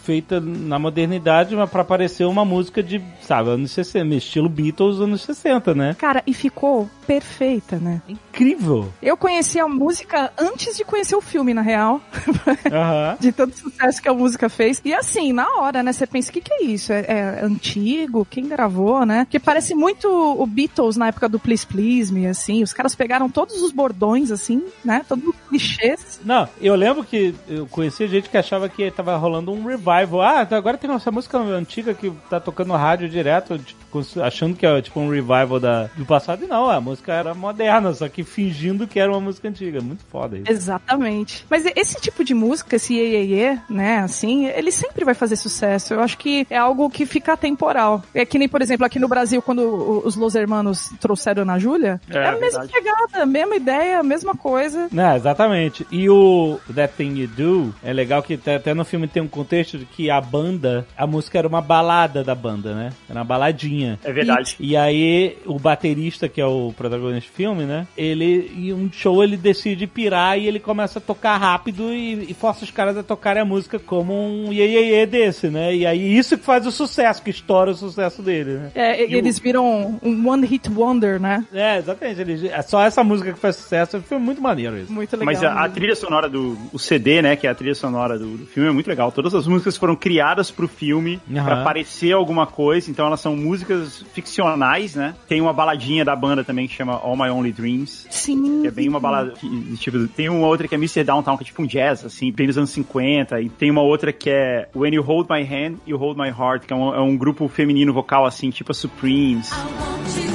feita 0.03 0.39
na 0.39 0.79
modernidade, 0.79 1.55
mas 1.55 1.69
pra 1.69 1.83
parecer 1.83 2.25
uma 2.25 2.45
música 2.45 2.81
de, 2.81 3.01
sabe, 3.25 3.49
anos 3.49 3.71
60, 3.71 4.15
estilo 4.15 4.49
Beatles 4.49 4.99
anos 4.99 5.21
60, 5.21 5.73
né? 5.73 5.95
Cara, 5.97 6.23
e 6.25 6.33
ficou 6.33 6.89
perfeita, 7.07 7.77
né? 7.77 8.01
Incrível. 8.07 8.91
Eu 9.01 9.17
conheci 9.17 9.59
a 9.59 9.67
música 9.67 10.31
antes 10.37 10.75
de 10.77 10.83
conhecer 10.83 11.15
o 11.15 11.21
filme, 11.21 11.53
na 11.53 11.61
real. 11.61 12.01
Aham. 12.71 13.17
de 13.19 13.31
tanto 13.31 13.57
sucesso 13.57 14.01
que 14.01 14.09
a 14.09 14.13
música 14.13 14.49
fez. 14.49 14.81
E 14.83 14.93
assim, 14.93 15.33
na 15.33 15.47
hora, 15.59 15.83
né, 15.83 15.91
você 15.91 16.07
pensa, 16.07 16.29
o 16.29 16.33
que 16.33 16.41
que 16.41 16.53
é 16.53 16.63
isso? 16.63 16.91
É, 16.91 17.05
é 17.07 17.39
antigo? 17.43 18.25
Quem 18.29 18.47
gravou, 18.47 19.05
né? 19.05 19.27
Que 19.29 19.39
parece 19.39 19.75
muito 19.75 20.07
o 20.07 20.45
Beatles 20.45 20.97
na 20.97 21.07
época 21.07 21.27
do 21.29 21.39
Please 21.39 21.65
Please 21.65 22.13
Me, 22.13 22.27
assim. 22.27 22.63
Os 22.63 22.73
caras 22.73 22.95
pegaram 22.95 23.29
todos 23.29 23.61
os 23.61 23.71
bordões, 23.71 24.31
assim, 24.31 24.63
né? 24.83 25.05
Todos 25.07 25.25
os 25.27 25.35
clichês. 25.49 26.19
Não, 26.23 26.47
eu 26.61 26.75
lembro 26.75 27.03
que 27.03 27.35
eu 27.47 27.65
conhecia 27.67 28.07
gente 28.07 28.29
que 28.29 28.37
achava 28.37 28.69
que 28.69 28.89
tava 28.91 29.15
rolando 29.15 29.51
um 29.51 29.65
revival. 29.65 30.21
Ah, 30.21 30.47
agora 30.51 30.77
tem 30.77 30.91
essa 30.91 31.11
música 31.11 31.37
antiga 31.37 31.93
que 31.93 32.11
tá 32.29 32.39
tocando 32.39 32.69
no 32.69 32.75
rádio 32.75 33.09
direto, 33.13 33.55
cons- 33.55 33.75
achando 34.23 34.55
que 34.55 34.65
é 34.65 34.81
tipo 34.81 34.99
um 34.99 35.09
revival 35.09 35.59
da, 35.59 35.89
do 35.95 36.05
passado. 36.05 36.43
E 36.43 36.47
não, 36.47 36.69
a 36.69 36.79
música 36.81 37.13
era 37.13 37.33
moderna, 37.33 37.93
só 37.93 38.07
que 38.09 38.23
fingindo 38.23 38.87
que 38.87 38.99
era 38.99 39.11
uma 39.11 39.19
música 39.21 39.47
antiga. 39.47 39.81
Muito 39.81 40.03
foda 40.05 40.37
isso. 40.37 40.51
Exatamente. 40.51 41.45
Mas 41.49 41.65
esse 41.75 41.99
tipo 42.01 42.23
de 42.23 42.33
música, 42.33 42.75
esse 42.75 42.93
iê, 42.93 43.23
iê, 43.25 43.57
né, 43.69 43.99
assim, 43.99 44.45
ele 44.47 44.71
sempre 44.71 45.05
vai 45.05 45.13
fazer 45.13 45.35
sucesso. 45.35 45.93
Eu 45.93 45.99
acho 46.01 46.17
que 46.17 46.45
é 46.49 46.57
algo 46.57 46.89
que 46.89 47.05
fica 47.05 47.35
temporal. 47.37 48.01
É 48.13 48.25
que 48.25 48.37
nem, 48.37 48.47
por 48.49 48.61
exemplo, 48.61 48.85
aqui 48.85 48.99
no 48.99 49.07
Brasil, 49.07 49.41
quando 49.41 50.01
os 50.05 50.15
Los 50.15 50.35
Hermanos 50.35 50.89
trouxeram 50.99 51.45
na 51.45 51.57
Júlia, 51.59 51.99
É, 52.09 52.17
é, 52.17 52.27
a 52.27 52.31
mesma 52.33 52.65
verdade. 52.65 52.71
pegada, 52.71 53.25
mesma 53.25 53.55
ideia, 53.55 54.03
mesma 54.03 54.35
coisa. 54.35 54.87
Não, 54.91 55.15
exatamente. 55.15 55.85
E 55.91 56.09
o 56.09 56.59
That 56.73 56.93
Thing 56.95 57.19
You 57.19 57.27
Do, 57.27 57.75
é 57.83 57.91
legal 57.93 58.21
que 58.23 58.35
até- 58.35 58.55
até 58.55 58.73
no 58.73 58.85
filme 58.85 59.07
tem 59.07 59.21
um 59.21 59.27
contexto 59.27 59.77
de 59.77 59.85
que 59.85 60.09
a 60.09 60.19
banda, 60.21 60.85
a 60.97 61.05
música 61.07 61.37
era 61.37 61.47
uma 61.47 61.61
balada 61.61 62.23
da 62.23 62.35
banda, 62.35 62.73
né? 62.73 62.91
Era 63.09 63.19
uma 63.19 63.25
baladinha. 63.25 63.82
É 64.03 64.11
verdade. 64.11 64.55
E 64.59 64.75
aí, 64.75 65.37
o 65.45 65.59
baterista, 65.59 66.27
que 66.27 66.41
é 66.41 66.45
o 66.45 66.73
protagonista 66.75 67.31
do 67.31 67.35
filme, 67.35 67.63
né? 67.65 67.87
Ele, 67.97 68.51
em 68.55 68.73
um 68.73 68.91
show, 68.91 69.23
ele 69.23 69.37
decide 69.37 69.87
pirar 69.87 70.37
e 70.37 70.47
ele 70.47 70.59
começa 70.59 70.99
a 70.99 71.01
tocar 71.01 71.37
rápido 71.37 71.93
e, 71.93 72.31
e 72.31 72.33
força 72.33 72.63
os 72.63 72.71
caras 72.71 72.97
a 72.97 73.03
tocarem 73.03 73.41
a 73.41 73.45
música 73.45 73.79
como 73.79 74.13
um 74.13 74.51
iê, 74.51 75.05
desse, 75.05 75.49
né? 75.49 75.75
E 75.75 75.85
aí, 75.85 76.17
isso 76.17 76.37
que 76.37 76.43
faz 76.43 76.65
o 76.65 76.71
sucesso, 76.71 77.21
que 77.21 77.29
estoura 77.29 77.71
o 77.71 77.75
sucesso 77.75 78.21
dele, 78.21 78.53
né? 78.53 78.71
É, 78.75 79.01
eles 79.01 79.39
viram 79.39 79.99
um 80.01 80.29
one 80.29 80.45
hit 80.45 80.69
wonder, 80.69 81.19
né? 81.19 81.45
É, 81.53 81.77
exatamente. 81.77 82.21
Ele, 82.21 82.47
é 82.47 82.61
só 82.61 82.81
essa 82.81 83.03
música 83.03 83.33
que 83.33 83.39
faz 83.39 83.55
sucesso. 83.55 84.01
Foi 84.01 84.17
muito 84.17 84.41
maneiro 84.41 84.77
isso. 84.77 84.91
Muito 84.91 85.15
legal. 85.15 85.25
Mas 85.25 85.43
a, 85.43 85.51
a 85.51 85.61
mesmo. 85.61 85.75
trilha 85.75 85.95
sonora 85.95 86.29
do 86.29 86.57
o 86.71 86.79
CD, 86.79 87.21
né, 87.21 87.35
que 87.35 87.47
é 87.47 87.49
a 87.49 87.55
trilha 87.55 87.75
sonora 87.75 88.17
do, 88.17 88.37
do 88.37 88.45
filme, 88.45 88.69
é 88.69 88.71
muito 88.71 88.87
legal. 88.87 89.11
Todas 89.11 89.33
as 89.33 89.47
músicas 89.47 89.77
foram 89.77 89.95
criadas 89.95 90.51
pro 90.51 90.67
filme 90.67 91.19
Aham. 91.31 91.45
pra 91.45 91.63
parecer 91.63 92.11
alguma 92.11 92.45
coisa, 92.45 92.89
então 92.89 93.05
elas 93.05 93.19
são 93.19 93.35
músicas 93.35 93.72
ficcionais, 94.13 94.95
né? 94.95 95.15
Tem 95.27 95.41
uma 95.41 95.53
baladinha 95.53 96.03
da 96.03 96.15
banda 96.15 96.43
também 96.43 96.67
que 96.67 96.73
chama 96.73 96.93
All 96.93 97.15
My 97.15 97.29
Only 97.29 97.51
Dreams. 97.51 98.07
Sim. 98.09 98.61
Que 98.61 98.67
é 98.67 98.71
bem 98.71 98.89
uma 98.89 98.99
balada. 98.99 99.31
que, 99.31 99.77
tipo, 99.77 100.07
tem 100.07 100.29
uma 100.29 100.47
outra 100.47 100.67
que 100.67 100.75
é 100.75 100.77
Mr. 100.77 101.03
Downtown, 101.03 101.37
que 101.37 101.43
é 101.43 101.45
tipo 101.47 101.61
um 101.61 101.65
jazz, 101.65 102.05
assim, 102.05 102.31
bem 102.31 102.47
dos 102.47 102.57
anos 102.57 102.69
50. 102.71 103.41
E 103.41 103.49
tem 103.49 103.71
uma 103.71 103.81
outra 103.81 104.11
que 104.11 104.29
é 104.29 104.67
When 104.75 104.93
You 104.95 105.03
Hold 105.03 105.27
My 105.29 105.43
Hand, 105.43 105.77
You 105.87 105.97
Hold 105.97 106.17
My 106.17 106.29
Heart, 106.29 106.65
que 106.65 106.73
é 106.73 106.75
um, 106.75 106.93
é 106.93 107.01
um 107.01 107.17
grupo 107.17 107.47
feminino 107.47 107.93
vocal, 107.93 108.25
assim, 108.25 108.49
tipo 108.49 108.71
a 108.71 108.75
Supremes. 108.75 109.51
I 109.51 109.55
want 109.55 110.17
you 110.17 110.32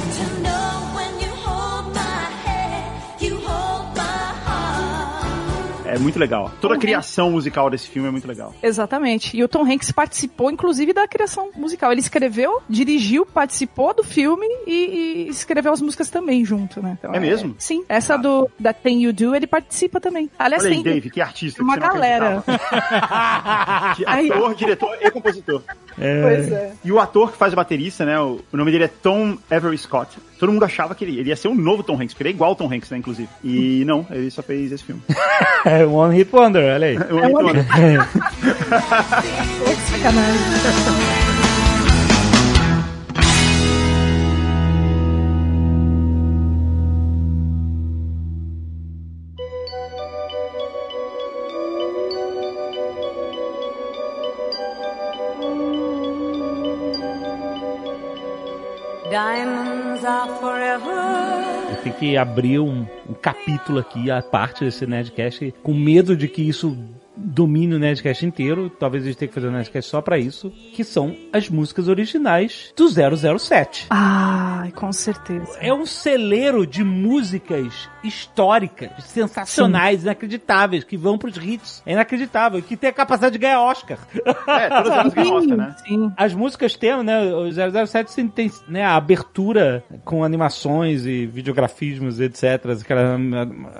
É 5.95 5.99
muito 5.99 6.19
legal. 6.19 6.51
Toda 6.61 6.75
a 6.75 6.77
criação 6.77 7.31
musical 7.31 7.69
desse 7.69 7.87
filme 7.87 8.07
é 8.07 8.11
muito 8.11 8.27
legal. 8.27 8.53
Exatamente. 8.61 9.35
E 9.35 9.43
o 9.43 9.47
Tom 9.47 9.63
Hanks 9.65 9.91
participou, 9.91 10.51
inclusive, 10.51 10.93
da 10.93 11.07
criação 11.07 11.49
musical. 11.55 11.91
Ele 11.91 12.01
escreveu, 12.01 12.61
dirigiu, 12.69 13.25
participou 13.25 13.93
do 13.93 14.03
filme 14.03 14.45
e, 14.65 15.25
e 15.25 15.29
escreveu 15.29 15.73
as 15.73 15.81
músicas 15.81 16.09
também 16.09 16.45
junto, 16.45 16.81
né? 16.81 16.97
Então, 16.99 17.13
É 17.13 17.19
mesmo? 17.19 17.55
Sim. 17.57 17.83
Essa 17.89 18.17
do 18.17 18.49
da 18.59 18.73
Thing 18.73 19.01
You 19.03 19.13
Do, 19.13 19.35
ele 19.35 19.47
participa 19.47 19.99
também. 19.99 20.29
Aliás, 20.37 20.63
Olha 20.63 20.71
aí, 20.75 20.83
tem 20.83 20.93
Dave, 20.93 21.09
que 21.09 21.21
artista. 21.21 21.61
uma 21.63 21.73
que 21.77 21.79
galera. 21.79 22.43
Que 23.95 24.05
Ator, 24.05 24.55
diretor 24.55 24.97
e 25.01 25.11
compositor. 25.11 25.61
Pois 25.95 26.51
é. 26.51 26.73
E 26.83 26.91
o 26.91 26.99
ator 26.99 27.31
que 27.31 27.37
faz 27.37 27.53
o 27.53 27.55
baterista, 27.55 28.05
né? 28.05 28.19
O, 28.19 28.39
o 28.51 28.57
nome 28.57 28.71
dele 28.71 28.85
é 28.85 28.87
Tom 28.87 29.37
Avery 29.49 29.77
Scott. 29.77 30.17
Todo 30.39 30.51
mundo 30.53 30.63
achava 30.63 30.95
que 30.95 31.03
ele, 31.03 31.19
ele 31.19 31.29
ia 31.29 31.35
ser 31.35 31.49
um 31.49 31.55
novo 31.55 31.83
Tom 31.83 31.95
Hanks, 31.95 32.13
porque 32.13 32.23
ele 32.23 32.29
é 32.29 32.33
igual 32.33 32.51
ao 32.51 32.55
Tom 32.55 32.71
Hanks, 32.71 32.89
né, 32.89 32.97
inclusive. 32.97 33.27
E 33.43 33.83
não, 33.87 34.05
ele 34.09 34.31
só 34.31 34.41
fez 34.41 34.71
esse 34.71 34.83
filme. 34.83 35.01
É 35.65 35.85
One 35.85 36.15
Hit 36.15 36.33
Wonder, 36.33 36.73
olha 36.75 36.87
aí. 36.87 36.95
Eu- 36.95 37.19
eu- 37.19 38.03
Sacanagem. 39.89 40.39
Diamonds 59.09 59.58
que 61.99 62.15
abrir 62.15 62.59
um, 62.59 62.85
um 63.07 63.13
capítulo 63.13 63.79
aqui, 63.79 64.09
a 64.09 64.21
parte 64.21 64.63
desse 64.63 64.87
Nerdcast, 64.87 65.53
com 65.61 65.73
medo 65.73 66.15
de 66.15 66.27
que 66.27 66.41
isso 66.41 66.77
domine 67.19 67.75
o 67.75 67.79
Nerdcast 67.79 68.25
inteiro. 68.25 68.69
Talvez 68.69 69.03
a 69.03 69.07
gente 69.07 69.17
tenha 69.17 69.29
que 69.29 69.35
fazer 69.35 69.47
um 69.47 69.51
Nerdcast 69.51 69.89
só 69.89 70.01
pra 70.01 70.17
isso. 70.17 70.51
Que 70.73 70.83
são 70.83 71.15
as 71.31 71.49
músicas 71.49 71.87
originais 71.87 72.73
do 72.75 72.87
007. 72.89 73.87
Ai, 73.89 74.71
com 74.71 74.91
certeza. 74.91 75.57
É 75.59 75.73
um 75.73 75.85
celeiro 75.85 76.65
de 76.65 76.83
músicas 76.83 77.89
históricas, 78.03 79.03
sensacionais, 79.03 80.03
inacreditáveis, 80.03 80.83
que 80.83 80.97
vão 80.97 81.17
pros 81.17 81.37
hits. 81.37 81.83
É 81.85 81.93
inacreditável, 81.93 82.61
que 82.61 82.77
tem 82.77 82.89
a 82.89 82.93
capacidade 82.93 83.33
de 83.33 83.39
ganhar 83.39 83.61
Oscar. 83.61 83.99
É, 84.47 84.69
todas 84.69 84.91
elas 84.91 85.13
ganham 85.13 85.35
Oscar, 85.35 85.57
né? 85.57 85.75
Sim. 85.85 86.11
As 86.15 86.33
músicas 86.33 86.75
tem, 86.75 87.03
né? 87.03 87.33
O 87.33 87.51
007 87.51 88.11
sim, 88.11 88.27
tem 88.27 88.51
né, 88.67 88.83
a 88.83 88.95
abertura 88.95 89.83
com 90.05 90.23
animações 90.23 91.05
e 91.05 91.25
videografismos, 91.25 92.19
etc. 92.19 92.65
Aquelas 92.81 93.19
hum, 93.19 93.31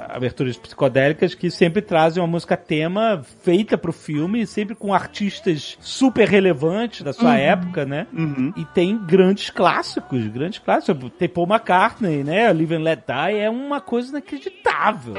aberturas 0.07 0.57
psicodélicas 0.57 1.33
que 1.33 1.49
sempre 1.49 1.81
trazem 1.81 2.21
uma 2.21 2.27
música 2.27 2.57
tema 2.57 3.23
feita 3.43 3.77
pro 3.77 3.91
filme, 3.93 4.45
sempre 4.45 4.75
com 4.75 4.93
artistas 4.93 5.77
super 5.79 6.27
relevantes 6.27 7.01
da 7.01 7.13
sua 7.13 7.29
Uhum. 7.31 7.35
época, 7.35 7.85
né? 7.85 8.07
Uhum. 8.13 8.53
E 8.57 8.65
tem 8.65 8.97
grandes 9.05 9.49
clássicos, 9.49 10.27
grandes 10.27 10.59
clássicos. 10.59 11.11
Tem 11.17 11.29
Paul 11.29 11.47
McCartney, 11.47 12.23
né? 12.23 12.51
Live 12.51 12.75
and 12.75 12.79
Let 12.83 13.01
Die 13.07 13.37
é 13.39 13.49
uma 13.49 13.79
coisa 13.81 14.09
inacreditável. 14.09 15.13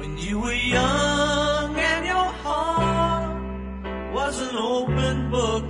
When 0.00 0.18
you 0.18 0.40
were 0.40 0.54
young 0.54 1.74
and 1.76 2.06
your 2.06 2.30
heart 2.44 3.32
was 4.12 4.40
an 4.40 4.56
open 4.56 5.30
book, 5.30 5.66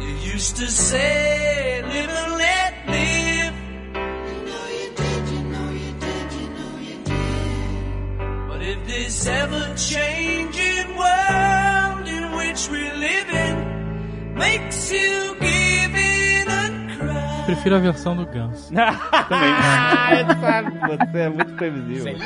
you 0.00 0.34
used 0.34 0.56
to 0.56 0.66
say, 0.70 1.82
live 1.82 2.10
and 2.10 2.36
let 2.36 2.41
this 9.02 9.26
ever 9.26 9.74
changing 9.74 10.96
world 10.96 12.06
in 12.06 12.24
which 12.36 12.68
we 12.68 12.82
live 12.92 13.30
in 13.30 14.34
makes 14.34 14.92
you 14.92 15.34
give 15.40 15.94
in 15.94 16.48
and 16.48 16.98
cry. 16.98 17.42
Prefiro 17.46 17.76
a 17.76 17.78
versão 17.80 18.16
do 18.16 18.26
Ganso. 18.26 18.70
Também. 18.72 19.54
Sabe, 20.40 20.78
você 20.78 21.18
é 21.18 21.28
muito 21.28 21.52
previsível. 21.54 22.16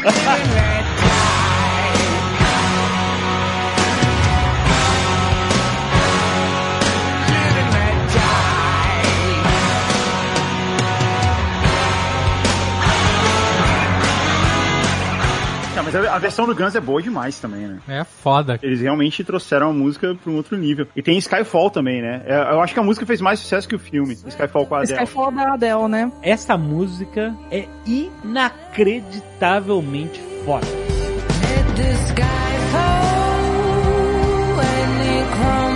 Mas 15.87 15.95
a, 15.95 16.15
a 16.15 16.19
versão 16.19 16.47
do 16.47 16.55
Guns 16.55 16.75
é 16.75 16.81
boa 16.81 17.01
demais 17.01 17.39
também, 17.39 17.67
né? 17.69 17.79
É 17.89 18.03
foda. 18.05 18.59
Eles 18.63 18.81
realmente 18.81 19.23
trouxeram 19.25 19.71
a 19.71 19.73
música 19.73 20.15
pra 20.15 20.31
um 20.33 20.37
outro 20.37 20.57
nível. 20.57 20.87
E 20.97 21.03
tem 21.03 21.17
Skyfall 21.19 21.71
também, 21.71 22.03
né? 22.03 22.23
É, 22.27 22.37
Eu 22.53 22.61
acho 22.61 22.75
que 22.75 22.81
a 22.81 22.83
música 22.83 23.07
fez 23.07 23.21
mais 23.21 23.39
sucesso 23.39 23.69
que 23.69 23.75
o 23.77 23.79
filme. 23.79 24.15
Skyfall 24.27 24.67
com 24.67 24.75
a 24.75 24.79
Adele. 24.83 24.95
Skyfall 24.95 25.31
da 25.31 25.55
Adele, 25.55 25.87
né? 25.89 26.11
Essa 26.23 26.57
música 26.59 27.33
é 27.51 27.67
inacreditavelmente 27.87 30.21
foda. 30.45 30.67
Let 30.67 31.77
the 31.77 31.93
sky 32.07 32.25
fall 32.73 34.61
and 34.61 35.01
it 35.03 35.27
crumbles. 35.33 35.76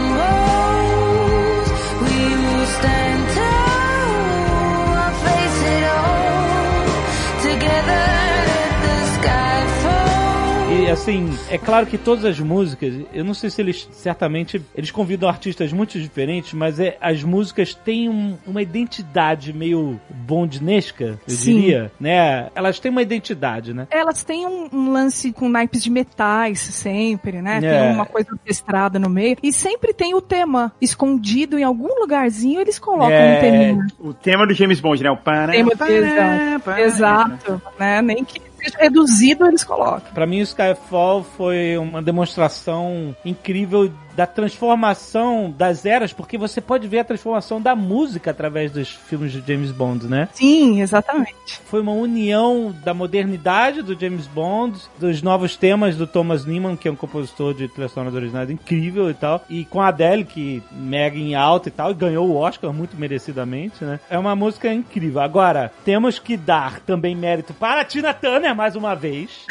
Assim, 11.11 11.39
é 11.51 11.59
claro 11.59 11.87
que 11.87 11.99
todas 11.99 12.25
as 12.25 12.39
músicas, 12.39 12.95
eu 13.13 13.25
não 13.25 13.35
sei 13.35 13.51
se 13.51 13.61
eles 13.61 13.89
certamente 13.93 14.63
eles 14.75 14.91
convidam 14.91 15.29
artistas 15.29 15.73
muito 15.73 15.99
diferentes, 16.01 16.53
mas 16.55 16.79
é, 16.79 16.97
as 17.01 17.23
músicas 17.23 17.75
têm 17.75 18.09
um- 18.09 18.37
uma 18.47 18.63
identidade 18.63 19.53
meio 19.53 20.01
bondinesca, 20.09 21.05
eu 21.27 21.35
Sim. 21.35 21.61
diria, 21.61 21.93
né? 22.01 22.49
Elas 22.55 22.79
têm 22.79 22.91
uma 22.91 23.03
identidade, 23.03 23.75
né? 23.75 23.87
Elas 23.91 24.23
têm 24.23 24.47
um, 24.47 24.69
um 24.73 24.93
lance 24.93 25.33
com 25.33 25.49
naipes 25.49 25.83
de 25.83 25.91
metais 25.91 26.61
sempre, 26.61 27.43
né? 27.43 27.59
É. 27.63 27.83
Tem 27.83 27.93
uma 27.95 28.07
coisa 28.07 28.31
orquestrada 28.33 28.99
no 28.99 29.09
meio. 29.11 29.37
E 29.43 29.53
sempre 29.53 29.93
tem 29.93 30.15
o 30.15 30.21
tema 30.21 30.73
escondido 30.81 31.59
em 31.59 31.65
algum 31.65 31.89
lugarzinho, 32.01 32.61
eles 32.61 32.79
colocam 32.79 33.11
É, 33.11 33.37
um 33.37 33.41
teminha. 33.41 33.87
O 33.99 34.15
tema 34.15 34.47
do 34.47 34.55
James 34.55 34.81
Bond, 34.81 35.03
né? 35.03 35.11
O 35.11 35.17
pana, 35.17 35.53
Tema, 35.53 35.71
pana, 35.77 35.91
exato, 35.91 36.81
exato, 36.81 37.63
né? 37.79 38.03
Nem 38.03 38.25
que 38.25 38.41
seja 38.61 38.79
reduzido, 38.79 39.47
eles 39.47 39.65
colocam. 39.65 40.13
Pra 40.13 40.27
mim, 40.27 40.41
o 40.41 40.43
Skyfall 40.43 41.25
foi 41.25 41.77
uma 41.79 42.03
demonstração 42.03 43.15
incrível 43.25 43.91
da 44.17 44.27
transformação 44.27 45.53
das 45.57 45.87
eras, 45.87 46.13
porque 46.13 46.37
você 46.37 46.61
pode 46.61 46.87
ver 46.89 47.01
a 47.01 47.05
transformação 47.05 47.61
da 47.61 47.75
música 47.75 48.31
através 48.31 48.71
dos 48.71 48.89
filmes 48.89 49.33
de 49.33 49.43
James 49.47 49.71
Bond, 49.71 50.07
né? 50.07 50.29
Sim, 50.33 50.81
exatamente. 50.81 51.61
Foi 51.65 51.81
uma 51.81 51.93
união 51.93 52.75
da 52.85 52.93
modernidade 52.93 53.83
do 53.83 53.99
James 53.99 54.27
Bond, 54.27 54.79
dos 54.99 55.23
novos 55.23 55.57
temas 55.57 55.97
do 55.97 56.07
Thomas 56.07 56.45
Newman, 56.45 56.77
que 56.77 56.89
é 56.89 56.91
um 56.91 56.97
compositor 56.97 57.55
de 57.55 57.69
trilhas 57.69 57.93
sonoras 57.93 58.15
originais 58.15 58.51
incrível 58.51 59.11
e 59.11 59.15
tal, 59.15 59.45
e 59.49 59.65
com 59.65 59.81
a 59.81 59.89
Adele, 59.89 60.25
que 60.25 60.63
mega 60.73 61.17
em 61.17 61.35
alta 61.35 61.69
e 61.69 61.73
tal, 61.73 61.91
e 61.91 61.95
ganhou 61.95 62.29
o 62.29 62.37
Oscar 62.37 62.73
muito 62.73 62.97
merecidamente, 62.97 63.85
né? 63.85 64.01
É 64.09 64.19
uma 64.19 64.35
música 64.37 64.73
incrível. 64.73 65.21
Agora, 65.21 65.73
temos 65.85 66.19
que 66.19 66.37
dar 66.37 66.81
também 66.81 67.15
mérito 67.15 67.55
para 67.55 67.83
a 67.83 67.85
Tina 67.85 68.13
Turner, 68.13 68.55
mais 68.55 68.77
uma 68.77 68.95
vez, 68.95 69.47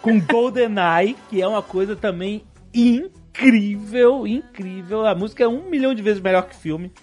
com 0.00 0.20
GoldenEye, 0.20 1.16
que 1.28 1.40
é 1.40 1.46
uma 1.46 1.62
coisa 1.62 1.96
também 1.96 2.42
incrível, 2.74 3.21
incrível. 4.26 5.06
A 5.06 5.14
música 5.14 5.44
é 5.44 5.48
um 5.48 5.68
milhão 5.68 5.94
de 5.94 6.02
vezes 6.02 6.22
melhor 6.22 6.42
que 6.42 6.54
o 6.54 6.58
filme. 6.58 6.92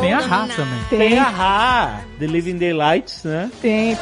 Tem 0.00 0.12
a 0.14 0.20
Ra 0.20 0.46
também. 0.46 0.84
Tem 0.88 1.18
a 1.18 1.28
Ra, 1.28 2.00
The 2.18 2.26
Living 2.26 2.56
Daylights, 2.56 3.24
né? 3.24 3.50
Tem. 3.60 3.96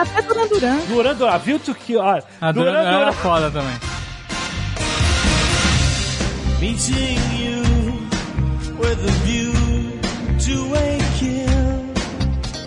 Até 0.00 0.22
Duran 0.22 0.46
Duran. 0.46 0.76
Duran 0.88 1.14
Duran, 1.14 1.38
viu 1.38 1.58
tu 1.58 1.74
que, 1.74 1.96
ó, 1.96 2.20
A 2.40 2.52
Duran 2.52 2.72
Duran 2.72 3.00
era 3.00 3.12
foda 3.12 3.50
também. 3.50 3.76
Meeting 6.60 7.18
you 7.38 7.62
with 8.78 8.98
a 9.02 9.12
view 9.24 9.49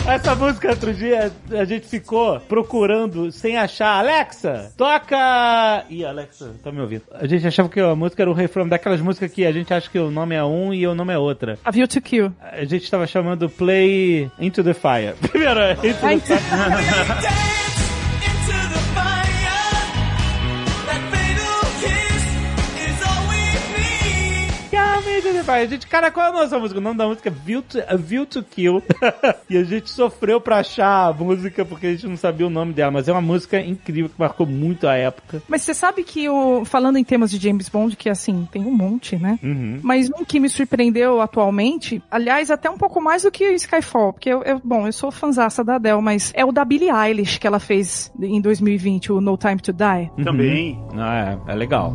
Essa 0.05 0.35
música 0.35 0.69
outro 0.69 0.93
dia 0.93 1.31
a 1.49 1.63
gente 1.63 1.87
ficou 1.87 2.37
procurando 2.41 3.31
sem 3.31 3.57
achar. 3.57 3.99
Alexa, 3.99 4.71
toca. 4.75 5.85
Ih, 5.89 6.03
Alexa, 6.05 6.51
tá 6.61 6.73
me 6.73 6.81
ouvindo. 6.81 7.03
A 7.11 7.25
gente 7.25 7.47
achava 7.47 7.69
que 7.69 7.79
a 7.79 7.95
música 7.95 8.21
era 8.21 8.29
o 8.29 8.33
refrão 8.33 8.67
daquelas 8.67 8.99
músicas 8.99 9.31
que 9.31 9.45
a 9.45 9.51
gente 9.51 9.73
acha 9.73 9.89
que 9.89 9.97
o 9.97 10.11
nome 10.11 10.35
é 10.35 10.43
um 10.43 10.73
e 10.73 10.85
o 10.85 10.93
nome 10.93 11.13
é 11.13 11.17
outra. 11.17 11.57
A 11.63 11.71
View 11.71 11.87
to 11.87 12.01
Kill. 12.01 12.33
A 12.41 12.65
gente 12.65 12.91
tava 12.91 13.07
chamando 13.07 13.49
Play 13.49 14.29
Into 14.37 14.61
the 14.61 14.73
Fire. 14.73 15.13
Primeiro, 15.31 15.61
Into 15.71 16.27
the 16.27 16.37
Fire. 16.37 17.53
A 25.47 25.65
gente, 25.65 25.85
cara, 25.87 26.09
qual 26.09 26.25
é 26.25 26.29
a 26.29 26.33
nossa 26.33 26.57
música? 26.57 26.79
O 26.79 26.83
nome 26.83 26.97
da 26.97 27.07
música 27.07 27.29
é 27.29 27.31
View 27.31 27.61
to, 27.61 27.77
A 27.87 27.95
View 27.95 28.25
to 28.25 28.41
Kill. 28.43 28.81
e 29.49 29.57
a 29.57 29.63
gente 29.63 29.89
sofreu 29.89 30.41
pra 30.41 30.57
achar 30.57 31.09
a 31.09 31.13
música 31.13 31.63
porque 31.63 31.87
a 31.87 31.91
gente 31.91 32.07
não 32.07 32.17
sabia 32.17 32.47
o 32.47 32.49
nome 32.49 32.73
dela. 32.73 32.91
Mas 32.91 33.07
é 33.07 33.11
uma 33.11 33.21
música 33.21 33.59
incrível 33.61 34.09
que 34.09 34.15
marcou 34.19 34.45
muito 34.47 34.87
a 34.87 34.95
época. 34.95 35.41
Mas 35.47 35.61
você 35.61 35.73
sabe 35.73 36.03
que 36.03 36.27
o 36.27 36.65
falando 36.65 36.97
em 36.97 37.03
temas 37.03 37.29
de 37.31 37.37
James 37.37 37.69
Bond, 37.69 37.95
que 37.95 38.09
assim, 38.09 38.47
tem 38.51 38.63
um 38.65 38.71
monte, 38.75 39.15
né? 39.15 39.37
Uhum. 39.43 39.79
Mas 39.83 40.09
um 40.09 40.25
que 40.25 40.39
me 40.39 40.49
surpreendeu 40.49 41.21
atualmente, 41.21 42.01
aliás, 42.09 42.49
até 42.49 42.69
um 42.69 42.77
pouco 42.77 42.99
mais 42.99 43.23
do 43.23 43.31
que 43.31 43.47
o 43.47 43.53
Skyfall, 43.53 44.13
porque 44.13 44.29
eu, 44.29 44.41
eu- 44.43 44.61
bom, 44.63 44.87
eu 44.87 44.93
sou 44.93 45.11
fanzaça 45.11 45.63
da 45.63 45.75
Adele, 45.75 46.01
mas 46.01 46.31
é 46.35 46.43
o 46.43 46.51
da 46.51 46.65
Billie 46.65 46.89
Eilish 46.89 47.39
que 47.39 47.45
ela 47.47 47.59
fez 47.59 48.11
em 48.19 48.41
2020, 48.41 49.11
o 49.11 49.21
No 49.21 49.37
Time 49.37 49.57
to 49.57 49.71
Die. 49.73 50.23
Também. 50.23 50.79
Ah, 50.97 51.37
é, 51.47 51.51
é 51.51 51.55
legal. 51.55 51.93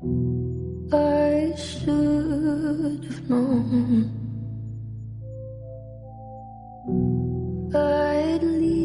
I 0.00 1.54
should 1.56 3.04
have 3.04 3.28
known 3.28 4.14
I'd 7.74 8.42
leave. 8.44 8.77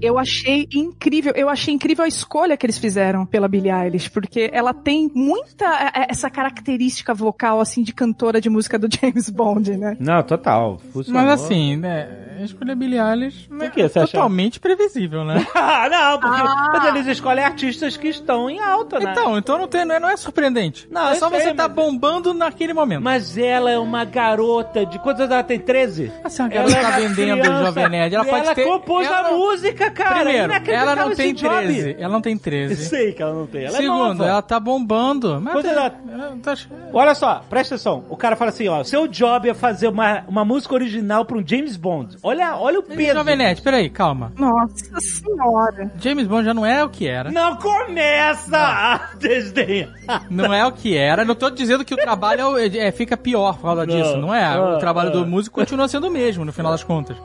Eu 0.00 0.18
achei 0.18 0.68
incrível, 0.72 1.32
eu 1.36 1.48
achei 1.48 1.74
incrível 1.74 2.04
a 2.04 2.08
escolha 2.08 2.56
que 2.56 2.64
eles 2.66 2.78
fizeram 2.78 3.24
pela 3.26 3.48
Billie 3.48 3.70
Eilish, 3.72 4.08
porque 4.10 4.50
ela 4.52 4.72
tem 4.72 5.10
muita 5.14 5.64
é, 5.66 6.02
é, 6.02 6.06
essa 6.10 6.30
característica 6.30 7.12
vocal 7.14 7.60
assim 7.60 7.82
de 7.82 7.92
cantora 7.92 8.40
de 8.40 8.48
música 8.50 8.78
do 8.78 8.88
James 8.94 9.28
Bond, 9.30 9.76
né? 9.76 9.96
Não, 10.00 10.22
total. 10.22 10.78
Funcionou. 10.92 11.22
Mas 11.22 11.42
assim, 11.42 11.76
né? 11.76 12.26
A 12.40 12.42
escolha 12.44 12.74
Billie 12.74 12.98
Eilish 12.98 13.48
né, 13.50 13.68
que 13.68 13.82
você 13.86 13.98
é 13.98 14.02
acha? 14.02 14.12
totalmente 14.12 14.58
previsível, 14.58 15.24
né? 15.24 15.46
Ah, 15.54 15.88
não, 15.90 16.18
porque 16.20 16.40
Ah. 16.42 16.70
mas 16.72 16.84
eles 16.86 17.06
escolhem 17.06 17.44
artistas 17.44 17.96
que 17.96 18.08
estão 18.08 18.48
em 18.48 18.58
alta, 18.60 18.98
né? 18.98 19.12
Então, 19.12 19.36
então 19.38 19.58
não, 19.58 19.68
tem, 19.68 19.84
não, 19.84 19.94
é, 19.94 20.00
não 20.00 20.08
é 20.08 20.16
surpreendente. 20.16 20.88
Não, 20.90 21.08
é 21.10 21.14
só 21.16 21.28
sei, 21.28 21.40
você 21.40 21.54
tá 21.54 21.68
mas- 21.68 21.72
bombando 21.76 22.32
naquele 22.32 22.72
momento. 22.72 23.02
Mas 23.02 23.36
ela 23.36 23.70
é 23.70 23.78
uma 23.78 24.04
garota 24.04 24.84
de 24.86 24.98
quantos 24.98 25.20
anos 25.20 25.32
ela 25.34 25.42
tem? 25.42 25.58
13? 25.58 26.10
Assim, 26.24 26.42
a 26.42 26.48
garota 26.48 26.72
Ela 26.76 26.88
é 26.88 26.90
tá 26.90 26.98
vendendo 26.98 27.40
criança. 27.40 27.64
Jovem 27.66 27.88
Nerd. 27.90 28.14
Ela 28.14 28.24
E 28.24 28.30
pode 28.30 28.44
ela 28.46 28.54
ter. 28.54 28.64
compôs 28.64 29.06
ela 29.06 29.18
a 29.18 29.22
não- 29.24 29.38
cara. 29.90 30.14
Primeiro, 30.20 30.52
ela 30.70 30.96
não 30.96 31.14
tem 31.14 31.30
esse 31.32 31.42
job. 31.42 31.54
13. 31.56 31.96
Ela 31.98 32.12
não 32.12 32.20
tem 32.20 32.36
13. 32.36 32.76
Sei 32.86 33.12
que 33.12 33.22
ela 33.22 33.32
não 33.34 33.46
tem. 33.46 33.64
Ela 33.64 33.76
Segundo, 33.76 33.92
é 34.12 34.14
nova. 34.14 34.26
ela 34.28 34.42
tá 34.42 34.58
bombando. 34.60 35.40
Mas 35.40 35.62
tem- 35.62 35.70
ela- 35.70 35.94
ela 36.12 36.36
tá- 36.42 36.54
Olha 36.92 37.14
só, 37.14 37.42
presta 37.48 37.74
atenção. 37.74 38.04
O 38.08 38.16
cara 38.16 38.36
fala 38.36 38.50
assim, 38.50 38.68
ó, 38.68 38.82
seu 38.84 39.06
job 39.08 39.48
é 39.48 39.54
fazer 39.54 39.88
uma, 39.88 40.24
uma 40.28 40.44
música 40.44 40.74
original 40.74 41.24
pra 41.24 41.36
um 41.36 41.46
James 41.46 41.76
Bond. 41.76 42.16
Olha, 42.22 42.56
olha 42.56 42.78
o 42.80 42.82
peso. 42.82 43.14
Jovem 43.14 43.36
Nerd, 43.36 43.62
peraí, 43.62 43.88
calma. 43.90 44.32
Nossa 44.36 45.00
senhora. 45.00 45.90
James 46.00 46.26
Bond 46.26 46.44
já 46.44 46.54
não 46.54 46.64
é 46.66 46.82
o 46.84 46.88
que 46.88 47.06
era. 47.06 47.30
Não 47.30 47.56
começa 47.56 48.56
a 48.56 49.10
desdenhar. 49.18 49.90
Não 50.30 50.52
é 50.52 50.64
o 50.66 50.72
que 50.72 50.96
era. 50.96 51.24
Não 51.24 51.34
tô 51.34 51.50
dizendo 51.50 51.84
que 51.84 51.94
o 51.94 51.96
trabalho 51.96 52.40
é 52.40 52.46
o- 52.46 52.58
é, 52.58 52.90
fica 52.90 53.16
pior 53.16 53.54
por 53.56 53.62
causa 53.62 53.86
Não. 53.86 53.94
disso. 53.96 54.16
Não 54.16 54.34
é. 54.34 54.44
Ah, 54.44 54.76
o 54.76 54.78
trabalho 54.78 55.10
ah. 55.10 55.12
do 55.12 55.26
músico 55.26 55.54
continua 55.60 55.86
sendo 55.88 56.08
o 56.08 56.10
mesmo, 56.10 56.44
no 56.44 56.52
final 56.52 56.72
das 56.72 56.82
contas. 56.82 57.16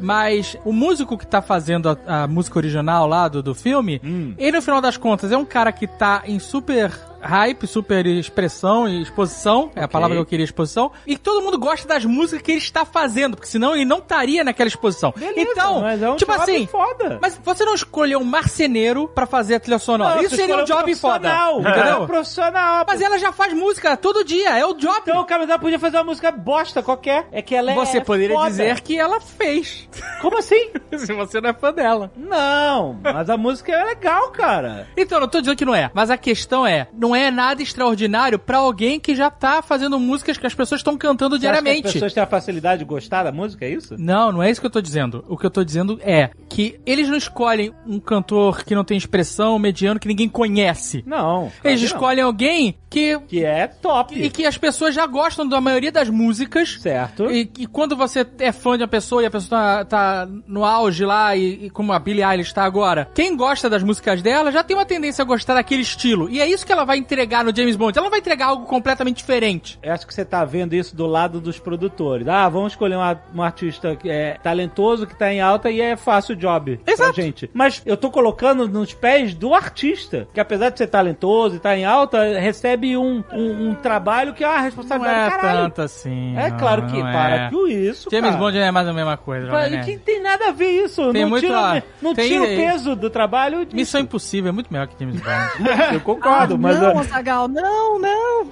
Mas 0.00 0.56
o 0.64 0.72
músico 0.72 1.16
que 1.16 1.26
tá 1.26 1.40
fazendo 1.40 1.88
a, 1.88 1.95
a 2.06 2.26
música 2.26 2.58
original 2.58 3.06
lá 3.06 3.28
do, 3.28 3.42
do 3.42 3.54
filme, 3.54 4.00
Hum. 4.04 4.34
ele, 4.38 4.56
no 4.56 4.62
final 4.62 4.80
das 4.80 4.96
contas, 4.96 5.30
é 5.32 5.36
um 5.36 5.44
cara 5.44 5.70
que 5.72 5.86
tá 5.86 6.22
em 6.26 6.38
super 6.38 6.90
hype, 7.26 7.66
super 7.66 8.06
expressão 8.06 8.88
e 8.88 9.02
exposição, 9.02 9.70
é 9.74 9.82
a 9.82 9.88
palavra 9.88 10.16
que 10.16 10.20
eu 10.20 10.26
queria, 10.26 10.44
exposição, 10.44 10.90
e 11.06 11.16
todo 11.16 11.42
mundo 11.42 11.58
gosta 11.58 11.86
das 11.86 12.04
músicas 12.04 12.42
que 12.42 12.52
ele 12.52 12.58
está 12.58 12.84
fazendo, 12.84 13.36
porque 13.36 13.48
senão 13.48 13.74
ele 13.74 13.84
não 13.84 13.98
estaria 13.98 14.42
naquela 14.44 14.68
exposição. 14.68 15.12
Beleza, 15.16 15.40
então, 15.40 15.80
mas 15.80 16.02
é 16.02 16.10
um 16.10 16.16
tipo 16.16 16.32
job 16.32 16.42
assim, 16.42 16.66
foda. 16.66 17.18
mas 17.20 17.38
você 17.42 17.64
não 17.64 17.74
escolheu 17.74 18.20
um 18.20 18.24
marceneiro 18.24 19.08
pra 19.08 19.26
fazer 19.26 19.56
a 19.56 19.60
trilha 19.60 19.78
sonora. 19.78 20.16
Não, 20.16 20.22
Isso 20.22 20.30
você 20.30 20.36
seria 20.36 20.56
um 20.56 20.64
job 20.64 20.94
foda. 20.94 21.28
profissional. 21.28 21.56
É 21.66 21.70
Entendeu? 21.80 22.02
um 22.02 22.06
profissional. 22.06 22.84
Mas 22.86 23.00
ela 23.00 23.18
já 23.18 23.32
faz 23.32 23.52
música 23.52 23.96
todo 23.96 24.24
dia, 24.24 24.56
é 24.56 24.64
o 24.64 24.74
job. 24.74 24.98
Então 25.02 25.22
o 25.22 25.26
ela 25.28 25.58
podia 25.58 25.78
fazer 25.78 25.96
uma 25.98 26.04
música 26.04 26.30
bosta 26.30 26.82
qualquer. 26.82 27.26
É 27.32 27.42
que 27.42 27.54
ela 27.54 27.72
é 27.72 27.74
Você 27.74 28.00
poderia 28.00 28.36
foda. 28.36 28.50
dizer 28.50 28.80
que 28.80 28.98
ela 28.98 29.20
fez. 29.20 29.88
Como 30.20 30.38
assim? 30.38 30.70
Se 30.96 31.12
você 31.12 31.40
não 31.40 31.50
é 31.50 31.52
fã 31.52 31.72
dela. 31.72 32.10
Não, 32.16 32.98
mas 33.02 33.28
a 33.28 33.36
música 33.36 33.72
é 33.72 33.84
legal, 33.84 34.30
cara. 34.30 34.86
Então, 34.96 35.20
não 35.20 35.28
tô 35.28 35.40
dizendo 35.40 35.56
que 35.56 35.64
não 35.64 35.74
é. 35.74 35.90
Mas 35.92 36.10
a 36.10 36.16
questão 36.16 36.66
é, 36.66 36.88
não 36.92 37.14
é 37.14 37.15
nada 37.30 37.62
extraordinário 37.62 38.38
pra 38.38 38.58
alguém 38.58 38.98
que 39.00 39.14
já 39.14 39.30
tá 39.30 39.62
fazendo 39.62 39.98
músicas 39.98 40.36
que 40.38 40.46
as 40.46 40.54
pessoas 40.54 40.80
estão 40.80 40.96
cantando 40.96 41.38
diariamente. 41.38 41.86
as 41.88 41.92
pessoas 41.94 42.12
têm 42.14 42.22
a 42.22 42.26
facilidade 42.26 42.80
de 42.80 42.84
gostar 42.84 43.22
da 43.24 43.32
música, 43.32 43.64
é 43.64 43.70
isso? 43.70 43.96
Não, 43.98 44.32
não 44.32 44.42
é 44.42 44.50
isso 44.50 44.60
que 44.60 44.66
eu 44.66 44.70
tô 44.70 44.80
dizendo. 44.80 45.24
O 45.28 45.36
que 45.36 45.46
eu 45.46 45.50
tô 45.50 45.64
dizendo 45.64 45.98
é 46.02 46.30
que 46.48 46.78
eles 46.86 47.08
não 47.08 47.16
escolhem 47.16 47.72
um 47.86 47.98
cantor 47.98 48.64
que 48.64 48.74
não 48.74 48.84
tem 48.84 48.96
expressão, 48.96 49.58
mediano, 49.58 50.00
que 50.00 50.08
ninguém 50.08 50.28
conhece. 50.28 51.02
Não. 51.06 51.50
Eles 51.64 51.80
não. 51.80 51.86
escolhem 51.86 52.22
alguém 52.22 52.76
que 52.88 53.18
Que 53.28 53.44
é 53.44 53.66
top. 53.66 54.14
e 54.20 54.30
que 54.30 54.46
as 54.46 54.56
pessoas 54.56 54.94
já 54.94 55.06
gostam 55.06 55.46
da 55.46 55.60
maioria 55.60 55.92
das 55.92 56.08
músicas. 56.08 56.78
Certo. 56.80 57.30
E, 57.30 57.50
e 57.58 57.66
quando 57.66 57.96
você 57.96 58.26
é 58.38 58.52
fã 58.52 58.76
de 58.76 58.82
uma 58.82 58.88
pessoa 58.88 59.22
e 59.22 59.26
a 59.26 59.30
pessoa 59.30 59.84
tá, 59.84 59.84
tá 59.84 60.28
no 60.46 60.64
auge 60.64 61.04
lá, 61.04 61.36
e, 61.36 61.66
e 61.66 61.70
como 61.70 61.92
a 61.92 61.98
Billie 61.98 62.24
Eilish 62.24 62.52
tá 62.54 62.64
agora, 62.64 63.08
quem 63.14 63.36
gosta 63.36 63.68
das 63.68 63.82
músicas 63.82 64.22
dela 64.22 64.50
já 64.50 64.62
tem 64.62 64.76
uma 64.76 64.84
tendência 64.86 65.22
a 65.22 65.26
gostar 65.26 65.54
daquele 65.54 65.82
estilo. 65.82 66.28
E 66.30 66.40
é 66.40 66.48
isso 66.48 66.64
que 66.64 66.72
ela 66.72 66.84
vai 66.84 66.98
entregar 67.06 67.44
no 67.44 67.54
James 67.54 67.76
Bond. 67.76 67.96
Ela 67.96 68.04
não 68.04 68.10
vai 68.10 68.18
entregar 68.20 68.46
algo 68.46 68.66
completamente 68.66 69.16
diferente. 69.18 69.78
Eu 69.82 69.92
acho 69.92 70.06
que 70.06 70.12
você 70.12 70.24
tá 70.24 70.44
vendo 70.44 70.74
isso 70.74 70.94
do 70.94 71.06
lado 71.06 71.40
dos 71.40 71.58
produtores. 71.58 72.26
Ah, 72.28 72.48
vamos 72.48 72.72
escolher 72.72 72.96
uma- 72.96 73.18
um 73.34 73.42
artista 73.42 73.94
que 73.96 74.10
é 74.10 74.36
talentoso, 74.42 75.06
que 75.06 75.14
tá 75.16 75.32
em 75.32 75.40
alta 75.40 75.70
e 75.70 75.80
é 75.80 75.96
fácil 75.96 76.34
o 76.34 76.38
job 76.38 76.80
Exato. 76.86 77.14
pra 77.14 77.22
gente. 77.22 77.50
Mas 77.54 77.80
eu 77.86 77.96
tô 77.96 78.10
colocando 78.10 78.68
nos 78.68 78.92
pés 78.92 79.34
do 79.34 79.54
artista, 79.54 80.26
que 80.34 80.40
apesar 80.40 80.70
de 80.70 80.78
ser 80.78 80.86
talentoso 80.88 81.56
e 81.56 81.58
tá 81.58 81.76
em 81.76 81.84
alta, 81.84 82.38
recebe 82.38 82.96
um, 82.96 83.22
um, 83.32 83.70
um 83.70 83.74
trabalho 83.74 84.34
que 84.34 84.42
é 84.44 84.48
uma 84.48 84.56
Não 84.56 84.64
responsabilidade 84.64 85.20
é 85.20 85.24
do 85.24 85.30
caralho. 85.40 85.58
tanto 85.64 85.82
assim. 85.82 86.36
É 86.36 86.50
não, 86.50 86.56
claro 86.58 86.86
que 86.86 86.94
não 87.02 87.12
para 87.12 87.36
é. 87.36 87.50
com 87.50 87.66
isso, 87.68 88.08
James 88.10 88.30
cara. 88.30 88.42
Bond 88.42 88.58
é 88.58 88.70
mais 88.70 88.88
a 88.88 88.92
mesma 88.92 89.16
coisa. 89.16 89.46
Mas 89.50 89.64
Jovem 89.64 89.70
Nerd. 89.70 89.86
que 89.92 89.98
tem 89.98 90.20
nada 90.22 90.48
a 90.48 90.52
ver 90.52 90.84
isso. 90.84 91.12
Tem 91.12 91.22
não 91.22 91.30
muito 91.30 91.46
tira, 91.46 91.82
não 92.02 92.14
Tem- 92.14 92.28
tira 92.28 92.42
o 92.44 92.46
peso 92.46 92.96
do 92.96 93.08
trabalho. 93.10 93.64
disso. 93.64 93.76
Missão 93.76 94.00
Impossível 94.00 94.48
é 94.48 94.52
muito 94.52 94.72
melhor 94.72 94.86
que 94.88 94.94
James 94.98 95.20
Bond. 95.20 95.36
Eu 95.94 96.00
concordo, 96.00 96.58
mas... 96.58 96.80
não, 96.80 96.85
eu- 96.92 96.98
Azagal, 97.00 97.48
não, 97.48 97.98
não. 97.98 98.44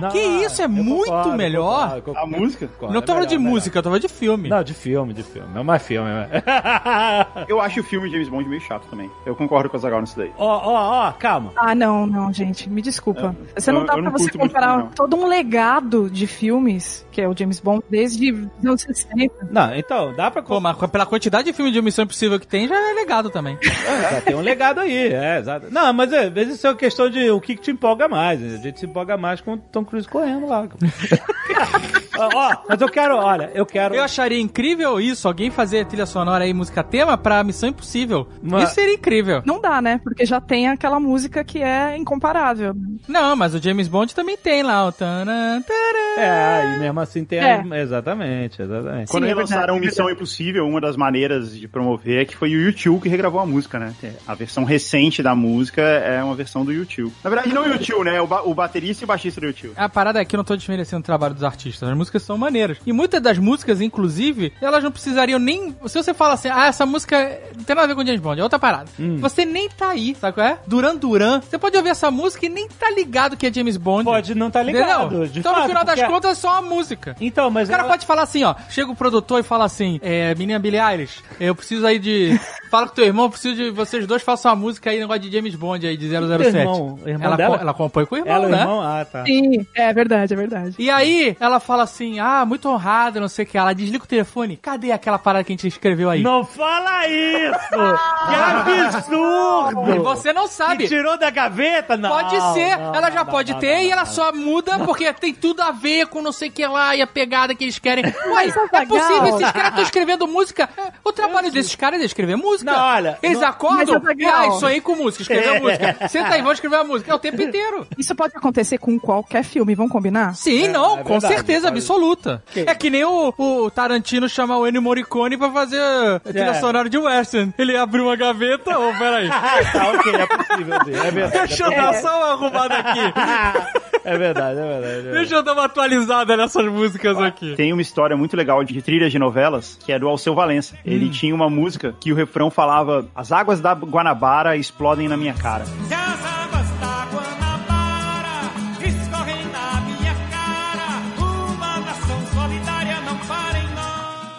Não, 0.00 0.08
que 0.10 0.18
isso, 0.18 0.60
é 0.62 0.64
eu 0.64 0.68
muito 0.68 1.06
concordo, 1.06 1.32
melhor. 1.36 2.00
concordo. 2.02 2.18
A 2.20 2.26
música? 2.26 2.68
Não 2.82 3.00
tô 3.02 3.12
é 3.12 3.14
falando 3.14 3.28
de 3.28 3.38
melhor, 3.38 3.50
música, 3.50 3.78
eu 3.78 3.82
tô 3.82 3.88
falando 3.88 4.02
de 4.02 4.08
filme. 4.08 4.48
Não, 4.48 4.62
de 4.62 4.74
filme, 4.74 5.12
de 5.14 5.22
filme. 5.22 5.48
É 5.58 5.62
mais 5.62 5.82
filme. 5.82 6.08
né? 6.08 6.28
Eu 7.48 7.60
acho 7.60 7.80
o 7.80 7.84
filme 7.84 8.10
James 8.10 8.28
Bond 8.28 8.48
meio 8.48 8.60
chato 8.60 8.86
também. 8.88 9.10
Eu 9.24 9.34
concordo 9.34 9.68
com 9.68 9.76
o 9.76 9.80
Zagal 9.80 10.00
nisso 10.00 10.16
daí. 10.16 10.30
Ó, 10.38 10.46
ó, 10.46 11.08
ó, 11.08 11.12
calma. 11.12 11.52
Ah, 11.56 11.74
não, 11.74 12.06
não, 12.06 12.32
gente, 12.32 12.68
me 12.68 12.80
desculpa. 12.82 13.34
Você 13.54 13.72
não 13.72 13.80
eu- 13.80 13.86
dá 13.86 13.92
eu 13.94 13.96
pra 13.96 14.04
não 14.04 14.12
você 14.12 14.24
muito 14.24 14.38
comparar 14.38 14.68
filme, 14.68 14.82
não. 14.84 14.90
todo 14.92 15.16
um 15.16 15.26
legado 15.26 16.08
de 16.10 16.26
filmes, 16.26 17.06
que 17.10 17.20
é 17.20 17.28
o 17.28 17.36
James 17.36 17.60
Bond, 17.60 17.82
desde 17.88 18.32
os 18.32 18.48
anos 18.64 18.82
60. 18.82 19.48
Não, 19.50 19.74
então, 19.74 20.12
dá 20.14 20.30
pra... 20.30 20.42
Pô, 20.42 20.60
mas 20.60 20.76
pela 20.90 21.06
quantidade 21.06 21.44
de 21.44 21.52
filme 21.52 21.70
de 21.70 21.80
Missão 21.82 22.04
Impossível 22.04 22.38
que 22.40 22.46
tem, 22.46 22.66
já 22.68 22.74
é 22.90 22.92
legado 22.94 23.30
também. 23.30 23.58
Já 23.62 24.20
tem 24.22 24.34
um 24.34 24.40
legado 24.40 24.80
aí, 24.80 25.12
é, 25.12 25.38
exato. 25.38 25.66
Não, 25.70 25.92
mas 25.92 26.12
é, 26.12 26.24
às 26.26 26.32
vezes 26.32 26.54
isso 26.56 26.66
é 26.66 26.70
uma 26.70 26.76
questão 26.76 27.08
de 27.10 27.30
o 27.30 27.40
que, 27.40 27.54
que 27.56 27.62
te 27.62 27.70
empolga 27.80 28.06
mais. 28.08 28.38
né? 28.38 28.54
A 28.54 28.62
gente 28.62 28.78
se 28.78 28.84
empolga 28.86 29.16
mais 29.16 29.40
com 29.40 29.54
o 29.54 29.58
Tom 29.58 29.84
Cruise 29.84 30.06
correndo 30.06 30.46
lá. 30.46 30.68
ó, 32.18 32.28
ó, 32.34 32.56
mas 32.68 32.80
eu 32.80 32.88
quero, 32.88 33.16
olha, 33.16 33.50
eu 33.54 33.64
quero... 33.64 33.94
Eu 33.94 34.04
acharia 34.04 34.38
incrível 34.40 35.00
isso, 35.00 35.26
alguém 35.26 35.50
fazer 35.50 35.86
trilha 35.86 36.04
sonora 36.06 36.44
aí, 36.44 36.52
música 36.52 36.82
tema, 36.84 37.16
pra 37.16 37.42
Missão 37.42 37.68
Impossível. 37.70 38.28
Mas- 38.42 38.64
Isso 38.64 38.74
seria 38.74 38.94
incrível. 38.94 39.42
Não 39.46 39.60
dá, 39.60 39.80
né? 39.80 39.98
Porque 40.04 40.26
já 40.26 40.40
tem 40.40 40.68
aquela 40.68 41.00
música 41.00 41.42
que 41.42 41.62
é 41.62 41.96
incomparável. 41.96 42.74
Não, 43.08 43.34
mas 43.34 43.54
o 43.54 43.62
James 43.62 43.88
Bond 43.88 44.14
também 44.14 44.36
tem 44.36 44.62
lá 44.62 44.86
o... 44.86 44.92
taran, 44.92 45.62
taran. 45.62 46.20
É, 46.22 46.74
e 46.76 46.78
mesmo 46.80 47.00
assim 47.00 47.24
tem... 47.24 47.38
É. 47.38 47.54
a- 47.54 47.80
Exatamente, 47.80 48.60
exatamente. 48.60 49.10
Quando 49.10 49.24
Sim, 49.24 49.30
é 49.30 49.34
relançaram 49.34 49.74
verdade, 49.74 49.84
é 49.86 49.88
Missão 49.88 50.10
Impossível, 50.10 50.66
uma 50.66 50.80
das 50.80 50.96
maneiras 50.96 51.56
de 51.58 51.66
promover 51.66 52.20
é 52.20 52.24
que 52.24 52.36
foi 52.36 52.50
o 52.54 52.60
YouTube 52.60 53.02
que 53.02 53.08
regravou 53.08 53.40
a 53.40 53.46
música, 53.46 53.78
né? 53.78 53.94
A 54.26 54.34
versão 54.34 54.64
recente 54.64 55.22
da 55.22 55.34
música 55.34 55.80
é 55.80 56.22
uma 56.22 56.34
versão 56.34 56.64
do 56.64 56.72
YouTube. 56.72 57.12
Na 57.24 57.30
verdade, 57.30 57.54
não 57.54 57.66
U2, 57.78 58.04
né? 58.04 58.20
O, 58.20 58.26
ba- 58.26 58.42
o 58.42 58.54
baterista 58.54 59.02
e 59.02 59.06
o 59.06 59.08
baixista 59.08 59.40
do 59.40 59.46
U2. 59.48 59.70
A 59.76 59.88
parada 59.88 60.20
é 60.20 60.24
que 60.24 60.34
eu 60.34 60.38
não 60.38 60.44
tô 60.44 60.56
desmerecendo 60.56 61.00
o 61.00 61.04
trabalho 61.04 61.34
dos 61.34 61.44
artistas. 61.44 61.88
As 61.88 61.96
músicas 61.96 62.22
são 62.22 62.36
maneiras. 62.38 62.78
E 62.86 62.92
muitas 62.92 63.20
das 63.20 63.38
músicas, 63.38 63.80
inclusive, 63.80 64.52
elas 64.60 64.82
não 64.82 64.90
precisariam 64.90 65.38
nem. 65.38 65.74
Se 65.86 66.02
você 66.02 66.12
fala 66.14 66.34
assim, 66.34 66.48
ah, 66.48 66.66
essa 66.66 66.84
música 66.86 67.38
não 67.56 67.64
tem 67.64 67.76
nada 67.76 67.84
a 67.84 67.88
ver 67.88 67.94
com 67.94 68.04
James 68.04 68.20
Bond, 68.20 68.40
é 68.40 68.42
outra 68.42 68.58
parada. 68.58 68.86
Você 69.20 69.44
nem 69.44 69.68
tá 69.68 69.90
aí, 69.90 70.14
sabe 70.20 70.34
qual 70.34 70.46
é? 70.46 70.58
Duran 70.66 70.96
Duran. 70.96 71.40
Você 71.40 71.58
pode 71.58 71.76
ouvir 71.76 71.90
essa 71.90 72.10
música 72.10 72.46
e 72.46 72.48
nem 72.48 72.68
tá 72.68 72.90
ligado 72.90 73.36
que 73.36 73.46
é 73.46 73.52
James 73.52 73.76
Bond. 73.76 74.04
Pode 74.04 74.34
não 74.34 74.50
tá 74.50 74.62
ligado, 74.62 75.06
Entendeu? 75.06 75.26
de 75.28 75.38
então, 75.40 75.52
no 75.52 75.58
fato, 75.58 75.68
final 75.68 75.84
das 75.84 75.94
porque- 75.98 76.12
contas, 76.12 76.30
é 76.30 76.34
só 76.40 76.52
uma 76.52 76.62
música. 76.62 77.16
Então, 77.20 77.50
mas 77.50 77.68
O 77.68 77.70
cara 77.70 77.82
ela- 77.84 77.90
pode 77.92 78.06
falar 78.06 78.22
assim, 78.22 78.44
ó. 78.44 78.54
Chega 78.68 78.90
o 78.90 78.96
produtor 78.96 79.40
e 79.40 79.42
fala 79.42 79.64
assim: 79.64 79.98
é, 80.02 80.34
menina 80.34 80.58
Billie 80.58 80.80
Eilish, 80.80 81.20
eu 81.38 81.54
preciso 81.54 81.86
aí 81.86 81.98
de. 81.98 82.38
Fala 82.70 82.86
com 82.86 82.94
teu 82.94 83.04
irmão, 83.04 83.24
eu 83.24 83.30
preciso 83.30 83.56
de 83.56 83.70
vocês 83.70 84.06
dois 84.06 84.22
façam 84.22 84.48
uma 84.52 84.56
música 84.56 84.90
aí, 84.90 85.00
negócio 85.00 85.22
de 85.22 85.32
James 85.32 85.56
Bond 85.56 85.84
aí, 85.84 85.96
de 85.96 86.08
007. 86.08 86.56
irmão? 86.56 86.98
Irmão 87.04 87.26
ela, 87.26 87.36
dela? 87.36 87.59
Ela 87.60 87.74
compõe 87.74 88.04
com 88.06 88.14
o 88.14 88.18
irmão, 88.18 88.34
Ela, 88.34 88.46
o 88.46 88.48
né? 88.50 88.58
irmão? 88.60 88.80
Ah, 88.82 89.04
tá. 89.04 89.24
Sim, 89.24 89.66
é 89.74 89.92
verdade, 89.92 90.32
é 90.32 90.36
verdade. 90.36 90.74
E 90.78 90.90
aí, 90.90 91.36
ela 91.40 91.60
fala 91.60 91.82
assim: 91.84 92.18
ah, 92.20 92.44
muito 92.46 92.68
honrada, 92.68 93.20
não 93.20 93.28
sei 93.28 93.44
o 93.44 93.48
que. 93.48 93.58
Ela 93.58 93.72
desliga 93.72 94.04
o 94.04 94.06
telefone. 94.06 94.56
Cadê 94.56 94.92
aquela 94.92 95.18
parada 95.18 95.44
que 95.44 95.52
a 95.52 95.54
gente 95.54 95.66
escreveu 95.68 96.08
aí? 96.10 96.22
Não 96.22 96.44
fala 96.44 97.06
isso! 97.06 97.58
que 97.70 98.96
absurdo! 98.96 99.94
E 99.94 99.98
você 99.98 100.32
não 100.32 100.46
sabe. 100.46 100.84
Que 100.84 100.88
tirou 100.88 101.18
da 101.18 101.30
gaveta? 101.30 101.96
Não. 101.96 102.08
Pode 102.10 102.30
ser, 102.54 102.76
não, 102.78 102.94
ela 102.94 103.10
já 103.10 103.24
não, 103.24 103.30
pode 103.32 103.52
não, 103.52 103.60
ter 103.60 103.74
não, 103.76 103.82
e 103.82 103.90
ela 103.90 104.04
não. 104.04 104.10
só 104.12 104.32
muda 104.32 104.78
porque 104.80 105.12
tem 105.14 105.34
tudo 105.34 105.60
a 105.62 105.70
ver 105.70 106.06
com 106.06 106.22
não 106.22 106.32
sei 106.32 106.48
o 106.48 106.52
que 106.52 106.66
lá 106.66 106.94
e 106.96 107.02
a 107.02 107.06
pegada 107.06 107.54
que 107.54 107.64
eles 107.64 107.78
querem. 107.78 108.04
Ué, 108.06 108.12
Mas, 108.34 108.56
é 108.56 108.60
Azaghal- 108.60 108.86
possível, 108.86 109.36
esses 109.38 109.50
caras 109.52 109.68
estão 109.70 109.82
escrevendo 109.82 110.26
música. 110.26 110.68
É, 110.76 110.92
O 111.04 111.12
trabalho 111.12 111.50
desses 111.50 111.74
caras 111.74 112.00
é 112.00 112.04
escrever 112.04 112.36
música. 112.36 112.70
Não, 112.70 112.78
olha, 112.82 113.18
Eles 113.22 113.40
não- 113.40 113.48
acordam, 113.48 113.96
Azaghal- 113.96 114.34
ah, 114.34 114.46
isso 114.56 114.66
aí 114.66 114.80
com 114.80 114.94
música, 114.96 115.22
escrever 115.22 115.56
É. 115.56 115.60
música. 115.60 115.96
Senta 116.08 116.34
aí, 116.34 116.40
vamos 116.42 116.54
escrever 116.54 116.76
a 116.76 116.84
música. 116.84 117.10
É 117.10 117.14
o 117.14 117.18
tempo 117.18 117.36
inteiro. 117.58 117.86
Isso 117.98 118.14
pode 118.14 118.36
acontecer 118.36 118.78
com 118.78 118.98
qualquer 118.98 119.42
filme, 119.44 119.74
vamos 119.74 119.92
combinar? 119.92 120.34
Sim, 120.34 120.68
não, 120.68 120.98
é 120.98 121.02
com 121.02 121.12
verdade, 121.12 121.34
certeza, 121.34 121.68
pode. 121.68 121.78
absoluta. 121.78 122.42
É 122.54 122.74
que 122.74 122.90
nem 122.90 123.04
o, 123.04 123.32
o 123.36 123.70
Tarantino 123.70 124.28
chamar 124.28 124.58
o 124.58 124.66
Ennio 124.66 124.82
Morricone 124.82 125.36
pra 125.36 125.50
fazer 125.50 125.80
a 125.80 126.20
trilha 126.20 126.44
É. 126.50 126.54
sonora 126.54 126.88
de 126.88 126.98
western. 126.98 127.52
Ele 127.58 127.76
abriu 127.76 128.04
uma 128.04 128.16
gaveta, 128.16 128.78
ô, 128.78 128.92
peraí. 128.98 129.28
tá, 129.72 129.92
ok, 129.94 130.14
é 130.14 130.26
possível. 130.26 130.74
É 131.04 131.10
verdade. 131.10 131.48
Deixa 131.48 131.64
eu 131.64 131.70
dar 131.70 131.94
só 131.94 132.16
uma 132.18 132.32
arrumada 132.32 132.74
aqui. 132.78 133.80
É 134.02 134.16
verdade, 134.16 134.58
é 134.58 134.62
verdade. 134.62 134.84
é 134.86 134.94
verdade. 134.94 135.16
Deixa 135.18 135.34
eu 135.34 135.42
dar 135.42 135.52
uma 135.52 135.66
atualizada 135.66 136.34
nessas 136.34 136.64
músicas 136.64 137.18
aqui. 137.20 137.54
Tem 137.54 137.70
uma 137.70 137.82
história 137.82 138.16
muito 138.16 138.34
legal 138.34 138.64
de 138.64 138.80
trilhas 138.80 139.12
de 139.12 139.18
novelas, 139.18 139.76
que 139.84 139.92
é 139.92 139.98
do 139.98 140.08
Alceu 140.08 140.34
Valença. 140.34 140.74
Ele 140.86 141.10
tinha 141.10 141.34
uma 141.34 141.50
música 141.50 141.94
que 142.00 142.10
o 142.10 142.14
refrão 142.16 142.50
falava: 142.50 143.06
As 143.14 143.30
águas 143.30 143.60
da 143.60 143.74
Guanabara 143.74 144.56
explodem 144.56 145.06
na 145.06 145.18
minha 145.18 145.34
cara. 145.34 145.66
Se 145.66 145.94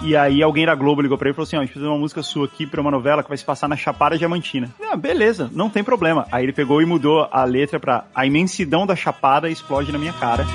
E 0.03 0.15
aí 0.15 0.41
alguém 0.41 0.65
da 0.65 0.73
Globo 0.73 1.02
ligou 1.02 1.18
pra 1.18 1.28
ele 1.28 1.34
e 1.34 1.36
falou 1.36 1.44
assim: 1.44 1.56
ó, 1.56 1.60
a 1.60 1.61
gente 1.61 1.72
precisa 1.72 1.86
de 1.86 1.91
uma 1.91 1.99
música 1.99 2.23
sua 2.23 2.45
aqui 2.45 2.65
pra 2.65 2.82
uma 2.82 2.90
novela 2.90 3.22
que 3.22 3.30
vai 3.30 3.38
se 3.38 3.45
passar 3.45 3.68
na 3.68 3.78
Chapada 3.78 4.18
Diamantina. 4.18 4.69
Ah, 4.82 4.95
beleza, 4.95 5.49
não 5.53 5.69
tem 5.69 5.84
problema. 5.84 6.28
Aí 6.32 6.44
ele 6.44 6.53
pegou 6.53 6.82
e 6.82 6.86
mudou 6.86 7.28
a 7.32 7.44
letra 7.44 7.80
pra 7.80 8.06
A 8.14 8.26
imensidão 8.26 8.86
da 8.88 8.95
Chapada 8.95 9.49
explode 9.49 9.91
na 9.91 9.99
minha 9.99 10.14
cara. 10.14 10.45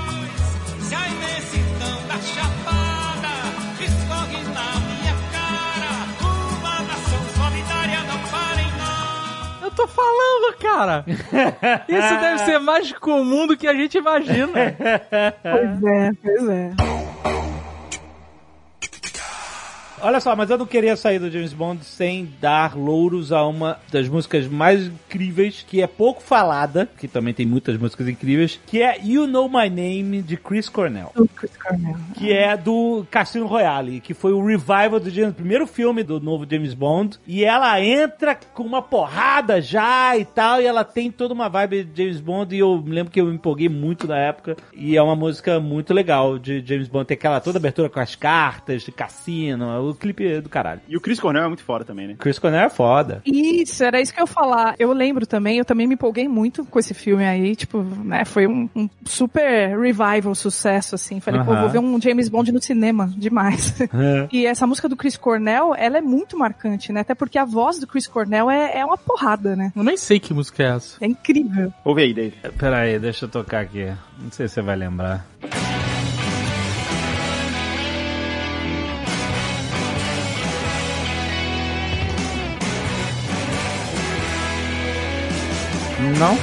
Tô 9.77 9.87
falando, 9.87 10.57
cara. 10.59 11.05
Isso 11.87 12.21
deve 12.21 12.39
ser 12.39 12.59
mais 12.59 12.91
comum 12.93 13.47
do 13.47 13.57
que 13.57 13.69
a 13.69 13.75
gente 13.75 13.99
imagina. 13.99 14.75
Pois 15.43 15.85
é, 15.85 16.13
pois 16.23 16.49
é. 16.49 16.71
Olha 20.01 20.21
só, 20.21 20.37
mas 20.37 20.51
eu 20.51 20.59
não 20.59 20.67
queria 20.67 20.97
sair 20.97 21.19
do 21.19 21.31
James 21.31 21.53
Bond 21.53 21.85
sem 21.85 22.31
dar 22.41 22.77
louros 22.77 23.33
a 23.33 23.47
uma 23.47 23.79
das 23.91 24.09
músicas 24.09 24.47
mais 24.47 24.87
incríveis, 24.87 25.65
que 25.67 25.83
é 25.83 25.87
pouco 25.87 26.23
falada, 26.23 26.89
que 26.99 27.09
também 27.09 27.33
tem 27.33 27.47
muitas 27.47 27.77
músicas 27.79 28.09
incríveis, 28.09 28.61
que 28.67 28.83
é 28.83 28.99
You 29.03 29.27
Know 29.27 29.49
My 29.49 29.71
Name, 29.71 30.23
de 30.23 30.37
Chris 30.37 30.69
Cornell. 30.69 31.13
Chris 31.35 31.57
Cornell. 31.57 31.97
Que 32.15 32.33
é 32.33 32.57
do 32.57 33.07
Cassino 33.11 33.47
Royale, 33.47 34.01
que 34.01 34.15
foi 34.15 34.33
o 34.33 34.45
revival 34.45 35.01
do 35.01 35.11
James, 35.11 35.35
primeiro 35.35 35.67
filme 35.67 36.03
do 36.03 36.21
novo 36.21 36.47
James 36.49 36.75
Bond. 36.75 37.19
E 37.27 37.45
ela 37.45 37.81
entra 37.81 38.39
com 38.55 38.63
uma 38.63 38.83
porrada 38.83 39.61
já 39.61 40.17
e 40.17 40.25
tal, 40.25 40.61
e 40.61 40.67
ela 40.67 40.85
tem 40.85 41.11
toda 41.11 41.33
uma 41.33 41.49
vibe 41.49 41.85
de 41.85 42.03
James 42.03 42.21
Bond. 42.21 42.55
E 42.55 42.59
eu 42.59 42.83
me 42.83 42.93
lembro 42.93 43.13
que 43.13 43.21
eu 43.21 43.27
me 43.27 43.35
empolguei 43.35 43.69
muito 43.69 44.07
na 44.07 44.19
época. 44.19 44.57
E 44.75 44.97
é 44.97 45.03
uma 45.03 45.17
música 45.17 45.59
muito 45.59 45.95
legal 45.95 46.39
de 46.39 46.65
James 46.65 46.89
Bond. 46.89 47.07
Tem 47.07 47.17
aquela 47.17 47.41
toda 47.41 47.59
abertura 47.59 47.89
com 47.89 48.01
as 48.01 48.15
cartas 48.15 48.83
de 48.83 48.93
cassino. 48.93 49.86
O 49.91 49.95
clipe 49.95 50.27
é 50.27 50.41
do 50.41 50.49
caralho. 50.49 50.81
E 50.89 50.97
o 50.97 51.01
Chris 51.01 51.21
Cornell 51.21 51.45
é 51.45 51.49
muito 51.49 51.63
fora 51.63 51.85
também, 51.85 52.09
né? 52.09 52.17
Chris 52.19 52.39
Cornell 52.39 52.63
é 52.63 52.71
foda. 52.71 53.23
Isso, 53.25 53.85
era 53.85 54.01
isso 54.01 54.13
que 54.13 54.21
eu 54.21 54.25
ia 54.25 54.27
falar. 54.27 54.75
Eu 54.79 54.93
lembro 54.93 55.27
também, 55.27 55.59
eu 55.59 55.65
também 55.65 55.87
me 55.87 55.95
empolguei 55.95 56.29
muito 56.29 56.65
com 56.65 56.79
esse 56.79 56.95
filme 56.95 57.25
aí, 57.25 57.55
tipo, 57.57 57.83
né, 57.83 58.25
foi 58.25 58.47
um, 58.47 58.69
um 58.75 58.89
super 59.05 59.79
revival, 59.79 60.35
sucesso, 60.35 60.95
assim. 60.95 61.21
Falei, 61.21 61.43
pô, 61.43 61.53
Aham. 61.53 61.61
vou 61.63 61.71
ver 61.71 61.79
um 61.79 62.01
James 62.01 62.29
Bond 62.29 62.53
no 62.53 62.61
cinema, 62.61 63.13
demais. 63.17 63.75
É. 63.97 64.29
E 64.31 64.45
essa 64.45 64.67
música 64.67 64.89
do 64.89 64.97
Chris 64.97 65.17
Cornell, 65.17 65.75
ela 65.75 65.99
é 65.99 66.01
muito 66.01 66.37
marcante, 66.37 66.93
né? 66.93 67.01
Até 67.01 67.15
porque 67.15 67.39
a 67.39 67.45
voz 67.45 67.79
do 67.79 67.87
Chris 67.87 68.07
Cornell 68.07 68.51
é, 68.51 68.79
é 68.79 68.85
uma 68.85 68.99
porrada, 68.99 69.57
né? 69.57 69.73
Eu 69.75 69.83
nem 69.83 69.97
sei 69.97 70.19
que 70.19 70.35
música 70.35 70.63
é 70.63 70.67
essa. 70.77 70.97
É 71.01 71.07
incrível. 71.07 71.73
Ouve 71.85 72.03
aí, 72.03 72.13
Dave. 72.13 72.37
Pera 72.59 72.79
aí, 72.81 72.99
deixa 72.99 73.25
eu 73.25 73.29
tocar 73.29 73.61
aqui. 73.61 73.87
Não 74.19 74.31
sei 74.31 74.49
se 74.49 74.55
você 74.55 74.63
vai 74.63 74.77
lembrar. 74.77 75.25
You 86.15 86.37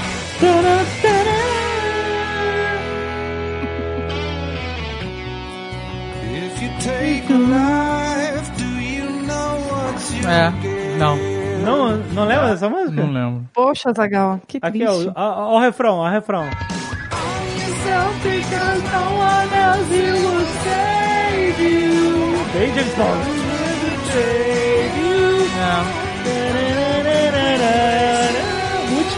É, 10.25 10.97
não, 10.97 11.17
Não, 11.63 11.97
não 12.13 12.25
lembra 12.25 12.49
dessa 12.49 12.69
música? 12.69 13.01
não 13.01 13.11
lembro. 13.11 13.45
Poxa, 13.53 13.91
Zagal, 13.93 14.39
que 14.47 14.57
Aqui, 14.61 14.79
triste. 14.79 15.11
ó, 15.15 15.21
ó, 15.21 15.53
ó 15.53 15.57
o 15.57 15.59
refrão, 15.59 15.97
ó 15.97 16.07
o 16.07 16.09
refrão. 16.09 16.45
Bem 22.53 22.73
James 22.73 22.95
Bond. 22.95 23.43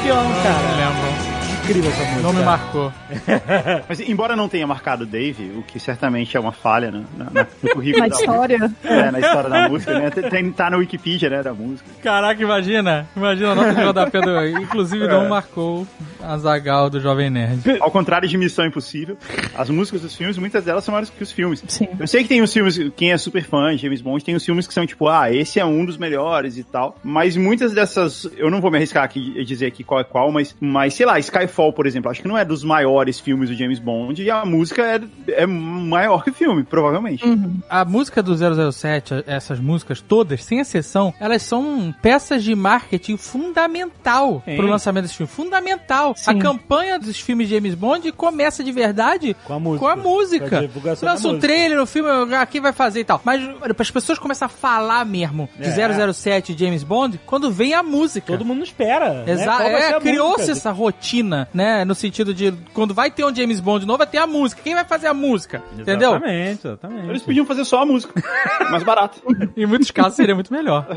Muito 0.05 0.19
espião, 0.19 0.29
Não 0.29 0.43
cara. 0.43 0.75
lembro. 0.75 1.24
Incrível 1.65 1.89
essa 1.89 2.03
música. 2.03 2.21
Não 2.21 2.31
me 2.31 2.43
marcou. 2.43 2.93
Mas 3.89 3.99
embora 3.99 4.35
não 4.35 4.47
tenha 4.47 4.67
marcado 4.67 5.03
o 5.03 5.07
Dave, 5.07 5.51
o 5.57 5.63
que 5.63 5.79
certamente 5.79 6.37
é 6.37 6.39
uma 6.39 6.51
falha 6.51 6.91
né, 6.91 7.03
na, 7.17 7.25
na, 7.25 7.47
no 7.63 7.69
currículo 7.71 8.03
Na 8.03 8.09
da 8.09 8.15
história. 8.15 8.71
É, 8.83 9.11
na 9.11 9.19
história 9.19 9.49
da 9.49 9.69
música, 9.69 9.99
né? 9.99 10.09
Tem, 10.11 10.51
tá 10.51 10.69
na 10.69 10.77
Wikipedia, 10.77 11.27
né, 11.27 11.41
da 11.41 11.53
música. 11.53 11.89
Caraca, 12.03 12.39
imagina. 12.39 13.07
Imagina 13.15 13.51
a 13.51 13.55
nota 13.55 13.73
de 13.73 13.81
rodapé 13.81 14.21
do... 14.21 14.47
Inclusive, 14.61 15.07
não 15.07 15.27
marcou 15.27 15.87
a 16.21 16.37
Zagal 16.37 16.89
do 16.89 16.99
Jovem 16.99 17.29
Nerd. 17.29 17.77
Ao 17.79 17.91
contrário 17.91 18.27
de 18.27 18.37
Missão 18.37 18.65
Impossível, 18.65 19.17
as 19.55 19.69
músicas 19.69 20.01
dos 20.01 20.15
filmes, 20.15 20.37
muitas 20.37 20.63
delas 20.63 20.83
são 20.83 20.91
maiores 20.91 21.09
que 21.09 21.23
os 21.23 21.31
filmes. 21.31 21.63
Sim. 21.67 21.87
Eu 21.99 22.07
sei 22.07 22.23
que 22.23 22.29
tem 22.29 22.41
os 22.41 22.51
filmes, 22.51 22.79
quem 22.95 23.11
é 23.11 23.17
super 23.17 23.43
fã 23.43 23.75
de 23.75 23.81
James 23.81 24.01
Bond, 24.01 24.23
tem 24.23 24.35
os 24.35 24.45
filmes 24.45 24.67
que 24.67 24.73
são 24.73 24.85
tipo, 24.85 25.07
ah, 25.07 25.31
esse 25.31 25.59
é 25.59 25.65
um 25.65 25.85
dos 25.85 25.97
melhores 25.97 26.57
e 26.57 26.63
tal. 26.63 26.97
Mas 27.03 27.35
muitas 27.37 27.73
dessas, 27.73 28.29
eu 28.37 28.49
não 28.49 28.61
vou 28.61 28.71
me 28.71 28.77
arriscar 28.77 29.03
aqui 29.03 29.33
e 29.35 29.45
dizer 29.45 29.67
aqui 29.67 29.83
qual 29.83 29.99
é 29.99 30.03
qual, 30.03 30.31
mas, 30.31 30.55
mas 30.59 30.93
sei 30.93 31.05
lá, 31.05 31.19
Skyfall, 31.19 31.54
por 31.73 31.85
exemplo, 31.87 32.09
acho 32.11 32.21
que 32.21 32.27
não 32.27 32.37
é 32.37 32.43
dos 32.45 32.63
maiores 32.63 33.19
filmes 33.19 33.49
do 33.49 33.55
James 33.55 33.79
Bond 33.79 34.21
e 34.21 34.29
a 34.29 34.43
música 34.45 34.81
é, 34.83 35.01
é 35.43 35.45
maior 35.45 36.23
que 36.23 36.29
o 36.29 36.33
filme, 36.33 36.63
provavelmente. 36.63 37.23
A 37.69 37.85
música 37.85 38.21
do 38.21 38.35
007, 38.71 39.23
essas 39.27 39.59
músicas 39.59 40.01
todas, 40.01 40.43
sem 40.43 40.59
exceção, 40.59 41.13
elas 41.19 41.41
são 41.43 41.93
peças 42.01 42.43
de 42.43 42.53
marketing 42.55 43.17
fundamental 43.17 44.41
Sim. 44.45 44.55
pro 44.57 44.67
lançamento 44.67 45.03
desse 45.03 45.15
filme. 45.15 45.31
Fundamental. 45.31 46.13
Sim. 46.15 46.31
A 46.31 46.35
campanha 46.39 46.99
dos 46.99 47.19
filmes 47.19 47.47
de 47.47 47.55
James 47.55 47.75
Bond 47.75 48.11
começa 48.11 48.63
de 48.63 48.71
verdade 48.71 49.35
Com 49.45 49.53
a 49.53 49.59
música. 49.59 49.85
Com 49.85 49.91
a 49.91 49.95
música. 49.95 50.69
Com 50.81 50.87
a 50.87 50.89
Lança 50.91 51.27
um 51.27 51.31
música. 51.33 51.39
trailer, 51.39 51.81
o 51.81 51.85
filme, 51.85 52.09
quem 52.49 52.61
vai 52.61 52.73
fazer 52.73 53.01
e 53.01 53.03
tal. 53.03 53.21
Mas 53.23 53.41
as 53.79 53.91
pessoas 53.91 54.19
começam 54.19 54.45
a 54.45 54.49
falar 54.49 55.05
mesmo 55.05 55.49
de 55.59 55.67
É. 55.69 56.13
007 56.13 56.53
e 56.53 56.57
James 56.57 56.83
Bond 56.83 57.19
quando 57.25 57.51
vem 57.51 57.73
a 57.73 57.83
música. 57.83 58.27
Todo 58.27 58.45
mundo 58.45 58.63
espera. 58.63 59.23
né? 59.25 59.31
Exato, 59.31 59.63
ser 59.63 59.69
é, 59.71 59.95
a 59.95 59.99
criou-se 59.99 60.51
essa 60.51 60.71
rotina, 60.71 61.44
né? 61.53 61.85
No 61.85 61.95
sentido 61.95 62.33
de 62.33 62.51
quando 62.73 62.93
vai 62.93 63.09
ter 63.11 63.23
um 63.25 63.33
James 63.35 63.59
Bond 63.59 63.81
de 63.81 63.87
novo, 63.87 63.97
vai 63.97 64.07
ter 64.07 64.17
a 64.17 64.27
música. 64.27 64.61
Quem 64.61 64.73
vai 64.73 64.85
fazer 64.85 65.07
a 65.07 65.13
música? 65.13 65.57
Exatamente, 65.57 65.81
entendeu? 65.81 66.09
Exatamente, 66.11 66.67
exatamente. 66.67 67.09
Eles 67.09 67.21
podiam 67.23 67.45
fazer 67.45 67.65
só 67.65 67.81
a 67.81 67.85
música. 67.85 68.13
mais 68.71 68.83
barato. 68.83 69.21
em 69.55 69.65
muitos 69.65 69.91
casos 69.91 70.15
seria 70.15 70.35
muito 70.35 70.51
melhor. 70.53 70.87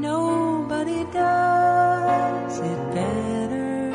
Nobody 0.00 1.04
does 1.12 2.60
it 2.60 2.94
better. 2.94 3.92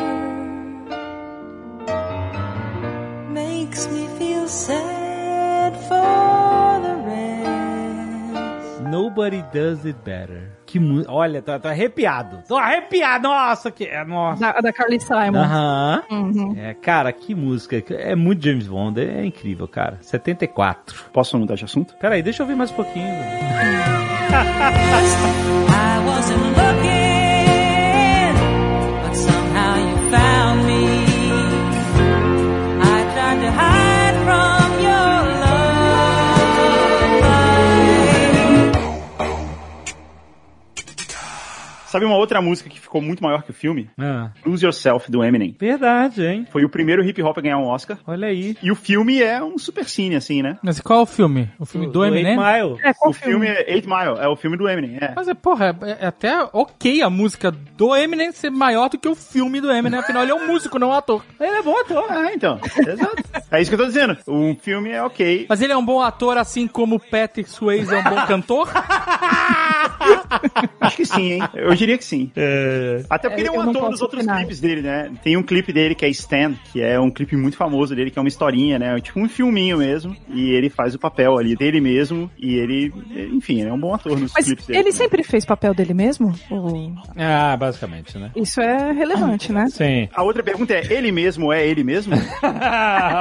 Makes 3.31 3.87
me 3.87 4.07
feel 4.17 4.47
sad 4.47 5.73
for 5.87 6.81
the 6.81 6.95
rest. 7.05 8.81
Nobody 8.81 9.43
does 9.53 9.85
it 9.85 10.03
better. 10.03 10.50
Que 10.71 10.79
mu... 10.79 11.03
Olha, 11.09 11.41
tô, 11.41 11.59
tô 11.59 11.67
arrepiado. 11.67 12.41
Tô 12.47 12.55
arrepiado. 12.55 13.27
Nossa, 13.27 13.69
que 13.69 13.83
é, 13.83 14.05
nossa. 14.05 14.39
Da, 14.39 14.61
da 14.61 14.71
Carly 14.71 15.01
Simon. 15.01 15.37
Aham. 15.37 16.03
Uhum. 16.09 16.55
É, 16.57 16.73
cara, 16.73 17.11
que 17.11 17.35
música. 17.35 17.83
É 17.89 18.15
muito 18.15 18.41
James 18.41 18.67
Bond. 18.67 19.01
É 19.01 19.25
incrível, 19.25 19.67
cara. 19.67 19.97
74. 19.99 21.09
Posso 21.11 21.37
mudar 21.37 21.55
de 21.55 21.65
assunto? 21.65 21.93
Peraí, 21.97 22.23
deixa 22.23 22.41
eu 22.41 22.45
ouvir 22.45 22.55
mais 22.55 22.71
um 22.71 22.75
pouquinho. 22.75 23.05
I 24.31 26.03
wasn't 26.05 26.41
looking, 26.55 26.70
Sabe 41.91 42.05
uma 42.05 42.15
outra 42.15 42.41
música 42.41 42.69
que 42.69 42.79
ficou 42.79 43.01
muito 43.01 43.21
maior 43.21 43.43
que 43.43 43.51
o 43.51 43.53
filme? 43.53 43.89
Ah. 43.99 44.29
Lose 44.45 44.63
Yourself, 44.63 45.11
do 45.11 45.21
Eminem. 45.21 45.53
Verdade, 45.59 46.25
hein? 46.25 46.47
Foi 46.49 46.63
o 46.63 46.69
primeiro 46.69 47.03
hip 47.03 47.21
hop 47.21 47.37
a 47.37 47.41
ganhar 47.41 47.57
um 47.57 47.65
Oscar. 47.65 47.97
Olha 48.07 48.29
aí. 48.29 48.55
E 48.63 48.71
o 48.71 48.75
filme 48.75 49.21
é 49.21 49.43
um 49.43 49.57
super 49.57 49.83
cine, 49.83 50.15
assim, 50.15 50.41
né? 50.41 50.57
Mas 50.63 50.79
qual 50.79 50.99
é 50.99 51.03
o 51.03 51.05
filme? 51.05 51.51
O 51.59 51.65
filme 51.65 51.87
do, 51.87 52.05
Eminem? 52.05 52.37
Mile. 52.37 52.79
É, 52.81 52.93
qual 52.93 53.11
o 53.11 53.13
filme 53.13 53.45
é 53.45 53.73
Eight 53.73 53.85
Mile, 53.85 54.17
é 54.21 54.27
o 54.29 54.37
filme 54.37 54.55
do 54.55 54.69
Eminem, 54.69 54.99
é. 55.01 55.11
Mas 55.13 55.27
é, 55.27 55.33
porra, 55.33 55.77
é, 55.81 56.05
é 56.05 56.07
até 56.07 56.41
ok 56.53 57.01
a 57.01 57.09
música 57.09 57.51
do 57.51 57.93
Eminem 57.93 58.31
ser 58.31 58.51
maior 58.51 58.87
do 58.87 58.97
que 58.97 59.09
o 59.09 59.15
filme 59.15 59.59
do 59.59 59.69
Eminem, 59.69 59.99
afinal 59.99 60.23
ele 60.23 60.31
é 60.31 60.35
um 60.35 60.47
músico, 60.47 60.79
não 60.79 60.91
um 60.91 60.93
ator. 60.93 61.25
Ele 61.41 61.57
é 61.57 61.61
bom 61.61 61.77
ator. 61.77 62.05
Ah, 62.09 62.31
então. 62.33 62.57
Exato. 62.87 63.21
É 63.51 63.61
isso 63.61 63.69
que 63.69 63.75
eu 63.75 63.79
tô 63.79 63.85
dizendo. 63.85 64.17
Um 64.25 64.55
filme 64.55 64.91
é 64.91 65.03
ok. 65.03 65.45
Mas 65.49 65.61
ele 65.61 65.73
é 65.73 65.77
um 65.77 65.83
bom 65.83 66.01
ator, 66.01 66.37
assim 66.37 66.69
como 66.69 66.95
o 66.95 66.99
Patrick 67.01 67.49
Swayze 67.49 67.93
é 67.93 67.97
um 67.97 68.03
bom 68.03 68.25
cantor? 68.25 68.69
Acho 70.79 70.95
que 70.95 71.05
sim, 71.05 71.33
hein? 71.33 71.41
Eu 71.53 71.75
diria 71.81 71.97
que 71.97 72.05
sim. 72.05 72.31
Até 73.09 73.29
porque 73.29 73.41
É, 73.41 73.45
ele 73.45 73.55
é 73.55 73.59
um 73.59 73.61
ator 73.69 73.89
dos 73.89 74.01
outros 74.01 74.19
opinar. 74.21 74.37
clipes 74.39 74.59
dele, 74.59 74.81
né? 74.81 75.11
Tem 75.23 75.35
um 75.37 75.43
clipe 75.43 75.73
dele 75.73 75.95
que 75.95 76.05
é 76.05 76.09
Stan, 76.09 76.53
que 76.71 76.81
é 76.81 76.99
um 76.99 77.09
clipe 77.09 77.35
muito 77.35 77.57
famoso 77.57 77.95
dele, 77.95 78.11
que 78.11 78.17
é 78.19 78.21
uma 78.21 78.27
historinha, 78.27 78.77
né? 78.79 78.99
Tipo 79.01 79.19
um 79.19 79.27
filminho 79.27 79.77
mesmo. 79.77 80.15
E 80.33 80.51
ele 80.51 80.69
faz 80.69 80.93
o 80.95 80.99
papel 80.99 81.37
ali 81.37 81.55
dele 81.55 81.81
mesmo. 81.81 82.29
E 82.37 82.55
ele, 82.55 82.93
enfim, 83.33 83.59
ele 83.61 83.69
é 83.69 83.73
um 83.73 83.79
bom 83.79 83.93
ator 83.93 84.19
nos 84.19 84.31
Mas 84.33 84.45
clipes 84.45 84.65
dele. 84.65 84.79
ele 84.79 84.91
sempre 84.91 85.23
fez 85.23 85.45
papel 85.45 85.73
dele 85.73 85.93
mesmo? 85.93 86.33
Ou- 86.49 86.93
Ah, 87.17 87.55
basicamente, 87.57 88.17
né? 88.17 88.31
Isso 88.35 88.61
é 88.61 88.91
relevante, 88.91 89.51
né? 89.51 89.67
Sim. 89.69 90.07
A 90.13 90.23
outra 90.23 90.43
pergunta 90.43 90.73
é: 90.73 90.81
ele 90.93 91.11
mesmo 91.11 91.51
é 91.51 91.65
ele 91.67 91.83
mesmo? 91.83 92.13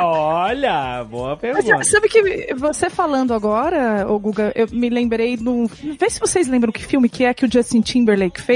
Olha, 0.03 1.05
boa 1.05 1.31
Mas 1.31 1.41
pergunta. 1.41 1.67
sabe- 1.85 1.85
sabe 1.87 2.09
que 2.09 2.55
você 2.55 2.89
falando 2.91 3.33
agora, 3.35 4.07
ô 4.09 4.19
Guga, 4.19 4.53
eu 4.55 4.67
me 4.73 4.89
lembrei 4.89 5.37
do. 5.37 5.67
Vê 5.99 6.09
se 6.11 6.21
vocês 6.21 6.49
lembram 6.49 6.73
que 6.73 6.85
filme 6.85 7.09
que 7.09 7.25
é 7.25 7.33
que 7.35 7.45
o 7.45 7.53
Justin 7.53 7.81
Timberlake 7.81 8.41
fez, 8.41 8.50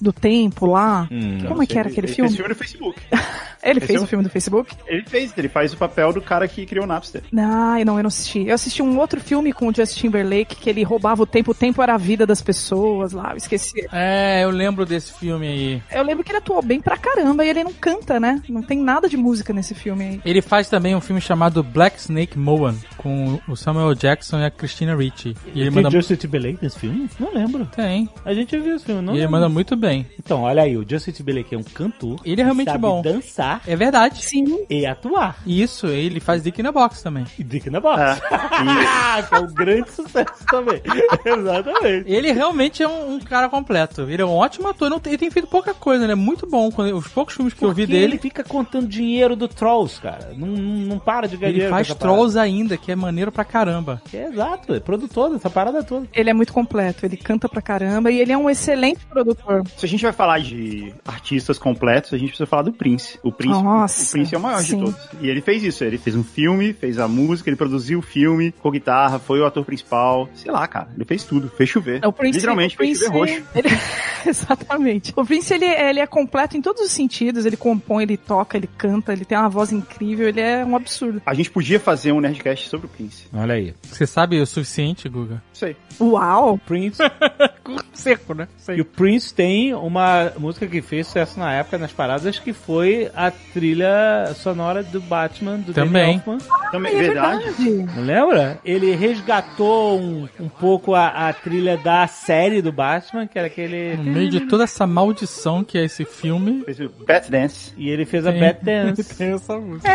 do 0.00 0.12
tempo 0.12 0.66
lá. 0.66 1.08
Como 1.48 1.62
é 1.62 1.66
que 1.66 1.78
era 1.78 1.88
aquele 1.88 2.06
ele 2.06 2.14
filme? 2.14 2.28
Fez 2.30 2.36
filme 2.36 2.48
no 2.48 2.54
Facebook. 2.54 3.00
Ele 3.64 3.78
Esse 3.78 3.86
fez 3.86 4.00
é 4.00 4.04
o 4.04 4.06
filme 4.06 4.22
do 4.24 4.30
Facebook? 4.30 4.74
Ele 4.86 5.02
fez, 5.06 5.32
ele 5.36 5.48
faz 5.48 5.72
o 5.72 5.76
papel 5.76 6.12
do 6.12 6.20
cara 6.20 6.46
que 6.46 6.66
criou 6.66 6.84
o 6.84 6.88
Napster. 6.88 7.22
Não, 7.32 7.78
não, 7.84 7.96
eu 7.96 8.02
não 8.02 8.08
assisti. 8.08 8.46
Eu 8.46 8.54
assisti 8.54 8.82
um 8.82 8.98
outro 8.98 9.20
filme 9.20 9.52
com 9.52 9.68
o 9.68 9.74
Justin 9.74 10.00
Timberlake 10.02 10.56
que 10.56 10.68
ele 10.70 10.82
roubava 10.82 11.22
o 11.22 11.26
tempo, 11.26 11.52
o 11.52 11.54
tempo 11.54 11.82
era 11.82 11.94
a 11.94 11.98
vida 11.98 12.26
das 12.26 12.42
pessoas 12.42 13.12
lá, 13.12 13.30
eu 13.32 13.36
esqueci. 13.36 13.86
É, 13.92 14.44
eu 14.44 14.50
lembro 14.50 14.84
desse 14.84 15.12
filme 15.14 15.46
aí. 15.46 15.82
Eu 15.90 16.02
lembro 16.02 16.22
que 16.24 16.30
ele 16.30 16.38
atuou 16.38 16.62
bem 16.62 16.80
pra 16.80 16.96
caramba 16.96 17.44
e 17.44 17.48
ele 17.48 17.64
não 17.64 17.72
canta, 17.72 18.20
né? 18.20 18.42
Não 18.48 18.62
tem 18.62 18.78
nada 18.78 19.08
de 19.08 19.16
música 19.16 19.52
nesse 19.52 19.74
filme 19.74 20.04
aí. 20.04 20.20
Ele 20.24 20.42
faz 20.42 20.68
também 20.68 20.94
um 20.94 21.00
filme 21.00 21.20
chamado 21.20 21.62
Black 21.62 21.98
Snake 21.98 22.38
Moan, 22.38 22.74
com 22.96 23.40
o 23.48 23.56
Samuel 23.56 23.94
Jackson 23.94 24.38
e 24.40 24.44
a 24.44 24.50
Christina 24.50 24.94
Ricci. 24.94 25.34
E 25.54 25.60
ele 25.60 25.70
Tem 25.70 25.82
manda... 25.82 25.90
Justin 25.90 26.16
Timberlake 26.16 26.58
nesse 26.62 26.78
filme? 26.78 27.08
Não 27.18 27.32
lembro. 27.32 27.66
Tem. 27.66 28.08
A 28.24 28.34
gente 28.34 28.58
viu 28.58 28.76
esse 28.76 28.84
filme, 28.84 29.00
não 29.00 29.14
E 29.14 29.16
ele 29.16 29.24
lembro. 29.26 29.32
manda 29.40 29.48
muito 29.48 29.76
bem. 29.76 30.06
Então, 30.18 30.42
olha 30.42 30.62
aí, 30.62 30.76
o 30.76 30.84
Justin 30.88 31.12
Timberlake 31.12 31.54
é 31.54 31.58
um 31.58 31.62
cantor. 31.62 32.20
Ele 32.24 32.40
é 32.40 32.44
realmente 32.44 32.70
sabe 32.70 32.80
bom. 32.82 33.00
dançar 33.02 33.53
É 33.66 33.76
verdade. 33.76 34.22
Sim. 34.24 34.64
e 34.68 34.86
atuar. 34.86 35.36
Isso, 35.46 35.86
ele 35.86 36.20
faz 36.20 36.42
Dick 36.42 36.62
the 36.62 36.70
Box 36.72 37.02
também. 37.02 37.24
E 37.38 37.44
Dick 37.44 37.68
na 37.70 37.80
Box. 37.80 38.00
É. 38.00 38.18
Ah, 38.30 39.22
que 39.28 39.34
é 39.34 39.38
um 39.38 39.46
grande 39.52 39.90
sucesso 39.90 40.44
também. 40.50 40.80
Exatamente. 41.24 42.10
Ele 42.10 42.32
realmente 42.32 42.82
é 42.82 42.88
um, 42.88 43.14
um 43.14 43.20
cara 43.20 43.48
completo. 43.48 44.02
Ele 44.02 44.22
é 44.22 44.24
um 44.24 44.34
ótimo 44.34 44.68
ator. 44.68 44.88
Não 44.90 44.98
tem- 45.00 45.12
ele 45.12 45.18
tem 45.18 45.30
feito 45.30 45.48
pouca 45.48 45.74
coisa, 45.74 46.04
ele 46.04 46.12
é 46.12 46.16
muito 46.16 46.46
bom. 46.48 46.70
Quando- 46.70 46.96
os 46.96 47.08
poucos 47.08 47.34
filmes 47.34 47.54
que 47.54 47.64
eu 47.64 47.72
vi 47.72 47.86
dele, 47.86 48.04
ele 48.04 48.18
fica 48.18 48.42
contando 48.44 48.86
dinheiro 48.86 49.34
do 49.36 49.48
Trolls, 49.48 50.00
cara. 50.00 50.32
Não, 50.36 50.48
não, 50.48 50.98
para 50.98 51.26
de 51.26 51.36
ganhar 51.36 51.48
ele 51.50 51.54
dinheiro 51.54 51.70
com 51.72 51.76
faz 51.76 51.88
essa 51.88 51.96
parada. 51.98 52.16
Trolls 52.16 52.38
ainda, 52.38 52.76
que 52.76 52.90
é 52.92 52.96
maneiro 52.96 53.30
pra 53.32 53.44
caramba. 53.44 54.00
É, 54.12 54.24
exato, 54.26 54.74
é 54.74 54.80
produtor 54.80 55.30
dessa 55.30 55.50
parada 55.50 55.82
toda. 55.82 56.06
Ele 56.12 56.30
é 56.30 56.34
muito 56.34 56.52
completo, 56.52 57.04
ele 57.06 57.16
canta 57.16 57.48
pra 57.48 57.60
caramba 57.62 58.10
e 58.10 58.18
ele 58.20 58.32
é 58.32 58.38
um 58.38 58.48
excelente 58.48 59.04
produtor. 59.06 59.62
Se 59.76 59.86
a 59.86 59.88
gente 59.88 60.02
vai 60.02 60.12
falar 60.12 60.40
de 60.40 60.92
artistas 61.04 61.58
completos, 61.58 62.12
a 62.12 62.18
gente 62.18 62.28
precisa 62.28 62.46
falar 62.46 62.62
do 62.62 62.72
Prince. 62.72 63.18
O 63.22 63.30
Prince, 63.32 63.43
Nossa, 63.50 64.02
o 64.08 64.10
Prince 64.12 64.34
é 64.34 64.38
o 64.38 64.40
maior 64.40 64.60
sim. 64.62 64.78
de 64.78 64.84
todos. 64.84 65.08
E 65.20 65.28
ele 65.28 65.40
fez 65.40 65.62
isso. 65.62 65.84
Ele 65.84 65.98
fez 65.98 66.14
um 66.16 66.24
filme, 66.24 66.72
fez 66.72 66.98
a 66.98 67.06
música, 67.08 67.48
ele 67.50 67.56
produziu 67.56 67.98
o 67.98 68.02
filme 68.02 68.52
com 68.60 68.70
guitarra, 68.70 69.18
foi 69.18 69.40
o 69.40 69.46
ator 69.46 69.64
principal. 69.64 70.28
Sei 70.34 70.50
lá, 70.50 70.66
cara. 70.66 70.88
Ele 70.94 71.04
fez 71.04 71.24
tudo. 71.24 71.48
Fez 71.56 71.68
chover. 71.70 72.04
O 72.04 72.12
Prince, 72.12 72.38
Literalmente 72.38 72.74
o 72.74 72.78
fez 72.78 72.98
Prince, 72.98 73.04
chover 73.12 73.18
roxo. 73.38 73.48
ele- 73.54 73.68
Exatamente. 74.26 75.12
O 75.16 75.24
Prince, 75.24 75.52
ele, 75.52 75.66
ele 75.66 76.00
é 76.00 76.06
completo 76.06 76.56
em 76.56 76.62
todos 76.62 76.82
os 76.82 76.90
sentidos. 76.90 77.44
Ele 77.44 77.56
compõe, 77.56 78.02
ele 78.04 78.16
toca, 78.16 78.56
ele 78.56 78.68
canta, 78.78 79.12
ele 79.12 79.24
tem 79.24 79.36
uma 79.36 79.48
voz 79.48 79.70
incrível, 79.72 80.28
ele 80.28 80.40
é 80.40 80.64
um 80.64 80.74
absurdo. 80.76 81.20
A 81.26 81.34
gente 81.34 81.50
podia 81.50 81.78
fazer 81.78 82.12
um 82.12 82.20
Nerdcast 82.20 82.68
sobre 82.68 82.86
o 82.86 82.88
Prince. 82.88 83.24
Olha 83.34 83.54
aí. 83.54 83.74
Você 83.82 84.06
sabe 84.06 84.40
o 84.40 84.46
suficiente, 84.46 85.08
Guga? 85.08 85.42
Aí. 85.62 85.76
Uau! 86.00 86.58
Prince. 86.58 86.98
Seco, 87.92 88.34
né? 88.34 88.48
e 88.76 88.80
o 88.80 88.84
Prince 88.84 89.32
tem 89.32 89.72
uma 89.74 90.32
música 90.38 90.66
que 90.66 90.82
fez 90.82 91.06
sucesso 91.06 91.38
na 91.38 91.52
época 91.54 91.78
nas 91.78 91.92
paradas 91.92 92.38
que 92.38 92.52
foi 92.52 93.10
a 93.14 93.30
trilha 93.52 94.32
sonora 94.34 94.82
do 94.82 95.00
Batman, 95.00 95.56
do 95.58 95.72
Danny 95.72 95.86
Também. 95.88 96.14
Elfman. 96.14 96.38
Também, 96.70 96.92
É 96.94 97.02
verdade. 97.02 97.44
verdade. 97.44 97.96
Não 97.96 98.02
lembra? 98.04 98.58
Ele 98.64 98.94
resgatou 98.94 100.00
um, 100.00 100.28
um 100.40 100.48
pouco 100.48 100.94
a, 100.94 101.28
a 101.28 101.32
trilha 101.32 101.76
da 101.76 102.06
série 102.06 102.62
do 102.62 102.72
Batman, 102.72 103.26
que 103.26 103.38
era 103.38 103.46
aquele. 103.46 103.96
No 103.96 104.04
meio 104.12 104.28
de 104.30 104.40
toda 104.40 104.64
essa 104.64 104.86
maldição 104.86 105.62
que 105.62 105.78
é 105.78 105.84
esse 105.84 106.04
filme. 106.04 106.62
Fez 106.64 106.80
o 106.80 106.90
Bat 107.06 107.30
Dance. 107.30 107.72
E 107.76 107.88
ele 107.90 108.04
fez 108.04 108.26
a 108.26 108.32
Bat 108.32 108.64
Dance. 108.64 109.04
tem 109.16 109.32
essa 109.32 109.58
música. 109.58 109.88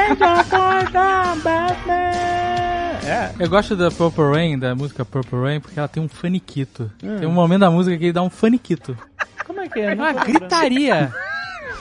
É. 3.05 3.31
Eu 3.39 3.49
gosto 3.49 3.75
da 3.75 3.89
Purple 3.89 4.23
Rain, 4.25 4.59
da 4.59 4.75
música 4.75 5.03
Purple 5.03 5.39
Rain, 5.39 5.59
porque 5.59 5.79
ela 5.79 5.87
tem 5.87 6.01
um 6.03 6.07
faniquito. 6.07 6.91
Tem 6.99 7.27
um 7.27 7.31
momento 7.31 7.61
da 7.61 7.71
música 7.71 7.97
que 7.97 8.05
ele 8.05 8.13
dá 8.13 8.21
um 8.21 8.29
faniquito. 8.29 8.95
Como 9.45 9.59
é 9.61 9.67
que 9.67 9.79
é? 9.79 9.91
É 9.91 9.93
uma 9.95 10.13
gritaria. 10.13 11.11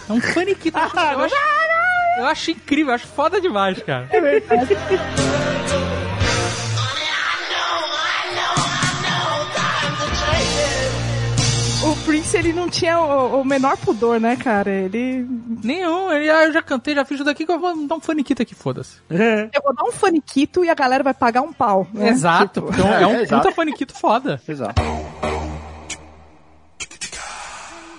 É 0.09 0.13
um 0.13 0.21
faniquito. 0.21 0.79
Eu 0.79 0.83
acho, 0.85 0.97
eu 0.97 1.21
acho, 1.25 1.35
eu 2.19 2.27
acho 2.27 2.51
incrível, 2.51 2.91
eu 2.91 2.95
acho 2.95 3.07
foda 3.07 3.41
demais, 3.41 3.83
cara. 3.83 4.09
O 11.81 11.95
Prince, 12.05 12.37
ele 12.37 12.53
não 12.53 12.69
tinha 12.69 13.01
o, 13.01 13.41
o 13.41 13.45
menor 13.45 13.77
pudor, 13.77 14.19
né, 14.21 14.35
cara? 14.37 14.69
Ele. 14.69 15.25
Nenhum, 15.63 16.11
ele, 16.11 16.29
ah, 16.29 16.45
eu 16.47 16.53
já 16.53 16.61
cantei, 16.61 16.95
já 16.95 17.05
fiz 17.05 17.17
isso 17.17 17.25
daqui, 17.25 17.47
que 17.47 17.53
eu 17.53 17.59
vou 17.59 17.87
dar 17.87 17.95
um 17.95 18.01
faniquito 18.01 18.43
aqui, 18.43 18.55
foda-se. 18.55 18.97
Eu 19.09 19.63
vou 19.63 19.73
dar 19.75 19.85
um 19.85 19.93
faniquito 19.93 20.65
e 20.65 20.69
a 20.71 20.75
galera 20.75 21.05
vai 21.05 21.15
pagar 21.15 21.41
um 21.43 21.53
pau. 21.53 21.87
né? 21.95 22.09
Exato. 22.09 22.61
Tipo, 22.61 22.73
Então 22.73 22.93
é 22.93 23.07
um 23.07 23.15
É, 23.23 23.27
puta 23.27 23.53
faniquito 23.53 23.95
foda. 23.95 24.41
Exato. 24.49 24.83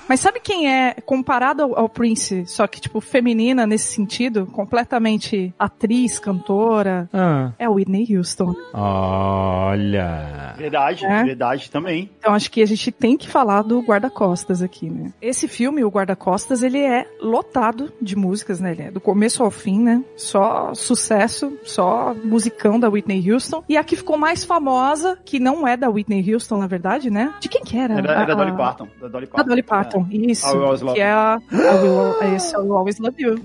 Mas 0.10 0.20
sabe 0.20 0.40
quem 0.40 0.68
é 0.74 0.96
comparado 1.06 1.62
ao, 1.64 1.80
ao 1.82 1.88
Prince, 1.90 2.44
só 2.48 2.66
que, 2.66 2.82
tipo, 2.82 3.00
feminina 3.00 3.68
nesse 3.68 3.94
sentido? 3.94 4.48
Completamente 4.48 5.54
atriz, 5.58 6.18
cantora. 6.20 7.08
Ah. 7.14 7.52
É 7.60 7.66
a 7.66 7.70
Whitney 7.70 8.18
Houston. 8.18 8.54
Olha. 8.74 10.54
Verdade, 10.58 11.06
É? 11.06 11.24
verdade 11.24 11.70
também. 11.72 12.10
Então 12.20 12.34
acho 12.34 12.50
que 12.52 12.62
a 12.62 12.66
gente 12.66 12.92
tem 12.92 13.16
que 13.18 13.28
falar 13.30 13.62
do 13.62 13.80
guarda-costas 13.82 14.62
aqui, 14.62 14.90
né? 14.90 15.14
Esse 15.22 15.48
filme, 15.48 15.84
o 15.84 15.90
guarda-costas, 15.90 16.64
ele 16.64 16.80
é 16.80 17.06
lotado 17.22 17.92
de 18.02 18.16
músicas, 18.16 18.60
né? 18.60 18.72
Ele 18.72 18.82
é 18.84 18.92
do 18.92 19.00
começo 19.00 19.44
ao 19.44 19.52
fim, 19.52 19.80
né? 19.80 20.04
Só 20.18 20.74
sucesso, 20.74 21.54
só 21.64 22.16
musicão 22.24 22.80
da 22.80 22.90
Whitney 22.90 23.32
Houston. 23.32 23.64
E 23.70 23.78
a 23.78 23.84
que 23.84 23.96
ficou 23.96 24.18
mais 24.18 24.44
famosa, 24.44 25.18
que 25.24 25.40
não 25.40 25.68
é 25.68 25.78
da 25.78 25.90
Whitney 25.90 26.34
Houston, 26.34 26.58
na 26.58 26.68
verdade, 26.68 27.10
né? 27.10 27.34
De 27.40 27.48
quem 27.48 27.62
que 27.62 27.78
era? 27.78 28.00
É 28.00 28.02
da, 28.02 28.14
é 28.24 28.26
da 28.26 28.34
A- 28.34 28.36
Dolly 28.36 28.58
Parton. 28.58 28.88
Da 29.00 29.08
Dolly 29.08 29.26
Da 29.26 29.32
Parton. 29.32 29.50
Dolly 29.50 29.64
Parton, 29.64 29.99
isso. 30.12 30.48
I 30.48 30.52
Will 30.54 30.64
Always 30.64 30.82
Love 30.82 30.96
que 30.96 31.02
é 31.02 31.12
a... 31.12 31.40
I 31.52 31.56
will, 31.56 32.36
esse, 32.36 32.54
I 32.56 32.58
will 32.60 32.74
Always 32.78 33.00
Love 33.00 33.16
You. 33.22 33.36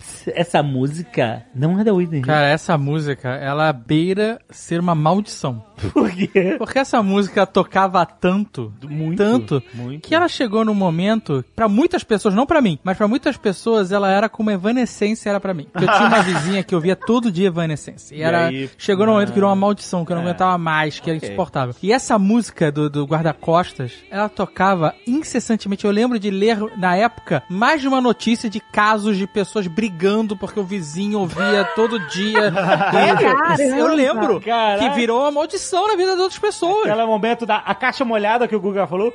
esse- 0.00 0.32
essa 0.34 0.62
música 0.62 1.42
não 1.54 1.78
é 1.80 1.84
da 1.84 1.92
Whitney 1.92 2.18
Houston. 2.20 2.32
Cara, 2.32 2.46
essa 2.48 2.76
música, 2.78 3.28
ela 3.30 3.72
beira 3.72 4.38
ser 4.50 4.80
uma 4.80 4.94
maldição. 4.94 5.62
Por 5.92 6.10
quê? 6.10 6.54
Porque 6.58 6.78
essa 6.78 7.02
música 7.02 7.46
tocava 7.46 8.04
tanto, 8.06 8.72
Muito, 8.88 9.16
tanto, 9.16 9.62
muito. 9.74 10.06
que 10.08 10.14
ela 10.14 10.28
chegou 10.28 10.64
num 10.64 10.74
momento, 10.74 11.44
pra 11.54 11.68
muitas 11.68 12.04
pessoas, 12.04 12.34
não 12.34 12.46
pra 12.46 12.60
mim, 12.60 12.78
mas 12.84 12.96
pra 12.96 13.08
muitas 13.08 13.36
pessoas, 13.36 13.90
ela 13.92 14.10
era 14.10 14.28
como 14.28 14.50
Evanescence 14.50 15.28
era 15.28 15.40
pra 15.40 15.54
mim. 15.54 15.66
Porque 15.72 15.88
eu 15.88 15.92
tinha 15.92 16.06
uma 16.08 16.20
vizinha 16.22 16.62
que 16.62 16.74
ouvia 16.74 16.94
todo 16.96 17.30
dia 17.30 17.48
Evanescence. 17.48 18.14
E, 18.14 18.18
E 18.18 18.22
era, 18.22 18.46
aí, 18.46 18.70
chegou 18.78 19.06
num 19.06 19.12
momento 19.12 19.28
que 19.28 19.34
virou 19.34 19.48
uma 19.48 19.54
ah, 19.56 19.60
maldição, 19.60 20.04
que 20.04 20.12
eu 20.12 20.16
não 20.16 20.22
é. 20.22 20.26
aguentava 20.26 20.56
mais, 20.58 21.00
que 21.00 21.08
era 21.10 21.16
Ok. 21.16 21.28
insuportável. 21.28 21.74
E 21.82 21.92
essa 21.92 22.18
música 22.18 22.70
do, 22.70 22.88
do 22.90 23.04
guarda-costas, 23.06 23.92
ela 24.10 24.28
tocava 24.28 24.94
incessantemente. 25.06 25.84
Eu 25.84 25.90
lembro 25.90 26.18
de 26.18 26.30
ler, 26.30 26.58
na 26.76 26.96
época, 26.96 27.42
mais 27.48 27.80
de 27.80 27.88
uma 27.88 28.00
notícia 28.00 28.48
de 28.50 28.60
casos 28.60 29.16
de 29.16 29.26
pessoas 29.26 29.66
brigando 29.66 30.36
porque 30.36 30.58
o 30.60 30.64
vizinho 30.64 31.18
ouvia 31.20 31.64
todo 31.74 31.98
dia. 32.08 32.50
E- 32.90 33.14
Caramba! 33.14 33.62
eu 33.78 33.94
lembro 33.94 34.40
Caraca. 34.40 34.78
que 34.90 34.94
virou 34.94 35.20
uma 35.22 35.30
maldição 35.30 35.69
na 35.76 35.96
vida 35.96 36.14
de 36.14 36.20
outras 36.20 36.38
pessoas. 36.38 36.86
Aquele 36.88 37.06
momento 37.06 37.46
da 37.46 37.56
a 37.56 37.74
caixa 37.74 38.04
molhada 38.04 38.46
que 38.48 38.56
o 38.56 38.60
Guga 38.60 38.86
falou. 38.86 39.12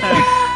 Cara, 0.00 0.51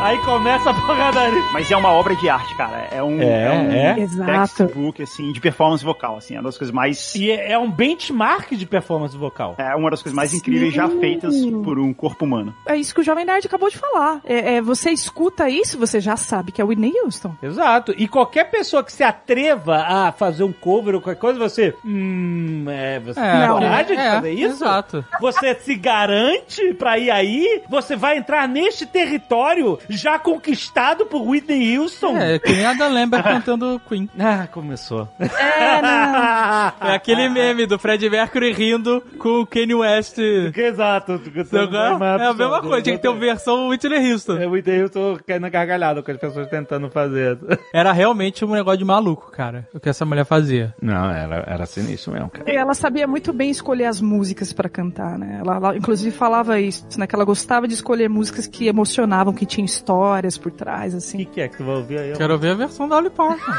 aí 0.00 0.18
começa 0.24 0.70
a 0.70 0.74
porradaria. 0.74 1.42
Mas 1.52 1.70
é 1.70 1.76
uma 1.76 1.90
obra 1.90 2.14
de 2.16 2.28
arte, 2.28 2.54
cara. 2.56 2.88
É 2.90 3.02
um, 3.02 3.20
É, 3.20 3.50
um 3.52 3.70
é. 3.70 3.94
Textbook, 3.94 5.02
assim, 5.02 5.32
de 5.32 5.40
performance 5.40 5.84
vocal, 5.84 6.16
assim. 6.16 6.34
É 6.34 6.38
uma 6.38 6.44
das 6.44 6.56
coisas 6.58 6.74
mais... 6.74 7.14
E 7.14 7.30
é 7.30 7.50
é 7.52 7.58
um 7.58 7.70
benchmark 7.70 8.52
de 8.54 8.64
performance 8.66 9.16
vocal. 9.16 9.56
É 9.58 9.74
uma 9.74 9.90
das 9.90 10.02
coisas 10.02 10.14
mais 10.14 10.32
incríveis 10.32 10.72
já 10.72 10.88
feitas 10.88 11.34
por 11.64 11.78
um 11.78 11.92
corpo 11.92 12.24
humano. 12.24 12.54
É 12.66 12.76
isso 12.76 12.94
que 12.94 13.00
o 13.00 13.04
Jovem 13.04 13.24
Nerd 13.24 13.46
acabou 13.46 13.68
de 13.68 13.76
falar. 13.78 14.20
É, 14.24 14.56
é, 14.56 14.60
você 14.62 14.90
escuta 14.90 15.48
isso, 15.48 15.78
você 15.78 16.00
já 16.00 16.16
sabe 16.16 16.52
que 16.52 16.60
é 16.60 16.64
Whitney 16.64 16.92
Houston. 17.02 17.34
Exato. 17.42 17.92
E 17.96 18.06
qualquer 18.06 18.44
pessoa 18.50 18.84
que 18.84 18.92
se 18.92 19.02
atreva 19.02 19.78
a 19.78 20.12
fazer 20.12 20.44
um 20.44 20.52
cover 20.52 20.94
ou 20.94 21.00
qualquer 21.00 21.18
coisa, 21.18 21.38
você. 21.38 21.74
Hum, 21.84 22.64
é, 22.68 23.00
você 23.00 23.18
É, 23.18 23.38
tem 23.40 23.48
coragem 23.48 23.96
de 23.96 24.02
é, 24.02 24.10
fazer 24.12 24.32
isso? 24.32 24.54
exato. 24.54 25.04
Você 25.20 25.54
se 25.56 25.74
garante 25.74 26.74
pra 26.74 26.98
ir 26.98 27.10
aí? 27.10 27.62
Você 27.68 27.96
vai 27.96 28.16
entrar 28.18 28.46
neste 28.46 28.86
território 29.10 29.78
já 29.88 30.18
conquistado 30.18 31.06
por 31.06 31.26
Whitney 31.26 31.76
Houston? 31.76 32.16
É, 32.16 32.38
que 32.38 32.52
nem 32.52 32.64
a 32.64 32.74
Dan 32.74 32.88
Lambert 32.88 33.22
cantando 33.24 33.80
Queen. 33.88 34.08
Ah, 34.18 34.46
começou. 34.46 35.08
É, 35.18 35.82
não. 35.82 36.60
É 36.80 36.94
aquele 36.94 37.28
meme 37.28 37.66
do 37.66 37.78
Fred 37.78 38.08
Mercury 38.08 38.52
rindo 38.52 39.02
com 39.18 39.40
o 39.40 39.46
Kanye 39.46 39.74
West. 39.74 40.18
Exato. 40.18 41.20
É 41.40 42.26
a 42.26 42.34
mesma 42.34 42.60
coisa, 42.60 42.82
tinha 42.82 42.96
que 42.96 43.02
ter 43.02 43.08
uma 43.08 43.18
versão 43.18 43.68
Whitney 43.68 44.12
Houston. 44.12 44.38
É, 44.38 44.46
o 44.46 44.50
Whitney 44.50 44.82
Houston 44.82 45.18
caindo 45.26 45.42
na 45.42 45.48
gargalhada 45.48 46.02
com 46.02 46.10
as 46.10 46.16
pessoas 46.16 46.48
tentando 46.48 46.90
fazer. 46.90 47.38
Era 47.72 47.92
realmente 47.92 48.44
um 48.44 48.52
negócio 48.52 48.78
de 48.78 48.84
maluco, 48.84 49.30
cara, 49.30 49.68
o 49.74 49.80
que 49.80 49.88
essa 49.88 50.04
mulher 50.04 50.24
fazia. 50.24 50.74
Não, 50.80 51.10
era, 51.10 51.44
era 51.46 51.66
sinistro 51.66 52.12
mesmo, 52.12 52.30
cara. 52.30 52.50
E 52.50 52.56
ela 52.56 52.74
sabia 52.74 53.06
muito 53.06 53.32
bem 53.32 53.50
escolher 53.50 53.86
as 53.86 54.00
músicas 54.00 54.52
pra 54.52 54.68
cantar, 54.68 55.18
né? 55.18 55.38
Ela, 55.40 55.56
ela, 55.56 55.76
inclusive 55.76 56.14
falava 56.14 56.60
isso, 56.60 56.86
né? 56.98 57.06
Que 57.06 57.14
ela 57.14 57.24
gostava 57.24 57.66
de 57.66 57.74
escolher 57.74 58.08
músicas 58.08 58.46
que 58.46 58.66
emocionavam, 58.66 58.99
que 59.34 59.46
tinham 59.46 59.64
histórias 59.64 60.36
por 60.38 60.50
trás, 60.52 60.94
O 60.94 60.98
assim. 60.98 61.18
que, 61.18 61.24
que 61.26 61.40
é 61.40 61.48
que 61.48 61.56
tu 61.58 61.64
vai 61.64 61.76
ouvir 61.76 61.98
aí? 61.98 62.12
Quero 62.12 62.38
ver 62.38 62.50
a 62.50 62.54
versão 62.54 62.88
da 62.88 62.96
Dolly 62.96 63.10
Parton. 63.10 63.52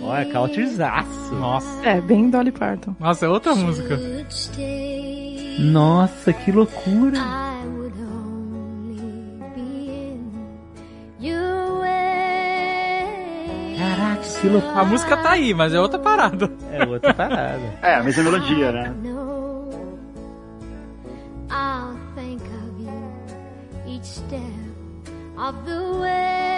Olha, 0.02 0.32
countryzaço. 0.32 1.34
Nossa. 1.34 1.86
É, 1.86 2.00
bem 2.00 2.30
Dolly 2.30 2.52
Parton. 2.52 2.94
Nossa, 2.98 3.26
é 3.26 3.28
outra 3.28 3.54
música. 3.54 3.98
Nossa, 5.58 6.32
que 6.32 6.50
loucura. 6.52 7.18
Caraca, 13.78 14.22
que 14.40 14.48
loucura. 14.48 14.80
A 14.80 14.84
música 14.84 15.16
tá 15.16 15.30
aí, 15.32 15.54
mas 15.54 15.72
é 15.72 15.80
outra 15.80 15.98
parada. 15.98 16.50
É 16.72 16.84
outra 16.86 17.14
parada. 17.14 17.60
É, 17.82 17.94
a 17.96 18.02
mesma 18.02 18.22
melodia, 18.24 18.72
né? 18.72 18.94
Step 24.10 24.42
of 25.38 25.64
the 25.64 26.00
way. 26.00 26.49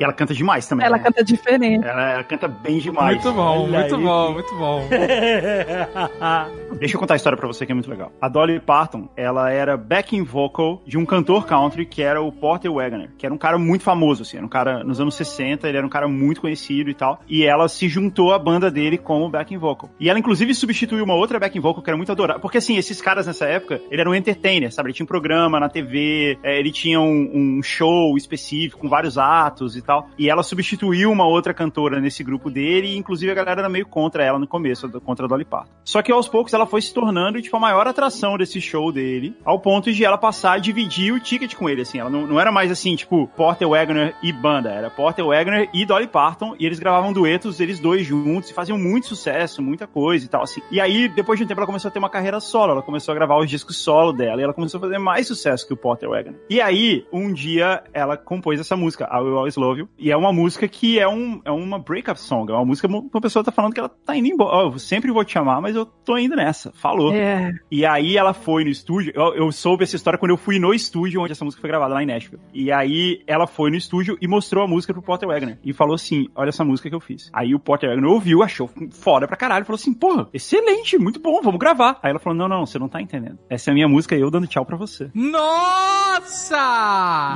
E 0.00 0.04
ela 0.04 0.14
canta 0.14 0.32
demais 0.32 0.66
também. 0.66 0.86
Ela 0.86 0.96
né? 0.96 1.04
canta 1.04 1.22
diferente. 1.22 1.86
Ela, 1.86 2.12
ela 2.12 2.24
canta 2.24 2.48
bem 2.48 2.78
demais. 2.78 3.22
Muito 3.22 3.36
bom, 3.36 3.64
Olha 3.64 3.80
muito 3.80 3.96
aí. 3.96 4.02
bom, 4.02 4.32
muito 4.32 4.54
bom. 4.56 4.88
Deixa 6.80 6.96
eu 6.96 7.00
contar 7.00 7.14
a 7.14 7.16
história 7.16 7.36
pra 7.36 7.46
você 7.46 7.66
que 7.66 7.72
é 7.72 7.74
muito 7.74 7.90
legal. 7.90 8.10
A 8.18 8.26
Dolly 8.26 8.58
Parton, 8.60 9.10
ela 9.14 9.50
era 9.50 9.76
backing 9.76 10.22
vocal 10.22 10.80
de 10.86 10.96
um 10.96 11.04
cantor 11.04 11.44
country 11.44 11.84
que 11.84 12.00
era 12.00 12.22
o 12.22 12.32
Porter 12.32 12.72
Wagoner, 12.72 13.10
que 13.18 13.26
era 13.26 13.34
um 13.34 13.36
cara 13.36 13.58
muito 13.58 13.84
famoso, 13.84 14.22
assim, 14.22 14.38
era 14.38 14.46
um 14.46 14.48
cara 14.48 14.82
nos 14.82 15.02
anos 15.02 15.14
60, 15.16 15.68
ele 15.68 15.76
era 15.76 15.86
um 15.86 15.90
cara 15.90 16.08
muito 16.08 16.40
conhecido 16.40 16.88
e 16.88 16.94
tal. 16.94 17.20
E 17.28 17.44
ela 17.44 17.68
se 17.68 17.86
juntou 17.86 18.32
à 18.32 18.38
banda 18.38 18.70
dele 18.70 18.96
como 18.96 19.28
backing 19.28 19.58
vocal. 19.58 19.90
E 20.00 20.08
ela, 20.08 20.18
inclusive, 20.18 20.54
substituiu 20.54 21.04
uma 21.04 21.14
outra 21.14 21.38
backing 21.38 21.60
vocal 21.60 21.82
que 21.82 21.90
era 21.90 21.96
muito 21.98 22.10
adorável. 22.10 22.40
Porque, 22.40 22.56
assim, 22.56 22.78
esses 22.78 23.02
caras 23.02 23.26
nessa 23.26 23.44
época, 23.44 23.82
ele 23.90 24.00
era 24.00 24.08
um 24.08 24.14
entertainer, 24.14 24.72
sabe? 24.72 24.88
Ele 24.88 24.94
tinha 24.94 25.04
um 25.04 25.08
programa 25.08 25.60
na 25.60 25.68
TV, 25.68 26.38
é, 26.42 26.58
ele 26.58 26.72
tinha 26.72 26.98
um, 26.98 27.58
um 27.58 27.62
show 27.62 28.16
específico 28.16 28.80
com 28.80 28.88
vários 28.88 29.18
atos 29.18 29.76
e 29.76 29.82
tal. 29.82 29.89
E 30.18 30.28
ela 30.28 30.42
substituiu 30.42 31.10
uma 31.10 31.26
outra 31.26 31.52
cantora 31.52 32.00
nesse 32.00 32.22
grupo 32.22 32.50
dele, 32.50 32.88
e 32.88 32.96
inclusive 32.96 33.30
a 33.30 33.34
galera 33.34 33.60
era 33.60 33.68
meio 33.68 33.86
contra 33.86 34.24
ela 34.24 34.38
no 34.38 34.46
começo, 34.46 34.88
contra 35.00 35.26
a 35.26 35.28
Dolly 35.28 35.44
Parton. 35.44 35.70
Só 35.84 36.02
que 36.02 36.12
aos 36.12 36.28
poucos 36.28 36.52
ela 36.52 36.66
foi 36.66 36.80
se 36.80 36.92
tornando, 36.94 37.40
tipo, 37.40 37.56
a 37.56 37.60
maior 37.60 37.86
atração 37.86 38.36
desse 38.36 38.60
show 38.60 38.92
dele, 38.92 39.36
ao 39.44 39.58
ponto 39.58 39.92
de 39.92 40.04
ela 40.04 40.18
passar 40.18 40.52
a 40.52 40.58
dividir 40.58 41.12
o 41.12 41.20
ticket 41.20 41.54
com 41.54 41.68
ele, 41.68 41.82
assim. 41.82 41.98
Ela 41.98 42.10
não, 42.10 42.26
não 42.26 42.40
era 42.40 42.52
mais 42.52 42.70
assim, 42.70 42.94
tipo, 42.94 43.26
Porter 43.36 43.68
Wagoner 43.68 44.14
e 44.22 44.32
banda, 44.32 44.70
era 44.70 44.90
Porter 44.90 45.26
Wagoner 45.26 45.68
e 45.72 45.84
Dolly 45.84 46.06
Parton, 46.06 46.54
e 46.58 46.66
eles 46.66 46.78
gravavam 46.78 47.12
duetos, 47.12 47.60
eles 47.60 47.80
dois 47.80 48.06
juntos, 48.06 48.50
e 48.50 48.54
faziam 48.54 48.78
muito 48.78 49.06
sucesso, 49.06 49.62
muita 49.62 49.86
coisa 49.86 50.24
e 50.24 50.28
tal, 50.28 50.42
assim. 50.42 50.60
E 50.70 50.80
aí, 50.80 51.08
depois 51.08 51.38
de 51.38 51.44
um 51.44 51.48
tempo, 51.48 51.60
ela 51.60 51.66
começou 51.66 51.88
a 51.88 51.92
ter 51.92 51.98
uma 51.98 52.10
carreira 52.10 52.40
solo, 52.40 52.72
ela 52.72 52.82
começou 52.82 53.12
a 53.12 53.14
gravar 53.14 53.38
os 53.38 53.48
discos 53.48 53.76
solo 53.76 54.12
dela, 54.12 54.40
e 54.40 54.44
ela 54.44 54.54
começou 54.54 54.78
a 54.78 54.80
fazer 54.80 54.98
mais 54.98 55.26
sucesso 55.26 55.66
que 55.66 55.72
o 55.72 55.76
Porter 55.76 56.08
Wagoner. 56.08 56.40
E 56.48 56.60
aí, 56.60 57.04
um 57.12 57.32
dia, 57.32 57.82
ela 57.92 58.16
compôs 58.16 58.60
essa 58.60 58.76
música, 58.76 59.08
I 59.12 59.20
Will 59.20 59.36
Always 59.36 59.56
Love 59.56 59.79
You, 59.80 59.88
e 59.98 60.10
é 60.10 60.16
uma 60.16 60.32
música 60.32 60.66
que 60.68 60.98
é, 60.98 61.08
um, 61.08 61.40
é 61.44 61.50
uma 61.50 61.78
breakup 61.78 62.20
song, 62.20 62.50
é 62.50 62.54
uma 62.54 62.64
música, 62.64 62.88
uma 62.88 63.20
pessoa 63.20 63.44
tá 63.44 63.52
falando 63.52 63.72
que 63.72 63.80
ela 63.80 63.88
tá 63.88 64.16
indo 64.16 64.28
embora, 64.28 64.50
Ó, 64.50 64.62
eu 64.62 64.78
sempre 64.78 65.10
vou 65.10 65.24
te 65.24 65.38
amar, 65.38 65.60
mas 65.60 65.76
eu 65.76 65.86
tô 65.86 66.16
indo 66.18 66.34
nessa, 66.36 66.72
falou. 66.72 67.14
É. 67.14 67.52
E 67.70 67.86
aí 67.86 68.16
ela 68.16 68.32
foi 68.32 68.64
no 68.64 68.70
estúdio, 68.70 69.12
eu, 69.14 69.34
eu 69.34 69.52
soube 69.52 69.84
essa 69.84 69.96
história 69.96 70.18
quando 70.18 70.30
eu 70.30 70.36
fui 70.36 70.58
no 70.58 70.74
estúdio 70.74 71.20
onde 71.20 71.32
essa 71.32 71.44
música 71.44 71.60
foi 71.60 71.68
gravada, 71.68 71.94
lá 71.94 72.02
em 72.02 72.06
Nashville. 72.06 72.42
E 72.52 72.72
aí 72.72 73.22
ela 73.26 73.46
foi 73.46 73.70
no 73.70 73.76
estúdio 73.76 74.18
e 74.20 74.28
mostrou 74.28 74.64
a 74.64 74.68
música 74.68 74.92
pro 74.92 75.02
Porter 75.02 75.28
Wagoner. 75.28 75.58
E 75.64 75.72
falou 75.72 75.94
assim, 75.94 76.26
olha 76.34 76.48
essa 76.48 76.64
música 76.64 76.88
que 76.88 76.94
eu 76.94 77.00
fiz. 77.00 77.30
Aí 77.32 77.54
o 77.54 77.60
Porter 77.60 77.88
Wagoner 77.90 78.10
ouviu, 78.10 78.42
achou 78.42 78.68
foda 78.90 79.26
pra 79.26 79.36
caralho, 79.36 79.64
falou 79.64 79.78
assim, 79.78 79.94
porra, 79.94 80.28
excelente, 80.32 80.98
muito 80.98 81.20
bom, 81.20 81.40
vamos 81.42 81.58
gravar. 81.58 81.98
Aí 82.02 82.10
ela 82.10 82.18
falou, 82.18 82.38
não, 82.38 82.48
não, 82.48 82.66
você 82.66 82.78
não 82.78 82.88
tá 82.88 83.00
entendendo. 83.00 83.38
Essa 83.48 83.70
é 83.70 83.72
a 83.72 83.74
minha 83.74 83.88
música 83.88 84.16
e 84.16 84.20
eu 84.20 84.30
dando 84.30 84.46
tchau 84.46 84.64
pra 84.64 84.76
você. 84.76 85.10
Nossa! 85.14 86.60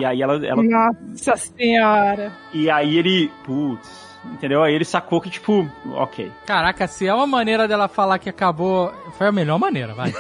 E 0.01 0.05
aí 0.05 0.21
ela, 0.21 0.45
ela 0.45 0.63
Nossa 0.63 1.37
senhora. 1.37 2.33
E 2.53 2.71
aí 2.71 2.97
ele, 2.97 3.33
putz, 3.45 4.04
entendeu? 4.33 4.63
Aí 4.63 4.75
ele 4.75 4.85
sacou 4.85 5.21
que 5.21 5.31
tipo, 5.31 5.69
ok. 5.93 6.31
Caraca, 6.47 6.87
se 6.87 7.07
é 7.07 7.15
uma 7.15 7.27
maneira 7.27 7.67
dela 7.69 7.89
falar 7.89 8.19
que 8.19 8.29
acabou, 8.29 8.93
foi 9.17 9.29
a 9.29 9.33
melhor 9.33 9.59
maneira, 9.59 9.95
vai. 9.95 10.13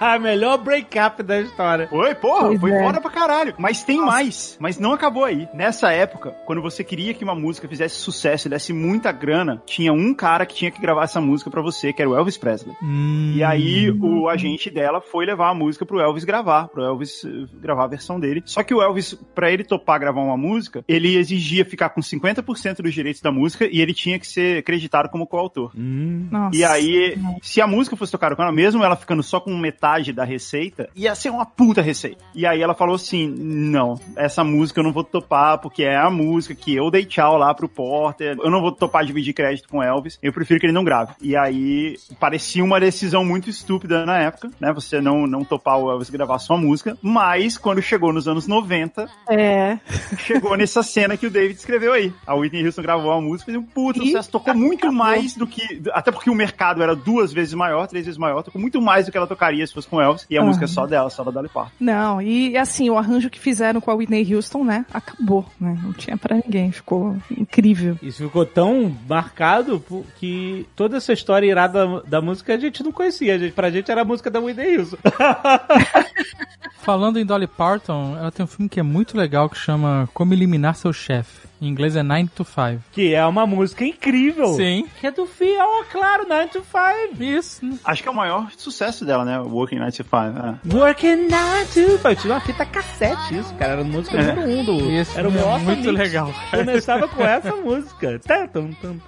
A 0.00 0.18
melhor 0.20 0.58
break-up 0.58 1.22
da 1.22 1.40
história. 1.40 1.86
Foi, 1.88 2.14
porra, 2.14 2.48
Pois 2.48 2.60
foi 2.60 2.72
é. 2.72 2.82
foda 2.82 3.00
pra 3.00 3.10
caralho. 3.10 3.54
Mas 3.58 3.84
tem 3.84 3.98
mais, 4.00 4.56
mas 4.60 4.78
não 4.78 4.92
acabou 4.92 5.24
aí. 5.24 5.48
Nessa 5.54 5.92
época, 5.92 6.30
quando 6.46 6.62
você 6.62 6.82
queria 6.84 7.14
que 7.14 7.24
uma 7.24 7.34
música 7.34 7.68
fizesse 7.68 7.96
sucesso 7.96 8.48
e 8.48 8.50
desse 8.50 8.72
muita 8.72 9.12
grana, 9.12 9.62
tinha 9.66 9.92
um 9.92 10.14
cara 10.14 10.46
que 10.46 10.54
tinha 10.54 10.70
que 10.70 10.80
gravar 10.80 11.04
essa 11.04 11.20
música 11.20 11.50
pra 11.50 11.62
você, 11.62 11.92
que 11.92 12.02
era 12.02 12.10
o 12.10 12.16
Elvis 12.16 12.36
Presley. 12.36 12.74
Hum. 12.82 13.32
E 13.34 13.42
aí 13.42 13.90
o 13.90 14.28
agente 14.28 14.70
dela 14.70 15.00
foi 15.00 15.26
levar 15.26 15.50
a 15.50 15.54
música 15.54 15.84
pro 15.84 16.00
Elvis 16.00 16.24
gravar, 16.24 16.68
pro 16.68 16.82
Elvis 16.84 17.24
eh, 17.24 17.46
gravar 17.60 17.84
a 17.84 17.88
versão 17.88 18.18
dele. 18.20 18.42
Só 18.44 18.62
que 18.62 18.74
o 18.74 18.82
Elvis, 18.82 19.14
pra 19.34 19.50
ele 19.50 19.64
topar 19.64 19.98
gravar 19.98 20.20
uma 20.20 20.36
música, 20.36 20.84
ele 20.86 21.16
exigia 21.16 21.64
ficar 21.64 21.90
com 21.90 22.00
50% 22.00 22.82
dos 22.82 22.94
direitos 22.94 23.20
da 23.22 23.31
música 23.32 23.66
e 23.70 23.80
ele 23.80 23.94
tinha 23.94 24.18
que 24.18 24.26
ser 24.26 24.58
acreditado 24.58 25.08
como 25.08 25.26
coautor. 25.26 25.70
Nossa. 25.74 26.56
E 26.56 26.64
aí, 26.64 27.18
se 27.42 27.60
a 27.60 27.66
música 27.66 27.96
fosse 27.96 28.12
tocada 28.12 28.36
com 28.36 28.42
ela, 28.42 28.52
mesmo 28.52 28.82
ela 28.82 28.96
ficando 28.96 29.22
só 29.22 29.40
com 29.40 29.56
metade 29.56 30.12
da 30.12 30.24
receita, 30.24 30.88
ia 30.94 31.14
ser 31.14 31.30
uma 31.30 31.46
puta 31.46 31.80
receita. 31.82 32.22
E 32.34 32.46
aí 32.46 32.60
ela 32.60 32.74
falou 32.74 32.94
assim: 32.94 33.28
não, 33.28 33.98
essa 34.16 34.44
música 34.44 34.80
eu 34.80 34.84
não 34.84 34.92
vou 34.92 35.04
topar, 35.04 35.58
porque 35.58 35.82
é 35.84 35.96
a 35.96 36.10
música 36.10 36.54
que 36.54 36.74
eu 36.74 36.90
dei 36.90 37.04
tchau 37.04 37.36
lá 37.36 37.54
pro 37.54 37.68
Porter, 37.68 38.36
eu 38.42 38.50
não 38.50 38.60
vou 38.60 38.72
topar 38.72 39.04
dividir 39.04 39.34
crédito 39.34 39.68
com 39.68 39.82
Elvis, 39.82 40.18
eu 40.22 40.32
prefiro 40.32 40.60
que 40.60 40.66
ele 40.66 40.72
não 40.72 40.84
grave. 40.84 41.12
E 41.20 41.36
aí, 41.36 41.96
parecia 42.20 42.64
uma 42.64 42.78
decisão 42.80 43.24
muito 43.24 43.48
estúpida 43.48 44.04
na 44.04 44.18
época, 44.18 44.50
né? 44.60 44.72
Você 44.72 45.00
não, 45.00 45.26
não 45.26 45.44
topar 45.44 45.78
o 45.78 45.90
Elvis 45.90 46.10
gravar 46.10 46.38
sua 46.38 46.56
música, 46.56 46.96
mas 47.02 47.56
quando 47.58 47.80
chegou 47.82 48.12
nos 48.12 48.28
anos 48.28 48.46
90, 48.46 49.08
É. 49.28 49.78
chegou 50.18 50.56
nessa 50.56 50.82
cena 50.82 51.16
que 51.16 51.26
o 51.26 51.30
David 51.30 51.58
escreveu 51.58 51.92
aí. 51.92 52.12
A 52.26 52.34
Whitney 52.34 52.64
Houston 52.64 52.82
gravou 52.82 53.12
a 53.12 53.20
música, 53.22 53.46
fez 53.52 53.56
um 53.58 53.62
puta 53.62 54.00
sucesso, 54.00 54.30
tocou 54.30 54.54
muito 54.54 54.92
mais 54.92 55.34
do 55.34 55.46
que. 55.46 55.82
Até 55.92 56.10
porque 56.12 56.28
o 56.28 56.34
mercado 56.34 56.82
era 56.82 56.94
duas 56.94 57.32
vezes 57.32 57.54
maior, 57.54 57.86
três 57.86 58.04
vezes 58.04 58.18
maior, 58.18 58.42
tocou 58.42 58.60
muito 58.60 58.80
mais 58.82 59.06
do 59.06 59.12
que 59.12 59.16
ela 59.16 59.26
tocaria 59.26 59.66
se 59.66 59.72
fosse 59.72 59.88
com 59.88 60.00
Elvis. 60.00 60.26
E 60.28 60.36
a 60.36 60.42
Ah. 60.42 60.44
música 60.44 60.64
é 60.64 60.68
só 60.68 60.86
dela, 60.86 61.08
só 61.08 61.22
da 61.24 61.30
Dolly 61.30 61.48
Parton. 61.48 61.70
Não, 61.80 62.20
e 62.20 62.56
assim, 62.56 62.90
o 62.90 62.98
arranjo 62.98 63.30
que 63.30 63.38
fizeram 63.38 63.80
com 63.80 63.90
a 63.90 63.94
Whitney 63.94 64.34
Houston, 64.34 64.64
né? 64.64 64.84
Acabou, 64.92 65.46
né? 65.60 65.78
Não 65.82 65.92
tinha 65.92 66.16
pra 66.18 66.36
ninguém, 66.36 66.70
ficou 66.72 67.16
incrível. 67.30 67.96
Isso 68.02 68.22
ficou 68.24 68.44
tão 68.44 68.94
marcado 69.08 69.82
que 70.18 70.66
toda 70.76 70.96
essa 70.98 71.12
história 71.12 71.46
irada 71.46 71.86
da, 71.86 72.00
da 72.02 72.20
música 72.20 72.54
a 72.54 72.58
gente 72.58 72.82
não 72.82 72.92
conhecia. 72.92 73.34
A 73.34 73.38
gente, 73.38 73.52
pra 73.52 73.70
gente 73.70 73.90
era 73.90 74.02
a 74.02 74.04
música 74.04 74.30
da 74.30 74.40
Whitney 74.40 74.78
Houston. 74.78 74.96
Falando 76.82 77.18
em 77.18 77.24
Dolly 77.24 77.46
Parton, 77.46 78.16
ela 78.18 78.30
tem 78.32 78.42
um 78.44 78.46
filme 78.48 78.68
que 78.68 78.80
é 78.80 78.82
muito 78.82 79.16
legal 79.16 79.48
que 79.48 79.56
chama 79.56 80.08
Como 80.12 80.34
Eliminar 80.34 80.74
Seu 80.74 80.92
Chefe. 80.92 81.46
Em 81.62 81.68
inglês 81.68 81.94
é 81.94 82.02
9 82.02 82.28
to 82.34 82.44
5. 82.44 82.82
que 82.90 83.14
é 83.14 83.24
uma 83.24 83.46
música 83.46 83.84
incrível. 83.84 84.48
Sim. 84.54 84.84
Que 85.00 85.06
é 85.06 85.10
do 85.12 85.24
Fiel, 85.26 85.84
claro, 85.92 86.26
9 86.28 86.48
to 86.48 86.62
5. 86.64 87.22
Isso. 87.22 87.78
Acho 87.84 88.02
que 88.02 88.08
é 88.08 88.10
o 88.10 88.14
maior 88.14 88.50
sucesso 88.56 89.04
dela, 89.04 89.24
né? 89.24 89.38
Working 89.38 89.76
95. 89.78 90.16
É. 90.16 90.74
Working 90.74 91.28
9 91.28 91.64
to 91.66 91.96
5. 91.98 92.08
Eu 92.08 92.16
tinha 92.16 92.34
uma 92.34 92.40
fita 92.40 92.66
cassete 92.66 93.38
isso, 93.38 93.54
cara. 93.54 93.72
Era 93.74 93.80
a 93.82 93.84
música 93.84 94.18
É. 94.18 94.34
número 94.34 94.48
1 94.48 94.60
um 94.60 94.64
do... 94.64 94.90
Esse 94.90 95.16
era 95.16 95.28
o 95.28 95.32
meu 95.32 95.48
é 95.48 95.58
muito 95.58 95.84
mix. 95.84 95.98
legal. 95.98 96.34
Começava 96.50 97.06
com 97.06 97.22
essa 97.22 97.54
música. 97.62 98.18
Tá. 98.26 98.48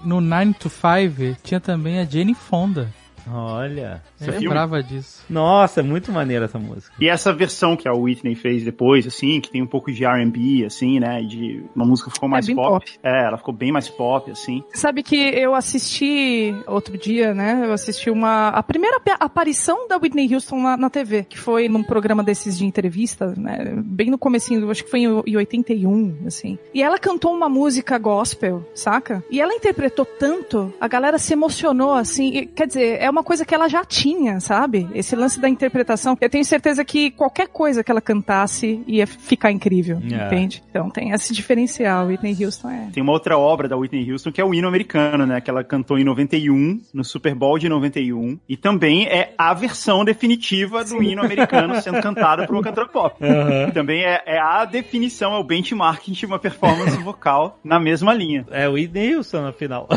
No 0.04 0.20
9 0.20 0.54
to 0.54 0.68
5 0.70 1.36
tinha 1.42 1.58
também 1.58 1.98
a 1.98 2.04
Jane 2.04 2.34
Fonda. 2.34 2.88
Olha. 3.30 4.02
Eu 4.20 4.26
filme? 4.26 4.40
lembrava 4.40 4.82
disso. 4.82 5.24
Nossa, 5.28 5.80
é 5.80 5.82
muito 5.82 6.12
maneira 6.12 6.44
essa 6.44 6.58
música. 6.58 6.92
E 7.00 7.08
essa 7.08 7.32
versão 7.32 7.76
que 7.76 7.88
a 7.88 7.92
Whitney 7.92 8.34
fez 8.34 8.64
depois, 8.64 9.06
assim, 9.06 9.40
que 9.40 9.50
tem 9.50 9.62
um 9.62 9.66
pouco 9.66 9.90
de 9.92 10.04
R&B, 10.04 10.64
assim, 10.64 10.98
né? 11.00 11.22
De 11.22 11.64
uma 11.74 11.84
música 11.84 12.08
que 12.10 12.14
ficou 12.14 12.28
mais 12.28 12.46
bem 12.46 12.54
pop. 12.56 12.84
pop. 12.84 12.98
É, 13.02 13.26
ela 13.26 13.36
ficou 13.38 13.54
bem 13.54 13.72
mais 13.72 13.88
pop, 13.88 14.30
assim. 14.30 14.62
Sabe 14.72 15.02
que 15.02 15.16
eu 15.16 15.54
assisti 15.54 16.54
outro 16.66 16.96
dia, 16.98 17.34
né? 17.34 17.62
Eu 17.64 17.72
assisti 17.72 18.10
uma 18.10 18.48
a 18.48 18.62
primeira 18.62 18.96
ap- 18.96 19.16
aparição 19.22 19.88
da 19.88 19.96
Whitney 19.96 20.32
Houston 20.34 20.60
na, 20.60 20.76
na 20.76 20.90
TV, 20.90 21.24
que 21.24 21.38
foi 21.38 21.68
num 21.68 21.82
programa 21.82 22.22
desses 22.22 22.58
de 22.58 22.64
entrevista, 22.66 23.34
né? 23.36 23.74
Bem 23.84 24.10
no 24.10 24.18
comecinho, 24.18 24.70
acho 24.70 24.84
que 24.84 24.90
foi 24.90 25.00
em, 25.00 25.22
em 25.26 25.36
81, 25.36 26.18
assim. 26.26 26.58
E 26.72 26.82
ela 26.82 26.98
cantou 26.98 27.34
uma 27.34 27.48
música 27.48 27.98
gospel, 27.98 28.68
saca? 28.74 29.22
E 29.30 29.40
ela 29.40 29.54
interpretou 29.54 30.04
tanto, 30.04 30.72
a 30.80 30.88
galera 30.88 31.18
se 31.18 31.32
emocionou, 31.32 31.92
assim. 31.94 32.28
e, 32.36 32.46
quer 32.46 32.66
dizer, 32.66 33.00
é 33.00 33.10
uma 33.14 33.22
coisa 33.24 33.44
que 33.44 33.54
ela 33.54 33.68
já 33.68 33.84
tinha, 33.84 34.40
sabe? 34.40 34.88
Esse 34.94 35.14
lance 35.14 35.40
da 35.40 35.48
interpretação. 35.48 36.16
Eu 36.20 36.28
tenho 36.28 36.44
certeza 36.44 36.84
que 36.84 37.10
qualquer 37.12 37.48
coisa 37.48 37.82
que 37.84 37.90
ela 37.90 38.00
cantasse 38.00 38.82
ia 38.86 39.06
ficar 39.06 39.50
incrível, 39.52 40.00
É. 40.10 40.26
entende? 40.26 40.62
Então 40.68 40.90
tem 40.90 41.10
esse 41.12 41.32
diferencial. 41.32 42.06
Whitney 42.06 42.36
Houston 42.44 42.70
é. 42.70 42.88
Tem 42.92 43.02
uma 43.02 43.12
outra 43.12 43.38
obra 43.38 43.68
da 43.68 43.76
Whitney 43.76 44.10
Houston 44.10 44.32
que 44.32 44.40
é 44.40 44.44
o 44.44 44.52
hino 44.52 44.66
americano, 44.66 45.24
né? 45.26 45.40
Que 45.40 45.48
ela 45.50 45.62
cantou 45.62 45.98
em 45.98 46.04
91, 46.04 46.80
no 46.92 47.04
Super 47.04 47.34
Bowl 47.34 47.58
de 47.58 47.68
91. 47.68 48.38
E 48.48 48.56
também 48.56 49.06
é 49.06 49.32
a 49.38 49.54
versão 49.54 50.04
definitiva 50.04 50.84
do 50.84 51.02
hino 51.02 51.22
americano 51.22 51.80
sendo 51.80 52.00
cantada 52.02 52.46
por 52.46 52.54
uma 52.56 52.62
cantora 52.64 52.88
pop. 52.88 53.16
Aham. 53.24 53.70
Também 53.70 54.02
é, 54.04 54.22
é 54.26 54.38
a 54.40 54.64
definição, 54.64 55.34
é 55.34 55.38
o 55.38 55.44
benchmark 55.44 56.08
de 56.10 56.26
uma 56.26 56.38
performance 56.38 56.96
vocal 57.02 57.58
na 57.62 57.78
mesma 57.78 58.12
linha. 58.12 58.44
É 58.50 58.68
o 58.68 58.72
Whitney 58.72 59.14
Houston 59.16 59.42
na 59.42 59.52
final. 59.52 59.88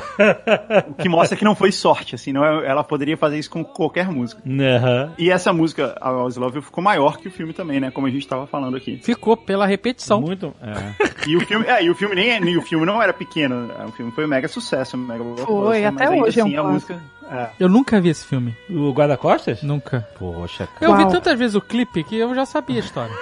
O 0.89 0.93
que 0.95 1.09
mostra 1.09 1.37
que 1.37 1.45
não 1.45 1.55
foi 1.55 1.71
sorte, 1.71 2.15
assim, 2.15 2.31
não 2.33 2.43
é- 2.45 2.67
ela 2.67 2.83
poderia 2.83 3.06
fazer 3.15 3.37
isso 3.37 3.49
com 3.49 3.63
qualquer 3.63 4.09
música. 4.09 4.41
Aham. 4.45 5.13
E 5.17 5.29
essa 5.31 5.53
música, 5.53 5.95
a 6.01 6.11
Was 6.11 6.35
Love 6.35 6.57
You, 6.57 6.61
ficou 6.61 6.83
maior 6.83 7.17
que 7.17 7.27
o 7.27 7.31
filme 7.31 7.53
também, 7.53 7.79
né? 7.79 7.91
Como 7.91 8.07
a 8.07 8.09
gente 8.09 8.27
tava 8.27 8.47
falando 8.47 8.75
aqui. 8.75 8.99
Ficou 9.03 9.37
pela 9.37 9.65
repetição. 9.65 10.19
Muito. 10.19 10.53
É. 10.61 11.29
E 11.29 11.35
o 11.37 11.41
filme, 11.41 11.65
é, 11.65 11.83
e 11.83 11.89
o 11.89 11.95
filme 11.95 12.15
nem 12.15 12.31
é- 12.31 12.39
e 12.41 12.57
o 12.57 12.61
filme 12.61 12.85
não 12.85 13.01
era 13.01 13.13
pequeno, 13.13 13.71
é, 13.79 13.85
o 13.85 13.91
filme 13.91 14.11
foi 14.11 14.25
um 14.25 14.27
mega 14.27 14.47
sucesso, 14.47 14.97
um 14.97 14.99
mega 15.01 15.23
Foi, 15.45 15.85
até 15.85 15.91
mas 16.05 16.11
ainda 16.11 16.25
hoje 16.25 16.39
é 16.39 16.43
um 16.43 16.47
assim, 16.47 16.57
a 16.57 16.63
música, 16.63 16.99
é. 17.31 17.49
Eu 17.59 17.67
nunca 17.69 17.99
vi 17.99 18.09
esse 18.09 18.25
filme. 18.25 18.55
O 18.69 18.91
Guarda-Costas? 18.91 19.61
Nunca. 19.61 20.07
Poxa, 20.17 20.65
cara. 20.67 20.85
Eu 20.91 20.95
vi 20.95 21.03
Uau. 21.03 21.11
tantas 21.11 21.37
vezes 21.37 21.55
o 21.55 21.61
clipe 21.61 22.03
que 22.03 22.17
eu 22.17 22.33
já 22.33 22.45
sabia 22.45 22.77
a 22.77 22.79
história. 22.79 23.13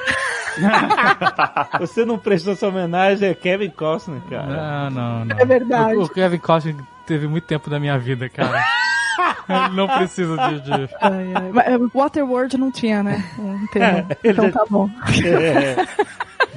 Você 1.80 2.06
não 2.06 2.18
prestou 2.18 2.54
essa 2.54 2.68
homenagem 2.68 3.30
a 3.30 3.36
Kevin 3.36 3.70
Costner, 3.72 4.22
cara. 4.30 4.46
Não, 4.46 4.90
não, 4.92 5.26
não. 5.26 5.40
É 5.40 5.46
verdade. 5.46 5.96
O, 5.96 6.04
o 6.04 6.10
Kevin 6.10 6.38
Costner 6.38 6.76
teve 7.06 7.28
muito 7.28 7.46
tempo 7.46 7.70
da 7.70 7.80
minha 7.80 7.98
vida, 7.98 8.30
cara. 8.30 8.64
Não 9.74 9.88
precisa 9.88 10.36
de... 10.50 10.62
de... 10.62 10.72
Ai, 11.02 11.34
ai. 11.36 11.74
É, 11.74 11.78
Waterworld 11.94 12.58
não 12.58 12.72
tinha, 12.72 13.02
né? 13.04 13.24
Um 13.40 13.66
termo. 13.72 14.08
ele 14.24 14.34
Então 14.34 14.52
tá 14.52 14.64
bom. 14.70 14.90
É. 15.24 15.76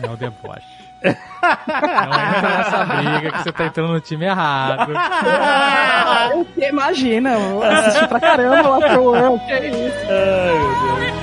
É 0.03 0.11
o 0.11 0.17
deboche. 0.17 0.79
Não 1.03 1.13
entra 1.13 2.59
nessa 2.59 2.85
briga 2.87 3.31
que 3.33 3.43
você 3.45 3.53
tá 3.53 3.67
entrando 3.67 3.93
no 3.93 4.01
time 4.01 4.25
errado. 4.25 4.93
Eu 6.35 6.45
que- 6.45 6.69
Imagina, 6.69 7.33
eu 7.35 7.63
assisti 7.63 8.07
pra 8.09 8.19
caramba 8.21 8.69
Waterworld. 8.69 9.45
Que 9.47 9.55
isso? 9.67 10.07
Ai, 10.09 10.59
meu 10.59 11.01
Deus. 11.13 11.18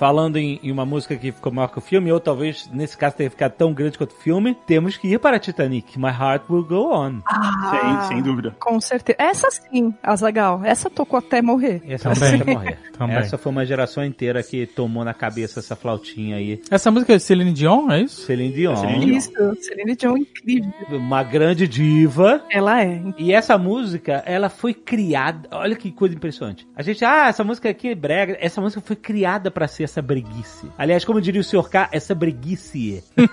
Falando 0.00 0.38
em, 0.38 0.58
em 0.62 0.72
uma 0.72 0.86
música 0.86 1.14
que 1.14 1.30
ficou 1.30 1.52
maior 1.52 1.68
que 1.68 1.76
o 1.76 1.80
filme, 1.82 2.10
ou 2.10 2.18
talvez 2.18 2.66
nesse 2.72 2.96
caso 2.96 3.16
tenha 3.16 3.28
ficado 3.28 3.52
tão 3.52 3.74
grande 3.74 3.98
quanto 3.98 4.12
o 4.12 4.16
filme, 4.16 4.56
temos 4.66 4.96
que 4.96 5.06
ir 5.08 5.18
para 5.18 5.38
Titanic. 5.38 5.98
My 5.98 6.08
Heart 6.08 6.44
Will 6.48 6.64
Go 6.64 6.90
On. 6.90 7.18
Ah, 7.26 8.00
sem, 8.08 8.08
sem 8.08 8.22
dúvida. 8.22 8.56
Com 8.58 8.80
certeza. 8.80 9.18
Essa 9.20 9.50
sim, 9.50 9.92
as 10.02 10.22
legal. 10.22 10.62
Essa 10.64 10.88
tocou 10.88 11.18
até 11.18 11.42
morrer. 11.42 11.82
Essa 11.86 12.14
Também. 12.14 12.38
vai 12.38 12.54
morrer. 12.54 12.78
Também. 12.96 13.16
Essa 13.18 13.36
foi 13.36 13.52
uma 13.52 13.66
geração 13.66 14.02
inteira 14.02 14.42
que 14.42 14.64
tomou 14.64 15.04
na 15.04 15.12
cabeça 15.12 15.60
essa 15.60 15.76
flautinha 15.76 16.36
aí. 16.36 16.62
Essa 16.70 16.90
música 16.90 17.12
é 17.12 17.16
de 17.18 17.22
Celine 17.22 17.52
Dion, 17.52 17.90
é 17.90 18.00
isso? 18.00 18.22
Celine 18.22 18.54
Dion. 18.54 18.76
Celine 18.76 19.04
Dion. 19.04 19.16
Isso, 19.18 19.56
Celine 19.60 19.96
Dion 19.96 20.16
incrível. 20.16 20.72
Uma 20.92 21.22
grande 21.22 21.68
diva. 21.68 22.42
Ela 22.50 22.82
é. 22.82 23.02
E 23.18 23.34
essa 23.34 23.58
música, 23.58 24.22
ela 24.24 24.48
foi 24.48 24.72
criada. 24.72 25.46
Olha 25.52 25.76
que 25.76 25.92
coisa 25.92 26.14
impressionante. 26.14 26.66
A 26.74 26.80
gente, 26.80 27.04
ah, 27.04 27.28
essa 27.28 27.44
música 27.44 27.68
aqui 27.68 27.88
é 27.88 27.94
brega. 27.94 28.38
Essa 28.40 28.62
música 28.62 28.80
foi 28.80 28.96
criada 28.96 29.50
pra 29.50 29.68
ser 29.68 29.89
essa 29.90 30.02
breguice. 30.02 30.68
Aliás, 30.78 31.04
como 31.04 31.20
diria 31.20 31.40
o 31.40 31.44
Sr. 31.44 31.68
K, 31.68 31.88
essa 31.92 32.14
breguice. 32.14 33.02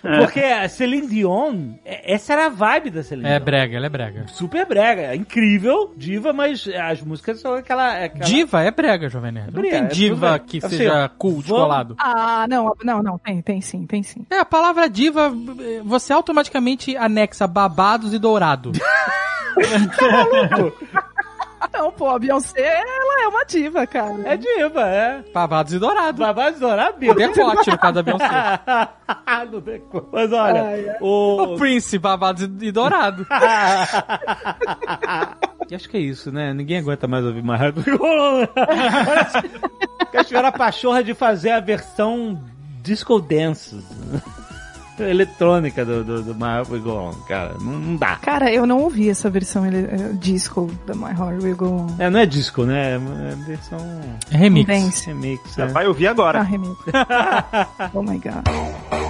Porque 0.00 0.40
a 0.40 0.68
Celine 0.68 1.06
Dion, 1.06 1.74
é- 1.84 2.14
essa 2.14 2.32
era 2.32 2.46
a 2.46 2.48
vibe 2.48 2.90
da 2.90 3.02
Celine 3.02 3.28
É 3.28 3.38
Dion. 3.38 3.44
brega, 3.44 3.76
ela 3.76 3.86
é 3.86 3.88
brega. 3.88 4.26
Super 4.28 4.66
brega, 4.66 5.14
incrível, 5.14 5.92
diva, 5.96 6.32
mas 6.32 6.66
as 6.68 7.00
músicas 7.02 7.40
são 7.40 7.54
aquela. 7.54 8.04
aquela... 8.04 8.24
Diva 8.24 8.62
é 8.62 8.70
brega, 8.70 9.08
Jovem 9.08 9.32
Nerd. 9.32 9.52
Não 9.52 9.60
Brega, 9.60 9.76
tem 9.76 9.84
é 9.84 9.88
diva 9.88 10.38
bem. 10.38 10.46
que 10.46 10.58
Assim, 10.64 10.76
seja 10.78 11.08
cool, 11.18 11.32
vamos- 11.32 11.44
descolado. 11.46 11.94
Ah, 11.98 12.46
não, 12.48 12.74
não, 12.82 13.02
não, 13.02 13.18
tem, 13.18 13.42
tem 13.42 13.60
sim, 13.60 13.86
tem 13.86 14.02
sim. 14.02 14.24
É, 14.30 14.38
a 14.38 14.44
palavra 14.44 14.88
diva, 14.88 15.32
você 15.84 16.12
automaticamente 16.12 16.96
anexa 16.96 17.46
babados 17.46 18.14
e 18.14 18.18
dourado. 18.18 18.72
Não, 21.72 21.90
pô, 21.92 22.08
a 22.10 22.18
Beyoncé, 22.18 22.60
ela 22.60 23.22
é 23.24 23.28
uma 23.28 23.44
diva, 23.44 23.86
cara. 23.86 24.16
É 24.24 24.36
diva, 24.36 24.82
é. 24.88 25.24
babados 25.32 25.72
e 25.72 25.78
dourado. 25.78 26.18
Babado 26.18 26.58
dourado, 26.60 26.96
O 26.96 26.98
bicho. 27.00 27.14
decote, 27.14 27.70
no 27.70 27.78
caso 27.78 27.94
da 27.94 28.02
Beyoncé. 28.02 28.28
No 29.50 29.60
decote. 29.60 30.06
Mas 30.12 30.32
olha, 30.32 30.62
Ai, 30.64 30.88
ai. 30.88 30.96
o. 31.00 31.42
O 31.54 31.56
Prince, 31.58 31.98
babados 31.98 32.42
e 32.42 32.72
dourado. 32.72 33.26
E 35.70 35.74
acho 35.74 35.88
que 35.88 35.96
é 35.96 36.00
isso, 36.00 36.30
né? 36.30 36.52
Ninguém 36.52 36.76
aguenta 36.78 37.08
mais 37.08 37.24
ouvir 37.24 37.42
mais 37.42 37.58
rápido. 37.58 37.84
Eles 40.12 40.26
tiveram 40.26 40.48
a 40.48 40.52
pachorra 40.52 41.02
de 41.02 41.14
fazer 41.14 41.52
a 41.52 41.60
versão 41.60 42.38
disco 42.82 43.18
dance. 43.18 43.82
Eletrônica 44.98 45.84
do, 45.84 46.04
do, 46.04 46.22
do 46.22 46.34
My 46.34 46.42
Heart 46.58 46.70
Will 46.70 46.82
Go 46.82 46.90
On, 46.92 47.12
cara. 47.26 47.54
Não, 47.60 47.72
não 47.72 47.96
dá. 47.96 48.16
Cara, 48.16 48.52
eu 48.52 48.66
não 48.66 48.78
ouvi 48.80 49.08
essa 49.10 49.28
versão 49.28 49.66
ele, 49.66 49.78
é, 49.90 50.12
disco 50.14 50.70
da 50.86 50.94
My 50.94 51.10
Heart 51.18 51.42
Will 51.42 51.56
Go 51.56 51.66
On. 51.66 51.86
É, 51.98 52.08
não 52.10 52.20
é 52.20 52.26
disco, 52.26 52.64
né? 52.64 52.94
É 52.94 53.34
versão 53.46 53.78
Remix. 54.30 54.66
Dance. 54.68 55.06
remix. 55.06 55.54
Já 55.56 55.64
É. 55.64 55.66
vai 55.68 55.86
ouvir 55.86 56.06
Ah, 56.06 56.10
agora. 56.10 56.42
remix. 56.42 56.76
oh 57.92 58.02
my 58.02 58.18
god. 58.18 59.03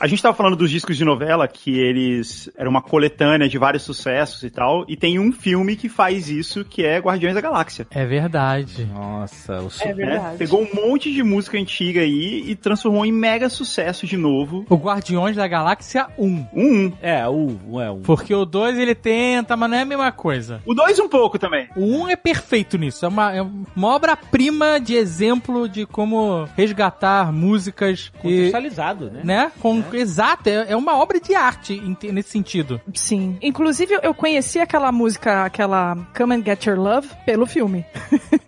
A 0.00 0.06
gente 0.06 0.22
tava 0.22 0.34
falando 0.34 0.56
dos 0.56 0.70
discos 0.70 0.96
de 0.96 1.04
novela, 1.04 1.46
que 1.46 1.78
eles 1.78 2.48
eram 2.56 2.70
uma 2.70 2.80
coletânea 2.80 3.46
de 3.46 3.58
vários 3.58 3.82
sucessos 3.82 4.42
e 4.42 4.48
tal, 4.48 4.86
e 4.88 4.96
tem 4.96 5.18
um 5.18 5.30
filme 5.30 5.76
que 5.76 5.90
faz 5.90 6.30
isso, 6.30 6.64
que 6.64 6.82
é 6.82 6.98
Guardiões 6.98 7.34
da 7.34 7.40
Galáxia. 7.42 7.86
É 7.90 8.06
verdade. 8.06 8.86
Nossa, 8.86 9.60
o 9.60 9.68
É 9.82 9.88
né? 9.88 9.92
verdade. 9.92 10.38
Pegou 10.38 10.62
um 10.62 10.74
monte 10.74 11.12
de 11.12 11.22
música 11.22 11.58
antiga 11.58 12.00
aí 12.00 12.44
e 12.46 12.56
transformou 12.56 13.04
em 13.04 13.12
mega 13.12 13.50
sucesso 13.50 14.06
de 14.06 14.16
novo. 14.16 14.64
O 14.70 14.76
Guardiões 14.76 15.36
da 15.36 15.46
Galáxia 15.46 16.06
1. 16.16 16.26
Um, 16.26 16.46
um. 16.54 16.92
É, 17.02 17.28
o 17.28 17.58
um 17.68 17.78
é 17.78 17.90
um. 17.90 18.00
Porque 18.00 18.34
o 18.34 18.46
2 18.46 18.78
ele 18.78 18.94
tenta, 18.94 19.54
mas 19.54 19.68
não 19.68 19.76
é 19.76 19.82
a 19.82 19.84
mesma 19.84 20.10
coisa. 20.10 20.62
O 20.64 20.72
dois 20.72 20.98
um 20.98 21.10
pouco 21.10 21.38
também. 21.38 21.68
O 21.76 22.04
1 22.04 22.08
é 22.08 22.16
perfeito 22.16 22.78
nisso. 22.78 23.04
É 23.04 23.08
uma, 23.08 23.36
é 23.36 23.42
uma 23.42 23.88
obra-prima 23.88 24.80
de 24.80 24.94
exemplo 24.94 25.68
de 25.68 25.84
como 25.84 26.48
resgatar 26.56 27.30
músicas 27.30 28.10
e. 28.20 28.22
Contextualizado, 28.22 29.10
né? 29.10 29.20
Né? 29.22 29.52
Com, 29.60 29.89
Exato, 29.96 30.48
é, 30.48 30.72
é 30.72 30.76
uma 30.76 30.96
obra 30.98 31.20
de 31.20 31.34
arte 31.34 31.80
nesse 32.12 32.30
sentido. 32.30 32.80
Sim. 32.94 33.38
Inclusive, 33.42 33.98
eu 34.02 34.14
conheci 34.14 34.58
aquela 34.58 34.90
música, 34.92 35.44
aquela 35.44 35.96
Come 36.16 36.36
and 36.36 36.44
Get 36.44 36.66
Your 36.66 36.78
Love, 36.78 37.08
pelo 37.26 37.46
filme. 37.46 37.84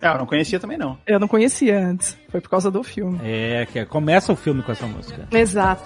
É, 0.01 0.09
eu 0.09 0.19
não 0.19 0.27
conhecia 0.27 0.59
também 0.59 0.77
não. 0.79 0.99
Eu 1.07 1.21
não 1.21 1.29
conhecia 1.29 1.79
antes. 1.79 2.17
Foi 2.29 2.41
por 2.41 2.49
causa 2.51 2.71
do 2.71 2.83
filme. 2.83 3.21
É, 3.23 3.67
que 3.71 3.79
é- 3.79 3.85
começa 3.85 4.33
o 4.33 4.37
filme 4.37 4.63
com 4.63 4.73
essa 4.73 4.87
música. 4.87 5.29
Exato. 5.33 5.85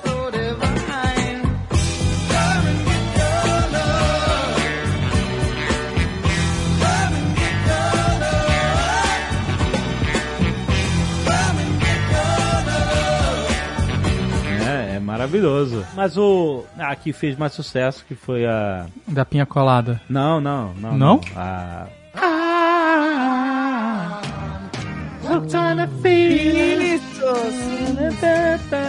Maravilhoso. 15.17 15.85
Mas 15.95 16.17
o. 16.17 16.65
Ah, 16.79 16.95
que 16.95 17.13
fez 17.13 17.37
mais 17.37 17.53
sucesso, 17.53 18.05
que 18.07 18.15
foi 18.15 18.45
a. 18.47 18.87
Da 19.09 19.25
Pinha 19.25 19.47
Colada. 19.47 20.01
Não, 20.09 20.41
não, 20.41 20.75
não. 20.75 20.97
Não? 20.97 21.21
A. 21.35 21.87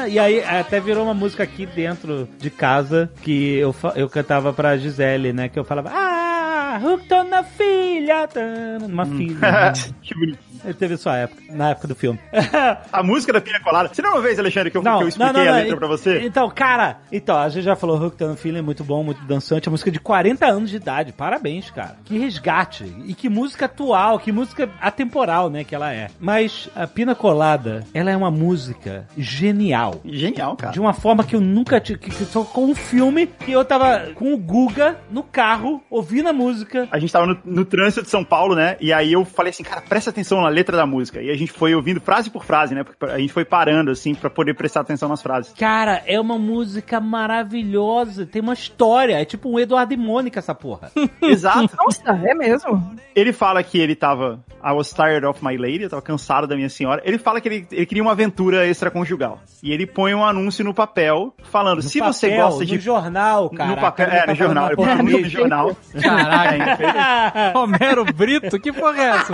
E 0.09 0.19
aí 0.19 0.43
até 0.43 0.79
virou 0.79 1.03
uma 1.03 1.13
música 1.13 1.43
aqui 1.43 1.65
dentro 1.65 2.27
de 2.37 2.49
casa 2.49 3.09
que 3.21 3.55
eu, 3.55 3.75
eu 3.95 4.07
cantava 4.07 4.53
pra 4.53 4.77
Gisele, 4.77 5.33
né? 5.33 5.49
Que 5.49 5.57
eu 5.57 5.63
falava, 5.63 5.89
ah, 5.91 6.79
hooked 6.83 7.13
on 7.13 7.33
a 7.33 7.43
filha, 7.43 8.27
tá, 8.27 8.41
uma 8.85 9.05
filha. 9.05 9.73
que 10.01 10.13
bonito. 10.13 10.46
Ele 10.63 10.73
teve 10.73 10.97
sua 10.97 11.15
época, 11.17 11.41
na 11.49 11.69
época 11.69 11.87
do 11.87 11.95
filme. 11.95 12.19
A 12.91 13.03
música 13.03 13.33
da 13.33 13.41
Pina 13.41 13.59
Colada. 13.61 13.89
Você 13.93 14.01
não 14.01 14.17
uma 14.17 14.21
vez, 14.21 14.39
Alexandre, 14.39 14.71
que 14.71 14.77
eu, 14.77 14.81
que 14.81 14.87
eu 14.87 15.07
expliquei 15.07 15.47
a 15.47 15.55
letra 15.55 15.77
pra 15.77 15.87
você? 15.87 16.19
Então, 16.21 16.49
cara, 16.49 16.97
então, 17.11 17.37
a 17.37 17.47
gente 17.49 17.63
já 17.63 17.75
falou 17.75 17.97
Hooked 17.97 18.23
on 18.23 18.31
a 18.31 18.35
Feeling, 18.35 18.61
muito 18.61 18.83
bom, 18.83 19.03
muito 19.03 19.21
dançante. 19.25 19.67
A 19.67 19.71
música 19.71 19.91
de 19.91 19.99
40 19.99 20.45
anos 20.45 20.69
de 20.69 20.77
idade. 20.77 21.13
Parabéns, 21.13 21.69
cara. 21.69 21.97
Que 22.03 22.17
resgate. 22.17 22.85
E 23.05 23.13
que 23.13 23.29
música 23.29 23.65
atual, 23.65 24.19
que 24.19 24.31
música 24.31 24.69
atemporal, 24.81 25.49
né, 25.49 25.63
que 25.63 25.75
ela 25.75 25.93
é. 25.93 26.09
Mas 26.19 26.69
a 26.75 26.87
Pina 26.87 27.13
Colada, 27.13 27.85
ela 27.93 28.11
é 28.11 28.17
uma 28.17 28.31
música 28.31 29.07
genial. 29.17 30.01
Genial, 30.03 30.55
cara. 30.55 30.73
De 30.73 30.79
uma 30.79 30.93
forma 30.93 31.23
que 31.23 31.35
eu 31.35 31.41
nunca 31.41 31.79
tive. 31.79 31.99
Que, 31.99 32.09
que 32.09 32.25
só 32.25 32.43
com 32.43 32.65
um 32.65 32.75
filme 32.75 33.27
que 33.27 33.51
eu 33.51 33.63
tava 33.63 34.13
com 34.15 34.33
o 34.33 34.37
Guga 34.37 34.97
no 35.11 35.23
carro, 35.23 35.81
ouvindo 35.89 36.29
a 36.29 36.33
música. 36.33 36.87
A 36.91 36.99
gente 36.99 37.11
tava 37.11 37.27
no, 37.27 37.37
no 37.45 37.65
trânsito 37.65 38.03
de 38.03 38.09
São 38.09 38.23
Paulo, 38.23 38.55
né? 38.55 38.77
E 38.79 38.91
aí 38.91 39.13
eu 39.13 39.23
falei 39.25 39.51
assim, 39.51 39.63
cara, 39.63 39.81
presta 39.81 40.09
atenção 40.09 40.45
na 40.47 40.49
letra 40.49 40.77
da 40.77 40.85
música. 40.85 41.21
E 41.21 41.29
a 41.29 41.35
gente 41.35 41.51
foi 41.51 41.75
ouvindo 41.75 41.99
frase 41.99 42.29
por 42.29 42.45
frase, 42.45 42.73
né? 42.73 42.83
Porque 42.83 43.05
a 43.05 43.19
gente 43.19 43.33
foi 43.33 43.43
parando, 43.43 43.91
assim, 43.91 44.15
pra 44.15 44.29
poder 44.29 44.53
prestar 44.53 44.81
atenção 44.81 45.09
nas 45.09 45.21
frases. 45.21 45.53
Cara, 45.57 46.01
é 46.05 46.19
uma 46.19 46.37
música 46.39 46.99
maravilhosa. 46.99 48.25
Tem 48.25 48.41
uma 48.41 48.53
história. 48.53 49.19
É 49.19 49.25
tipo 49.25 49.49
um 49.49 49.59
Eduardo 49.59 49.93
e 49.93 49.97
Mônica, 49.97 50.39
essa 50.39 50.55
porra. 50.55 50.91
Exato. 51.21 51.69
Nossa, 51.77 52.11
é 52.25 52.33
mesmo? 52.33 52.95
Ele 53.15 53.33
fala 53.33 53.61
que 53.61 53.77
ele 53.77 53.95
tava. 53.95 54.39
I 54.63 54.71
was 54.71 54.91
tired 54.91 55.25
of 55.25 55.43
my 55.43 55.55
lady, 55.55 55.83
eu 55.83 55.89
tava 55.89 56.01
cansado 56.01 56.47
da 56.47 56.55
minha 56.55 56.69
senhora. 56.69 57.01
Ele 57.05 57.17
fala 57.17 57.39
que 57.39 57.47
ele, 57.47 57.67
ele 57.71 57.85
queria 57.85 58.01
uma 58.01 58.11
aventura 58.11 58.65
extraconjugal. 58.67 59.39
E 59.61 59.71
ele 59.71 59.85
põe 59.85 60.13
um 60.13 60.25
anúncio 60.25 60.63
no 60.63 60.73
papel 60.73 61.33
falando: 61.43 61.77
No 61.77 61.83
se 61.83 61.99
você 61.99 62.29
papel, 62.29 62.45
gosta 62.45 62.65
de. 62.65 62.75
No 62.75 62.81
jornal, 62.81 63.49
cara. 63.49 63.69
no 63.69 63.77
papel, 63.77 64.07
é, 64.07 64.27
no 64.27 64.35
jornal. 64.35 64.67
Ele 64.67 64.75
põe 64.75 64.89
um 64.89 65.21
no 65.21 65.29
jornal. 65.29 65.77
Caraca. 66.01 67.51
Romero 67.57 68.05
Brito? 68.05 68.59
Que 68.59 68.71
porra 68.71 69.01
é 69.01 69.07
essa? 69.09 69.33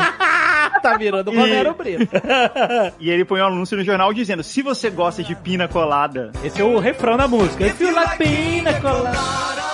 tá 0.82 0.98
virando 1.04 1.32
o 1.32 1.36
Romero 1.36 1.74
Brito. 1.74 2.08
E 3.00 3.10
ele 3.10 3.26
põe 3.26 3.42
um 3.42 3.48
anúncio 3.48 3.78
no 3.78 3.84
jornal 3.84 4.14
dizendo: 4.14 4.44
se 4.44 4.62
você 4.62 4.90
gosta 4.90 5.22
de 5.24 5.36
pina 5.36 5.68
colada. 5.68 6.32
Esse 6.44 6.62
é 6.62 6.64
o 6.64 6.80
refrão 6.80 7.18
da 7.18 7.28
música. 7.28 7.66
If 7.66 7.80
you 7.82 7.94
like 7.94 8.18
pina 8.18 8.80
colada. 8.80 9.73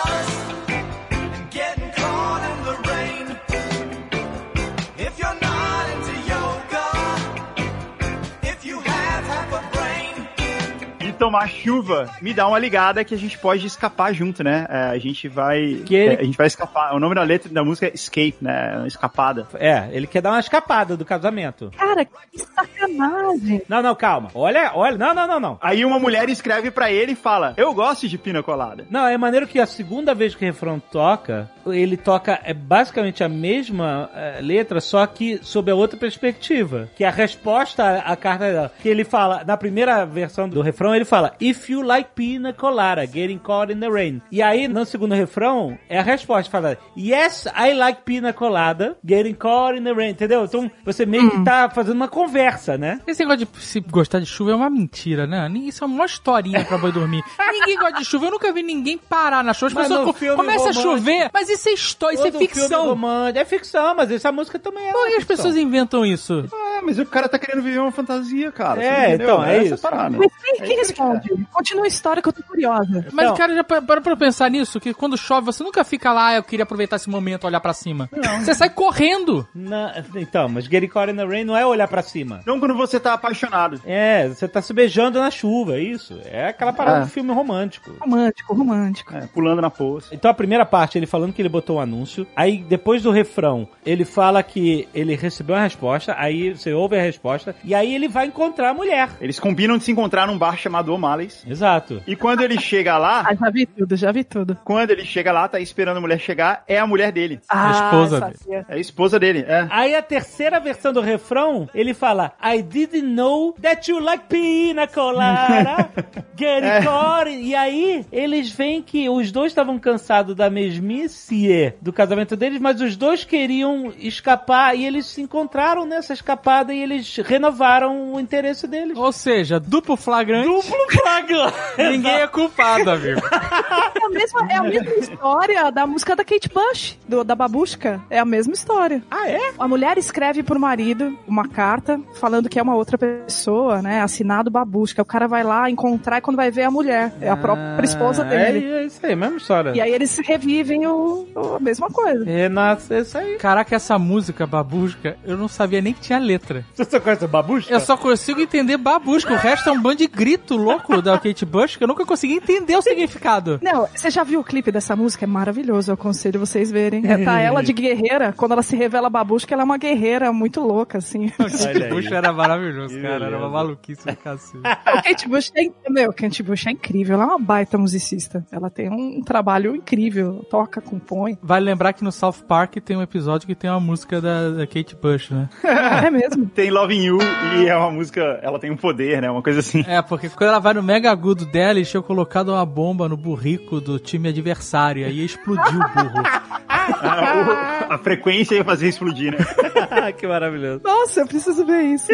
Tomar 11.20 11.48
chuva, 11.50 12.10
me 12.22 12.34
dá 12.34 12.48
uma 12.48 12.58
ligada 12.58 13.04
que 13.04 13.14
a 13.14 13.18
gente 13.18 13.38
pode 13.38 13.68
escapar 13.68 14.14
junto, 14.14 14.44
né? 14.44 14.66
É, 14.70 14.82
a 14.86 14.98
gente 14.98 15.28
vai. 15.28 15.84
Que 15.86 15.94
ele- 15.96 16.16
é, 16.16 16.20
a 16.22 16.24
gente 16.24 16.38
vai 16.38 16.48
escapar. 16.48 16.96
O 16.96 17.00
nome 17.00 17.14
da 17.14 17.22
letra 17.24 17.52
da 17.52 17.64
música 17.64 17.88
é 17.88 17.92
Escape, 17.94 18.38
né? 18.42 18.76
Uma 18.78 18.88
escapada. 18.88 19.48
É, 19.56 19.90
ele 19.92 20.08
quer 20.08 20.22
dar 20.22 20.32
uma 20.32 20.40
escapada 20.40 20.96
do 20.98 21.04
casamento. 21.06 21.70
Cara, 21.78 22.06
que 22.06 22.40
sacanagem. 22.40 23.62
Não, 23.68 23.82
não, 23.82 23.96
calma. 23.96 24.30
Olha, 24.34 24.72
olha. 24.74 24.98
Não, 24.98 25.14
não, 25.14 25.28
não, 25.28 25.40
não. 25.40 25.58
Aí 25.62 25.84
uma 25.86 26.00
mulher 26.00 26.30
escreve 26.30 26.72
pra 26.72 26.92
ele 26.92 27.12
e 27.12 27.16
fala: 27.16 27.54
Eu 27.58 27.74
gosto 27.74 28.08
de 28.08 28.18
pina 28.18 28.42
colada. 28.42 28.86
Não, 28.90 29.06
é 29.08 29.18
maneiro 29.18 29.48
que 29.48 29.60
a 29.60 29.66
segunda 29.66 30.14
vez 30.16 30.34
que 30.36 30.44
o 30.44 30.48
refrão 30.48 30.80
toca, 30.80 31.50
ele 31.68 31.98
toca 31.98 32.40
é 32.44 32.54
basicamente 32.54 33.24
a 33.24 33.30
mesma 33.30 34.10
eh, 34.16 34.40
letra, 34.42 34.80
só 34.80 35.06
que 35.06 35.40
sob 35.44 35.70
a 35.72 35.76
outra 35.76 35.98
perspectiva. 35.98 36.90
Que 36.96 37.04
é 37.04 37.08
a 37.08 37.12
resposta 37.12 37.84
à, 37.84 38.14
à 38.14 38.16
carta 38.16 38.52
dela. 38.52 38.72
Que 38.82 38.90
ele 38.90 39.04
fala, 39.04 39.44
na 39.46 39.58
primeira 39.58 40.06
versão 40.06 40.48
do 40.48 40.62
refrão, 40.62 40.96
ele 40.96 41.06
fala, 41.10 41.34
If 41.42 41.70
you 41.70 41.82
like 41.82 42.12
pina 42.16 42.54
colada, 42.54 43.06
getting 43.06 43.38
caught 43.38 43.72
in 43.74 43.80
the 43.80 43.90
rain. 43.90 44.22
E 44.32 44.42
aí, 44.42 44.68
no 44.68 44.86
segundo 44.86 45.14
refrão, 45.16 45.78
é 45.90 46.00
a 46.00 46.04
resposta, 46.04 46.50
fala, 46.52 46.78
Yes, 46.98 47.46
I 47.56 47.74
like 47.74 48.02
pina 48.04 48.32
colada, 48.34 48.98
getting 49.06 49.34
caught 49.34 49.78
in 49.80 49.84
the 49.84 49.92
rain. 49.94 50.12
Entendeu? 50.12 50.44
Então, 50.46 50.70
você 50.86 51.06
meio 51.06 51.30
que 51.32 51.44
tá 51.44 51.70
fazendo 51.70 51.96
uma 51.96 52.08
conversa, 52.08 52.78
né? 52.78 53.00
Esse 53.08 53.24
negócio 53.26 53.46
de 53.46 53.62
se 53.62 53.80
gostar 53.80 54.20
de 54.20 54.26
chuva 54.26 54.52
é 54.52 54.56
uma 54.56 54.70
mentira, 54.70 55.26
né? 55.28 55.50
Isso 55.56 55.84
é 55.84 55.88
uma 55.88 56.06
historinha 56.06 56.64
pra 56.66 56.78
boi 56.78 56.92
dormir. 56.92 57.24
ninguém 57.52 57.78
gosta 57.78 57.98
de 58.00 58.06
chuva. 58.06 58.26
Eu 58.28 58.32
nunca 58.32 58.52
vi 58.54 58.64
ninguém 58.64 58.98
parar 58.98 59.44
na 59.44 59.54
chuva. 59.54 59.68
As 59.82 59.88
pessoas 59.88 60.00
no 60.08 60.14
co- 60.14 60.14
filme 60.14 60.36
começam 60.36 60.70
a 60.70 60.72
romântico- 60.72 60.98
chover, 60.98 61.30
mas 61.34 61.50
isso 61.50 61.70
é 61.70 61.72
história, 61.74 62.16
isso 62.16 62.28
é 62.28 62.32
ficção. 62.32 62.86
romântico- 62.88 63.40
É 63.40 63.46
ficção, 63.46 63.96
mas 63.96 64.12
essa 64.12 64.32
música 64.32 64.60
também 64.60 64.88
é 64.88 64.92
Por 64.92 65.04
que 65.06 65.10
uma 65.14 65.18
as 65.18 65.24
pessoas 65.24 65.56
inventam 65.58 66.06
isso? 66.06 66.46
É, 66.78 66.82
mas 66.82 67.00
o 67.00 67.06
cara 67.06 67.28
tá 67.28 67.38
querendo 67.40 67.64
viver 67.64 67.80
uma 67.80 67.92
fantasia, 67.92 68.52
cara. 68.52 68.84
É, 68.84 69.16
então, 69.16 69.44
é 69.44 69.58
Essa 69.66 69.74
isso. 69.76 69.82
parada. 69.84 70.18
Mas 70.18 70.32
quem 70.68 70.78
que 70.78 70.94
responde? 71.04 71.48
Continua 71.52 71.86
a 71.86 71.88
história 71.88 72.22
que 72.22 72.30
eu 72.30 72.34
tô 72.34 72.44
curiosa. 72.44 73.06
Mas, 73.12 73.28
Não. 73.28 73.36
cara, 73.36 73.56
já 73.56 73.64
pa- 73.64 73.82
para 73.82 74.02
pra 74.02 74.16
pensar 74.16 74.50
nisso, 74.50 74.80
que 74.80 74.94
quando 74.94 75.18
chove, 75.18 75.46
você 75.46 75.64
nunca 75.64 75.84
fica 75.84 76.12
lá, 76.12 76.28
"Ah, 76.28 76.36
eu 76.36 76.44
queria 76.44 76.64
aproveitar 76.64 76.96
esse 76.98 77.10
momento, 77.10 77.46
olhar 77.46 77.60
pra 77.60 77.74
cima. 77.74 78.10
Você 78.40 78.54
sai 78.54 78.70
correndo. 78.70 79.48
Na- 79.54 79.94
então, 80.16 80.48
mas 80.50 80.66
Getting 80.66 80.88
Caught 80.88 81.12
in 81.14 81.16
the 81.16 81.26
Rain 81.26 81.44
não 81.44 81.56
é 81.56 81.66
olhar 81.66 81.88
pra 81.88 82.02
cima. 82.02 82.42
Não 82.46 82.60
quando 82.60 82.76
você 82.76 83.00
tá 83.00 83.14
apaixonado. 83.14 83.82
É, 83.86 84.28
você 84.28 84.48
tá 84.48 84.62
se 84.62 84.74
beijando 84.74 85.20
na 85.20 85.32
chuva, 85.32 85.76
é 85.78 85.82
isso. 85.82 86.20
É 86.26 86.48
aquela 86.48 86.74
parada 86.74 86.98
É. 87.00 87.02
do 87.02 87.08
filme 87.08 87.32
romântico. 87.34 87.92
Romântico, 88.00 88.54
romântico. 88.54 89.16
É, 89.16 89.28
pulando 89.28 89.62
na 89.62 89.70
poça. 89.70 90.14
Então 90.14 90.30
a 90.30 90.34
primeira 90.34 90.66
parte, 90.66 90.98
ele 90.98 91.06
falando 91.06 91.34
que 91.34 91.42
ele 91.42 91.50
botou 91.50 91.78
um 91.78 91.80
anúncio. 91.80 92.26
Aí 92.36 92.58
depois 92.68 93.02
do 93.02 93.12
refrão, 93.12 93.68
ele 93.86 94.06
fala 94.06 94.42
que 94.44 94.88
ele 94.94 95.16
recebeu 95.16 95.56
uma 95.56 95.62
resposta. 95.64 96.16
Aí 96.18 96.54
você 96.56 96.74
ouve 96.74 96.98
a 96.98 97.02
resposta. 97.02 97.56
E 97.64 97.74
aí 97.74 97.94
ele 97.94 98.08
vai 98.08 98.26
encontrar 98.28 98.70
a 98.70 98.74
mulher. 98.74 99.10
Eles 99.22 99.40
combinam 99.40 99.78
de 99.78 99.84
se 99.84 99.92
encontrar 99.92 100.28
num 100.28 100.38
bar 100.38 100.58
chamado 100.58 100.89
O'Malley's. 100.90 101.44
Exato. 101.48 102.02
E 102.08 102.16
quando 102.16 102.42
ele 102.42 102.60
chega 102.60 102.98
lá, 102.98 103.24
Ah, 103.28 103.36
já 103.36 103.50
vi 103.50 103.66
tudo, 103.66 103.96
já 103.96 104.12
vi 104.12 104.24
tudo. 104.24 104.58
quando 104.64 104.92
ele 104.92 105.06
chega 105.06 105.32
lá, 105.32 105.48
tá 105.48 105.60
esperando 105.60 105.98
a 105.98 106.02
mulher 106.02 106.20
chegar, 106.20 106.64
é 106.68 106.78
a 106.80 106.88
mulher 106.88 107.12
dele. 107.12 107.40
Ah, 107.50 107.72
esposa 107.72 108.20
sabia. 108.20 108.66
É 108.68 108.74
a 108.74 108.78
esposa 108.78 109.20
dele, 109.20 109.46
é. 109.48 109.68
Aí 109.70 109.96
a 109.96 110.02
terceira 110.02 110.60
versão 110.60 110.92
do 110.94 111.02
refrão, 111.02 111.70
ele 111.74 111.94
fala 111.94 112.34
I 112.44 112.62
didn't 112.62 113.02
know 113.08 113.54
that 113.62 113.90
you 113.90 114.00
like 114.00 114.26
pina 114.30 114.88
colada, 114.88 115.90
get 116.38 116.64
it 116.64 116.86
caught. 116.86 117.30
E 117.30 117.56
aí 117.56 118.06
eles 118.12 118.50
veem 118.52 118.82
que 118.82 119.10
os 119.10 119.32
dois 119.32 119.52
estavam 119.52 119.78
cansados 119.80 120.36
da 120.36 120.50
mesmice 120.50 121.74
do 121.82 121.92
casamento 121.94 122.36
deles, 122.36 122.60
mas 122.60 122.82
os 122.82 122.96
dois 122.96 123.24
queriam 123.24 123.94
escapar 123.98 124.76
e 124.76 124.86
eles 124.86 125.06
se 125.06 125.22
encontraram 125.22 125.86
nessa 125.86 126.14
escapada 126.14 126.74
e 126.74 126.82
eles 126.82 127.18
renovaram 127.18 128.14
o 128.14 128.20
interesse 128.20 128.68
deles. 128.68 128.98
Ou 128.98 129.12
seja, 129.12 129.60
duplo 129.60 129.96
flagrante. 129.96 130.48
Duplo 130.48 130.79
flagrante. 130.90 131.56
Ninguém 131.78 132.16
é 132.22 132.28
culpado, 132.28 132.90
amigo. 132.92 133.22
a 133.32 134.10
mesma, 134.10 134.48
é 134.50 134.56
a 134.58 134.64
mesma 134.64 134.94
história 134.96 135.72
da 135.72 135.86
música 135.88 136.16
da 136.16 136.24
Kate 136.24 136.50
Bush, 136.50 136.98
do, 137.08 137.24
da 137.24 137.36
babushka. 137.36 138.02
É 138.10 138.20
a 138.20 138.26
mesma 138.26 138.54
história. 138.54 139.04
Ah, 139.10 139.28
é? 139.30 139.52
A 139.58 139.68
mulher 139.68 139.98
escreve 139.98 140.44
pro 140.44 140.60
marido 140.60 141.18
uma 141.28 141.48
carta 141.48 142.00
falando 142.20 142.50
que 142.50 142.60
é 142.60 142.62
uma 142.64 142.76
outra 142.76 142.98
pessoa, 142.98 143.82
né? 143.82 144.02
Assinado 144.02 144.50
babushka. 144.50 145.02
O 145.02 145.06
cara 145.06 145.28
vai 145.28 145.44
lá 145.44 145.70
encontrar 145.70 146.18
e 146.18 146.22
quando 146.22 146.38
vai 146.38 146.52
ver 146.52 146.62
é 146.62 146.66
a 146.66 146.72
mulher. 146.72 147.14
É 147.22 147.30
a 147.30 147.38
própria 147.38 147.84
esposa 147.86 148.24
dele. 148.24 148.66
É, 148.72 148.82
é 148.82 148.86
isso 148.86 149.00
aí, 149.06 149.16
mesma 149.16 149.38
história. 149.38 149.72
E 149.76 149.82
aí 149.82 149.92
eles 149.92 150.18
revivem 150.20 150.86
o, 150.88 151.28
o- 151.36 151.56
a 151.56 151.60
mesma 151.60 151.90
coisa. 151.90 152.24
Renato, 152.26 152.94
é 152.94 153.00
isso 153.00 153.18
aí. 153.18 153.38
Caraca, 153.38 153.76
essa 153.76 153.98
música, 153.98 154.46
Babusca, 154.46 155.18
eu 155.26 155.38
não 155.38 155.48
sabia 155.48 155.82
nem 155.82 155.94
que 155.94 156.02
tinha 156.02 156.20
letra. 156.20 156.66
Você 156.74 156.86
só 156.86 157.00
conhece 157.00 157.28
Babusca? 157.28 157.74
Eu 157.74 157.80
só 157.80 157.96
consigo 157.98 158.42
entender 158.42 158.78
Babusca, 158.78 159.34
o 159.34 159.38
resto 159.38 159.70
é 159.70 159.72
um 159.72 159.82
bando 159.82 159.98
de 159.98 160.08
grito 160.08 160.56
louco 160.64 161.02
da 161.02 161.18
Kate 161.18 161.46
Bush 161.46 161.78
que 161.78 161.84
eu 161.84 161.88
nunca 161.88 162.06
consegui 162.06 162.36
entender 162.36 162.76
o 162.76 162.82
significado. 162.82 163.60
Não, 163.62 163.88
você 163.88 164.10
já 164.10 164.24
viu 164.24 164.40
o 164.40 164.44
clipe 164.44 164.72
dessa 164.72 164.96
música? 164.96 165.26
É 165.26 165.28
maravilhoso, 165.28 165.92
eu 165.92 165.94
aconselho 165.94 166.40
vocês 166.40 166.72
verem. 166.72 167.06
É, 167.06 167.24
tá 167.24 167.40
ela 167.40 167.62
de 167.62 167.74
guerreira, 167.74 168.34
quando 168.34 168.54
ela 168.54 168.64
se 168.64 168.76
revela 168.76 169.10
babushka, 169.10 169.54
ela 169.54 169.64
é 169.64 169.66
uma 169.66 169.78
guerreira 169.78 170.32
muito 170.32 170.62
louca, 170.62 170.98
assim. 170.98 171.30
Kate 171.38 171.90
Bush 171.90 172.12
era 172.12 172.32
maravilhoso, 172.32 173.00
cara, 173.02 173.26
era 173.26 173.38
uma 173.38 173.50
maluquice 173.50 174.06
do 174.06 174.16
cacete. 174.16 174.60
A 174.66 175.02
Kate 175.02 175.28
Bush 175.28 175.52
é, 175.56 175.90
meu, 175.90 176.14
Kate 176.14 176.44
Bush 176.44 176.68
é 176.68 176.72
incrível, 176.72 177.16
ela 177.16 177.24
é 177.24 177.28
uma 177.28 177.40
baita 177.40 177.78
musicista. 177.78 178.46
Ela 178.52 178.70
tem 178.70 178.90
um 178.90 179.22
trabalho 179.22 179.76
incrível, 179.76 180.46
toca, 180.50 180.82
compõe. 180.82 181.38
Vale 181.42 181.66
lembrar 181.66 181.94
que 181.94 182.04
no 182.04 182.12
South 182.12 182.44
Park 182.48 182.76
tem 182.78 182.98
um 182.98 183.02
episódio 183.02 183.48
que 183.48 183.56
tem 183.56 183.70
uma 183.70 183.80
música 183.80 184.22
da, 184.22 184.50
da 184.50 184.68
Kate 184.68 184.96
Bush, 184.96 185.30
né? 185.30 185.50
É 186.00 186.10
mesmo? 186.10 186.46
Tem 186.48 186.70
Loving 186.70 187.04
You 187.04 187.18
e 187.58 187.68
é 187.68 187.76
uma 187.76 187.92
música, 187.92 188.40
ela 188.42 188.60
tem 188.60 188.72
um 188.72 188.78
poder, 188.78 189.22
né? 189.22 189.30
Uma 189.30 189.42
coisa 189.42 189.60
assim. 189.60 189.84
É, 189.88 190.02
porque 190.02 190.30
quando 190.30 190.49
ela 190.50 190.60
vai 190.60 190.74
no 190.74 190.84
mega 190.84 191.12
agudo 191.12 191.46
dela, 191.46 191.80
eles 191.80 191.90
tinham 191.90 192.04
colocado 192.04 192.50
uma 192.50 192.66
bomba 192.66 193.08
no 193.08 193.16
burrico 193.16 193.80
do 193.80 194.00
time 194.00 194.30
adversário, 194.30 195.06
aí 195.06 195.24
explodiu 195.24 195.80
o 195.80 195.90
burro. 195.90 196.24
A, 196.68 197.96
a 197.96 197.98
frequência 197.98 198.56
ia 198.56 198.64
fazer 198.64 198.90
explodir, 198.90 199.32
né? 199.32 200.12
que 200.18 200.28
maravilhoso. 200.28 200.82
Nossa, 200.84 201.22
eu 201.22 201.28
preciso 201.28 201.66
ver 201.66 201.84
isso. 201.84 202.08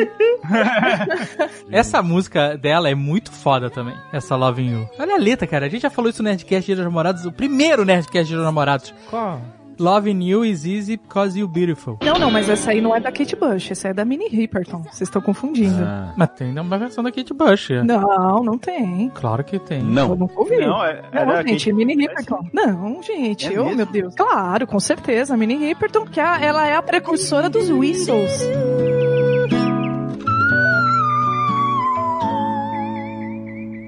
Essa 1.71 2.01
música 2.01 2.57
dela 2.57 2.89
é 2.89 2.95
muito 2.95 3.31
foda 3.31 3.69
também, 3.69 3.95
essa 4.11 4.35
Loving 4.35 4.71
You. 4.71 4.89
Olha 4.99 5.15
a 5.15 5.17
letra, 5.17 5.47
cara, 5.47 5.65
a 5.65 5.69
gente 5.69 5.81
já 5.81 5.89
falou 5.89 6.09
isso 6.09 6.21
no 6.21 6.29
Nerdcast 6.29 6.65
Dia 6.65 6.75
dos 6.75 6.85
Namorados, 6.85 7.25
o 7.25 7.31
primeiro 7.31 7.85
Nerdcast 7.85 8.27
Dia 8.27 8.37
dos 8.37 8.45
Namorados. 8.45 8.93
Qual? 9.09 9.41
Loving 9.79 10.23
You 10.23 10.45
is 10.45 10.65
easy 10.65 10.97
because 10.97 11.37
you're 11.37 11.51
beautiful. 11.51 11.97
Não, 12.03 12.15
não, 12.19 12.31
mas 12.31 12.49
essa 12.49 12.71
aí 12.71 12.81
não 12.81 12.95
é 12.95 12.99
da 12.99 13.11
Kate 13.11 13.35
Bush, 13.35 13.71
essa 13.71 13.89
é 13.89 13.93
da 13.93 14.05
Minnie 14.05 14.29
Riperton. 14.29 14.83
Vocês 14.83 15.01
estão 15.01 15.21
confundindo. 15.21 15.83
Ah. 15.83 16.13
Mas 16.17 16.29
tem 16.29 16.57
uma 16.57 16.77
versão 16.77 17.03
da 17.03 17.11
Kate 17.11 17.33
Bush. 17.33 17.69
Não, 17.85 18.43
não 18.43 18.57
tem. 18.57 19.11
Claro 19.13 19.43
que 19.43 19.59
tem. 19.59 19.79
Eu 19.79 19.85
Não. 19.85 20.15
nunca 20.15 20.39
ouvi. 20.39 20.57
Não, 20.57 20.83
é- 20.83 21.01
é 21.11 21.25
não 21.25 21.33
da 21.33 21.41
gente, 21.43 21.65
Kate- 21.65 21.73
Minnie 21.73 21.95
Riperton. 22.07 22.47
Não, 22.53 23.01
gente, 23.03 23.47
É 23.53 23.59
oh 23.59 23.63
mesmo? 23.65 23.77
meu 23.77 23.85
Deus. 23.85 24.15
Claro, 24.15 24.65
com 24.67 24.79
certeza. 24.79 25.33
A 25.33 25.37
Minnie 25.37 25.57
Riperton, 25.57 26.05
que 26.05 26.19
ela 26.19 26.65
é 26.67 26.75
a 26.75 26.81
precursora 26.81 27.49
dos 27.49 27.69
whistles. 27.69 28.31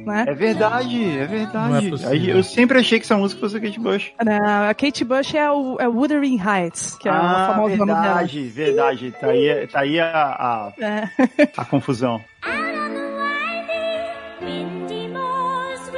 Né? 0.08 0.26
É 0.28 0.34
verdade, 0.34 1.04
é 1.04 1.24
é 1.24 1.26
verdade. 1.26 1.92
Aí 2.06 2.30
eu 2.30 2.44
sempre 2.44 2.80
achei 2.80 3.00
que 3.00 3.06
essa 3.06 3.18
música 3.18 3.42
fosse 3.42 3.58
a 3.58 3.60
Kate 3.60 3.80
Bush. 3.80 4.14
Não, 4.24 4.70
a 4.70 4.74
Kate 4.74 5.04
Bush 5.04 5.36
é 5.36 5.52
o 5.52 5.78
é 5.80 5.88
Wuthering 5.88 6.40
Heights, 6.40 6.96
que 6.98 7.08
é 7.08 7.12
a 7.12 7.16
ah, 7.16 7.48
famosa 7.54 7.86
dela. 7.86 8.02
verdade, 8.02 8.48
verdade. 8.48 9.12
Tá 9.12 9.28
aí, 9.28 9.68
tá 9.68 9.80
aí 9.82 10.00
a, 10.00 10.10
a, 10.10 10.74
É. 10.80 11.10
a 11.58 11.66
confusão. 11.66 12.24
Windy 14.42 15.10
moors 15.10 15.90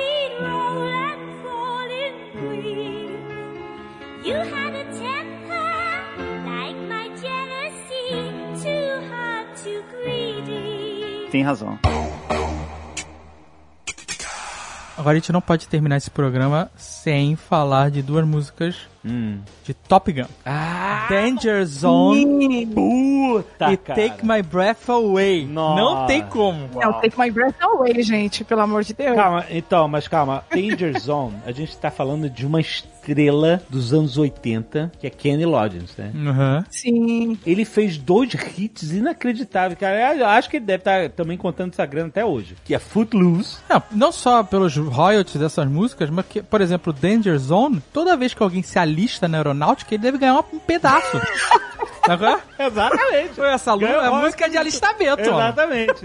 Agora 14.99 15.15
a 15.15 15.19
gente 15.21 15.31
não 15.31 15.39
pode 15.39 15.65
terminar 15.65 15.95
esse 15.95 16.09
programa 16.09 16.69
sem 16.75 17.37
falar 17.37 17.89
de 17.89 18.01
duas 18.01 18.27
músicas 18.27 18.75
de 19.03 19.73
Top 19.73 20.11
Gun. 20.11 20.25
Ah, 20.45 21.07
Danger 21.09 21.65
Zone 21.65 22.65
puta, 22.67 23.71
e 23.71 23.77
cara. 23.77 24.09
Take 24.09 24.25
My 24.25 24.41
Breath 24.41 24.89
Away. 24.89 25.45
Nossa. 25.45 25.81
Não 25.81 26.05
tem 26.05 26.25
como. 26.25 26.69
Não, 26.73 26.93
Take 26.93 27.19
My 27.19 27.31
Breath 27.31 27.61
Away, 27.61 28.01
gente, 28.03 28.43
pelo 28.43 28.61
amor 28.61 28.83
de 28.83 28.93
Deus. 28.93 29.15
Calma, 29.15 29.45
então, 29.49 29.87
mas 29.87 30.07
calma. 30.07 30.43
Danger 30.51 30.97
Zone, 30.99 31.35
a 31.45 31.51
gente 31.51 31.77
tá 31.77 31.89
falando 31.89 32.29
de 32.29 32.45
uma 32.45 32.59
estrela 32.59 33.61
dos 33.69 33.93
anos 33.93 34.17
80, 34.17 34.91
que 34.99 35.07
é 35.07 35.09
Kenny 35.09 35.45
Loggins, 35.45 35.95
né? 35.97 36.11
Uhum. 36.13 36.63
Sim. 36.69 37.39
Ele 37.45 37.65
fez 37.65 37.97
dois 37.97 38.33
hits 38.57 38.91
inacreditáveis, 38.91 39.79
cara. 39.79 40.15
Eu 40.15 40.25
acho 40.27 40.49
que 40.49 40.57
ele 40.57 40.65
deve 40.65 40.81
estar 40.81 41.09
também 41.09 41.37
contando 41.37 41.71
essa 41.71 41.85
grana 41.85 42.09
até 42.09 42.23
hoje. 42.25 42.55
Que 42.65 42.75
é 42.75 42.79
Footloose. 42.79 43.57
Não, 43.69 43.83
não 43.91 44.11
só 44.11 44.43
pelos 44.43 44.75
royalties 44.75 45.37
dessas 45.39 45.67
músicas, 45.67 46.09
mas 46.09 46.25
que, 46.25 46.41
por 46.41 46.61
exemplo, 46.61 46.93
Danger 46.93 47.37
Zone, 47.37 47.81
toda 47.93 48.17
vez 48.17 48.33
que 48.33 48.43
alguém 48.43 48.61
se 48.61 48.77
alista 48.89 49.27
na 49.27 49.37
aeronáutica, 49.37 49.93
ele 49.93 50.01
deve 50.03 50.17
ganhar 50.17 50.39
um 50.51 50.59
pedaço. 50.59 51.19
É? 52.09 52.65
Exatamente. 52.65 53.39
Essa 53.39 53.73
lu- 53.73 53.81
Ganha 53.81 53.97
é 53.97 54.09
música 54.09 54.49
de 54.49 54.57
alistamento. 54.57 55.21
Exatamente. 55.21 56.01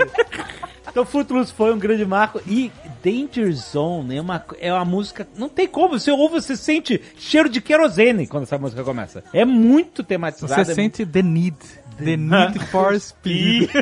Então 0.86 1.02
Footloose 1.06 1.50
foi 1.50 1.72
um 1.72 1.78
grande 1.78 2.04
marco 2.04 2.42
e 2.46 2.70
Danger 3.02 3.50
Zone 3.54 4.16
é 4.18 4.20
uma, 4.20 4.44
é 4.60 4.70
uma 4.72 4.84
música, 4.84 5.26
não 5.34 5.48
tem 5.48 5.66
como, 5.66 5.98
você 5.98 6.10
ouve, 6.10 6.34
você 6.42 6.56
sente 6.56 7.00
cheiro 7.16 7.48
de 7.48 7.58
querosene 7.62 8.26
quando 8.26 8.42
essa 8.42 8.58
música 8.58 8.84
começa. 8.84 9.24
É 9.32 9.46
muito 9.46 10.02
tematizada. 10.02 10.62
Você 10.62 10.72
é 10.72 10.74
sente 10.74 11.06
the 11.06 11.22
need. 11.22 11.56
The 11.96 12.16
need 12.18 12.58
for 12.68 13.00
speed. 13.00 13.70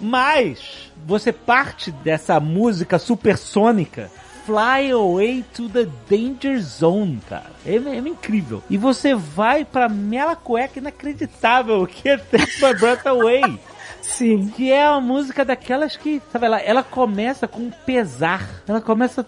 Mas 0.00 0.90
você 1.04 1.32
parte 1.32 1.90
dessa 1.90 2.38
música 2.40 2.98
supersônica. 2.98 4.10
Fly 4.44 4.90
Away 4.92 5.44
to 5.54 5.68
the 5.68 5.86
Danger 6.08 6.58
Zone, 6.60 7.20
cara. 7.28 7.50
É, 7.64 7.76
é 7.76 7.98
incrível. 7.98 8.62
E 8.68 8.76
você 8.76 9.14
vai 9.14 9.64
pra 9.64 9.88
mela 9.88 10.34
cueca 10.36 10.78
inacreditável, 10.78 11.86
que 11.90 12.08
é 12.08 12.16
Take 12.16 12.64
My 12.64 12.74
Breath 12.74 13.06
Away. 13.06 13.60
Sim. 14.00 14.48
Que 14.56 14.72
é 14.72 14.84
a 14.84 15.00
música 15.00 15.44
daquelas 15.44 15.96
que, 15.96 16.20
sabe 16.32 16.48
lá, 16.48 16.60
ela 16.60 16.82
começa 16.82 17.46
com 17.46 17.60
um 17.60 17.70
pesar. 17.86 18.48
Ela 18.66 18.80
começa. 18.80 19.24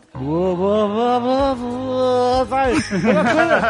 Sabe? 2.48 2.72
É 3.06 3.10
uma 3.10 3.24
coisa- 3.24 3.60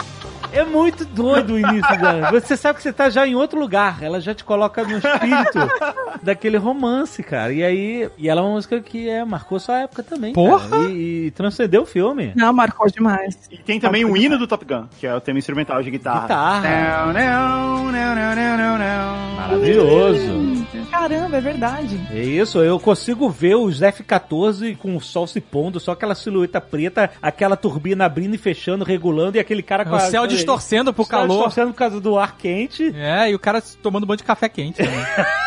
É 0.52 0.64
muito 0.64 1.04
doido 1.04 1.54
o 1.54 1.58
início 1.58 1.98
dela. 1.98 2.30
Você 2.30 2.56
sabe 2.56 2.76
que 2.76 2.82
você 2.82 2.92
tá 2.92 3.08
já 3.08 3.26
em 3.26 3.34
outro 3.34 3.58
lugar. 3.58 4.02
Ela 4.02 4.20
já 4.20 4.34
te 4.34 4.44
coloca 4.44 4.82
no 4.82 4.98
espírito 4.98 5.58
daquele 6.22 6.56
romance, 6.56 7.22
cara. 7.22 7.52
E 7.52 7.62
aí. 7.62 8.10
E 8.18 8.28
ela 8.28 8.40
é 8.40 8.44
uma 8.44 8.54
música 8.54 8.80
que 8.80 9.08
é, 9.08 9.24
marcou 9.24 9.58
sua 9.60 9.80
época 9.80 10.02
também. 10.02 10.32
Porra! 10.32 10.88
E, 10.88 11.26
e 11.26 11.30
transcendeu 11.32 11.82
o 11.82 11.86
filme. 11.86 12.32
Não, 12.34 12.52
marcou 12.52 12.88
demais. 12.90 13.38
E 13.50 13.58
tem 13.58 13.78
também 13.78 14.04
o 14.04 14.16
hino 14.16 14.38
do 14.38 14.46
Top 14.46 14.64
Gun, 14.64 14.86
que 14.98 15.06
é 15.06 15.14
o 15.14 15.20
tema 15.20 15.38
instrumental 15.38 15.82
de 15.82 15.90
guitarra. 15.90 16.22
Guitarra. 16.22 17.12
Não, 17.12 17.12
não, 17.12 17.92
não, 17.92 18.14
não, 18.14 18.34
não, 18.36 18.56
não, 18.56 18.78
não. 18.78 20.59
Caramba, 20.90 21.36
é 21.36 21.40
verdade. 21.40 22.00
É 22.12 22.22
isso, 22.22 22.58
eu 22.60 22.78
consigo 22.78 23.28
ver 23.28 23.56
os 23.56 23.82
F-14 23.82 24.76
com 24.76 24.96
o 24.96 25.00
sol 25.00 25.26
se 25.26 25.40
pondo, 25.40 25.80
só 25.80 25.92
aquela 25.92 26.14
silhueta 26.14 26.60
preta, 26.60 27.10
aquela 27.20 27.56
turbina 27.56 28.04
abrindo 28.04 28.34
e 28.34 28.38
fechando, 28.38 28.84
regulando, 28.84 29.36
e 29.36 29.40
aquele 29.40 29.62
cara 29.62 29.84
com 29.84 29.92
O 29.92 29.96
a... 29.96 30.00
céu 30.00 30.26
distorcendo 30.26 30.92
pro 30.92 31.02
o 31.02 31.06
céu 31.06 31.18
calor. 31.20 31.34
distorcendo 31.36 31.72
por 31.72 31.78
causa 31.78 32.00
do 32.00 32.18
ar 32.18 32.36
quente. 32.36 32.92
É, 32.94 33.30
e 33.30 33.34
o 33.34 33.38
cara 33.38 33.62
tomando 33.82 34.04
um 34.04 34.06
banho 34.06 34.18
de 34.18 34.24
café 34.24 34.48
quente 34.48 34.82
também. 34.82 35.00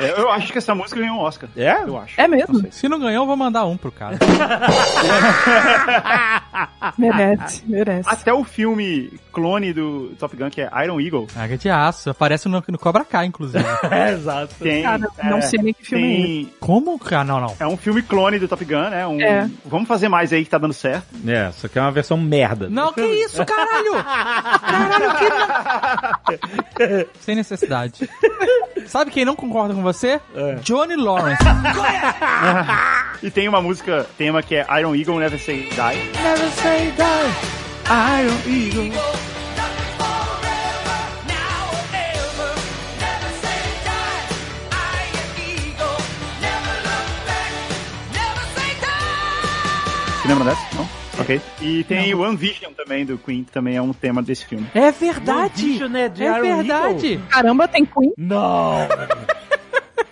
É, 0.00 0.20
Eu 0.20 0.30
acho 0.30 0.52
que 0.52 0.58
essa 0.58 0.74
música 0.74 1.00
ganhou 1.00 1.16
um 1.16 1.20
Oscar. 1.20 1.48
É? 1.56 1.82
Eu 1.82 1.98
acho. 1.98 2.18
É 2.20 2.28
mesmo? 2.28 2.62
Não. 2.62 2.70
Se 2.70 2.88
não 2.88 2.98
ganhou, 2.98 3.22
eu 3.24 3.26
vou 3.26 3.36
mandar 3.36 3.66
um 3.66 3.76
pro 3.76 3.90
cara. 3.90 4.18
Merece, 6.96 7.62
merece. 7.66 8.08
Até 8.08 8.32
o 8.32 8.44
filme 8.44 9.12
clone 9.30 9.72
do 9.72 10.14
Top 10.18 10.36
Gun, 10.36 10.50
que 10.50 10.60
é 10.60 10.68
Iron 10.84 11.00
Eagle, 11.00 11.26
Águia 11.36 11.56
de 11.56 11.70
aço. 11.70 12.10
Aparece 12.10 12.48
no, 12.48 12.62
no 12.66 12.78
Cobra 12.78 13.04
Kai, 13.04 13.26
inclusive. 13.26 13.64
É, 13.90 14.12
exato. 14.12 14.54
tem. 14.60 14.82
Cara, 14.82 15.08
não 15.24 15.38
é, 15.38 15.40
sei 15.40 15.58
nem 15.60 15.72
que 15.74 15.84
filme 15.84 16.04
é 16.12 16.16
tem, 16.16 16.52
Como, 16.60 16.98
cara? 16.98 17.24
Não, 17.24 17.40
não. 17.40 17.56
É 17.58 17.66
um 17.66 17.76
filme 17.76 18.02
clone 18.02 18.38
do 18.38 18.46
Top 18.46 18.64
Gun, 18.64 18.90
né? 18.90 19.06
Um, 19.06 19.20
É. 19.20 19.50
Vamos 19.64 19.88
fazer 19.88 20.08
mais 20.08 20.32
aí 20.32 20.44
que 20.44 20.50
tá 20.50 20.58
dando 20.58 20.72
certo. 20.74 21.06
É, 21.26 21.50
só 21.52 21.66
que 21.68 21.78
é 21.78 21.82
uma 21.82 21.90
versão 21.90 22.16
merda. 22.16 22.68
Não, 22.68 22.92
que 22.92 23.00
isso, 23.02 23.44
caralho! 23.44 23.92
Caralho, 24.60 25.10
que... 26.76 27.08
Sem 27.20 27.34
necessidade. 27.34 28.08
Sabe 28.86 29.10
quem 29.10 29.24
não 29.24 29.36
concorda 29.36 29.74
com 29.74 29.82
você? 29.82 30.20
Johnny 30.62 30.96
Lawrence. 30.96 31.42
E 33.22 33.30
tem 33.30 33.46
uma 33.48 33.60
música 33.60 34.06
tema 34.16 34.42
que 34.42 34.54
é 34.54 34.66
Iron 34.80 34.94
Eagle 34.94 35.18
Never 35.18 35.38
Say 35.38 35.68
Die. 35.68 36.22
Never 36.22 36.50
say 36.52 36.90
die. 36.92 37.69
Iron 37.90 38.38
Eagle. 38.46 38.92
Você 50.22 50.28
lembra 50.28 50.44
dessa? 50.44 50.60
Não? 50.76 50.84
É. 50.84 51.20
Ok. 51.20 51.40
E 51.60 51.82
tem 51.82 52.14
o 52.14 52.20
One 52.20 52.36
Vision 52.36 52.72
também 52.72 53.04
do 53.04 53.18
Queen, 53.18 53.42
que 53.42 53.50
também 53.50 53.74
é 53.74 53.82
um 53.82 53.92
tema 53.92 54.22
desse 54.22 54.46
filme. 54.46 54.68
É 54.72 54.92
verdade! 54.92 55.62
One 55.64 55.72
Vision 55.72 55.96
é 55.96 56.08
de 56.08 56.22
é 56.22 56.26
Iron 56.26 56.42
verdade! 56.42 57.06
Eagle. 57.14 57.26
Caramba, 57.28 57.66
tem 57.66 57.84
Queen? 57.84 58.12
Não! 58.16 58.86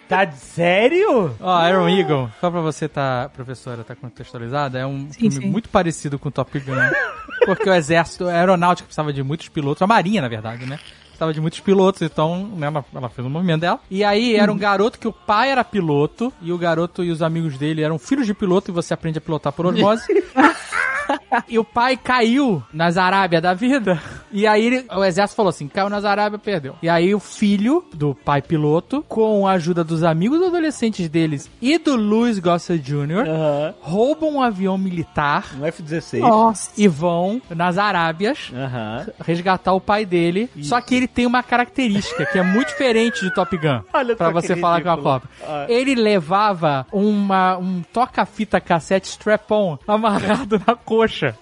tá 0.08 0.24
de 0.24 0.36
sério? 0.36 1.36
Ó, 1.38 1.68
Iron 1.68 1.88
Eagle, 1.88 2.30
só 2.40 2.50
pra 2.50 2.60
você 2.60 2.88
tá, 2.88 3.30
professora, 3.34 3.84
tá 3.84 3.94
contextualizada, 3.94 4.78
é 4.78 4.86
um 4.86 5.08
Sim, 5.12 5.30
filme 5.30 5.36
sim. 5.44 5.50
muito 5.50 5.68
parecido 5.68 6.18
com 6.18 6.30
Top 6.30 6.58
Gun. 6.58 6.74
porque 7.44 7.68
o 7.68 7.74
exército, 7.74 8.26
a 8.26 8.32
aeronáutica 8.32 8.86
precisava 8.86 9.12
de 9.12 9.22
muitos 9.22 9.48
pilotos, 9.48 9.82
a 9.82 9.86
marinha, 9.86 10.22
na 10.22 10.28
verdade, 10.28 10.66
né? 10.66 10.78
Precisava 11.06 11.34
de 11.34 11.40
muitos 11.40 11.60
pilotos, 11.60 12.00
então 12.02 12.48
né, 12.56 12.68
ela, 12.68 12.84
ela 12.94 13.08
fez 13.08 13.26
o 13.26 13.30
movimento 13.30 13.60
dela. 13.62 13.80
E 13.90 14.04
aí 14.04 14.36
era 14.36 14.52
um 14.52 14.56
garoto 14.56 14.98
que 14.98 15.08
o 15.08 15.12
pai 15.12 15.50
era 15.50 15.64
piloto, 15.64 16.32
e 16.40 16.52
o 16.52 16.58
garoto 16.58 17.04
e 17.04 17.10
os 17.10 17.22
amigos 17.22 17.58
dele 17.58 17.82
eram 17.82 17.98
filhos 17.98 18.26
de 18.26 18.34
piloto, 18.34 18.70
e 18.70 18.74
você 18.74 18.94
aprende 18.94 19.18
a 19.18 19.20
pilotar 19.20 19.52
por 19.52 19.66
osmose. 19.66 20.04
E 21.48 21.58
o 21.58 21.64
pai 21.64 21.96
caiu 21.96 22.62
nas 22.72 22.96
Arábia 22.96 23.40
da 23.40 23.54
vida. 23.54 24.00
E 24.30 24.46
aí 24.46 24.66
ele- 24.66 24.84
o 24.94 25.04
exército 25.04 25.36
falou 25.36 25.50
assim: 25.50 25.68
caiu 25.68 25.88
nas 25.88 26.04
Arábia, 26.04 26.38
perdeu. 26.38 26.74
E 26.82 26.88
aí 26.88 27.14
o 27.14 27.20
filho 27.20 27.84
do 27.94 28.14
pai 28.14 28.42
piloto, 28.42 29.02
com 29.08 29.46
a 29.46 29.52
ajuda 29.52 29.82
dos 29.84 30.02
amigos 30.02 30.42
adolescentes 30.42 31.08
deles 31.08 31.50
e 31.62 31.78
do 31.78 31.96
Louis 31.96 32.38
Gossett 32.38 32.82
Jr., 32.82 33.26
Aham. 33.28 33.74
roubam 33.80 34.34
um 34.36 34.42
avião 34.42 34.76
militar 34.76 35.46
Um 35.58 35.64
F-16. 35.64 36.20
Nossa. 36.20 36.70
e 36.76 36.86
vão 36.88 37.40
nas 37.50 37.78
Arábias 37.78 38.50
Aham. 38.54 39.06
resgatar 39.24 39.72
o 39.72 39.80
pai 39.80 40.04
dele. 40.04 40.50
Só 40.62 40.80
que 40.80 40.94
ele 40.94 41.08
tem 41.08 41.24
uma 41.26 41.42
característica 41.42 42.26
que 42.26 42.38
é 42.38 42.42
muito 42.42 42.68
diferente 42.68 43.20
de 43.24 43.32
Top 43.32 43.56
Gun. 43.56 43.80
Olha 43.92 44.14
pra 44.16 44.30
você 44.30 44.54
que 44.54 44.60
falar 44.60 44.82
com 44.82 44.88
a 44.88 44.92
ridículo. 44.94 45.20
cópia. 45.20 45.30
Ah. 45.46 45.66
Ele 45.68 45.94
levava 45.94 46.86
uma, 46.92 47.56
um 47.56 47.82
toca-fita 47.92 48.60
cassete 48.60 49.08
strap-on 49.08 49.78
amarrado 49.86 50.60
na 50.66 50.74
coxa. 50.98 51.36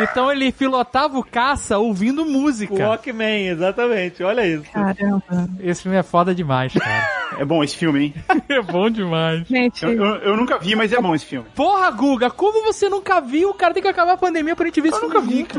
Então 0.00 0.30
ele 0.30 0.52
pilotava 0.52 1.18
o 1.18 1.24
caça 1.24 1.78
ouvindo 1.78 2.24
música. 2.24 2.74
Walkman, 2.74 3.48
exatamente. 3.48 4.22
Olha 4.22 4.46
isso. 4.46 4.64
Caramba. 4.72 5.48
Esse 5.60 5.82
filme 5.82 5.96
é 5.98 6.02
foda 6.02 6.34
demais, 6.34 6.72
cara. 6.72 7.08
É 7.38 7.44
bom 7.44 7.62
esse 7.62 7.76
filme, 7.76 8.04
hein? 8.06 8.14
é 8.48 8.60
bom 8.62 8.88
demais. 8.90 9.46
Gente, 9.46 9.84
Eu, 9.84 9.92
eu- 9.92 10.14
eu 10.16 10.36
nunca 10.36 10.58
vi, 10.58 10.74
mas 10.74 10.92
é 10.92 11.00
bom 11.00 11.14
esse 11.14 11.26
filme. 11.26 11.46
Porra, 11.54 11.90
Guga, 11.90 12.30
como 12.30 12.64
você 12.64 12.88
nunca 12.88 13.20
viu? 13.20 13.50
O 13.50 13.54
cara 13.54 13.72
tem 13.74 13.82
que 13.82 13.88
acabar 13.88 14.12
a 14.12 14.16
pandemia 14.16 14.56
pra 14.56 14.66
gente 14.66 14.80
ver 14.80 14.88
esse 14.88 15.00
filme 15.00 15.14
junto. 15.36 15.58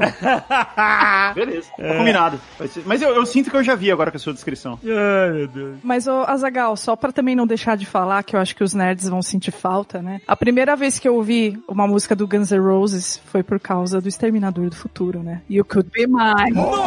Beleza. 1.35 1.69
Tá 1.77 1.97
combinado. 1.97 2.39
Mas 2.85 3.01
eu, 3.01 3.09
eu 3.15 3.25
sinto 3.25 3.49
que 3.49 3.57
eu 3.57 3.63
já 3.63 3.75
vi 3.75 3.91
agora 3.91 4.11
com 4.11 4.17
a 4.17 4.19
sua 4.19 4.33
descrição. 4.33 4.79
Ai, 4.83 5.31
meu 5.31 5.47
Deus. 5.47 5.77
Mas, 5.83 6.07
ô, 6.07 6.23
Azagal, 6.27 6.75
só 6.75 6.95
pra 6.95 7.11
também 7.11 7.35
não 7.35 7.45
deixar 7.47 7.75
de 7.77 7.85
falar, 7.85 8.23
que 8.23 8.35
eu 8.35 8.39
acho 8.39 8.55
que 8.55 8.63
os 8.63 8.73
nerds 8.73 9.07
vão 9.07 9.21
sentir 9.21 9.51
falta, 9.51 10.01
né? 10.01 10.21
A 10.27 10.35
primeira 10.35 10.75
vez 10.75 10.99
que 10.99 11.07
eu 11.07 11.15
ouvi 11.15 11.59
uma 11.67 11.87
música 11.87 12.15
do 12.15 12.27
Guns 12.27 12.51
N' 12.51 12.59
Roses 12.59 13.21
foi 13.25 13.43
por 13.43 13.59
causa 13.59 14.01
do 14.01 14.07
Exterminador 14.29 14.69
do 14.69 14.75
Futuro, 14.75 15.23
né? 15.23 15.41
You 15.49 15.65
Could 15.65 15.89
Be 15.89 16.05
Mine. 16.05 16.51
Nossa! 16.51 16.79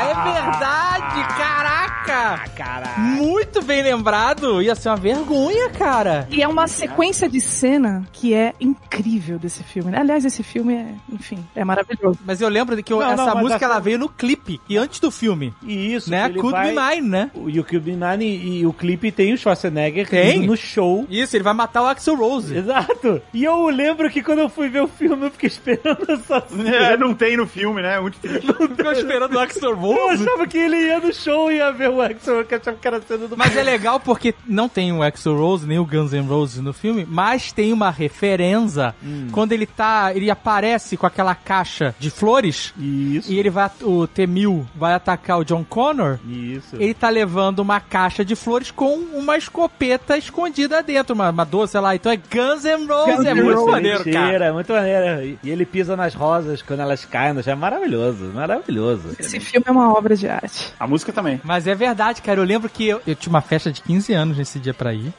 É 0.00 0.14
verdade, 0.32 1.34
caraca! 1.36 2.44
Caralho. 2.66 3.00
Muito 3.22 3.62
bem 3.62 3.80
lembrado. 3.82 4.60
Ia 4.60 4.74
ser 4.74 4.88
uma 4.88 4.96
vergonha, 4.96 5.70
cara. 5.70 6.26
E 6.30 6.42
é 6.42 6.48
uma 6.48 6.66
sequência 6.66 7.28
de 7.28 7.40
cena 7.40 8.04
que 8.12 8.34
é 8.34 8.52
incrível 8.60 9.38
desse 9.38 9.62
filme. 9.62 9.90
né? 9.92 9.98
Aliás, 10.00 10.24
esse 10.24 10.42
filme 10.42 10.74
é, 10.74 10.86
enfim, 11.12 11.44
é 11.54 11.64
maravilhoso. 11.64 12.18
Mas 12.26 12.40
eu 12.40 12.48
lembro 12.48 12.74
de 12.74 12.82
que 12.82 12.92
eu- 12.92 12.98
Não, 13.00 13.10
essa 13.12 13.34
não, 13.34 13.40
música 13.40 13.64
ela 13.64 13.78
veio 13.78 13.98
no 13.98 14.08
clipe 14.08 14.60
e 14.68 14.76
antes 14.76 14.98
do 14.98 15.10
filme, 15.10 15.54
E 15.62 15.94
isso, 15.94 16.10
né? 16.10 16.28
Could 16.30 16.50
vai... 16.50 16.72
Be 16.74 16.80
Mine, 16.96 17.08
né? 17.08 17.30
O 17.34 17.48
You 17.48 17.62
Could 17.64 17.80
Be 17.80 17.92
Mine 17.96 18.24
e, 18.24 18.58
e 18.60 18.66
o 18.66 18.72
clipe 18.72 19.12
tem 19.12 19.32
o 19.32 19.38
Schwarzenegger 19.38 20.08
Tem? 20.08 20.44
no 20.46 20.56
show. 20.56 21.06
Isso, 21.08 21.36
ele 21.36 21.44
vai 21.44 21.54
matar 21.54 21.82
o 21.82 21.86
Axel 21.86 22.16
Rose. 22.16 22.56
Exato. 22.56 23.22
E 23.32 23.44
eu 23.44 23.68
lembro 23.68 24.10
que 24.10 24.22
quando 24.22 24.40
eu 24.40 24.48
fui 24.48 24.68
ver 24.68 24.82
o 24.82 24.88
filme, 24.88 25.26
eu 25.26 25.30
fiquei 25.30 25.46
esperando 25.48 26.04
essa 26.10 26.42
cena. 26.48 26.66
É, 26.86 26.96
não 26.96 27.14
tem 27.14 27.36
no 27.36 27.46
filme, 27.46 27.80
né? 27.80 27.96
É 27.96 28.00
muito 28.00 28.18
triste. 28.18 28.46
Ficou 28.46 28.92
esperando 28.92 29.34
o 29.34 29.38
Axel 29.38 29.70
Eu 29.70 29.76
Rose. 29.76 30.24
achava 30.24 30.46
que 30.46 30.58
ele 30.58 30.76
ia 30.76 30.98
no 30.98 31.12
show 31.12 31.50
e 31.50 31.56
ia 31.56 31.70
ver 31.70 31.90
o 31.90 32.00
Axel, 32.02 32.44
que 32.44 32.54
eu 32.56 32.60
achava 32.60 32.76
que 32.76 32.86
era 32.88 32.96
a 32.98 33.02
cena 33.02 33.28
do 33.28 33.36
Mas 33.36 33.56
é 33.56 33.62
legal 33.62 34.00
porque 34.00 34.34
não 34.46 34.68
tem 34.68 34.92
o 34.92 35.02
Axel 35.02 35.36
Rose 35.36 35.66
nem 35.66 35.78
o 35.78 35.84
Guns 35.84 36.12
N' 36.12 36.26
Roses 36.26 36.60
no 36.62 36.72
filme, 36.72 37.06
mas 37.08 37.52
tem 37.52 37.72
uma 37.72 37.90
referência 37.90 38.94
quando 39.32 39.52
ele 39.52 39.66
tá, 39.66 40.12
ele 40.14 40.30
aparece 40.30 40.96
com 40.96 41.06
aquela 41.06 41.34
caixa 41.34 41.94
de 41.98 42.10
flores 42.10 42.72
Isso. 42.78 43.30
e 43.32 43.38
ele 43.38 43.50
vai, 43.50 43.70
o 43.82 44.06
T-1000 44.06 44.64
vai 44.74 44.94
atacar 44.94 45.38
o 45.38 45.44
John 45.44 45.64
Connor. 45.64 46.18
Isso. 46.26 46.76
Ele 46.78 46.94
tá 46.94 47.08
levando 47.08 47.60
uma 47.60 47.80
caixa 47.80 48.24
de 48.24 48.34
flores 48.34 48.70
com 48.70 48.94
uma 49.14 49.36
escopeta 49.36 50.16
escondida 50.16 50.82
dentro, 50.82 51.14
uma, 51.14 51.30
uma 51.30 51.44
doce, 51.44 51.72
sei 51.72 51.80
lá. 51.80 51.94
Então 51.94 52.10
é 52.12 52.16
Guns 52.16 52.64
N' 52.64 52.86
Roses, 52.86 53.16
Guns 53.16 53.26
é 53.26 53.34
muito 53.34 53.54
Roses. 53.58 53.70
maneiro, 53.72 54.04
cara. 54.04 54.20
Mentira, 54.26 54.44
é 54.46 54.52
muito 54.52 54.72
maneiro. 54.72 55.22
E- 55.22 55.38
E 55.42 55.50
ele 55.50 55.64
pisa 55.66 55.96
nas 55.96 56.14
rosas 56.14 56.62
quando 56.62 56.80
elas 56.80 57.04
caem. 57.04 57.36
É 57.46 57.54
maravilhoso, 57.54 58.24
maravilhoso. 58.34 59.16
Esse 59.18 59.38
filme 59.40 59.64
é 59.68 59.70
uma 59.70 59.92
obra 59.92 60.16
de 60.16 60.28
arte. 60.28 60.72
A 60.78 60.86
música 60.86 61.12
também. 61.12 61.40
Mas 61.44 61.66
é 61.66 61.74
verdade, 61.74 62.22
cara. 62.22 62.35
Eu 62.40 62.46
lembro 62.46 62.68
que 62.68 62.86
eu, 62.86 63.00
eu 63.06 63.14
tinha 63.14 63.30
uma 63.30 63.40
festa 63.40 63.70
de 63.72 63.80
15 63.82 64.12
anos 64.12 64.36
nesse 64.38 64.58
dia 64.58 64.74
pra 64.74 64.92
ir. 64.92 65.12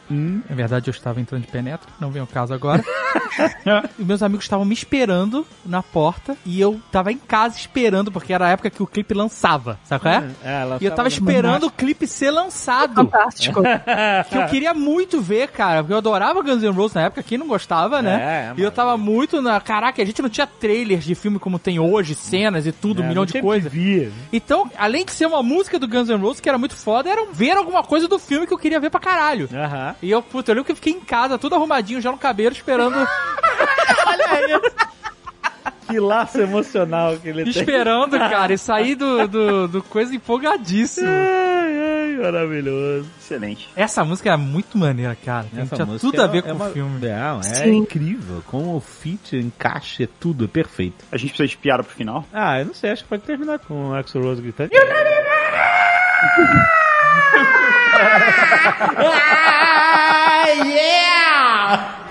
Na 0.50 0.56
verdade, 0.56 0.90
eu 0.90 0.92
estava 0.92 1.20
entrando 1.20 1.42
de 1.44 1.48
penetra, 1.48 1.88
não 2.00 2.12
vem 2.12 2.22
ao 2.22 2.28
caso 2.28 2.54
agora. 2.54 2.84
e 3.98 4.04
meus 4.04 4.22
amigos 4.22 4.46
estavam 4.46 4.66
me 4.66 4.74
esperando 4.74 5.46
na 5.66 5.82
porta 5.84 6.36
e 6.46 6.60
eu 6.60 6.80
tava 6.92 7.12
em 7.12 7.18
casa 7.18 7.58
esperando, 7.58 8.12
porque 8.12 8.34
era 8.34 8.48
a 8.48 8.50
época 8.50 8.70
que 8.70 8.82
o 8.82 8.88
clipe 8.88 9.14
lançava, 9.14 9.80
sabe 9.84 10.02
qual 10.02 10.14
é? 10.14 10.30
É, 10.44 10.78
E 10.82 10.86
eu 10.86 10.94
tava 10.94 11.08
esperando 11.08 11.68
o 11.68 11.72
clipe 11.72 12.08
ser 12.08 12.32
lançado. 12.32 12.96
Fantástico. 12.96 13.62
Que 14.30 14.38
eu 14.38 14.46
queria 14.48 14.74
muito 14.74 15.22
ver, 15.22 15.50
cara, 15.50 15.82
porque 15.82 15.94
eu 15.94 15.98
adorava 15.98 16.42
Guns 16.42 16.62
N' 16.62 16.72
Roses 16.72 16.96
na 16.96 17.04
época, 17.04 17.24
quem 17.24 17.38
não 17.38 17.48
gostava, 17.48 18.02
né? 18.02 18.16
É, 18.16 18.52
é, 18.52 18.54
e 18.58 18.64
eu 18.64 18.72
tava 18.72 18.98
muito 18.98 19.42
na. 19.42 19.60
Caraca, 19.60 20.02
a 20.02 20.06
gente 20.06 20.22
não 20.22 20.30
tinha 20.30 20.48
trailers 20.48 21.04
de 21.04 21.16
filme 21.16 21.40
como 21.40 21.58
tem 21.60 21.80
hoje, 21.80 22.16
cenas 22.16 22.66
e 22.66 22.72
tudo, 22.72 23.02
um 23.02 23.08
milhão 23.08 23.26
de 23.26 23.42
coisas. 23.42 23.72
Então, 24.32 24.70
além 24.78 25.06
de 25.06 25.12
ser 25.12 25.26
uma 25.26 25.42
música 25.42 25.80
do 25.80 25.88
Guns 25.88 26.10
N' 26.10 26.18
Roses, 26.18 26.40
que 26.42 26.50
era 26.50 26.58
muito 26.58 26.76
foda, 26.76 27.07
era 27.10 27.26
ver 27.32 27.52
alguma 27.58 27.84
coisa 27.84 28.08
do 28.08 28.20
filme 28.20 28.46
que 28.48 28.54
eu 28.54 28.58
queria 28.58 28.80
ver 28.80 28.90
pra 28.90 29.00
caralho. 29.00 29.50
Aham. 29.54 29.96
E 30.02 30.10
eu, 30.12 30.22
puta, 30.22 30.52
eu 30.52 30.56
lembro 30.56 30.66
que 30.66 30.72
eu 30.72 30.76
fiquei 30.76 30.94
em 30.94 31.00
casa, 31.00 31.38
tudo 31.38 31.56
arrumadinho, 31.56 32.02
já 32.02 32.12
no 32.12 32.18
cabelo, 32.18 32.54
esperando, 32.54 32.96
Que 35.88 36.02
laço 36.02 36.42
emocional 36.42 37.16
que 37.18 37.30
ele 37.30 37.44
tem. 37.46 37.52
esperando, 37.52 38.20
cara, 38.30 38.52
e 38.54 38.58
sair 38.58 38.94
do, 38.96 39.26
do, 39.26 39.68
do 39.70 39.82
coisa 39.84 40.14
empolgadíssimo. 40.14 41.08
Ai, 41.08 42.16
ai, 42.18 42.22
maravilhoso. 42.22 43.10
Excelente. 43.18 43.70
Essa 43.74 44.04
música 44.04 44.28
era 44.30 44.38
muito 44.38 44.78
maneira, 44.78 45.16
cara. 45.24 45.48
Essa 45.56 45.76
tinha 45.78 45.86
música 45.86 46.12
tudo 46.12 46.22
a 46.22 46.26
é 46.26 46.28
ver 46.28 46.44
uma- 46.44 46.44
com 46.44 46.50
é 46.50 46.54
o 46.54 46.56
uma- 46.58 46.70
filme. 46.72 47.08
Não, 47.08 47.40
é 47.40 47.44
Sim. 47.44 47.76
incrível. 47.78 48.44
Como 48.48 48.76
o 48.76 48.82
feat, 48.82 49.38
encaixe, 49.38 50.04
é 50.04 50.10
tudo, 50.20 50.44
é 50.44 50.48
perfeito. 50.50 51.06
A 51.10 51.16
gente 51.16 51.30
precisa 51.30 51.48
de 51.48 51.58
piada 51.58 51.84
pro 51.84 51.96
final. 51.96 52.26
Ah, 52.34 52.60
eu 52.60 52.66
não 52.66 52.74
sei, 52.74 52.92
acho 52.92 53.04
que 53.04 53.10
pode 53.10 53.24
terminar 53.24 53.60
com 53.60 53.92
o 53.92 53.96
Axel 53.96 54.22
Rose 54.22 54.42
gritando. 54.42 54.70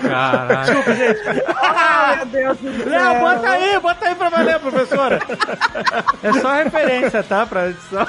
Caralho. 0.08 0.84
Meu 2.16 2.26
Deus 2.26 2.58
do 2.58 2.84
céu. 2.84 2.90
Não, 2.90 3.20
bota 3.20 3.48
aí, 3.48 3.78
bota 3.80 4.08
aí 4.08 4.14
pra 4.14 4.28
valer, 4.28 4.58
professora. 4.58 5.20
É 6.22 6.32
só 6.34 6.52
referência, 6.52 7.22
tá? 7.22 7.46
Pra 7.46 7.68
edição. 7.68 8.06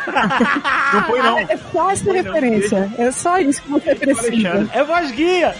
Não 0.94 1.04
põe, 1.04 1.22
não. 1.22 1.40
É 1.40 1.58
só 1.72 1.92
essa 1.92 2.12
referência. 2.12 2.92
É 2.98 3.12
só 3.12 3.38
isso 3.40 3.62
que 3.62 3.70
você 3.70 3.96
precisa. 3.96 4.70
É 4.74 4.84
voz 4.84 5.12
guia. 5.12 5.56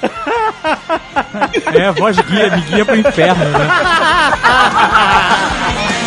É, 1.74 1.92
voz 1.92 2.18
guia, 2.18 2.50
me 2.50 2.62
guia 2.62 2.86
pro 2.86 2.96
inferno, 2.96 3.46
né? 3.46 3.60